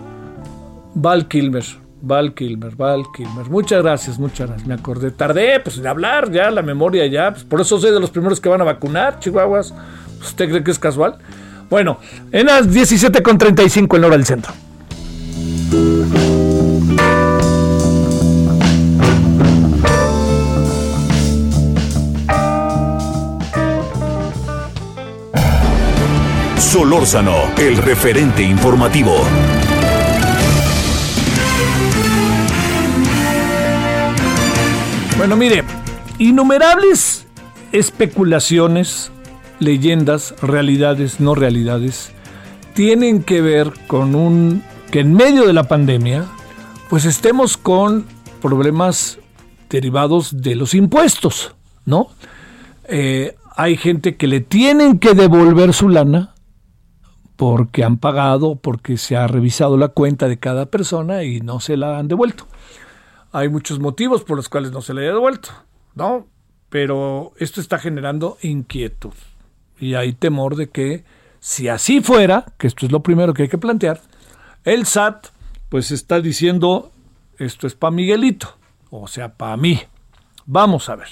Val 0.94 1.28
Kilmer, 1.28 1.66
Val 2.02 2.34
Kilmer, 2.34 2.76
Val 2.76 3.04
Kilmer. 3.16 3.50
Muchas 3.50 3.84
gracias, 3.84 4.20
muchas 4.20 4.48
gracias. 4.48 4.68
Me 4.68 4.74
acordé. 4.74 5.12
Tardé, 5.12 5.60
pues 5.60 5.82
de 5.82 5.88
hablar 5.88 6.32
ya, 6.32 6.52
la 6.52 6.62
memoria 6.62 7.06
ya. 7.08 7.32
Pues, 7.32 7.44
por 7.44 7.62
eso 7.62 7.80
soy 7.80 7.92
de 7.92 8.00
los 8.00 8.10
primeros 8.10 8.40
que 8.40 8.50
van 8.50 8.62
a 8.62 8.64
vacunar, 8.64 9.20
Chihuahuas. 9.20 9.74
¿Usted 10.22 10.50
cree 10.50 10.64
que 10.64 10.72
es 10.72 10.80
casual? 10.80 11.18
Bueno, 11.70 11.98
en 12.32 12.46
las 12.46 12.68
17.35 12.70 13.98
en 13.98 14.04
hora 14.04 14.18
del 14.18 14.26
centro. 14.26 14.54
Solórzano, 26.76 27.38
el 27.58 27.78
referente 27.78 28.44
informativo. 28.44 29.14
Bueno, 35.18 35.38
mire, 35.38 35.64
innumerables 36.20 37.28
especulaciones, 37.72 39.10
leyendas, 39.62 40.36
realidades, 40.42 41.22
no 41.22 41.34
realidades, 41.34 42.12
tienen 42.74 43.24
que 43.24 43.40
ver 43.40 43.72
con 43.88 44.14
un 44.14 44.62
que 44.92 45.00
en 45.00 45.14
medio 45.14 45.48
de 45.48 45.54
la 45.54 45.70
pandemia, 45.70 46.26
pues 46.90 47.06
estemos 47.06 47.56
con 47.56 48.06
problemas 48.42 49.18
derivados 49.70 50.42
de 50.42 50.56
los 50.56 50.74
impuestos, 50.74 51.56
¿no? 51.86 52.10
Eh, 52.90 53.38
hay 53.56 53.78
gente 53.78 54.18
que 54.18 54.28
le 54.28 54.42
tienen 54.42 55.00
que 55.00 55.14
devolver 55.14 55.74
su 55.74 55.88
lana 55.88 56.35
porque 57.36 57.84
han 57.84 57.98
pagado, 57.98 58.56
porque 58.56 58.98
se 58.98 59.16
ha 59.16 59.28
revisado 59.28 59.78
la 59.78 59.90
cuenta 59.90 60.28
de 60.28 60.40
cada 60.40 60.68
persona 60.68 61.24
y 61.24 61.42
no 61.42 61.60
se 61.60 61.78
la 61.78 61.98
han 61.98 62.08
devuelto. 62.08 62.48
Hay 63.32 63.50
muchos 63.50 63.80
motivos 63.80 64.24
por 64.24 64.38
los 64.38 64.50
cuales 64.50 64.72
no 64.72 64.82
se 64.82 64.94
le 64.94 65.10
ha 65.10 65.14
devuelto, 65.14 65.50
¿no? 65.94 66.28
Pero 66.70 67.34
esto 67.38 67.62
está 67.62 67.80
generando 67.80 68.38
inquietud 68.42 69.14
y 69.80 69.96
hay 69.96 70.14
temor 70.14 70.56
de 70.56 70.70
que 70.70 71.04
si 71.40 71.68
así 71.68 72.02
fuera, 72.02 72.46
que 72.58 72.68
esto 72.68 72.86
es 72.86 72.92
lo 72.92 73.04
primero 73.04 73.34
que 73.34 73.44
hay 73.44 73.50
que 73.50 73.58
plantear, 73.58 74.02
el 74.64 74.86
SAT 74.86 75.28
pues 75.70 75.92
está 75.92 76.22
diciendo 76.22 76.92
esto 77.38 77.68
es 77.68 77.76
para 77.76 77.92
Miguelito, 77.92 78.56
o 78.90 79.08
sea, 79.08 79.34
para 79.34 79.58
mí. 79.58 79.80
Vamos 80.46 80.90
a 80.90 80.96
ver. 80.96 81.10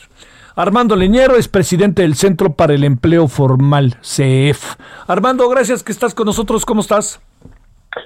Armando 0.56 0.96
Leñero 0.96 1.36
es 1.36 1.48
presidente 1.48 2.04
del 2.04 2.14
Centro 2.16 2.54
para 2.54 2.76
el 2.76 2.84
Empleo 2.84 3.28
Formal, 3.28 3.98
CEF. 4.04 4.76
Armando, 5.08 5.50
gracias 5.50 5.82
que 5.82 5.92
estás 5.92 6.14
con 6.14 6.28
nosotros. 6.28 6.64
¿Cómo 6.64 6.82
estás? 6.82 7.20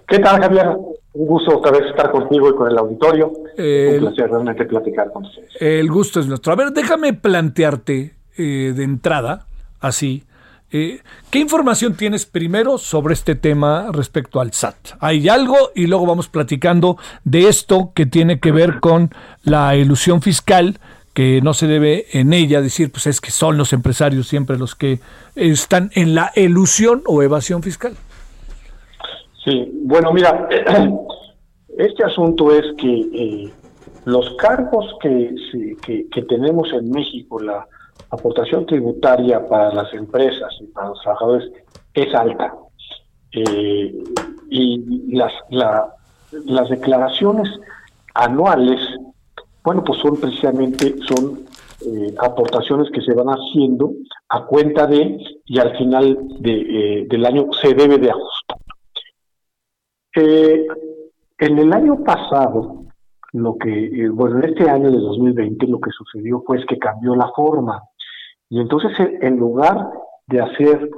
¿Qué 0.07 0.19
tal, 0.19 0.41
Javier? 0.41 0.67
Un 1.13 1.27
gusto 1.27 1.57
otra 1.57 1.71
vez 1.71 1.87
estar 1.89 2.09
contigo 2.09 2.49
y 2.49 2.55
con 2.55 2.71
el 2.71 2.77
auditorio. 2.77 3.27
Un 3.27 3.99
placer 3.99 4.29
realmente 4.29 4.63
platicar 4.63 5.11
con 5.11 5.25
ustedes. 5.25 5.49
El 5.59 5.91
gusto 5.91 6.21
es 6.21 6.27
nuestro. 6.27 6.53
A 6.53 6.55
ver, 6.55 6.71
déjame 6.71 7.11
plantearte 7.13 8.15
eh, 8.37 8.73
de 8.73 8.83
entrada, 8.83 9.45
así, 9.81 10.23
eh, 10.69 11.01
¿qué 11.31 11.39
información 11.39 11.95
tienes 11.95 12.25
primero 12.25 12.77
sobre 12.77 13.13
este 13.13 13.35
tema 13.35 13.89
respecto 13.91 14.41
al 14.41 14.51
SAT? 14.51 14.75
Hay 14.99 15.29
algo 15.29 15.55
y 15.73 15.87
luego 15.87 16.05
vamos 16.05 16.27
platicando 16.27 16.97
de 17.23 17.47
esto 17.47 17.91
que 17.95 18.05
tiene 18.05 18.39
que 18.39 18.51
ver 18.51 18.79
con 18.79 19.11
la 19.43 19.75
ilusión 19.77 20.21
fiscal 20.21 20.79
que 21.17 21.41
no 21.41 21.55
se 21.55 21.65
debe 21.65 22.05
en 22.11 22.31
ella 22.31 22.61
decir, 22.61 22.91
pues 22.91 23.07
es 23.07 23.19
que 23.19 23.31
son 23.31 23.57
los 23.57 23.73
empresarios 23.73 24.27
siempre 24.27 24.55
los 24.55 24.75
que 24.75 24.99
están 25.33 25.89
en 25.95 26.13
la 26.13 26.31
elusión 26.35 27.01
o 27.07 27.23
evasión 27.23 27.63
fiscal. 27.63 27.95
Sí, 29.43 29.67
bueno, 29.81 30.13
mira, 30.13 30.47
este 31.79 32.03
asunto 32.03 32.51
es 32.51 32.65
que 32.77 32.99
eh, 33.15 33.51
los 34.05 34.35
cargos 34.35 34.85
que, 35.01 35.33
que, 35.81 36.21
tenemos 36.21 36.71
en 36.71 36.91
México, 36.91 37.39
la 37.39 37.65
aportación 38.11 38.67
tributaria 38.67 39.43
para 39.43 39.73
las 39.73 39.91
empresas 39.95 40.53
y 40.61 40.67
para 40.67 40.89
los 40.89 41.01
trabajadores 41.01 41.51
es 41.95 42.13
alta. 42.13 42.53
Eh, 43.31 44.03
y 44.51 45.15
las, 45.15 45.33
la, 45.49 45.95
las 46.45 46.69
declaraciones 46.69 47.49
anuales 48.13 48.79
bueno, 49.67 49.83
pues 49.83 49.99
son 49.99 50.15
precisamente 50.15 50.95
son 51.09 51.39
eh, 51.85 52.15
aportaciones 52.19 52.89
que 52.89 53.01
se 53.01 53.13
van 53.13 53.27
haciendo 53.27 53.91
a 54.29 54.45
cuenta 54.45 54.87
de 54.87 55.19
y 55.43 55.59
al 55.59 55.77
final 55.77 56.17
de, 56.39 56.53
eh, 57.01 57.07
del 57.09 57.25
año 57.25 57.49
se 57.61 57.73
debe 57.73 57.97
de 57.97 58.09
ajustar. 58.09 58.57
Eh, 60.15 60.67
en 61.39 61.59
el 61.59 61.73
año 61.73 62.01
pasado, 62.01 62.85
lo 63.33 63.57
que, 63.57 64.07
bueno, 64.09 64.37
en 64.37 64.51
este 64.51 64.69
año 64.69 64.89
de 64.89 64.99
2020 64.99 65.67
lo 65.67 65.81
que 65.81 65.91
sucedió 65.91 66.41
fue 66.47 66.65
que 66.65 66.79
cambió 66.79 67.13
la 67.13 67.29
forma. 67.35 67.83
Y 68.49 68.61
entonces 68.61 68.93
en 69.19 69.35
lugar 69.35 69.89
de 70.27 70.43
hacer 70.43 70.89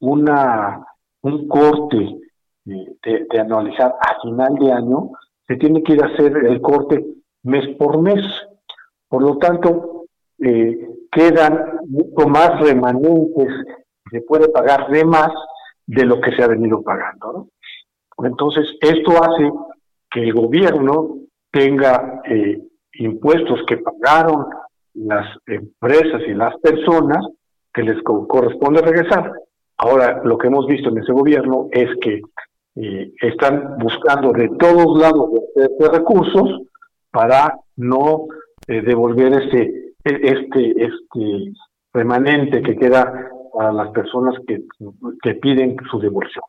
una 0.00 0.84
un 1.22 1.48
corte 1.48 2.14
de, 2.66 3.26
de 3.30 3.40
anualizar 3.40 3.94
a 4.02 4.20
final 4.20 4.54
de 4.56 4.70
año, 4.70 5.12
se 5.46 5.56
tiene 5.56 5.82
que 5.82 5.94
ir 5.94 6.04
a 6.04 6.08
hacer 6.08 6.36
el 6.44 6.60
corte 6.60 7.17
mes 7.42 7.76
por 7.76 8.00
mes. 8.00 8.22
Por 9.08 9.22
lo 9.22 9.38
tanto, 9.38 10.04
eh, 10.38 10.88
quedan 11.10 11.80
mucho 11.86 12.28
más 12.28 12.60
remanentes, 12.60 13.48
se 14.10 14.20
puede 14.22 14.48
pagar 14.48 14.90
de 14.90 15.04
más 15.04 15.30
de 15.86 16.04
lo 16.04 16.20
que 16.20 16.32
se 16.32 16.42
ha 16.42 16.48
venido 16.48 16.82
pagando. 16.82 17.48
Entonces, 18.18 18.76
esto 18.80 19.12
hace 19.22 19.50
que 20.10 20.22
el 20.22 20.32
gobierno 20.32 21.18
tenga 21.50 22.20
eh, 22.24 22.60
impuestos 22.94 23.60
que 23.66 23.78
pagaron 23.78 24.46
las 24.94 25.38
empresas 25.46 26.22
y 26.26 26.34
las 26.34 26.56
personas 26.58 27.24
que 27.72 27.82
les 27.82 28.02
corresponde 28.02 28.82
regresar. 28.82 29.32
Ahora, 29.76 30.20
lo 30.24 30.36
que 30.36 30.48
hemos 30.48 30.66
visto 30.66 30.88
en 30.88 30.98
ese 30.98 31.12
gobierno 31.12 31.68
es 31.70 31.88
que 32.00 32.20
eh, 32.76 33.12
están 33.22 33.78
buscando 33.78 34.32
de 34.32 34.48
todos 34.58 35.00
lados 35.00 35.30
de, 35.54 35.88
recursos 35.88 36.62
para 37.10 37.54
no 37.76 38.26
eh, 38.66 38.82
devolver 38.82 39.32
este, 39.34 39.94
este, 40.04 40.70
este 40.76 41.52
remanente 41.92 42.62
que 42.62 42.76
queda 42.76 43.30
para 43.52 43.72
las 43.72 43.88
personas 43.90 44.34
que, 44.46 44.62
que 45.22 45.34
piden 45.34 45.76
su 45.90 45.98
devolución. 45.98 46.44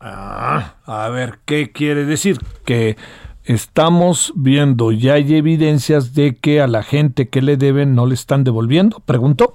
Ah, 0.00 0.76
a 0.84 1.08
ver, 1.08 1.38
¿qué 1.46 1.72
quiere 1.72 2.04
decir? 2.04 2.36
Que 2.66 2.96
estamos 3.44 4.32
viendo, 4.36 4.92
ya 4.92 5.14
hay 5.14 5.34
evidencias 5.36 6.14
de 6.14 6.36
que 6.36 6.60
a 6.60 6.66
la 6.66 6.82
gente 6.82 7.28
que 7.28 7.42
le 7.42 7.56
deben 7.56 7.94
no 7.94 8.06
le 8.06 8.14
están 8.14 8.44
devolviendo, 8.44 8.98
pregunto. 9.04 9.54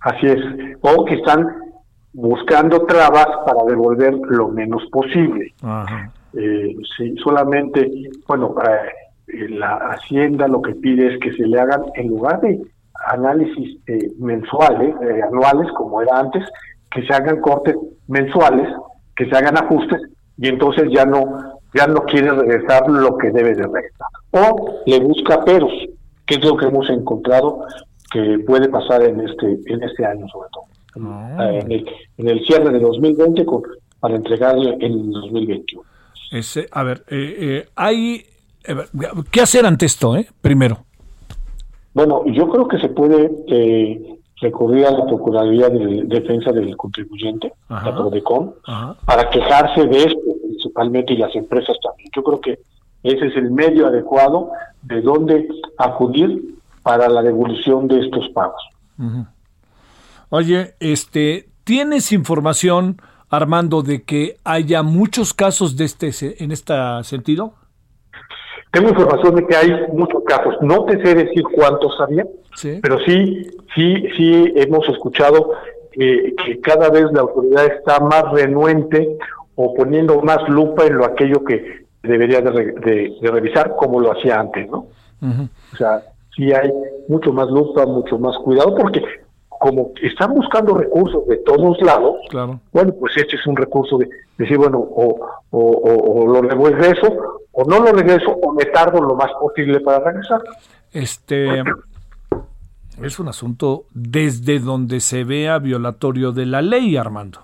Así 0.00 0.26
es, 0.26 0.38
o 0.80 1.04
que 1.04 1.14
están 1.14 1.46
buscando 2.12 2.84
trabas 2.86 3.26
para 3.46 3.64
devolver 3.68 4.14
lo 4.28 4.48
menos 4.48 4.82
posible. 4.90 5.54
Ajá. 5.62 6.12
Eh, 6.32 6.76
sí, 6.96 7.14
solamente, 7.22 7.90
bueno, 8.26 8.54
eh, 8.62 8.68
eh, 8.68 9.09
la 9.48 9.76
Hacienda 9.76 10.48
lo 10.48 10.62
que 10.62 10.74
pide 10.74 11.14
es 11.14 11.20
que 11.20 11.32
se 11.32 11.46
le 11.46 11.58
hagan, 11.58 11.82
en 11.94 12.08
lugar 12.08 12.40
de 12.40 12.60
análisis 13.06 13.78
eh, 13.86 14.10
mensuales, 14.18 14.94
eh, 15.02 15.22
anuales, 15.22 15.70
como 15.72 16.02
era 16.02 16.18
antes, 16.18 16.44
que 16.90 17.06
se 17.06 17.12
hagan 17.12 17.40
cortes 17.40 17.76
mensuales, 18.08 18.68
que 19.16 19.28
se 19.28 19.36
hagan 19.36 19.56
ajustes, 19.56 20.00
y 20.38 20.48
entonces 20.48 20.88
ya 20.90 21.04
no 21.04 21.60
ya 21.72 21.86
no 21.86 22.00
quiere 22.02 22.30
regresar 22.30 22.90
lo 22.90 23.16
que 23.16 23.30
debe 23.30 23.54
de 23.54 23.62
regresar. 23.62 24.08
O 24.32 24.80
le 24.86 24.98
busca 24.98 25.44
peros, 25.44 25.72
que 26.26 26.34
es 26.34 26.44
lo 26.44 26.56
que 26.56 26.66
hemos 26.66 26.90
encontrado 26.90 27.64
que 28.12 28.40
puede 28.40 28.68
pasar 28.68 29.02
en 29.02 29.20
este 29.20 29.58
en 29.66 29.82
este 29.82 30.04
año 30.04 30.26
sobre 30.28 30.48
todo. 30.52 30.64
Ah. 30.96 31.50
En, 31.52 31.70
el, 31.70 31.88
en 32.18 32.28
el 32.28 32.44
cierre 32.44 32.70
de 32.70 32.80
2020 32.80 33.44
con, 33.44 33.62
para 34.00 34.16
entregarle 34.16 34.76
en 34.80 35.12
2021. 35.12 35.84
Ese, 36.30 36.68
a 36.70 36.82
ver, 36.82 37.04
eh, 37.08 37.36
eh, 37.38 37.68
hay... 37.74 38.24
¿Qué 39.30 39.40
hacer 39.40 39.66
ante 39.66 39.86
esto, 39.86 40.16
eh? 40.16 40.28
Primero. 40.40 40.84
Bueno, 41.94 42.24
yo 42.26 42.48
creo 42.48 42.68
que 42.68 42.78
se 42.78 42.88
puede 42.88 43.30
eh, 43.48 44.18
recurrir 44.40 44.86
a 44.86 44.92
la 44.92 45.06
Procuraduría 45.06 45.68
de 45.68 46.04
Defensa 46.04 46.52
del 46.52 46.76
Contribuyente, 46.76 47.52
Ajá. 47.68 47.90
la 47.90 47.96
PRODECON, 47.96 48.54
Ajá. 48.66 48.96
para 49.04 49.28
quejarse 49.30 49.86
de 49.86 49.98
esto 50.04 50.20
principalmente 50.42 51.14
y 51.14 51.16
las 51.16 51.34
empresas 51.34 51.76
también. 51.82 52.10
Yo 52.14 52.22
creo 52.22 52.40
que 52.40 52.58
ese 53.02 53.26
es 53.26 53.36
el 53.36 53.50
medio 53.50 53.86
adecuado 53.86 54.50
de 54.82 55.00
dónde 55.00 55.48
acudir 55.78 56.54
para 56.82 57.08
la 57.08 57.22
devolución 57.22 57.88
de 57.88 58.00
estos 58.00 58.28
pagos. 58.30 58.62
Oye, 60.28 60.74
este, 60.80 61.48
¿tienes 61.64 62.12
información, 62.12 63.00
Armando, 63.30 63.82
de 63.82 64.02
que 64.02 64.36
haya 64.44 64.82
muchos 64.82 65.34
casos 65.34 65.76
de 65.76 65.84
este 65.86 66.10
en 66.42 66.52
este 66.52 66.74
sentido? 67.02 67.54
Tengo 68.72 68.90
información 68.90 69.34
de 69.34 69.46
que 69.46 69.56
hay 69.56 69.70
muchos 69.92 70.22
casos. 70.24 70.54
No 70.60 70.84
te 70.84 71.02
sé 71.04 71.14
decir 71.14 71.42
cuántos 71.54 71.98
había, 72.00 72.24
Sí. 72.54 72.78
pero 72.82 72.98
sí, 73.00 73.46
sí, 73.74 74.04
sí 74.16 74.52
hemos 74.56 74.88
escuchado 74.88 75.52
eh, 75.98 76.34
que 76.44 76.60
cada 76.60 76.88
vez 76.88 77.06
la 77.12 77.22
autoridad 77.22 77.66
está 77.66 77.98
más 78.00 78.30
renuente 78.32 79.16
o 79.56 79.74
poniendo 79.74 80.20
más 80.22 80.48
lupa 80.48 80.86
en 80.86 80.96
lo 80.98 81.04
aquello 81.04 81.42
que 81.44 81.84
debería 82.02 82.40
de, 82.40 82.50
re- 82.50 82.72
de- 82.84 83.12
de 83.20 83.30
revisar 83.30 83.74
como 83.76 84.00
lo 84.00 84.12
hacía 84.12 84.38
antes, 84.40 84.68
¿no? 84.70 84.86
O 85.72 85.76
sea, 85.76 86.00
sí 86.34 86.52
hay 86.52 86.72
mucho 87.08 87.32
más 87.32 87.48
lupa, 87.50 87.84
mucho 87.86 88.18
más 88.18 88.36
cuidado, 88.38 88.74
porque 88.76 89.02
como 89.60 89.92
están 90.02 90.32
buscando 90.34 90.74
recursos 90.74 91.26
de 91.28 91.36
todos 91.44 91.80
lados, 91.82 92.16
Claro. 92.30 92.58
bueno, 92.72 92.94
pues 92.98 93.14
este 93.16 93.36
es 93.36 93.46
un 93.46 93.54
recurso 93.56 93.98
de 93.98 94.08
decir, 94.38 94.56
bueno, 94.56 94.78
o, 94.78 95.20
o, 95.50 95.60
o- 95.60 96.22
o 96.22 96.26
lo 96.26 96.40
regreso, 96.42 97.06
o 97.52 97.64
no 97.64 97.78
lo 97.80 97.92
regreso, 97.92 98.30
o 98.32 98.52
me 98.54 98.64
tardo 98.64 99.02
lo 99.02 99.14
más 99.14 99.30
posible 99.38 99.80
para 99.80 100.00
regresar. 100.02 100.40
Este 100.92 101.62
es 103.02 103.18
un 103.20 103.28
asunto 103.28 103.84
desde 103.92 104.58
donde 104.60 105.00
se 105.00 105.24
vea 105.24 105.58
violatorio 105.58 106.32
de 106.32 106.46
la 106.46 106.62
ley, 106.62 106.96
Armando. 106.96 107.40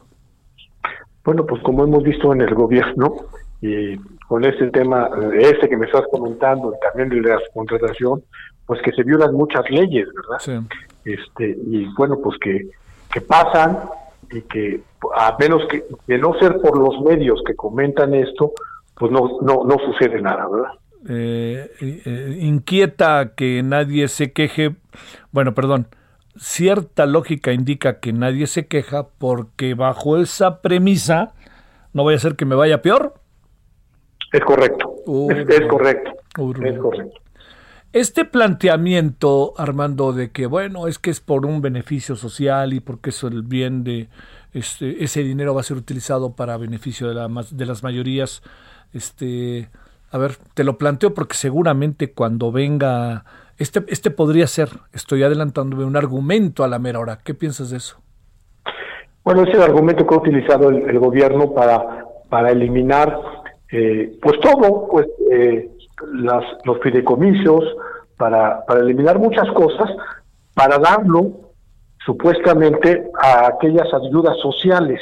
Bueno, 1.23 1.45
pues 1.45 1.63
como 1.63 1.85
hemos 1.85 2.03
visto 2.03 2.33
en 2.33 2.41
el 2.41 2.55
gobierno, 2.55 3.13
y 3.61 3.97
con 4.27 4.43
este 4.45 4.71
tema, 4.71 5.11
este 5.39 5.69
que 5.69 5.77
me 5.77 5.85
estás 5.87 6.05
comentando, 6.11 6.73
también 6.83 7.09
de 7.11 7.29
la 7.29 7.39
contratación, 7.53 8.23
pues 8.65 8.81
que 8.83 8.93
se 8.93 9.03
violan 9.03 9.35
muchas 9.35 9.69
leyes, 9.71 10.07
¿verdad? 10.15 10.39
Sí. 10.41 10.77
Este 11.07 11.57
y 11.67 11.87
bueno 11.97 12.19
pues 12.23 12.39
que, 12.41 12.69
que 13.13 13.21
pasan 13.21 13.79
y 14.31 14.43
que 14.43 14.81
a 15.17 15.37
menos 15.39 15.63
que 15.71 15.85
de 16.07 16.19
no 16.19 16.35
ser 16.39 16.61
por 16.61 16.77
los 16.77 17.01
medios 17.03 17.41
que 17.47 17.55
comentan 17.55 18.13
esto 18.15 18.53
pues 18.99 19.11
no 19.13 19.39
no 19.43 19.65
no 19.65 19.77
sucede 19.87 20.21
nada 20.21 20.49
verdad 20.49 20.73
Eh, 21.09 21.71
eh, 21.81 22.39
inquieta 22.41 23.35
que 23.37 23.63
nadie 23.63 24.09
se 24.09 24.33
queje. 24.33 24.75
Bueno, 25.31 25.55
perdón. 25.55 25.87
Cierta 26.37 27.07
lógica 27.07 27.53
indica 27.53 28.01
que 28.01 28.13
nadie 28.13 28.49
se 28.49 28.67
queja 28.67 29.07
porque 29.19 29.75
bajo 29.75 30.19
esa 30.19 30.61
premisa 30.63 31.33
no 31.93 32.03
vaya 32.05 32.17
a 32.17 32.21
ser 32.21 32.35
que 32.35 32.45
me 32.45 32.57
vaya 32.57 32.83
peor. 32.83 33.15
es 34.33 34.45
correcto 34.45 34.95
es, 35.31 35.49
es 35.49 35.67
correcto 35.67 36.11
es 36.65 36.79
correcto 36.79 37.21
Este 37.97 38.27
planteamiento, 38.27 39.55
Armando, 39.57 40.13
de 40.13 40.31
que 40.31 40.45
bueno, 40.45 40.87
es 40.87 40.99
que 40.99 41.09
es 41.09 41.21
por 41.21 41.47
un 41.47 41.63
beneficio 41.63 42.15
social 42.15 42.75
y 42.75 42.81
porque 42.81 43.09
eso 43.09 43.27
el 43.27 43.41
bien 43.41 43.85
de 43.85 44.09
este, 44.53 45.03
ese 45.03 45.23
dinero 45.23 45.55
va 45.55 45.63
a 45.63 45.65
ser 45.65 45.79
utilizado 45.79 46.37
para 46.37 46.59
beneficio 46.59 47.09
de, 47.09 47.15
la, 47.15 47.27
de 47.51 47.65
las 47.65 47.83
mayorías, 47.83 48.43
este, 48.93 49.71
a 50.11 50.19
ver, 50.19 50.33
te 50.53 50.63
lo 50.63 50.77
planteo 50.77 51.15
porque 51.15 51.37
seguramente 51.37 52.13
cuando 52.13 52.53
venga, 52.53 53.25
este, 53.57 53.83
este 53.89 54.11
podría 54.11 54.47
ser, 54.47 54.69
estoy 54.93 55.23
adelantándome 55.23 55.87
un 55.87 55.97
argumento 55.97 56.65
a 56.65 56.69
la 56.69 56.79
mera 56.79 57.01
hora. 57.01 57.21
¿Qué 57.25 57.33
piensas 57.33 57.71
de 57.71 57.79
eso? 57.79 57.97
bueno 59.25 59.43
es 59.45 59.55
el 59.55 59.63
argumento 59.63 60.07
que 60.07 60.15
ha 60.15 60.19
utilizado 60.19 60.69
el, 60.69 60.83
el 60.91 60.99
gobierno 60.99 61.55
para 61.55 62.05
para 62.29 62.51
eliminar 62.51 63.19
eh, 63.73 64.19
pues 64.21 64.39
todo 64.41 64.87
pues 64.87 65.07
eh, 65.33 65.71
las 66.15 66.45
los 66.65 66.79
fideicomisos 66.81 67.65
para 68.17 68.65
para 68.67 68.81
eliminar 68.81 69.19
muchas 69.19 69.51
cosas 69.53 69.91
para 70.55 70.79
darlo 70.79 71.33
supuestamente 72.05 73.11
a 73.21 73.47
aquellas 73.49 73.89
ayudas 73.93 74.37
sociales 74.41 75.01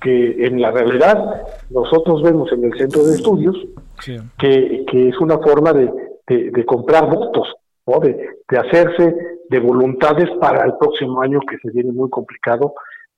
que 0.00 0.46
en 0.46 0.60
la 0.60 0.70
realidad 0.70 1.42
nosotros 1.70 2.22
vemos 2.22 2.50
en 2.52 2.64
el 2.64 2.76
centro 2.78 3.04
de 3.04 3.14
estudios 3.16 3.56
Sí. 4.00 4.16
que, 4.38 4.84
que 4.88 5.08
es 5.08 5.18
una 5.18 5.38
forma 5.38 5.72
de, 5.72 5.90
de- 6.28 6.50
de 6.52 6.64
comprar 6.64 7.10
votos, 7.10 7.52
¿no? 7.84 7.98
de, 7.98 8.16
de 8.48 8.58
hacerse 8.58 9.12
de 9.50 9.58
voluntades 9.58 10.28
para 10.40 10.64
el 10.66 10.74
próximo 10.78 11.20
año 11.20 11.40
que 11.40 11.56
se 11.58 11.70
viene 11.72 11.90
muy 11.90 12.08
complicado 12.08 12.74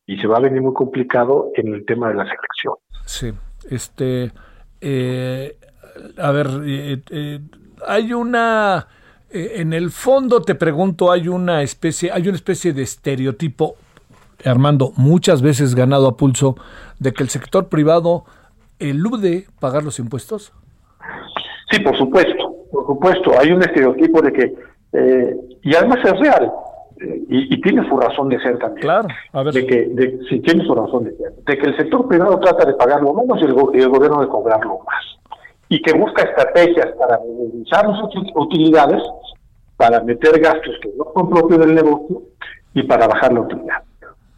y 0.06 0.16
se 0.18 0.26
va 0.26 0.38
a 0.38 0.40
venir 0.40 0.62
muy 0.62 0.72
complicado 0.72 1.50
en 1.54 1.74
el 1.74 1.84
tema 1.84 2.08
de 2.08 2.14
la 2.14 2.24
selección. 2.24 2.74
Sí, 3.04 3.30
este, 3.70 4.32
eh, 4.80 5.56
a 6.18 6.30
ver, 6.32 6.48
eh, 6.64 7.02
eh, 7.10 7.40
hay 7.86 8.12
una, 8.12 8.86
eh, 9.30 9.52
en 9.56 9.72
el 9.72 9.90
fondo 9.90 10.42
te 10.42 10.54
pregunto, 10.54 11.10
hay 11.10 11.28
una 11.28 11.62
especie, 11.62 12.10
hay 12.12 12.28
una 12.28 12.36
especie 12.36 12.72
de 12.72 12.82
estereotipo, 12.82 13.76
Armando, 14.44 14.92
muchas 14.96 15.42
veces 15.42 15.74
ganado 15.74 16.08
a 16.08 16.16
pulso, 16.16 16.56
de 16.98 17.12
que 17.12 17.22
el 17.22 17.28
sector 17.28 17.68
privado 17.68 18.24
elude 18.78 19.46
pagar 19.60 19.82
los 19.84 19.98
impuestos. 19.98 20.52
Sí, 21.70 21.80
por 21.80 21.96
supuesto, 21.96 22.56
por 22.72 22.86
supuesto, 22.86 23.32
hay 23.38 23.52
un 23.52 23.62
estereotipo 23.62 24.22
de 24.22 24.32
que, 24.32 24.54
eh, 24.92 25.36
y 25.62 25.74
además 25.74 25.98
es 26.04 26.18
real, 26.18 26.50
eh, 27.00 27.22
y, 27.28 27.54
y 27.54 27.60
tiene 27.60 27.86
su 27.88 27.96
razón 27.96 28.28
de 28.28 28.40
ser 28.40 28.58
también. 28.58 28.80
Claro, 28.80 29.08
a 29.32 29.42
ver. 29.42 29.54
De 29.54 29.66
que, 29.66 29.88
de, 29.92 30.18
sí, 30.28 30.40
tiene 30.40 30.64
su 30.64 30.74
razón 30.74 31.04
de 31.04 31.16
ser, 31.16 31.32
de 31.46 31.58
que 31.58 31.66
el 31.66 31.76
sector 31.76 32.08
privado 32.08 32.38
trata 32.40 32.64
de 32.66 32.74
pagar 32.74 33.02
lo 33.02 33.12
menos 33.14 33.38
y 33.40 33.44
el, 33.44 33.54
y 33.74 33.82
el 33.82 33.88
gobierno 33.88 34.20
de 34.22 34.28
cobrarlo 34.28 34.80
más. 34.86 35.19
Y 35.70 35.80
que 35.80 35.92
busca 35.94 36.22
estrategias 36.24 36.88
para 36.98 37.18
minimizar 37.20 37.86
sus 37.86 38.02
uti- 38.14 38.32
utilidades, 38.34 39.02
para 39.78 40.00
meter 40.02 40.38
gastos 40.40 40.74
que 40.82 40.90
no 40.98 41.06
son 41.14 41.30
propios 41.30 41.60
del 41.60 41.74
negocio 41.74 42.22
y 42.74 42.82
para 42.82 43.06
bajar 43.08 43.32
la 43.32 43.40
utilidad. 43.40 43.82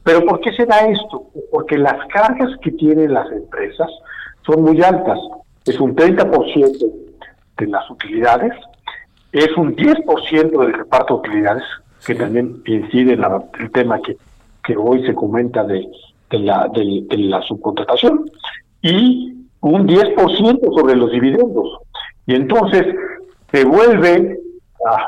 Pero 0.04 0.24
¿por 0.24 0.40
qué 0.40 0.52
se 0.52 0.66
da 0.66 0.80
esto? 0.86 1.26
Porque 1.50 1.78
las 1.78 2.06
cargas 2.08 2.50
que 2.62 2.70
tienen 2.72 3.12
las 3.14 3.28
empresas 3.32 3.88
son 4.46 4.62
muy 4.62 4.80
altas. 4.82 5.18
Es 5.64 5.80
un 5.80 5.96
30% 5.96 6.86
de 7.58 7.66
las 7.66 7.90
utilidades, 7.90 8.52
es 9.32 9.56
un 9.56 9.74
10% 9.74 10.60
del 10.60 10.72
reparto 10.74 11.14
de 11.14 11.20
utilidades, 11.28 11.64
que 12.06 12.14
también 12.14 12.62
incide 12.66 13.14
en 13.14 13.20
la- 13.22 13.44
el 13.58 13.70
tema 13.70 14.00
que, 14.02 14.16
que 14.64 14.76
hoy 14.76 15.04
se 15.06 15.14
comenta 15.14 15.64
de, 15.64 15.88
la, 16.32 16.68
de 16.72 17.04
la 17.18 17.40
subcontratación, 17.42 18.28
y 18.82 19.31
un 19.62 19.86
10% 19.86 20.74
sobre 20.74 20.96
los 20.96 21.10
dividendos. 21.10 21.78
Y 22.26 22.34
entonces 22.34 22.86
se 23.50 23.64
vuelve 23.64 24.38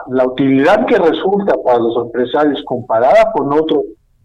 la 0.09 0.27
utilidad 0.27 0.87
que 0.87 0.97
resulta 0.97 1.55
para 1.65 1.79
los 1.79 1.97
empresarios 1.97 2.63
comparada 2.65 3.33
con 3.33 3.53
otro 3.53 3.83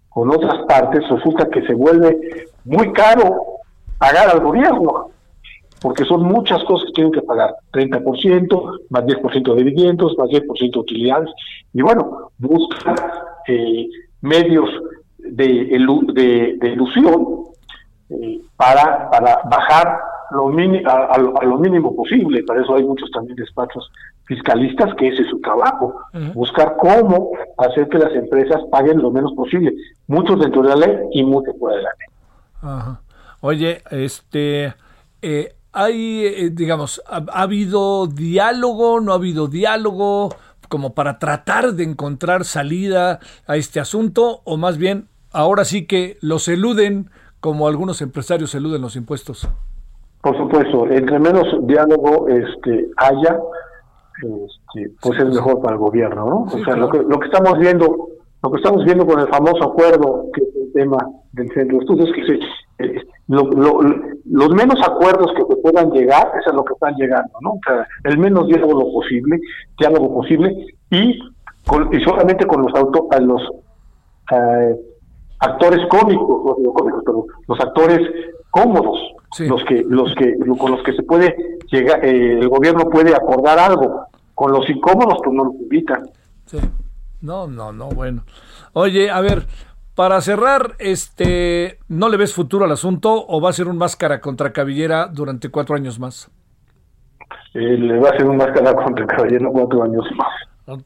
con 0.10 0.32
otras 0.32 0.66
partes, 0.68 1.08
resulta 1.08 1.48
que 1.50 1.62
se 1.68 1.74
vuelve 1.74 2.48
muy 2.66 2.92
caro 2.94 3.60
pagar 4.00 4.28
al 4.30 4.40
gobierno, 4.42 5.12
porque 5.82 6.04
son 6.04 6.24
muchas 6.24 6.64
cosas 6.64 6.88
que 6.88 6.94
tienen 6.94 7.14
que 7.14 7.22
pagar, 7.22 7.56
30%, 7.72 8.80
más 8.90 9.04
10% 9.06 9.56
de 9.56 9.64
dividendos, 9.64 10.18
más 10.18 10.30
10% 10.30 10.72
de 10.74 10.80
utilidades, 10.80 11.30
y 11.74 11.82
bueno, 11.84 12.32
buscan 12.40 12.96
eh, 13.48 13.88
medios 14.22 14.68
de, 15.20 15.46
de, 15.46 16.58
de 16.60 16.70
ilusión 16.70 17.44
eh, 18.10 18.42
para, 18.58 19.10
para 19.12 19.42
bajar 19.50 20.00
lo 20.32 20.48
mini- 20.50 20.84
a, 20.86 21.06
a 21.14 21.18
lo- 21.18 21.40
a 21.40 21.44
lo 21.46 21.58
mínimo 21.58 21.96
posible, 21.96 22.44
para 22.44 22.62
eso 22.62 22.76
hay 22.76 22.84
muchos 22.84 23.10
también 23.12 23.36
despachos 23.36 23.92
fiscalistas 24.26 24.94
que 24.96 25.08
ese 25.08 25.24
es 25.24 25.30
su 25.30 25.40
trabajo, 25.42 25.96
buscar 26.34 26.76
cómo 26.80 27.32
hacer 27.58 27.90
que 27.90 27.98
las 27.98 28.14
empresas 28.14 28.62
paguen 28.72 29.00
lo 29.02 29.10
menos 29.12 29.34
posible, 29.34 29.74
muchos 30.08 30.40
dentro 30.40 30.62
de 30.62 30.70
la 30.70 30.76
ley 30.76 30.98
y 31.14 31.24
muchos 31.24 31.56
fuera 31.60 31.78
de 31.78 31.84
la 31.84 31.90
ley. 31.90 32.08
Ajá. 32.62 33.02
Oye, 33.42 33.82
este, 33.90 34.74
eh, 35.22 35.54
hay, 35.72 36.26
eh, 36.26 36.50
digamos, 36.52 37.02
ha, 37.08 37.24
ha 37.32 37.42
habido 37.42 38.06
diálogo, 38.08 39.00
no 39.00 39.14
ha 39.14 39.16
habido 39.16 39.48
diálogo, 39.48 40.30
como 40.68 40.94
para 40.94 41.18
tratar 41.18 41.74
de 41.74 41.84
encontrar 41.84 42.46
salida 42.46 43.20
a 43.48 43.56
este 43.56 43.80
asunto, 43.80 44.42
o 44.44 44.58
más 44.58 44.78
bien, 44.78 45.08
ahora 45.32 45.66
sí 45.66 45.88
que 45.88 46.18
los 46.22 46.48
eluden 46.48 47.10
como 47.40 47.68
algunos 47.68 48.02
empresarios 48.02 48.54
eluden 48.54 48.82
los 48.82 48.96
impuestos. 48.96 49.48
Por 50.22 50.38
supuesto, 50.38 50.86
entre 50.90 51.18
menos 51.20 51.48
diálogo 51.62 52.28
este, 52.28 52.90
haya, 52.98 53.40
este, 54.18 54.92
pues 55.02 55.20
es 55.20 55.34
mejor 55.34 55.62
para 55.62 55.74
el 55.76 55.80
gobierno, 55.80 56.26
¿no? 56.26 56.38
o 56.44 56.64
sea, 56.66 56.76
lo, 56.76 56.90
que, 56.90 56.98
lo 57.04 57.20
que 57.20 57.28
estamos 57.28 57.58
viendo, 57.58 58.10
lo 58.44 58.52
que 58.52 58.58
estamos 58.58 58.84
viendo 58.84 59.06
con 59.06 59.20
el 59.22 59.28
famoso 59.30 59.64
acuerdo, 59.64 60.26
que 60.34 60.42
es 60.42 60.50
el 60.56 60.74
tema 60.74 60.98
del 61.32 61.50
centro 61.54 61.78
de 61.78 61.84
estudios, 61.84 62.12
que 62.14 62.26
se, 62.26 62.40
eh, 62.84 63.02
lo- 63.28 63.50
lo- 63.50 63.80
los 64.26 64.50
menos 64.50 64.82
acuerdos 64.86 65.32
que 65.38 65.44
se 65.46 65.62
puedan 65.62 65.92
llegar, 65.92 66.32
es 66.40 66.48
a 66.48 66.54
lo 66.54 66.64
que 66.66 66.74
están 66.74 66.96
llegando, 66.96 67.32
¿no? 67.42 67.52
O 67.52 67.60
sea, 67.66 67.88
el 68.04 68.18
menos 68.18 68.48
diálogo 68.48 68.92
posible, 68.92 69.40
diálogo 69.80 70.14
posible, 70.16 70.66
y, 70.92 71.18
con- 71.66 71.94
y 71.94 72.04
solamente 72.04 72.46
con 72.46 72.62
los 72.64 72.74
auto, 72.76 73.08
a 73.12 73.20
los 73.20 73.42
eh, 74.32 74.76
actores 75.40 75.80
cómicos, 75.88 76.44
no 76.46 76.56
digo 76.58 76.74
cómicos, 76.74 77.04
pero 77.06 77.26
los 77.48 77.60
actores 77.62 78.02
cómodos, 78.52 79.00
los 79.40 79.64
que, 79.66 79.86
los 79.88 80.14
que, 80.16 80.36
con 80.58 80.72
los 80.72 80.84
que 80.84 80.94
se 80.94 81.04
puede 81.04 81.36
llegar, 81.72 82.04
eh, 82.04 82.40
el 82.40 82.50
gobierno 82.50 82.90
puede 82.90 83.16
acordar 83.16 83.60
algo. 83.60 84.06
Con 84.34 84.52
los 84.52 84.70
incómodos, 84.70 85.20
pues 85.24 85.36
no 85.36 85.44
los 85.46 85.56
invitan. 85.56 86.10
Sí. 86.46 86.58
No, 87.22 87.48
no, 87.48 87.72
no, 87.74 87.90
bueno. 87.90 88.24
Oye, 88.74 89.12
a 89.12 89.20
ver, 89.20 89.46
para 89.96 90.22
cerrar, 90.22 90.76
este, 90.80 91.80
¿no 91.90 92.08
le 92.08 92.16
ves 92.18 92.34
futuro 92.34 92.64
al 92.66 92.72
asunto 92.72 93.26
o 93.28 93.42
va 93.42 93.50
a 93.50 93.54
ser 93.54 93.68
un 93.68 93.78
máscara 93.78 94.22
contra 94.22 94.54
cabellera 94.54 95.08
durante 95.08 95.50
cuatro 95.50 95.76
años 95.76 96.00
más? 96.00 96.32
Eh, 97.54 97.60
le 97.60 98.00
va 98.00 98.10
a 98.10 98.12
hacer 98.14 98.26
un 98.26 98.38
máscara 98.38 98.74
contra 98.76 99.04
el 99.04 99.10
caballero 99.10 99.52
cuatro 99.52 99.84
años 99.84 100.06
más. 100.16 100.82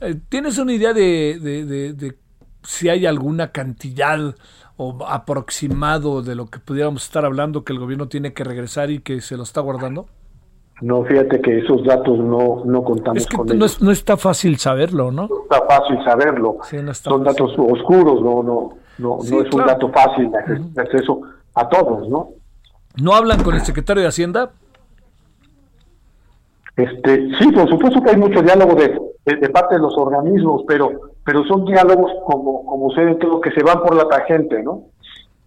Eh, 0.00 0.14
¿Tienes 0.28 0.58
una 0.58 0.72
idea 0.72 0.92
de, 0.92 1.38
de- 1.40 1.64
de- 1.64 1.92
de 1.94 2.18
si 2.62 2.88
hay 2.88 3.04
alguna 3.06 3.50
cantidad 3.52 4.34
o 4.76 4.96
aproximado 5.06 6.22
de 6.22 6.34
lo 6.34 6.46
que 6.46 6.58
pudiéramos 6.58 7.04
estar 7.04 7.24
hablando 7.24 7.64
que 7.64 7.72
el 7.72 7.78
gobierno 7.78 8.08
tiene 8.08 8.32
que 8.32 8.42
regresar 8.44 8.90
y 8.90 9.00
que 9.00 9.20
se 9.20 9.36
lo 9.36 9.42
está 9.44 9.60
guardando? 9.60 10.06
No, 10.80 11.04
fíjate 11.04 11.40
que 11.40 11.58
esos 11.60 11.84
datos 11.84 12.18
no, 12.18 12.64
no 12.64 12.82
contamos 12.82 13.18
Es 13.22 13.26
que 13.28 13.36
con 13.36 13.46
no, 13.46 13.52
ellos. 13.54 13.76
es- 13.76 13.80
no 13.82 13.92
está 13.92 14.16
fácil 14.16 14.58
saberlo, 14.58 15.12
¿no? 15.12 15.28
No 15.28 15.42
está 15.44 15.64
fácil 15.66 15.98
saberlo. 16.04 16.56
Sí, 16.64 16.76
no 16.82 16.90
está 16.90 17.10
Son 17.10 17.24
fácil. 17.24 17.46
datos 17.46 17.58
oscuros, 17.58 18.20
no, 18.22 18.42
no, 18.42 18.70
no, 18.98 19.18
Sí, 19.22 19.30
no 19.34 19.38
es 19.42 19.44
un 19.44 19.50
claro. 19.62 19.66
dato 19.66 19.88
fácil 19.90 20.30
de 20.74 20.82
acceso 20.82 21.20
a 21.54 21.68
todos, 21.68 22.08
¿no? 22.08 22.30
¿No 23.00 23.14
hablan 23.14 23.42
con 23.44 23.54
el 23.54 23.60
secretario 23.60 24.02
de 24.02 24.08
Hacienda? 24.08 24.50
Este, 26.76 27.28
sí, 27.38 27.52
por 27.52 27.68
supuesto 27.68 28.02
que 28.02 28.10
hay 28.10 28.16
mucho 28.16 28.42
diálogo 28.42 28.74
de, 28.74 28.98
de, 29.24 29.36
de 29.36 29.48
parte 29.50 29.76
de 29.76 29.80
los 29.80 29.96
organismos, 29.96 30.62
pero, 30.66 30.90
pero 31.24 31.44
son 31.44 31.64
diálogos 31.64 32.12
como, 32.26 32.64
como 32.66 32.94
ve 32.94 33.14
todo 33.16 33.40
que 33.40 33.50
se 33.52 33.62
van 33.62 33.80
por 33.82 33.94
la 33.94 34.08
tangente, 34.08 34.62
¿no? 34.62 34.84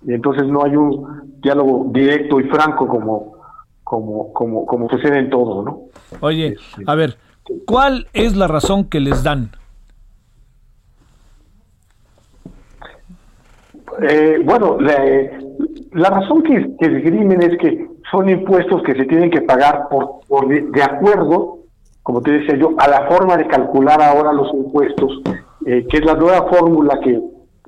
Y 0.06 0.14
entonces 0.14 0.48
no 0.48 0.64
hay 0.64 0.76
un 0.76 1.40
diálogo 1.42 1.88
directo 1.92 2.40
y 2.40 2.44
franco 2.46 2.88
como, 2.88 3.38
como, 3.84 4.34
como, 4.34 4.66
como 4.66 4.90
sucede 4.90 5.20
en 5.20 5.30
todo, 5.30 5.64
¿no? 5.64 5.82
Oye, 6.22 6.56
a 6.86 6.96
ver, 6.96 7.18
¿cuál 7.66 8.08
es 8.14 8.36
la 8.36 8.48
razón 8.48 8.86
que 8.86 9.00
les 9.00 9.24
dan? 9.24 9.52
Eh, 14.02 14.40
bueno, 14.44 14.78
la, 14.80 15.04
la 15.94 16.10
razón 16.10 16.44
que, 16.44 16.76
que 16.80 16.86
esgrimen 16.86 17.42
es 17.42 17.58
que 17.58 17.88
son 18.12 18.30
impuestos 18.30 18.84
que 18.84 18.94
se 18.94 19.06
tienen 19.06 19.30
que 19.32 19.42
pagar 19.42 19.88
por, 19.90 20.20
por 20.28 20.48
de 20.48 20.84
acuerdo, 20.84 21.60
como 22.04 22.22
te 22.22 22.32
decía 22.32 22.56
yo, 22.58 22.76
a 22.78 22.88
la 22.88 23.08
forma 23.08 23.38
de 23.38 23.48
calcular 23.48 24.02
ahora 24.02 24.32
los 24.34 24.54
impuestos, 24.54 25.22
eh, 25.68 25.86
que 25.90 25.98
es 25.98 26.06
la 26.06 26.16
nueva 26.16 26.48
fórmula 26.50 27.00
que 27.02 27.20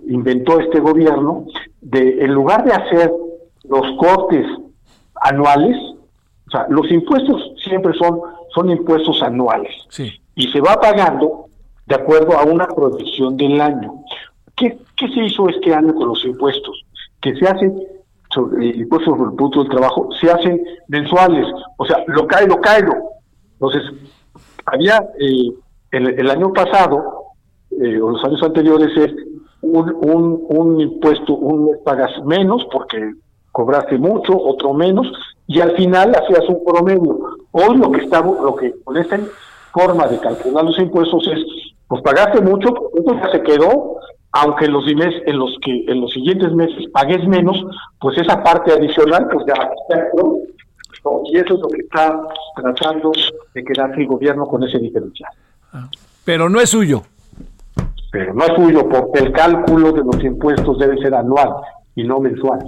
inventó 0.07 0.59
este 0.59 0.79
gobierno, 0.79 1.45
de 1.81 2.23
en 2.23 2.33
lugar 2.33 2.63
de 2.63 2.71
hacer 2.73 3.11
los 3.65 3.85
cortes 3.97 4.45
anuales, 5.21 5.75
o 6.47 6.51
sea, 6.51 6.65
los 6.69 6.89
impuestos 6.91 7.51
siempre 7.63 7.93
son, 7.97 8.19
son 8.55 8.69
impuestos 8.71 9.21
anuales 9.21 9.71
Sí. 9.89 10.09
y 10.35 10.47
se 10.51 10.61
va 10.61 10.75
pagando 10.79 11.45
de 11.85 11.95
acuerdo 11.95 12.37
a 12.37 12.43
una 12.43 12.67
proyección 12.67 13.35
del 13.37 13.59
año. 13.61 13.93
¿Qué, 14.55 14.77
qué 14.95 15.07
se 15.09 15.25
hizo 15.25 15.49
este 15.49 15.73
año 15.73 15.93
con 15.93 16.07
los 16.07 16.23
impuestos? 16.25 16.83
Que 17.21 17.35
se 17.35 17.45
hacen, 17.47 17.77
sobre 18.33 18.69
el 18.69 18.81
impuesto 18.81 19.11
sobre 19.11 19.29
el 19.29 19.35
producto 19.35 19.61
del 19.63 19.71
trabajo, 19.71 20.09
se 20.19 20.31
hacen 20.31 20.61
mensuales, 20.87 21.45
o 21.77 21.85
sea, 21.85 21.97
lo 22.07 22.25
cae, 22.27 22.47
lo 22.47 22.59
cae. 22.61 22.83
Entonces, 23.53 23.83
había 24.65 24.97
eh, 25.19 25.51
el, 25.91 26.07
el 26.19 26.29
año 26.29 26.53
pasado, 26.53 27.18
eh, 27.81 28.01
o 28.01 28.11
los 28.11 28.23
años 28.23 28.41
anteriores, 28.43 28.95
es 28.97 29.13
un, 29.61 29.89
un, 30.01 30.45
un 30.49 30.81
impuesto, 30.81 31.33
un 31.33 31.77
pagas 31.83 32.11
menos 32.25 32.65
porque 32.71 33.13
cobraste 33.51 33.97
mucho, 33.97 34.37
otro 34.37 34.73
menos, 34.73 35.07
y 35.47 35.59
al 35.59 35.75
final 35.75 36.13
hacías 36.15 36.47
un 36.47 36.63
promedio. 36.63 37.19
Hoy 37.51 37.77
lo 37.77 37.91
que 37.91 38.01
estamos, 38.01 38.39
lo 38.41 38.55
que 38.55 38.73
con 38.83 38.95
esta 38.97 39.19
forma 39.73 40.07
de 40.07 40.19
calcular 40.19 40.63
los 40.63 40.77
impuestos 40.79 41.27
es, 41.27 41.39
pues 41.87 42.01
pagaste 42.03 42.41
mucho, 42.41 42.69
eso 42.95 43.15
ya 43.15 43.31
se 43.31 43.41
quedó, 43.41 43.97
aunque 44.31 44.65
en 44.65 44.73
los 44.73 44.85
dimes- 44.85 45.23
en 45.25 45.39
los 45.39 45.57
que 45.63 45.85
en 45.87 46.01
los 46.01 46.11
siguientes 46.11 46.51
meses 46.53 46.85
pagues 46.93 47.27
menos, 47.27 47.57
pues 47.99 48.17
esa 48.19 48.43
parte 48.43 48.71
adicional, 48.71 49.27
pues 49.31 49.45
ya 49.47 49.55
quedó. 49.89 50.35
¿no? 51.03 51.21
Y 51.31 51.37
eso 51.37 51.55
es 51.55 51.59
lo 51.61 51.67
que 51.69 51.81
está 51.81 52.19
tratando 52.55 53.11
de 53.53 53.63
quedarse 53.63 54.01
el 54.01 54.07
gobierno 54.07 54.45
con 54.45 54.63
ese 54.63 54.77
diferencial. 54.79 55.31
Pero 56.25 56.49
no 56.49 56.59
es 56.59 56.69
suyo. 56.69 57.01
Pero 58.11 58.33
no 58.33 58.43
es 58.45 58.53
suyo, 58.55 58.89
porque 58.89 59.19
el 59.19 59.31
cálculo 59.31 59.91
de 59.91 60.01
los 60.03 60.23
impuestos 60.23 60.79
debe 60.79 60.97
ser 61.01 61.13
anual 61.13 61.49
y 61.95 62.03
no 62.03 62.19
mensual. 62.19 62.59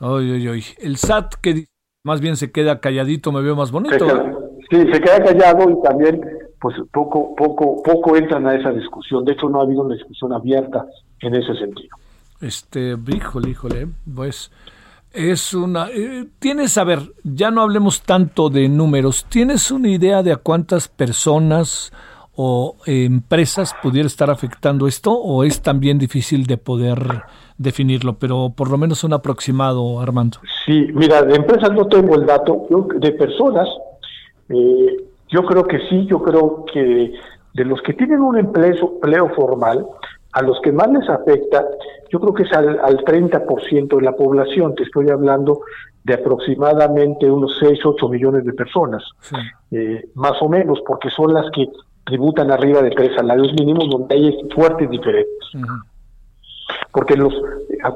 Oye, 0.00 0.32
oye, 0.34 0.50
oye. 0.50 0.64
El 0.78 0.96
SAT 0.96 1.34
que 1.42 1.66
más 2.04 2.20
bien 2.20 2.36
se 2.36 2.50
queda 2.50 2.80
calladito, 2.80 3.32
me 3.32 3.42
veo 3.42 3.56
más 3.56 3.68
Se 3.68 3.72
bonito. 3.74 4.06
queda- 4.06 4.32
sí, 4.70 4.76
se 4.92 5.00
queda 5.00 5.22
callado 5.24 5.68
y 5.70 5.82
también, 5.82 6.20
pues 6.60 6.76
poco, 6.92 7.34
poco, 7.36 7.82
poco 7.82 8.16
entran 8.16 8.46
a 8.46 8.54
esa 8.54 8.70
discusión. 8.70 9.24
De 9.24 9.32
hecho, 9.32 9.48
no 9.48 9.60
ha 9.60 9.64
habido 9.64 9.82
una 9.82 9.94
discusión 9.94 10.32
abierta 10.32 10.86
en 11.20 11.34
ese 11.34 11.54
sentido. 11.56 11.90
Este, 12.40 12.96
híjole, 13.14 13.50
híjole, 13.50 13.88
pues 14.14 14.50
es 15.12 15.52
una... 15.52 15.88
eh, 15.90 16.26
tienes, 16.38 16.78
a 16.78 16.84
ver, 16.84 17.00
ya 17.24 17.50
no 17.50 17.62
hablemos 17.62 18.02
tanto 18.02 18.48
de 18.48 18.68
números, 18.68 19.26
¿tienes 19.28 19.70
una 19.72 19.88
idea 19.88 20.22
de 20.22 20.32
a 20.32 20.36
cuántas 20.36 20.86
personas 20.86 21.92
o 22.40 22.76
eh, 22.86 23.04
empresas 23.04 23.74
pudiera 23.82 24.06
estar 24.06 24.30
afectando 24.30 24.86
esto 24.86 25.12
o 25.12 25.42
es 25.42 25.60
también 25.60 25.98
difícil 25.98 26.46
de 26.46 26.56
poder 26.56 27.22
definirlo, 27.56 28.14
pero 28.14 28.52
por 28.56 28.70
lo 28.70 28.78
menos 28.78 29.02
un 29.02 29.12
aproximado, 29.12 30.00
Armando? 30.00 30.38
Sí, 30.64 30.86
mira, 30.94 31.22
de 31.22 31.34
empresas 31.34 31.72
no 31.72 31.88
tengo 31.88 32.14
el 32.14 32.26
dato, 32.26 32.68
yo, 32.70 32.86
de 32.94 33.10
personas, 33.10 33.68
eh, 34.50 34.96
yo 35.28 35.42
creo 35.42 35.66
que 35.66 35.80
sí, 35.88 36.06
yo 36.06 36.22
creo 36.22 36.64
que 36.72 37.12
de 37.54 37.64
los 37.64 37.82
que 37.82 37.94
tienen 37.94 38.20
un 38.20 38.38
empleo, 38.38 38.92
empleo 38.94 39.30
formal, 39.34 39.84
a 40.30 40.40
los 40.40 40.60
que 40.60 40.70
más 40.70 40.88
les 40.92 41.08
afecta, 41.08 41.66
yo 42.08 42.20
creo 42.20 42.34
que 42.34 42.44
es 42.44 42.52
al, 42.52 42.78
al 42.84 42.98
30% 42.98 43.96
de 43.96 44.02
la 44.02 44.12
población, 44.12 44.76
te 44.76 44.84
estoy 44.84 45.10
hablando 45.10 45.62
de 46.04 46.14
aproximadamente 46.14 47.28
unos 47.28 47.56
6, 47.58 47.80
8 47.84 48.08
millones 48.08 48.44
de 48.44 48.52
personas, 48.52 49.02
eh, 49.72 50.08
más 50.14 50.40
o 50.40 50.48
menos, 50.48 50.78
porque 50.86 51.10
son 51.10 51.34
las 51.34 51.50
que 51.50 51.66
tributan 52.08 52.50
arriba 52.50 52.80
de 52.82 52.90
tres 52.90 53.10
salarios 53.14 53.52
mínimos, 53.52 53.88
donde 53.90 54.14
hay 54.14 54.48
fuertes 54.54 54.88
diferencias. 54.90 55.44
Porque 56.92 57.16
los 57.16 57.32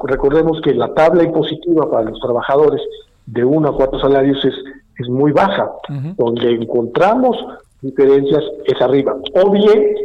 recordemos 0.05 0.61
que 0.61 0.73
la 0.73 0.93
tabla 0.93 1.23
impositiva 1.23 1.89
para 1.89 2.09
los 2.09 2.19
trabajadores 2.19 2.81
de 3.25 3.43
uno 3.43 3.69
a 3.69 3.75
cuatro 3.75 3.99
salarios 3.99 4.43
es, 4.45 4.53
es 4.99 5.09
muy 5.09 5.31
baja, 5.31 5.69
donde 6.17 6.51
encontramos 6.51 7.37
diferencias 7.81 8.43
es 8.65 8.81
arriba, 8.81 9.15
o 9.33 9.51
bien 9.51 9.95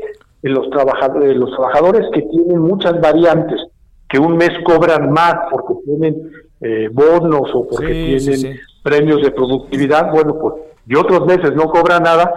en 0.42 0.54
los 0.54 0.68
trabajadores, 0.70 1.36
los 1.36 1.50
trabajadores 1.50 2.06
que 2.12 2.22
tienen 2.22 2.58
muchas 2.58 3.00
variantes, 3.00 3.60
que 4.08 4.18
un 4.18 4.36
mes 4.36 4.50
cobran 4.64 5.12
más 5.12 5.34
porque 5.50 5.74
tienen 5.84 6.30
eh, 6.60 6.88
bonos 6.92 7.50
o 7.54 7.66
porque 7.68 7.86
Sí, 7.86 7.92
tienen 7.92 8.20
sí, 8.20 8.36
sí. 8.36 8.60
premios 8.82 9.22
de 9.22 9.30
productividad, 9.30 10.10
bueno, 10.12 10.36
pues, 10.40 10.54
y 10.86 10.94
otros 10.96 11.26
meses 11.26 11.54
no 11.54 11.68
cobran 11.68 12.02
nada, 12.02 12.32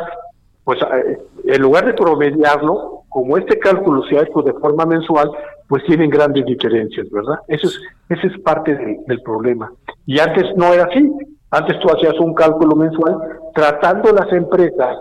pues 0.63 0.79
eh, 0.81 1.17
en 1.53 1.61
lugar 1.61 1.85
de 1.85 1.93
promediarlo, 1.93 3.03
como 3.09 3.37
este 3.37 3.59
cálculo 3.59 4.03
se 4.03 4.17
ha 4.17 4.21
hecho 4.23 4.41
de 4.41 4.53
forma 4.53 4.85
mensual, 4.85 5.29
pues 5.67 5.83
tienen 5.85 6.09
grandes 6.09 6.45
diferencias, 6.45 7.09
¿verdad? 7.11 7.35
Eso 7.47 7.67
es, 7.67 7.79
ese 8.09 8.27
es 8.27 8.39
parte 8.41 8.75
de- 8.75 8.99
del 9.07 9.21
problema. 9.21 9.71
Y 10.05 10.19
antes 10.19 10.45
no 10.55 10.73
era 10.73 10.85
así. 10.85 11.09
Antes 11.49 11.79
tú 11.79 11.89
hacías 11.89 12.17
un 12.19 12.33
cálculo 12.33 12.75
mensual 12.75 13.17
tratando 13.53 14.11
las 14.13 14.31
empresas 14.31 14.97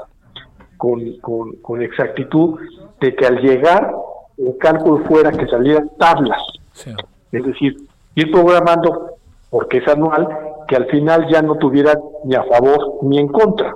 con, 0.77 1.01
con, 1.21 1.53
con 1.63 1.83
exactitud 1.83 2.59
de 3.01 3.15
que 3.15 3.27
al 3.27 3.39
llegar 3.41 3.93
el 4.39 4.57
cálculo 4.59 5.05
fuera 5.07 5.31
que 5.31 5.47
salieran 5.47 5.91
tablas. 5.99 6.41
Es 7.33 7.45
decir, 7.45 7.77
ir 8.17 8.31
programando, 8.33 9.11
porque 9.51 9.79
es 9.79 9.89
anual, 9.89 10.29
que 10.67 10.77
al 10.77 10.87
final 10.87 11.29
ya 11.31 11.43
no 11.43 11.57
tuvieran 11.57 11.99
ni 12.25 12.35
a 12.35 12.43
favor 12.45 12.99
ni 13.03 13.19
en 13.19 13.29
contra. 13.29 13.73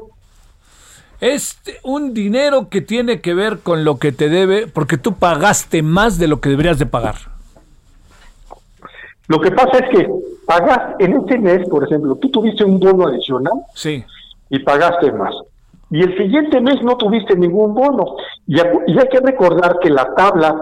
Es 1.27 1.59
un 1.83 2.13
dinero 2.13 2.69
que 2.69 2.83
tiene 2.83 3.23
que 3.23 3.33
ver 3.33 3.61
con 3.61 3.83
lo 3.83 3.97
que 3.99 4.13
te 4.13 4.29
debe, 4.29 4.67
porque 4.67 4.99
tú 4.99 5.15
pagaste 5.15 5.83
más 5.83 6.19
de 6.19 6.29
lo 6.29 6.39
que 6.43 6.51
deberías 6.51 6.79
de 6.79 6.85
pagar. 6.85 7.15
Lo 9.29 9.41
que 9.41 9.51
pasa 9.51 9.79
es 9.79 9.89
que 9.89 10.07
pagas 10.47 10.97
en 10.99 11.15
este 11.15 11.39
mes, 11.39 11.67
por 11.71 11.83
ejemplo, 11.83 12.15
tú 12.17 12.29
tuviste 12.29 12.63
un 12.63 12.79
bono 12.79 13.07
adicional 13.07 13.55
Sí. 13.75 14.05
y 14.51 14.59
pagaste 14.59 15.13
más. 15.13 15.35
Y 15.91 16.03
el 16.03 16.15
siguiente 16.19 16.61
mes 16.61 16.83
no 16.83 16.95
tuviste 16.99 17.35
ningún 17.37 17.73
bono. 17.73 18.17
Y, 18.47 18.57
y 18.59 18.99
hay 18.99 19.09
que 19.11 19.21
recordar 19.21 19.79
que 19.81 19.89
la 19.89 20.15
tabla 20.15 20.55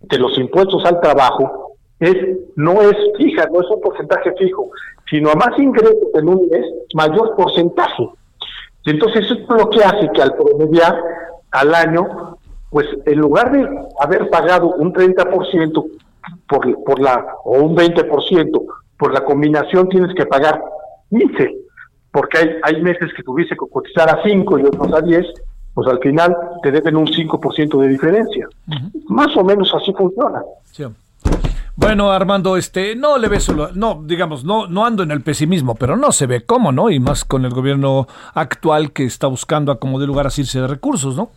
de 0.00 0.18
los 0.18 0.36
impuestos 0.36 0.84
al 0.84 1.00
trabajo 1.00 1.76
es 2.00 2.16
no 2.56 2.82
es 2.82 2.96
fija, 3.18 3.46
no 3.52 3.60
es 3.60 3.70
un 3.70 3.80
porcentaje 3.80 4.32
fijo, 4.36 4.68
sino 5.08 5.30
a 5.30 5.36
más 5.36 5.56
ingresos 5.58 5.94
en 6.14 6.28
un 6.28 6.48
mes, 6.48 6.64
mayor 6.92 7.36
porcentaje. 7.36 8.08
Y 8.86 8.90
entonces 8.90 9.24
eso 9.24 9.34
es 9.34 9.48
lo 9.48 9.68
que 9.68 9.82
hace 9.84 10.08
que 10.14 10.22
al 10.22 10.34
promediar 10.34 10.96
al 11.50 11.74
año, 11.74 12.38
pues 12.70 12.86
en 13.04 13.18
lugar 13.18 13.50
de 13.50 13.68
haber 14.00 14.30
pagado 14.30 14.68
un 14.68 14.92
30% 14.92 15.86
por, 16.48 16.84
por 16.84 17.00
la, 17.00 17.26
o 17.44 17.62
un 17.62 17.76
20%, 17.76 18.64
por 18.96 19.12
la 19.12 19.24
combinación 19.24 19.88
tienes 19.88 20.14
que 20.14 20.24
pagar 20.24 20.62
15, 21.10 21.54
porque 22.12 22.38
hay, 22.38 22.50
hay 22.62 22.82
meses 22.82 23.12
que 23.14 23.24
tuviste 23.24 23.56
que 23.56 23.66
cotizar 23.68 24.08
a 24.08 24.22
5 24.22 24.58
y 24.58 24.62
otros 24.62 24.92
a 24.92 25.00
10, 25.00 25.26
pues 25.74 25.88
al 25.88 25.98
final 25.98 26.36
te 26.62 26.70
deben 26.70 26.96
un 26.96 27.06
5% 27.06 27.80
de 27.80 27.88
diferencia. 27.88 28.48
Más 29.08 29.36
o 29.36 29.44
menos 29.44 29.72
así 29.74 29.92
funciona. 29.92 30.42
Sí. 30.70 30.84
Bueno, 31.78 32.10
Armando, 32.10 32.56
este, 32.56 32.96
no 32.96 33.18
le 33.18 33.28
ves 33.28 33.44
solo, 33.44 33.68
no, 33.74 34.02
digamos, 34.04 34.44
no, 34.44 34.66
no 34.66 34.86
ando 34.86 35.02
en 35.02 35.10
el 35.10 35.20
pesimismo, 35.20 35.74
pero 35.74 35.94
no 35.96 36.10
se 36.10 36.26
ve 36.26 36.44
cómo, 36.44 36.72
¿no? 36.72 36.88
Y 36.88 36.98
más 37.00 37.24
con 37.24 37.44
el 37.44 37.52
gobierno 37.52 38.06
actual 38.34 38.92
que 38.92 39.04
está 39.04 39.26
buscando 39.26 39.70
a 39.72 39.78
como 39.78 40.00
de 40.00 40.06
lugar 40.06 40.26
asirse 40.26 40.58
de 40.60 40.66
recursos, 40.68 41.16
¿no? 41.16 41.28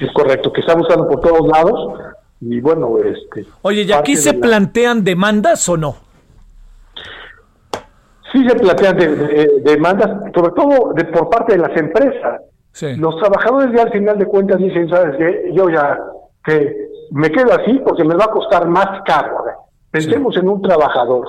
Es 0.00 0.12
correcto, 0.12 0.52
que 0.52 0.60
está 0.60 0.74
buscando 0.74 1.08
por 1.08 1.20
todos 1.20 1.48
lados 1.48 2.00
y 2.40 2.60
bueno, 2.60 2.98
este... 2.98 3.46
Oye, 3.62 3.82
¿y 3.82 3.92
aquí 3.92 4.14
se 4.16 4.32
de 4.32 4.38
la- 4.40 4.46
plantean 4.46 5.02
demandas 5.04 5.66
o 5.70 5.76
no? 5.78 5.96
Sí 8.32 8.46
se 8.46 8.56
plantean 8.56 8.96
de- 8.98 9.16
de- 9.16 9.60
demandas, 9.64 10.10
sobre 10.34 10.52
todo 10.52 10.92
de, 10.94 11.04
por 11.06 11.30
parte 11.30 11.52
de 11.52 11.58
las 11.58 11.74
empresas. 11.78 12.42
Sí. 12.72 12.94
Los 12.96 13.16
trabajadores 13.18 13.74
ya 13.74 13.84
al 13.84 13.90
final 13.92 14.18
de 14.18 14.26
cuentas 14.26 14.58
dicen, 14.58 14.88
¿sabes 14.90 15.16
qué? 15.16 15.50
Yo 15.54 15.70
ya 15.70 15.98
que 16.44 16.85
me 17.10 17.30
quedo 17.30 17.52
así 17.52 17.80
porque 17.84 18.04
me 18.04 18.14
va 18.14 18.24
a 18.24 18.30
costar 18.30 18.66
más 18.68 19.02
caro. 19.04 19.36
Pensemos 19.90 20.36
en 20.36 20.48
un 20.48 20.60
trabajador 20.60 21.26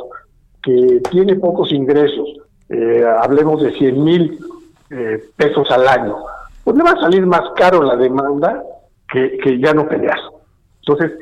que 0.61 1.01
tiene 1.09 1.35
pocos 1.35 1.71
ingresos, 1.71 2.27
eh, 2.69 3.05
hablemos 3.21 3.61
de 3.61 3.71
100 3.71 4.03
mil 4.03 4.39
eh, 4.89 5.23
pesos 5.35 5.69
al 5.71 5.87
año, 5.87 6.17
pues 6.63 6.75
le 6.75 6.83
va 6.83 6.91
a 6.91 6.99
salir 6.99 7.25
más 7.25 7.43
caro 7.55 7.81
la 7.83 7.95
demanda 7.95 8.61
que, 9.09 9.37
que 9.37 9.59
ya 9.59 9.73
no 9.73 9.87
pelear. 9.87 10.19
Entonces, 10.79 11.17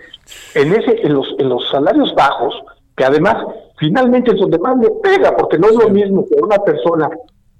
en 0.55 0.73
ese, 0.73 1.05
en 1.05 1.13
los, 1.13 1.35
en 1.37 1.49
los 1.49 1.69
salarios 1.69 2.13
bajos, 2.15 2.55
que 2.95 3.05
además 3.05 3.35
finalmente 3.77 4.31
es 4.31 4.39
donde 4.39 4.57
más 4.57 4.77
le 4.79 4.89
pega, 5.03 5.35
porque 5.35 5.57
no 5.59 5.67
es 5.67 5.75
lo 5.75 5.89
mismo 5.89 6.25
que 6.25 6.41
una 6.41 6.57
persona 6.59 7.09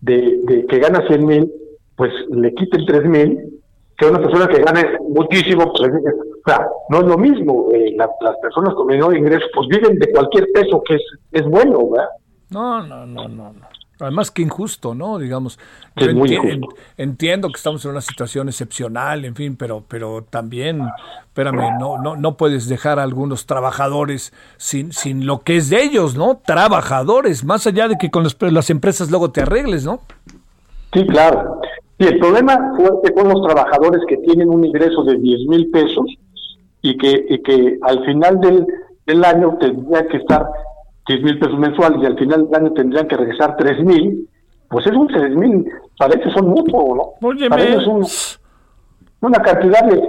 de, 0.01 0.39
de 0.43 0.65
que 0.65 0.79
gana 0.79 1.05
100 1.07 1.25
mil, 1.25 1.51
pues 1.95 2.11
le 2.29 2.53
quiten 2.53 2.85
3 2.85 3.05
mil, 3.05 3.54
que 3.97 4.05
una 4.07 4.19
persona 4.19 4.47
que 4.47 4.61
gane 4.61 4.97
muchísimo, 5.09 5.71
pues 5.71 5.89
o 5.91 6.49
sea, 6.49 6.67
no 6.89 6.99
es 6.99 7.05
lo 7.05 7.17
mismo. 7.17 7.69
eh, 7.73 7.93
la- 7.97 8.09
las 8.21 8.35
personas 8.41 8.73
con 8.75 8.87
menor 8.87 9.15
ingreso, 9.17 9.45
pues 9.53 9.67
viven 9.69 9.97
de 9.99 10.11
cualquier 10.11 10.47
peso 10.53 10.81
que 10.87 10.95
es, 10.95 11.01
es 11.31 11.43
bueno, 11.45 11.89
¿verdad? 11.89 12.09
No, 12.49 12.81
no, 12.83 13.05
no, 13.05 13.27
no, 13.27 13.53
no. 13.53 13.67
Además 13.97 14.29
que 14.29 14.41
injusto, 14.41 14.93
¿no? 14.93 15.17
Digamos, 15.17 15.57
Es 15.95 16.07
yo 16.07 16.13
muy 16.13 16.27
enti- 16.29 16.55
injusto. 16.57 16.81
entiendo 16.97 17.47
que 17.47 17.55
estamos 17.55 17.83
en 17.85 17.91
una 17.91 18.01
situación 18.01 18.49
excepcional, 18.49 19.23
en 19.23 19.35
fin, 19.35 19.55
pero, 19.55 19.83
pero 19.87 20.25
también, 20.29 20.81
espérame, 21.27 21.79
no, 21.79 21.97
no, 21.97 22.17
no 22.17 22.35
puedes 22.35 22.67
dejar 22.67 22.99
a 22.99 23.03
algunos 23.03 23.45
trabajadores 23.45 24.33
sin, 24.57 24.91
sin 24.91 25.25
lo 25.25 25.39
que 25.39 25.55
es 25.55 25.69
de 25.69 25.81
ellos, 25.81 26.15
¿no? 26.17 26.41
Trabajadores, 26.45 27.45
más 27.45 27.65
allá 27.67 27.87
de 27.87 27.95
que 27.97 28.11
con 28.11 28.23
las, 28.23 28.35
las 28.41 28.69
empresas 28.69 29.09
luego 29.09 29.31
te 29.31 29.41
arregles, 29.41 29.85
¿no? 29.85 30.01
Sí, 30.93 31.07
claro. 31.07 31.61
Sí, 31.99 32.07
el 32.07 32.19
problema 32.19 32.73
fuerte 32.75 33.13
con 33.13 33.29
los 33.29 33.41
trabajadores 33.41 34.01
que 34.07 34.17
tienen 34.17 34.49
un 34.49 34.65
ingreso 34.65 35.03
de 35.03 35.17
10 35.17 35.47
mil 35.47 35.71
pesos 35.71 36.05
y 36.81 36.97
que, 36.97 37.25
y 37.29 37.41
que 37.41 37.77
al 37.81 38.03
final 38.05 38.39
del, 38.41 38.65
del 39.05 39.23
año 39.23 39.57
tendrían 39.59 40.07
que 40.09 40.17
estar 40.17 40.45
10 41.07 41.21
mil 41.23 41.39
pesos 41.39 41.57
mensuales 41.57 41.99
y 42.01 42.05
al 42.05 42.17
final 42.17 42.47
del 42.49 42.61
año 42.61 42.73
tendrían 42.73 43.07
que 43.07 43.15
regresar 43.15 43.55
3 43.57 43.83
mil, 43.83 44.27
pues 44.69 44.85
esos 44.87 45.07
3 45.07 45.35
mil 45.35 45.65
ellos 46.13 46.33
son 46.33 46.47
mucho, 46.49 46.71
¿no? 46.95 47.27
Óyeme. 47.27 47.81
Son 47.83 48.03
una 49.21 49.39
cantidad 49.39 49.83
de... 49.85 50.01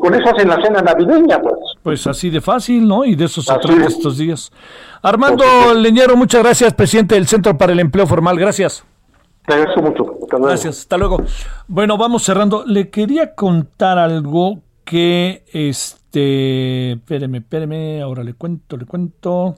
con 0.00 0.14
eso 0.14 0.34
hacen 0.34 0.48
la 0.48 0.60
cena 0.62 0.80
navideña, 0.80 1.38
pues. 1.40 1.54
Pues 1.82 2.06
así 2.06 2.30
de 2.30 2.40
fácil, 2.40 2.88
¿no? 2.88 3.04
Y 3.04 3.14
de 3.14 3.26
eso 3.26 3.42
se 3.42 3.52
Así 3.52 3.68
trata 3.68 3.82
es. 3.82 3.94
estos 3.94 4.16
días. 4.18 4.50
Armando 5.02 5.44
Leñero, 5.74 6.16
muchas 6.16 6.42
gracias, 6.42 6.72
presidente 6.72 7.14
del 7.14 7.26
Centro 7.26 7.56
para 7.58 7.72
el 7.72 7.80
Empleo 7.80 8.06
Formal. 8.06 8.38
Gracias. 8.38 8.84
Te 9.46 9.54
agradezco 9.54 9.82
mucho. 9.82 10.04
Gracias, 10.40 10.78
hasta 10.80 10.96
luego. 10.96 11.22
Bueno, 11.68 11.98
vamos 11.98 12.22
cerrando. 12.22 12.64
Le 12.66 12.88
quería 12.88 13.34
contar 13.34 13.98
algo 13.98 14.62
que, 14.84 15.44
este, 15.52 16.92
espéreme, 16.92 17.38
espéreme, 17.38 18.00
ahora 18.00 18.24
le 18.24 18.34
cuento, 18.34 18.76
le 18.76 18.86
cuento. 18.86 19.56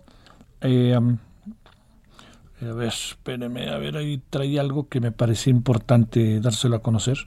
Eh, 0.60 0.94
a 0.94 2.72
ver, 2.72 2.88
espéreme, 2.88 3.68
a 3.68 3.78
ver, 3.78 3.96
ahí 3.96 4.20
traía 4.30 4.60
algo 4.60 4.88
que 4.88 5.00
me 5.00 5.12
parecía 5.12 5.52
importante 5.52 6.40
dárselo 6.40 6.76
a 6.76 6.82
conocer. 6.82 7.18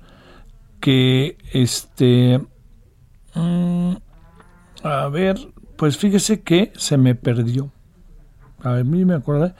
Que, 0.81 1.37
este, 1.53 2.41
mm, 3.35 3.93
a 4.83 5.07
ver, 5.09 5.37
pues 5.77 5.97
fíjese 5.97 6.41
que 6.41 6.73
se 6.75 6.97
me 6.97 7.15
perdió. 7.15 7.71
A 8.63 8.73
mí 8.83 9.05
me 9.05 9.15
acordé. 9.15 9.53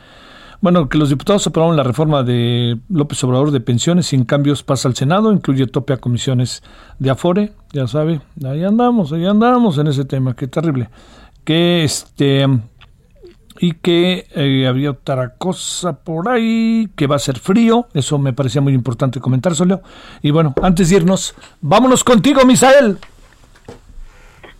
Bueno, 0.61 0.89
que 0.89 0.97
los 0.97 1.09
diputados 1.09 1.47
aprobaron 1.47 1.77
la 1.77 1.83
reforma 1.83 2.23
de 2.23 2.77
López 2.89 3.23
Obrador 3.23 3.51
de 3.51 3.61
pensiones 3.61 4.07
sin 4.07 4.25
cambios 4.25 4.61
pasa 4.61 4.89
al 4.89 4.95
Senado, 4.95 5.31
incluye 5.31 5.67
tope 5.67 5.93
a 5.93 5.97
comisiones 5.97 6.63
de 6.99 7.09
Afore, 7.09 7.53
ya 7.71 7.87
sabe, 7.87 8.19
ahí 8.45 8.65
andamos, 8.65 9.13
ahí 9.13 9.25
andamos 9.25 9.77
en 9.77 9.87
ese 9.87 10.03
tema, 10.03 10.35
qué 10.35 10.47
terrible. 10.47 10.89
Que 11.45 11.85
este 11.85 12.45
y 13.61 13.73
que 13.73 14.25
eh, 14.35 14.67
había 14.67 14.91
otra 14.91 15.35
cosa 15.35 15.93
por 15.93 16.29
ahí, 16.29 16.89
que 16.95 17.07
va 17.07 17.17
a 17.17 17.19
ser 17.19 17.39
frío, 17.39 17.87
eso 17.93 18.17
me 18.17 18.33
parecía 18.33 18.61
muy 18.61 18.73
importante 18.73 19.19
comentárselo. 19.19 19.81
Y 20.21 20.31
bueno, 20.31 20.53
antes 20.61 20.89
de 20.89 20.97
irnos, 20.97 21.35
vámonos 21.61 22.03
contigo, 22.03 22.45
Misael. 22.45 22.97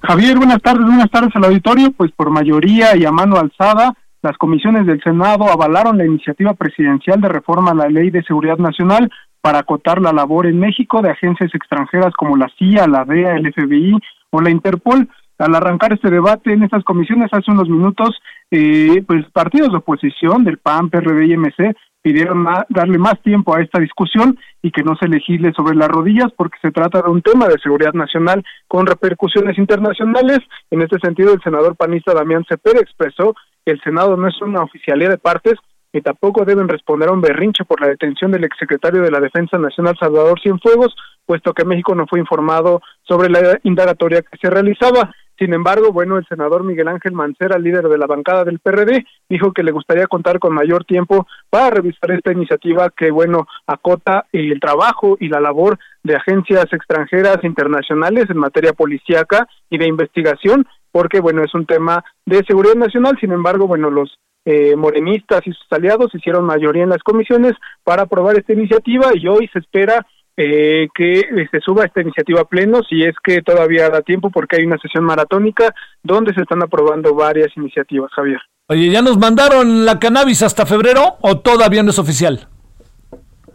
Javier, 0.02 0.38
buenas 0.38 0.62
tardes, 0.62 0.86
buenas 0.86 1.10
tardes 1.10 1.34
al 1.36 1.46
auditorio. 1.46 1.92
Pues 1.92 2.12
por 2.12 2.30
mayoría 2.30 2.96
y 2.96 3.06
a 3.06 3.12
mano 3.12 3.38
alzada, 3.38 3.96
las 4.22 4.38
comisiones 4.38 4.86
del 4.86 5.02
Senado 5.02 5.46
avalaron 5.50 5.98
la 5.98 6.06
iniciativa 6.06 6.54
presidencial 6.54 7.22
de 7.22 7.30
reforma 7.30 7.72
a 7.72 7.76
la 7.76 7.88
Ley 7.88 8.10
de 8.10 8.24
Seguridad 8.24 8.58
Nacional 8.58 9.10
para 9.41 9.60
acotar 9.60 10.02
la 10.02 10.12
labor 10.12 10.46
en 10.46 10.60
México 10.60 11.02
de 11.02 11.12
agencias 11.12 11.54
extranjeras 11.56 12.14
como 12.16 12.36
la 12.36 12.50
CIA, 12.58 12.88
la 12.88 13.06
DEA, 13.06 13.36
el 13.36 13.54
FBI 13.54 13.96
o 14.32 14.41
la 14.41 14.50
Interpol. 14.50 15.08
Al 15.38 15.56
arrancar 15.56 15.94
este 15.94 16.10
debate 16.10 16.52
en 16.52 16.64
estas 16.64 16.84
comisiones 16.84 17.30
hace 17.32 17.50
unos 17.50 17.70
minutos, 17.70 18.10
eh, 18.52 19.02
pues 19.08 19.26
partidos 19.32 19.72
de 19.72 19.78
oposición 19.78 20.44
del 20.44 20.58
PAN, 20.58 20.90
PRD 20.90 21.28
y 21.28 21.38
MC 21.38 21.76
pidieron 22.02 22.46
darle 22.70 22.98
más 22.98 23.22
tiempo 23.22 23.56
a 23.56 23.62
esta 23.62 23.80
discusión 23.80 24.38
y 24.62 24.72
que 24.72 24.84
no 24.84 24.96
se 24.96 25.08
legisle 25.08 25.54
sobre 25.54 25.76
las 25.76 25.90
rodillas 25.90 26.32
porque 26.36 26.58
se 26.62 26.72
trata 26.72 27.02
de 27.02 27.10
un 27.10 27.22
tema 27.22 27.48
de 27.48 27.60
seguridad 27.62 27.94
nacional 27.94 28.44
con 28.68 28.86
repercusiones 28.86 29.58
internacionales. 29.58 30.40
En 30.72 30.82
este 30.82 30.98
sentido, 31.00 31.34
el 31.34 31.41
senador 31.41 31.76
panista 31.76 32.14
Damián 32.14 32.46
Cepeda 32.48 32.80
expresó 32.80 33.36
el 33.65 33.80
Senado 33.81 34.18
no 34.18 34.27
es 34.27 34.41
una 34.41 34.64
oficialía 34.64 35.10
de 35.10 35.18
partes 35.18 35.56
y 35.91 36.02
tampoco 36.02 36.45
deben 36.45 36.68
responder 36.68 37.10
a 37.10 37.14
un 37.14 37.22
berrinche 37.22 37.65
por 37.65 37.81
la 37.81 37.88
detención 37.88 38.31
del 38.31 38.44
exsecretario 38.44 39.02
de 39.02 39.11
la 39.11 39.19
Defensa 39.19 39.57
Nacional 39.57 39.98
Salvador 39.99 40.40
Cienfuegos, 40.40 40.95
puesto 41.26 41.53
que 41.53 41.65
México 41.65 41.95
no 41.95 42.06
fue 42.07 42.19
informado 42.19 42.81
sobre 43.07 43.30
la 43.30 43.60
indagatoria 43.64 44.22
que 44.22 44.38
se 44.40 44.49
realizaba. 44.49 45.11
Sin 45.38 45.53
embargo, 45.53 45.94
bueno, 45.94 46.18
el 46.18 46.27
senador 46.27 46.64
Miguel 46.64 46.90
Ángel 46.90 47.14
Mancera, 47.14 47.57
líder 47.57 47.88
de 47.88 47.98
la 47.98 48.07
bancada 48.07 48.44
del 48.44 48.60
PRD, 48.60 49.06
dijo 49.30 49.53
que 49.53 49.64
le 49.64 49.72
gustaría 49.72 50.06
contar 50.07 50.38
con 50.38 50.53
mayor 50.53 50.84
tiempo 50.84 51.27
para 51.49 51.69
revisar 51.69 52.11
esta 52.11 52.34
iniciativa 52.34 52.90
que, 52.90 53.10
bueno, 53.10 53.48
acota 53.65 54.26
el 54.34 54.60
trabajo 54.60 55.18
y 55.19 55.30
la 55.30 55.40
labor 55.40 55.80
de 56.10 56.15
agencias 56.15 56.65
extranjeras 56.72 57.38
internacionales 57.44 58.26
en 58.30 58.38
materia 58.38 58.73
policíaca 58.73 59.48
y 59.69 59.77
de 59.77 59.88
investigación, 59.88 60.65
porque, 60.91 61.19
bueno, 61.19 61.44
es 61.44 61.53
un 61.53 61.68
tema 61.68 62.03
de 62.26 62.44
seguridad 62.48 62.73
nacional. 62.73 63.15
Sin 63.22 63.31
embargo, 63.31 63.68
bueno, 63.68 63.91
los 63.91 64.18
eh, 64.45 64.76
morenistas 64.76 65.41
y 65.45 65.52
sus 65.52 65.68
aliados 65.69 66.14
hicieron 66.15 66.45
mayoría 66.45 66.84
en 66.84 66.90
las 66.90 67.03
comisiones 67.03 67.53
para 67.84 68.03
aprobar 68.03 68.38
esta 68.38 68.53
iniciativa 68.53 69.11
y 69.14 69.27
hoy 69.27 69.48
se 69.53 69.60
espera 69.60 70.07
eh, 70.36 70.88
que 70.95 71.19
eh, 71.19 71.48
se 71.52 71.60
suba 71.60 71.86
esta 71.86 72.02
iniciativa 72.02 72.41
a 72.41 72.45
pleno, 72.45 72.81
si 72.90 73.03
es 73.03 73.14
que 73.23 73.44
todavía 73.44 73.90
da 73.90 74.02
tiempo, 74.02 74.31
porque 74.31 74.57
hay 74.57 74.64
una 74.64 74.80
sesión 74.80 75.03
maratónica 75.03 75.76
donde 76.02 76.34
se 76.34 76.41
están 76.41 76.64
aprobando 76.64 77.14
varias 77.14 77.49
iniciativas, 77.56 78.10
Javier. 78.15 78.40
Oye, 78.68 78.90
¿ya 78.90 79.03
nos 79.03 79.19
mandaron 79.19 79.86
la 79.86 79.99
cannabis 79.99 80.41
hasta 80.41 80.65
febrero 80.65 81.18
o 81.22 81.40
todavía 81.40 81.84
no 81.84 81.91
es 81.91 81.99
oficial? 81.99 82.48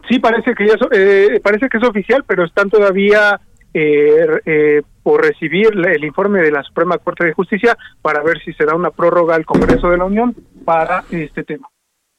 Sí, 0.09 0.19
parece 0.19 0.53
que 0.53 0.67
ya 0.67 0.73
es, 0.73 0.81
eh, 0.91 1.39
parece 1.43 1.67
que 1.69 1.77
es 1.77 1.83
oficial, 1.83 2.23
pero 2.27 2.45
están 2.45 2.69
todavía 2.69 3.39
eh, 3.73 4.41
eh, 4.45 4.81
por 5.03 5.21
recibir 5.21 5.71
el 5.73 6.03
informe 6.05 6.41
de 6.41 6.51
la 6.51 6.63
Suprema 6.63 6.97
Corte 6.97 7.25
de 7.25 7.33
Justicia 7.33 7.77
para 8.01 8.23
ver 8.23 8.41
si 8.43 8.53
se 8.53 8.65
da 8.65 8.73
una 8.73 8.91
prórroga 8.91 9.35
al 9.35 9.45
Congreso 9.45 9.89
de 9.89 9.97
la 9.97 10.05
Unión 10.05 10.35
para 10.63 11.03
este 11.11 11.43
tema. 11.43 11.67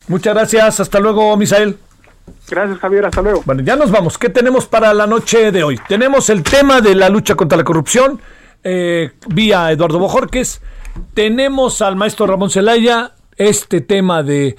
Muchas 0.09 0.35
gracias, 0.35 0.81
hasta 0.81 1.01
luego, 1.01 1.37
Misael. 1.37 1.79
Gracias, 2.49 2.79
Javier, 2.79 3.07
hasta 3.07 3.23
luego. 3.23 3.43
Bueno, 3.45 3.63
ya 3.63 3.77
nos 3.77 3.91
vamos. 3.91 4.19
¿Qué 4.19 4.29
tenemos 4.29 4.67
para 4.67 4.93
la 4.95 5.07
noche 5.07 5.51
de 5.51 5.63
hoy? 5.63 5.81
Tenemos 5.89 6.29
el 6.31 6.43
tema 6.43 6.81
de 6.81 6.95
la 6.95 7.09
lucha 7.09 7.35
contra 7.35 7.57
la 7.57 7.65
corrupción 7.65 8.21
eh, 8.63 9.13
vía 9.29 9.71
Eduardo 9.71 9.99
Bojorques. 9.99 10.61
Tenemos 11.15 11.83
al 11.83 11.97
maestro 11.97 12.27
Ramón 12.27 12.51
Zelaya 12.51 13.13
este 13.37 13.81
tema 13.81 14.23
de... 14.23 14.57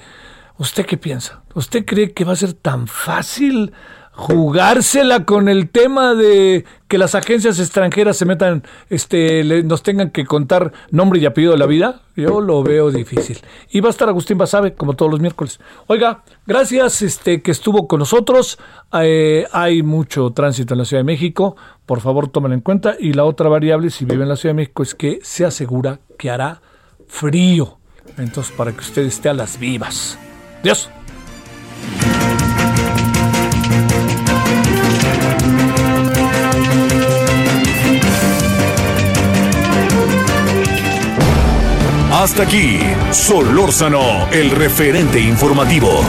¿Usted 0.58 0.84
qué 0.86 0.96
piensa? 0.96 1.42
¿Usted 1.58 1.84
cree 1.84 2.12
que 2.12 2.24
va 2.24 2.34
a 2.34 2.36
ser 2.36 2.52
tan 2.52 2.86
fácil 2.86 3.72
jugársela 4.12 5.24
con 5.24 5.48
el 5.48 5.70
tema 5.70 6.14
de 6.14 6.64
que 6.86 6.98
las 6.98 7.16
agencias 7.16 7.58
extranjeras 7.58 8.16
se 8.16 8.26
metan, 8.26 8.62
este, 8.90 9.42
nos 9.64 9.82
tengan 9.82 10.10
que 10.10 10.24
contar 10.24 10.72
nombre 10.92 11.18
y 11.18 11.26
apellido 11.26 11.50
de 11.54 11.58
la 11.58 11.66
vida, 11.66 12.02
yo 12.14 12.40
lo 12.40 12.62
veo 12.62 12.92
difícil. 12.92 13.40
Y 13.72 13.80
va 13.80 13.88
a 13.88 13.90
estar 13.90 14.08
Agustín 14.08 14.38
Basabe, 14.38 14.74
como 14.74 14.94
todos 14.94 15.10
los 15.10 15.20
miércoles. 15.20 15.58
Oiga, 15.88 16.22
gracias 16.46 17.02
este, 17.02 17.42
que 17.42 17.50
estuvo 17.50 17.88
con 17.88 17.98
nosotros. 17.98 18.60
Eh, 18.92 19.44
hay 19.50 19.82
mucho 19.82 20.30
tránsito 20.30 20.74
en 20.74 20.78
la 20.78 20.84
Ciudad 20.84 21.00
de 21.00 21.06
México, 21.06 21.56
por 21.86 22.00
favor 22.00 22.28
tomen 22.28 22.52
en 22.52 22.60
cuenta. 22.60 22.94
Y 23.00 23.14
la 23.14 23.24
otra 23.24 23.48
variable, 23.48 23.90
si 23.90 24.04
vive 24.04 24.22
en 24.22 24.28
la 24.28 24.36
Ciudad 24.36 24.54
de 24.54 24.62
México, 24.62 24.84
es 24.84 24.94
que 24.94 25.18
se 25.24 25.44
asegura 25.44 25.98
que 26.16 26.30
hará 26.30 26.62
frío. 27.08 27.78
Entonces, 28.16 28.54
para 28.56 28.70
que 28.70 28.78
usted 28.78 29.02
esté 29.02 29.28
a 29.28 29.34
las 29.34 29.58
vivas. 29.58 30.16
Dios. 30.62 30.88
Hasta 42.18 42.42
aquí, 42.42 42.80
Solórzano, 43.12 44.28
el 44.32 44.50
referente 44.50 45.20
informativo. 45.20 46.00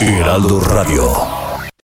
Heraldo 0.00 0.60
Radio. 0.60 1.41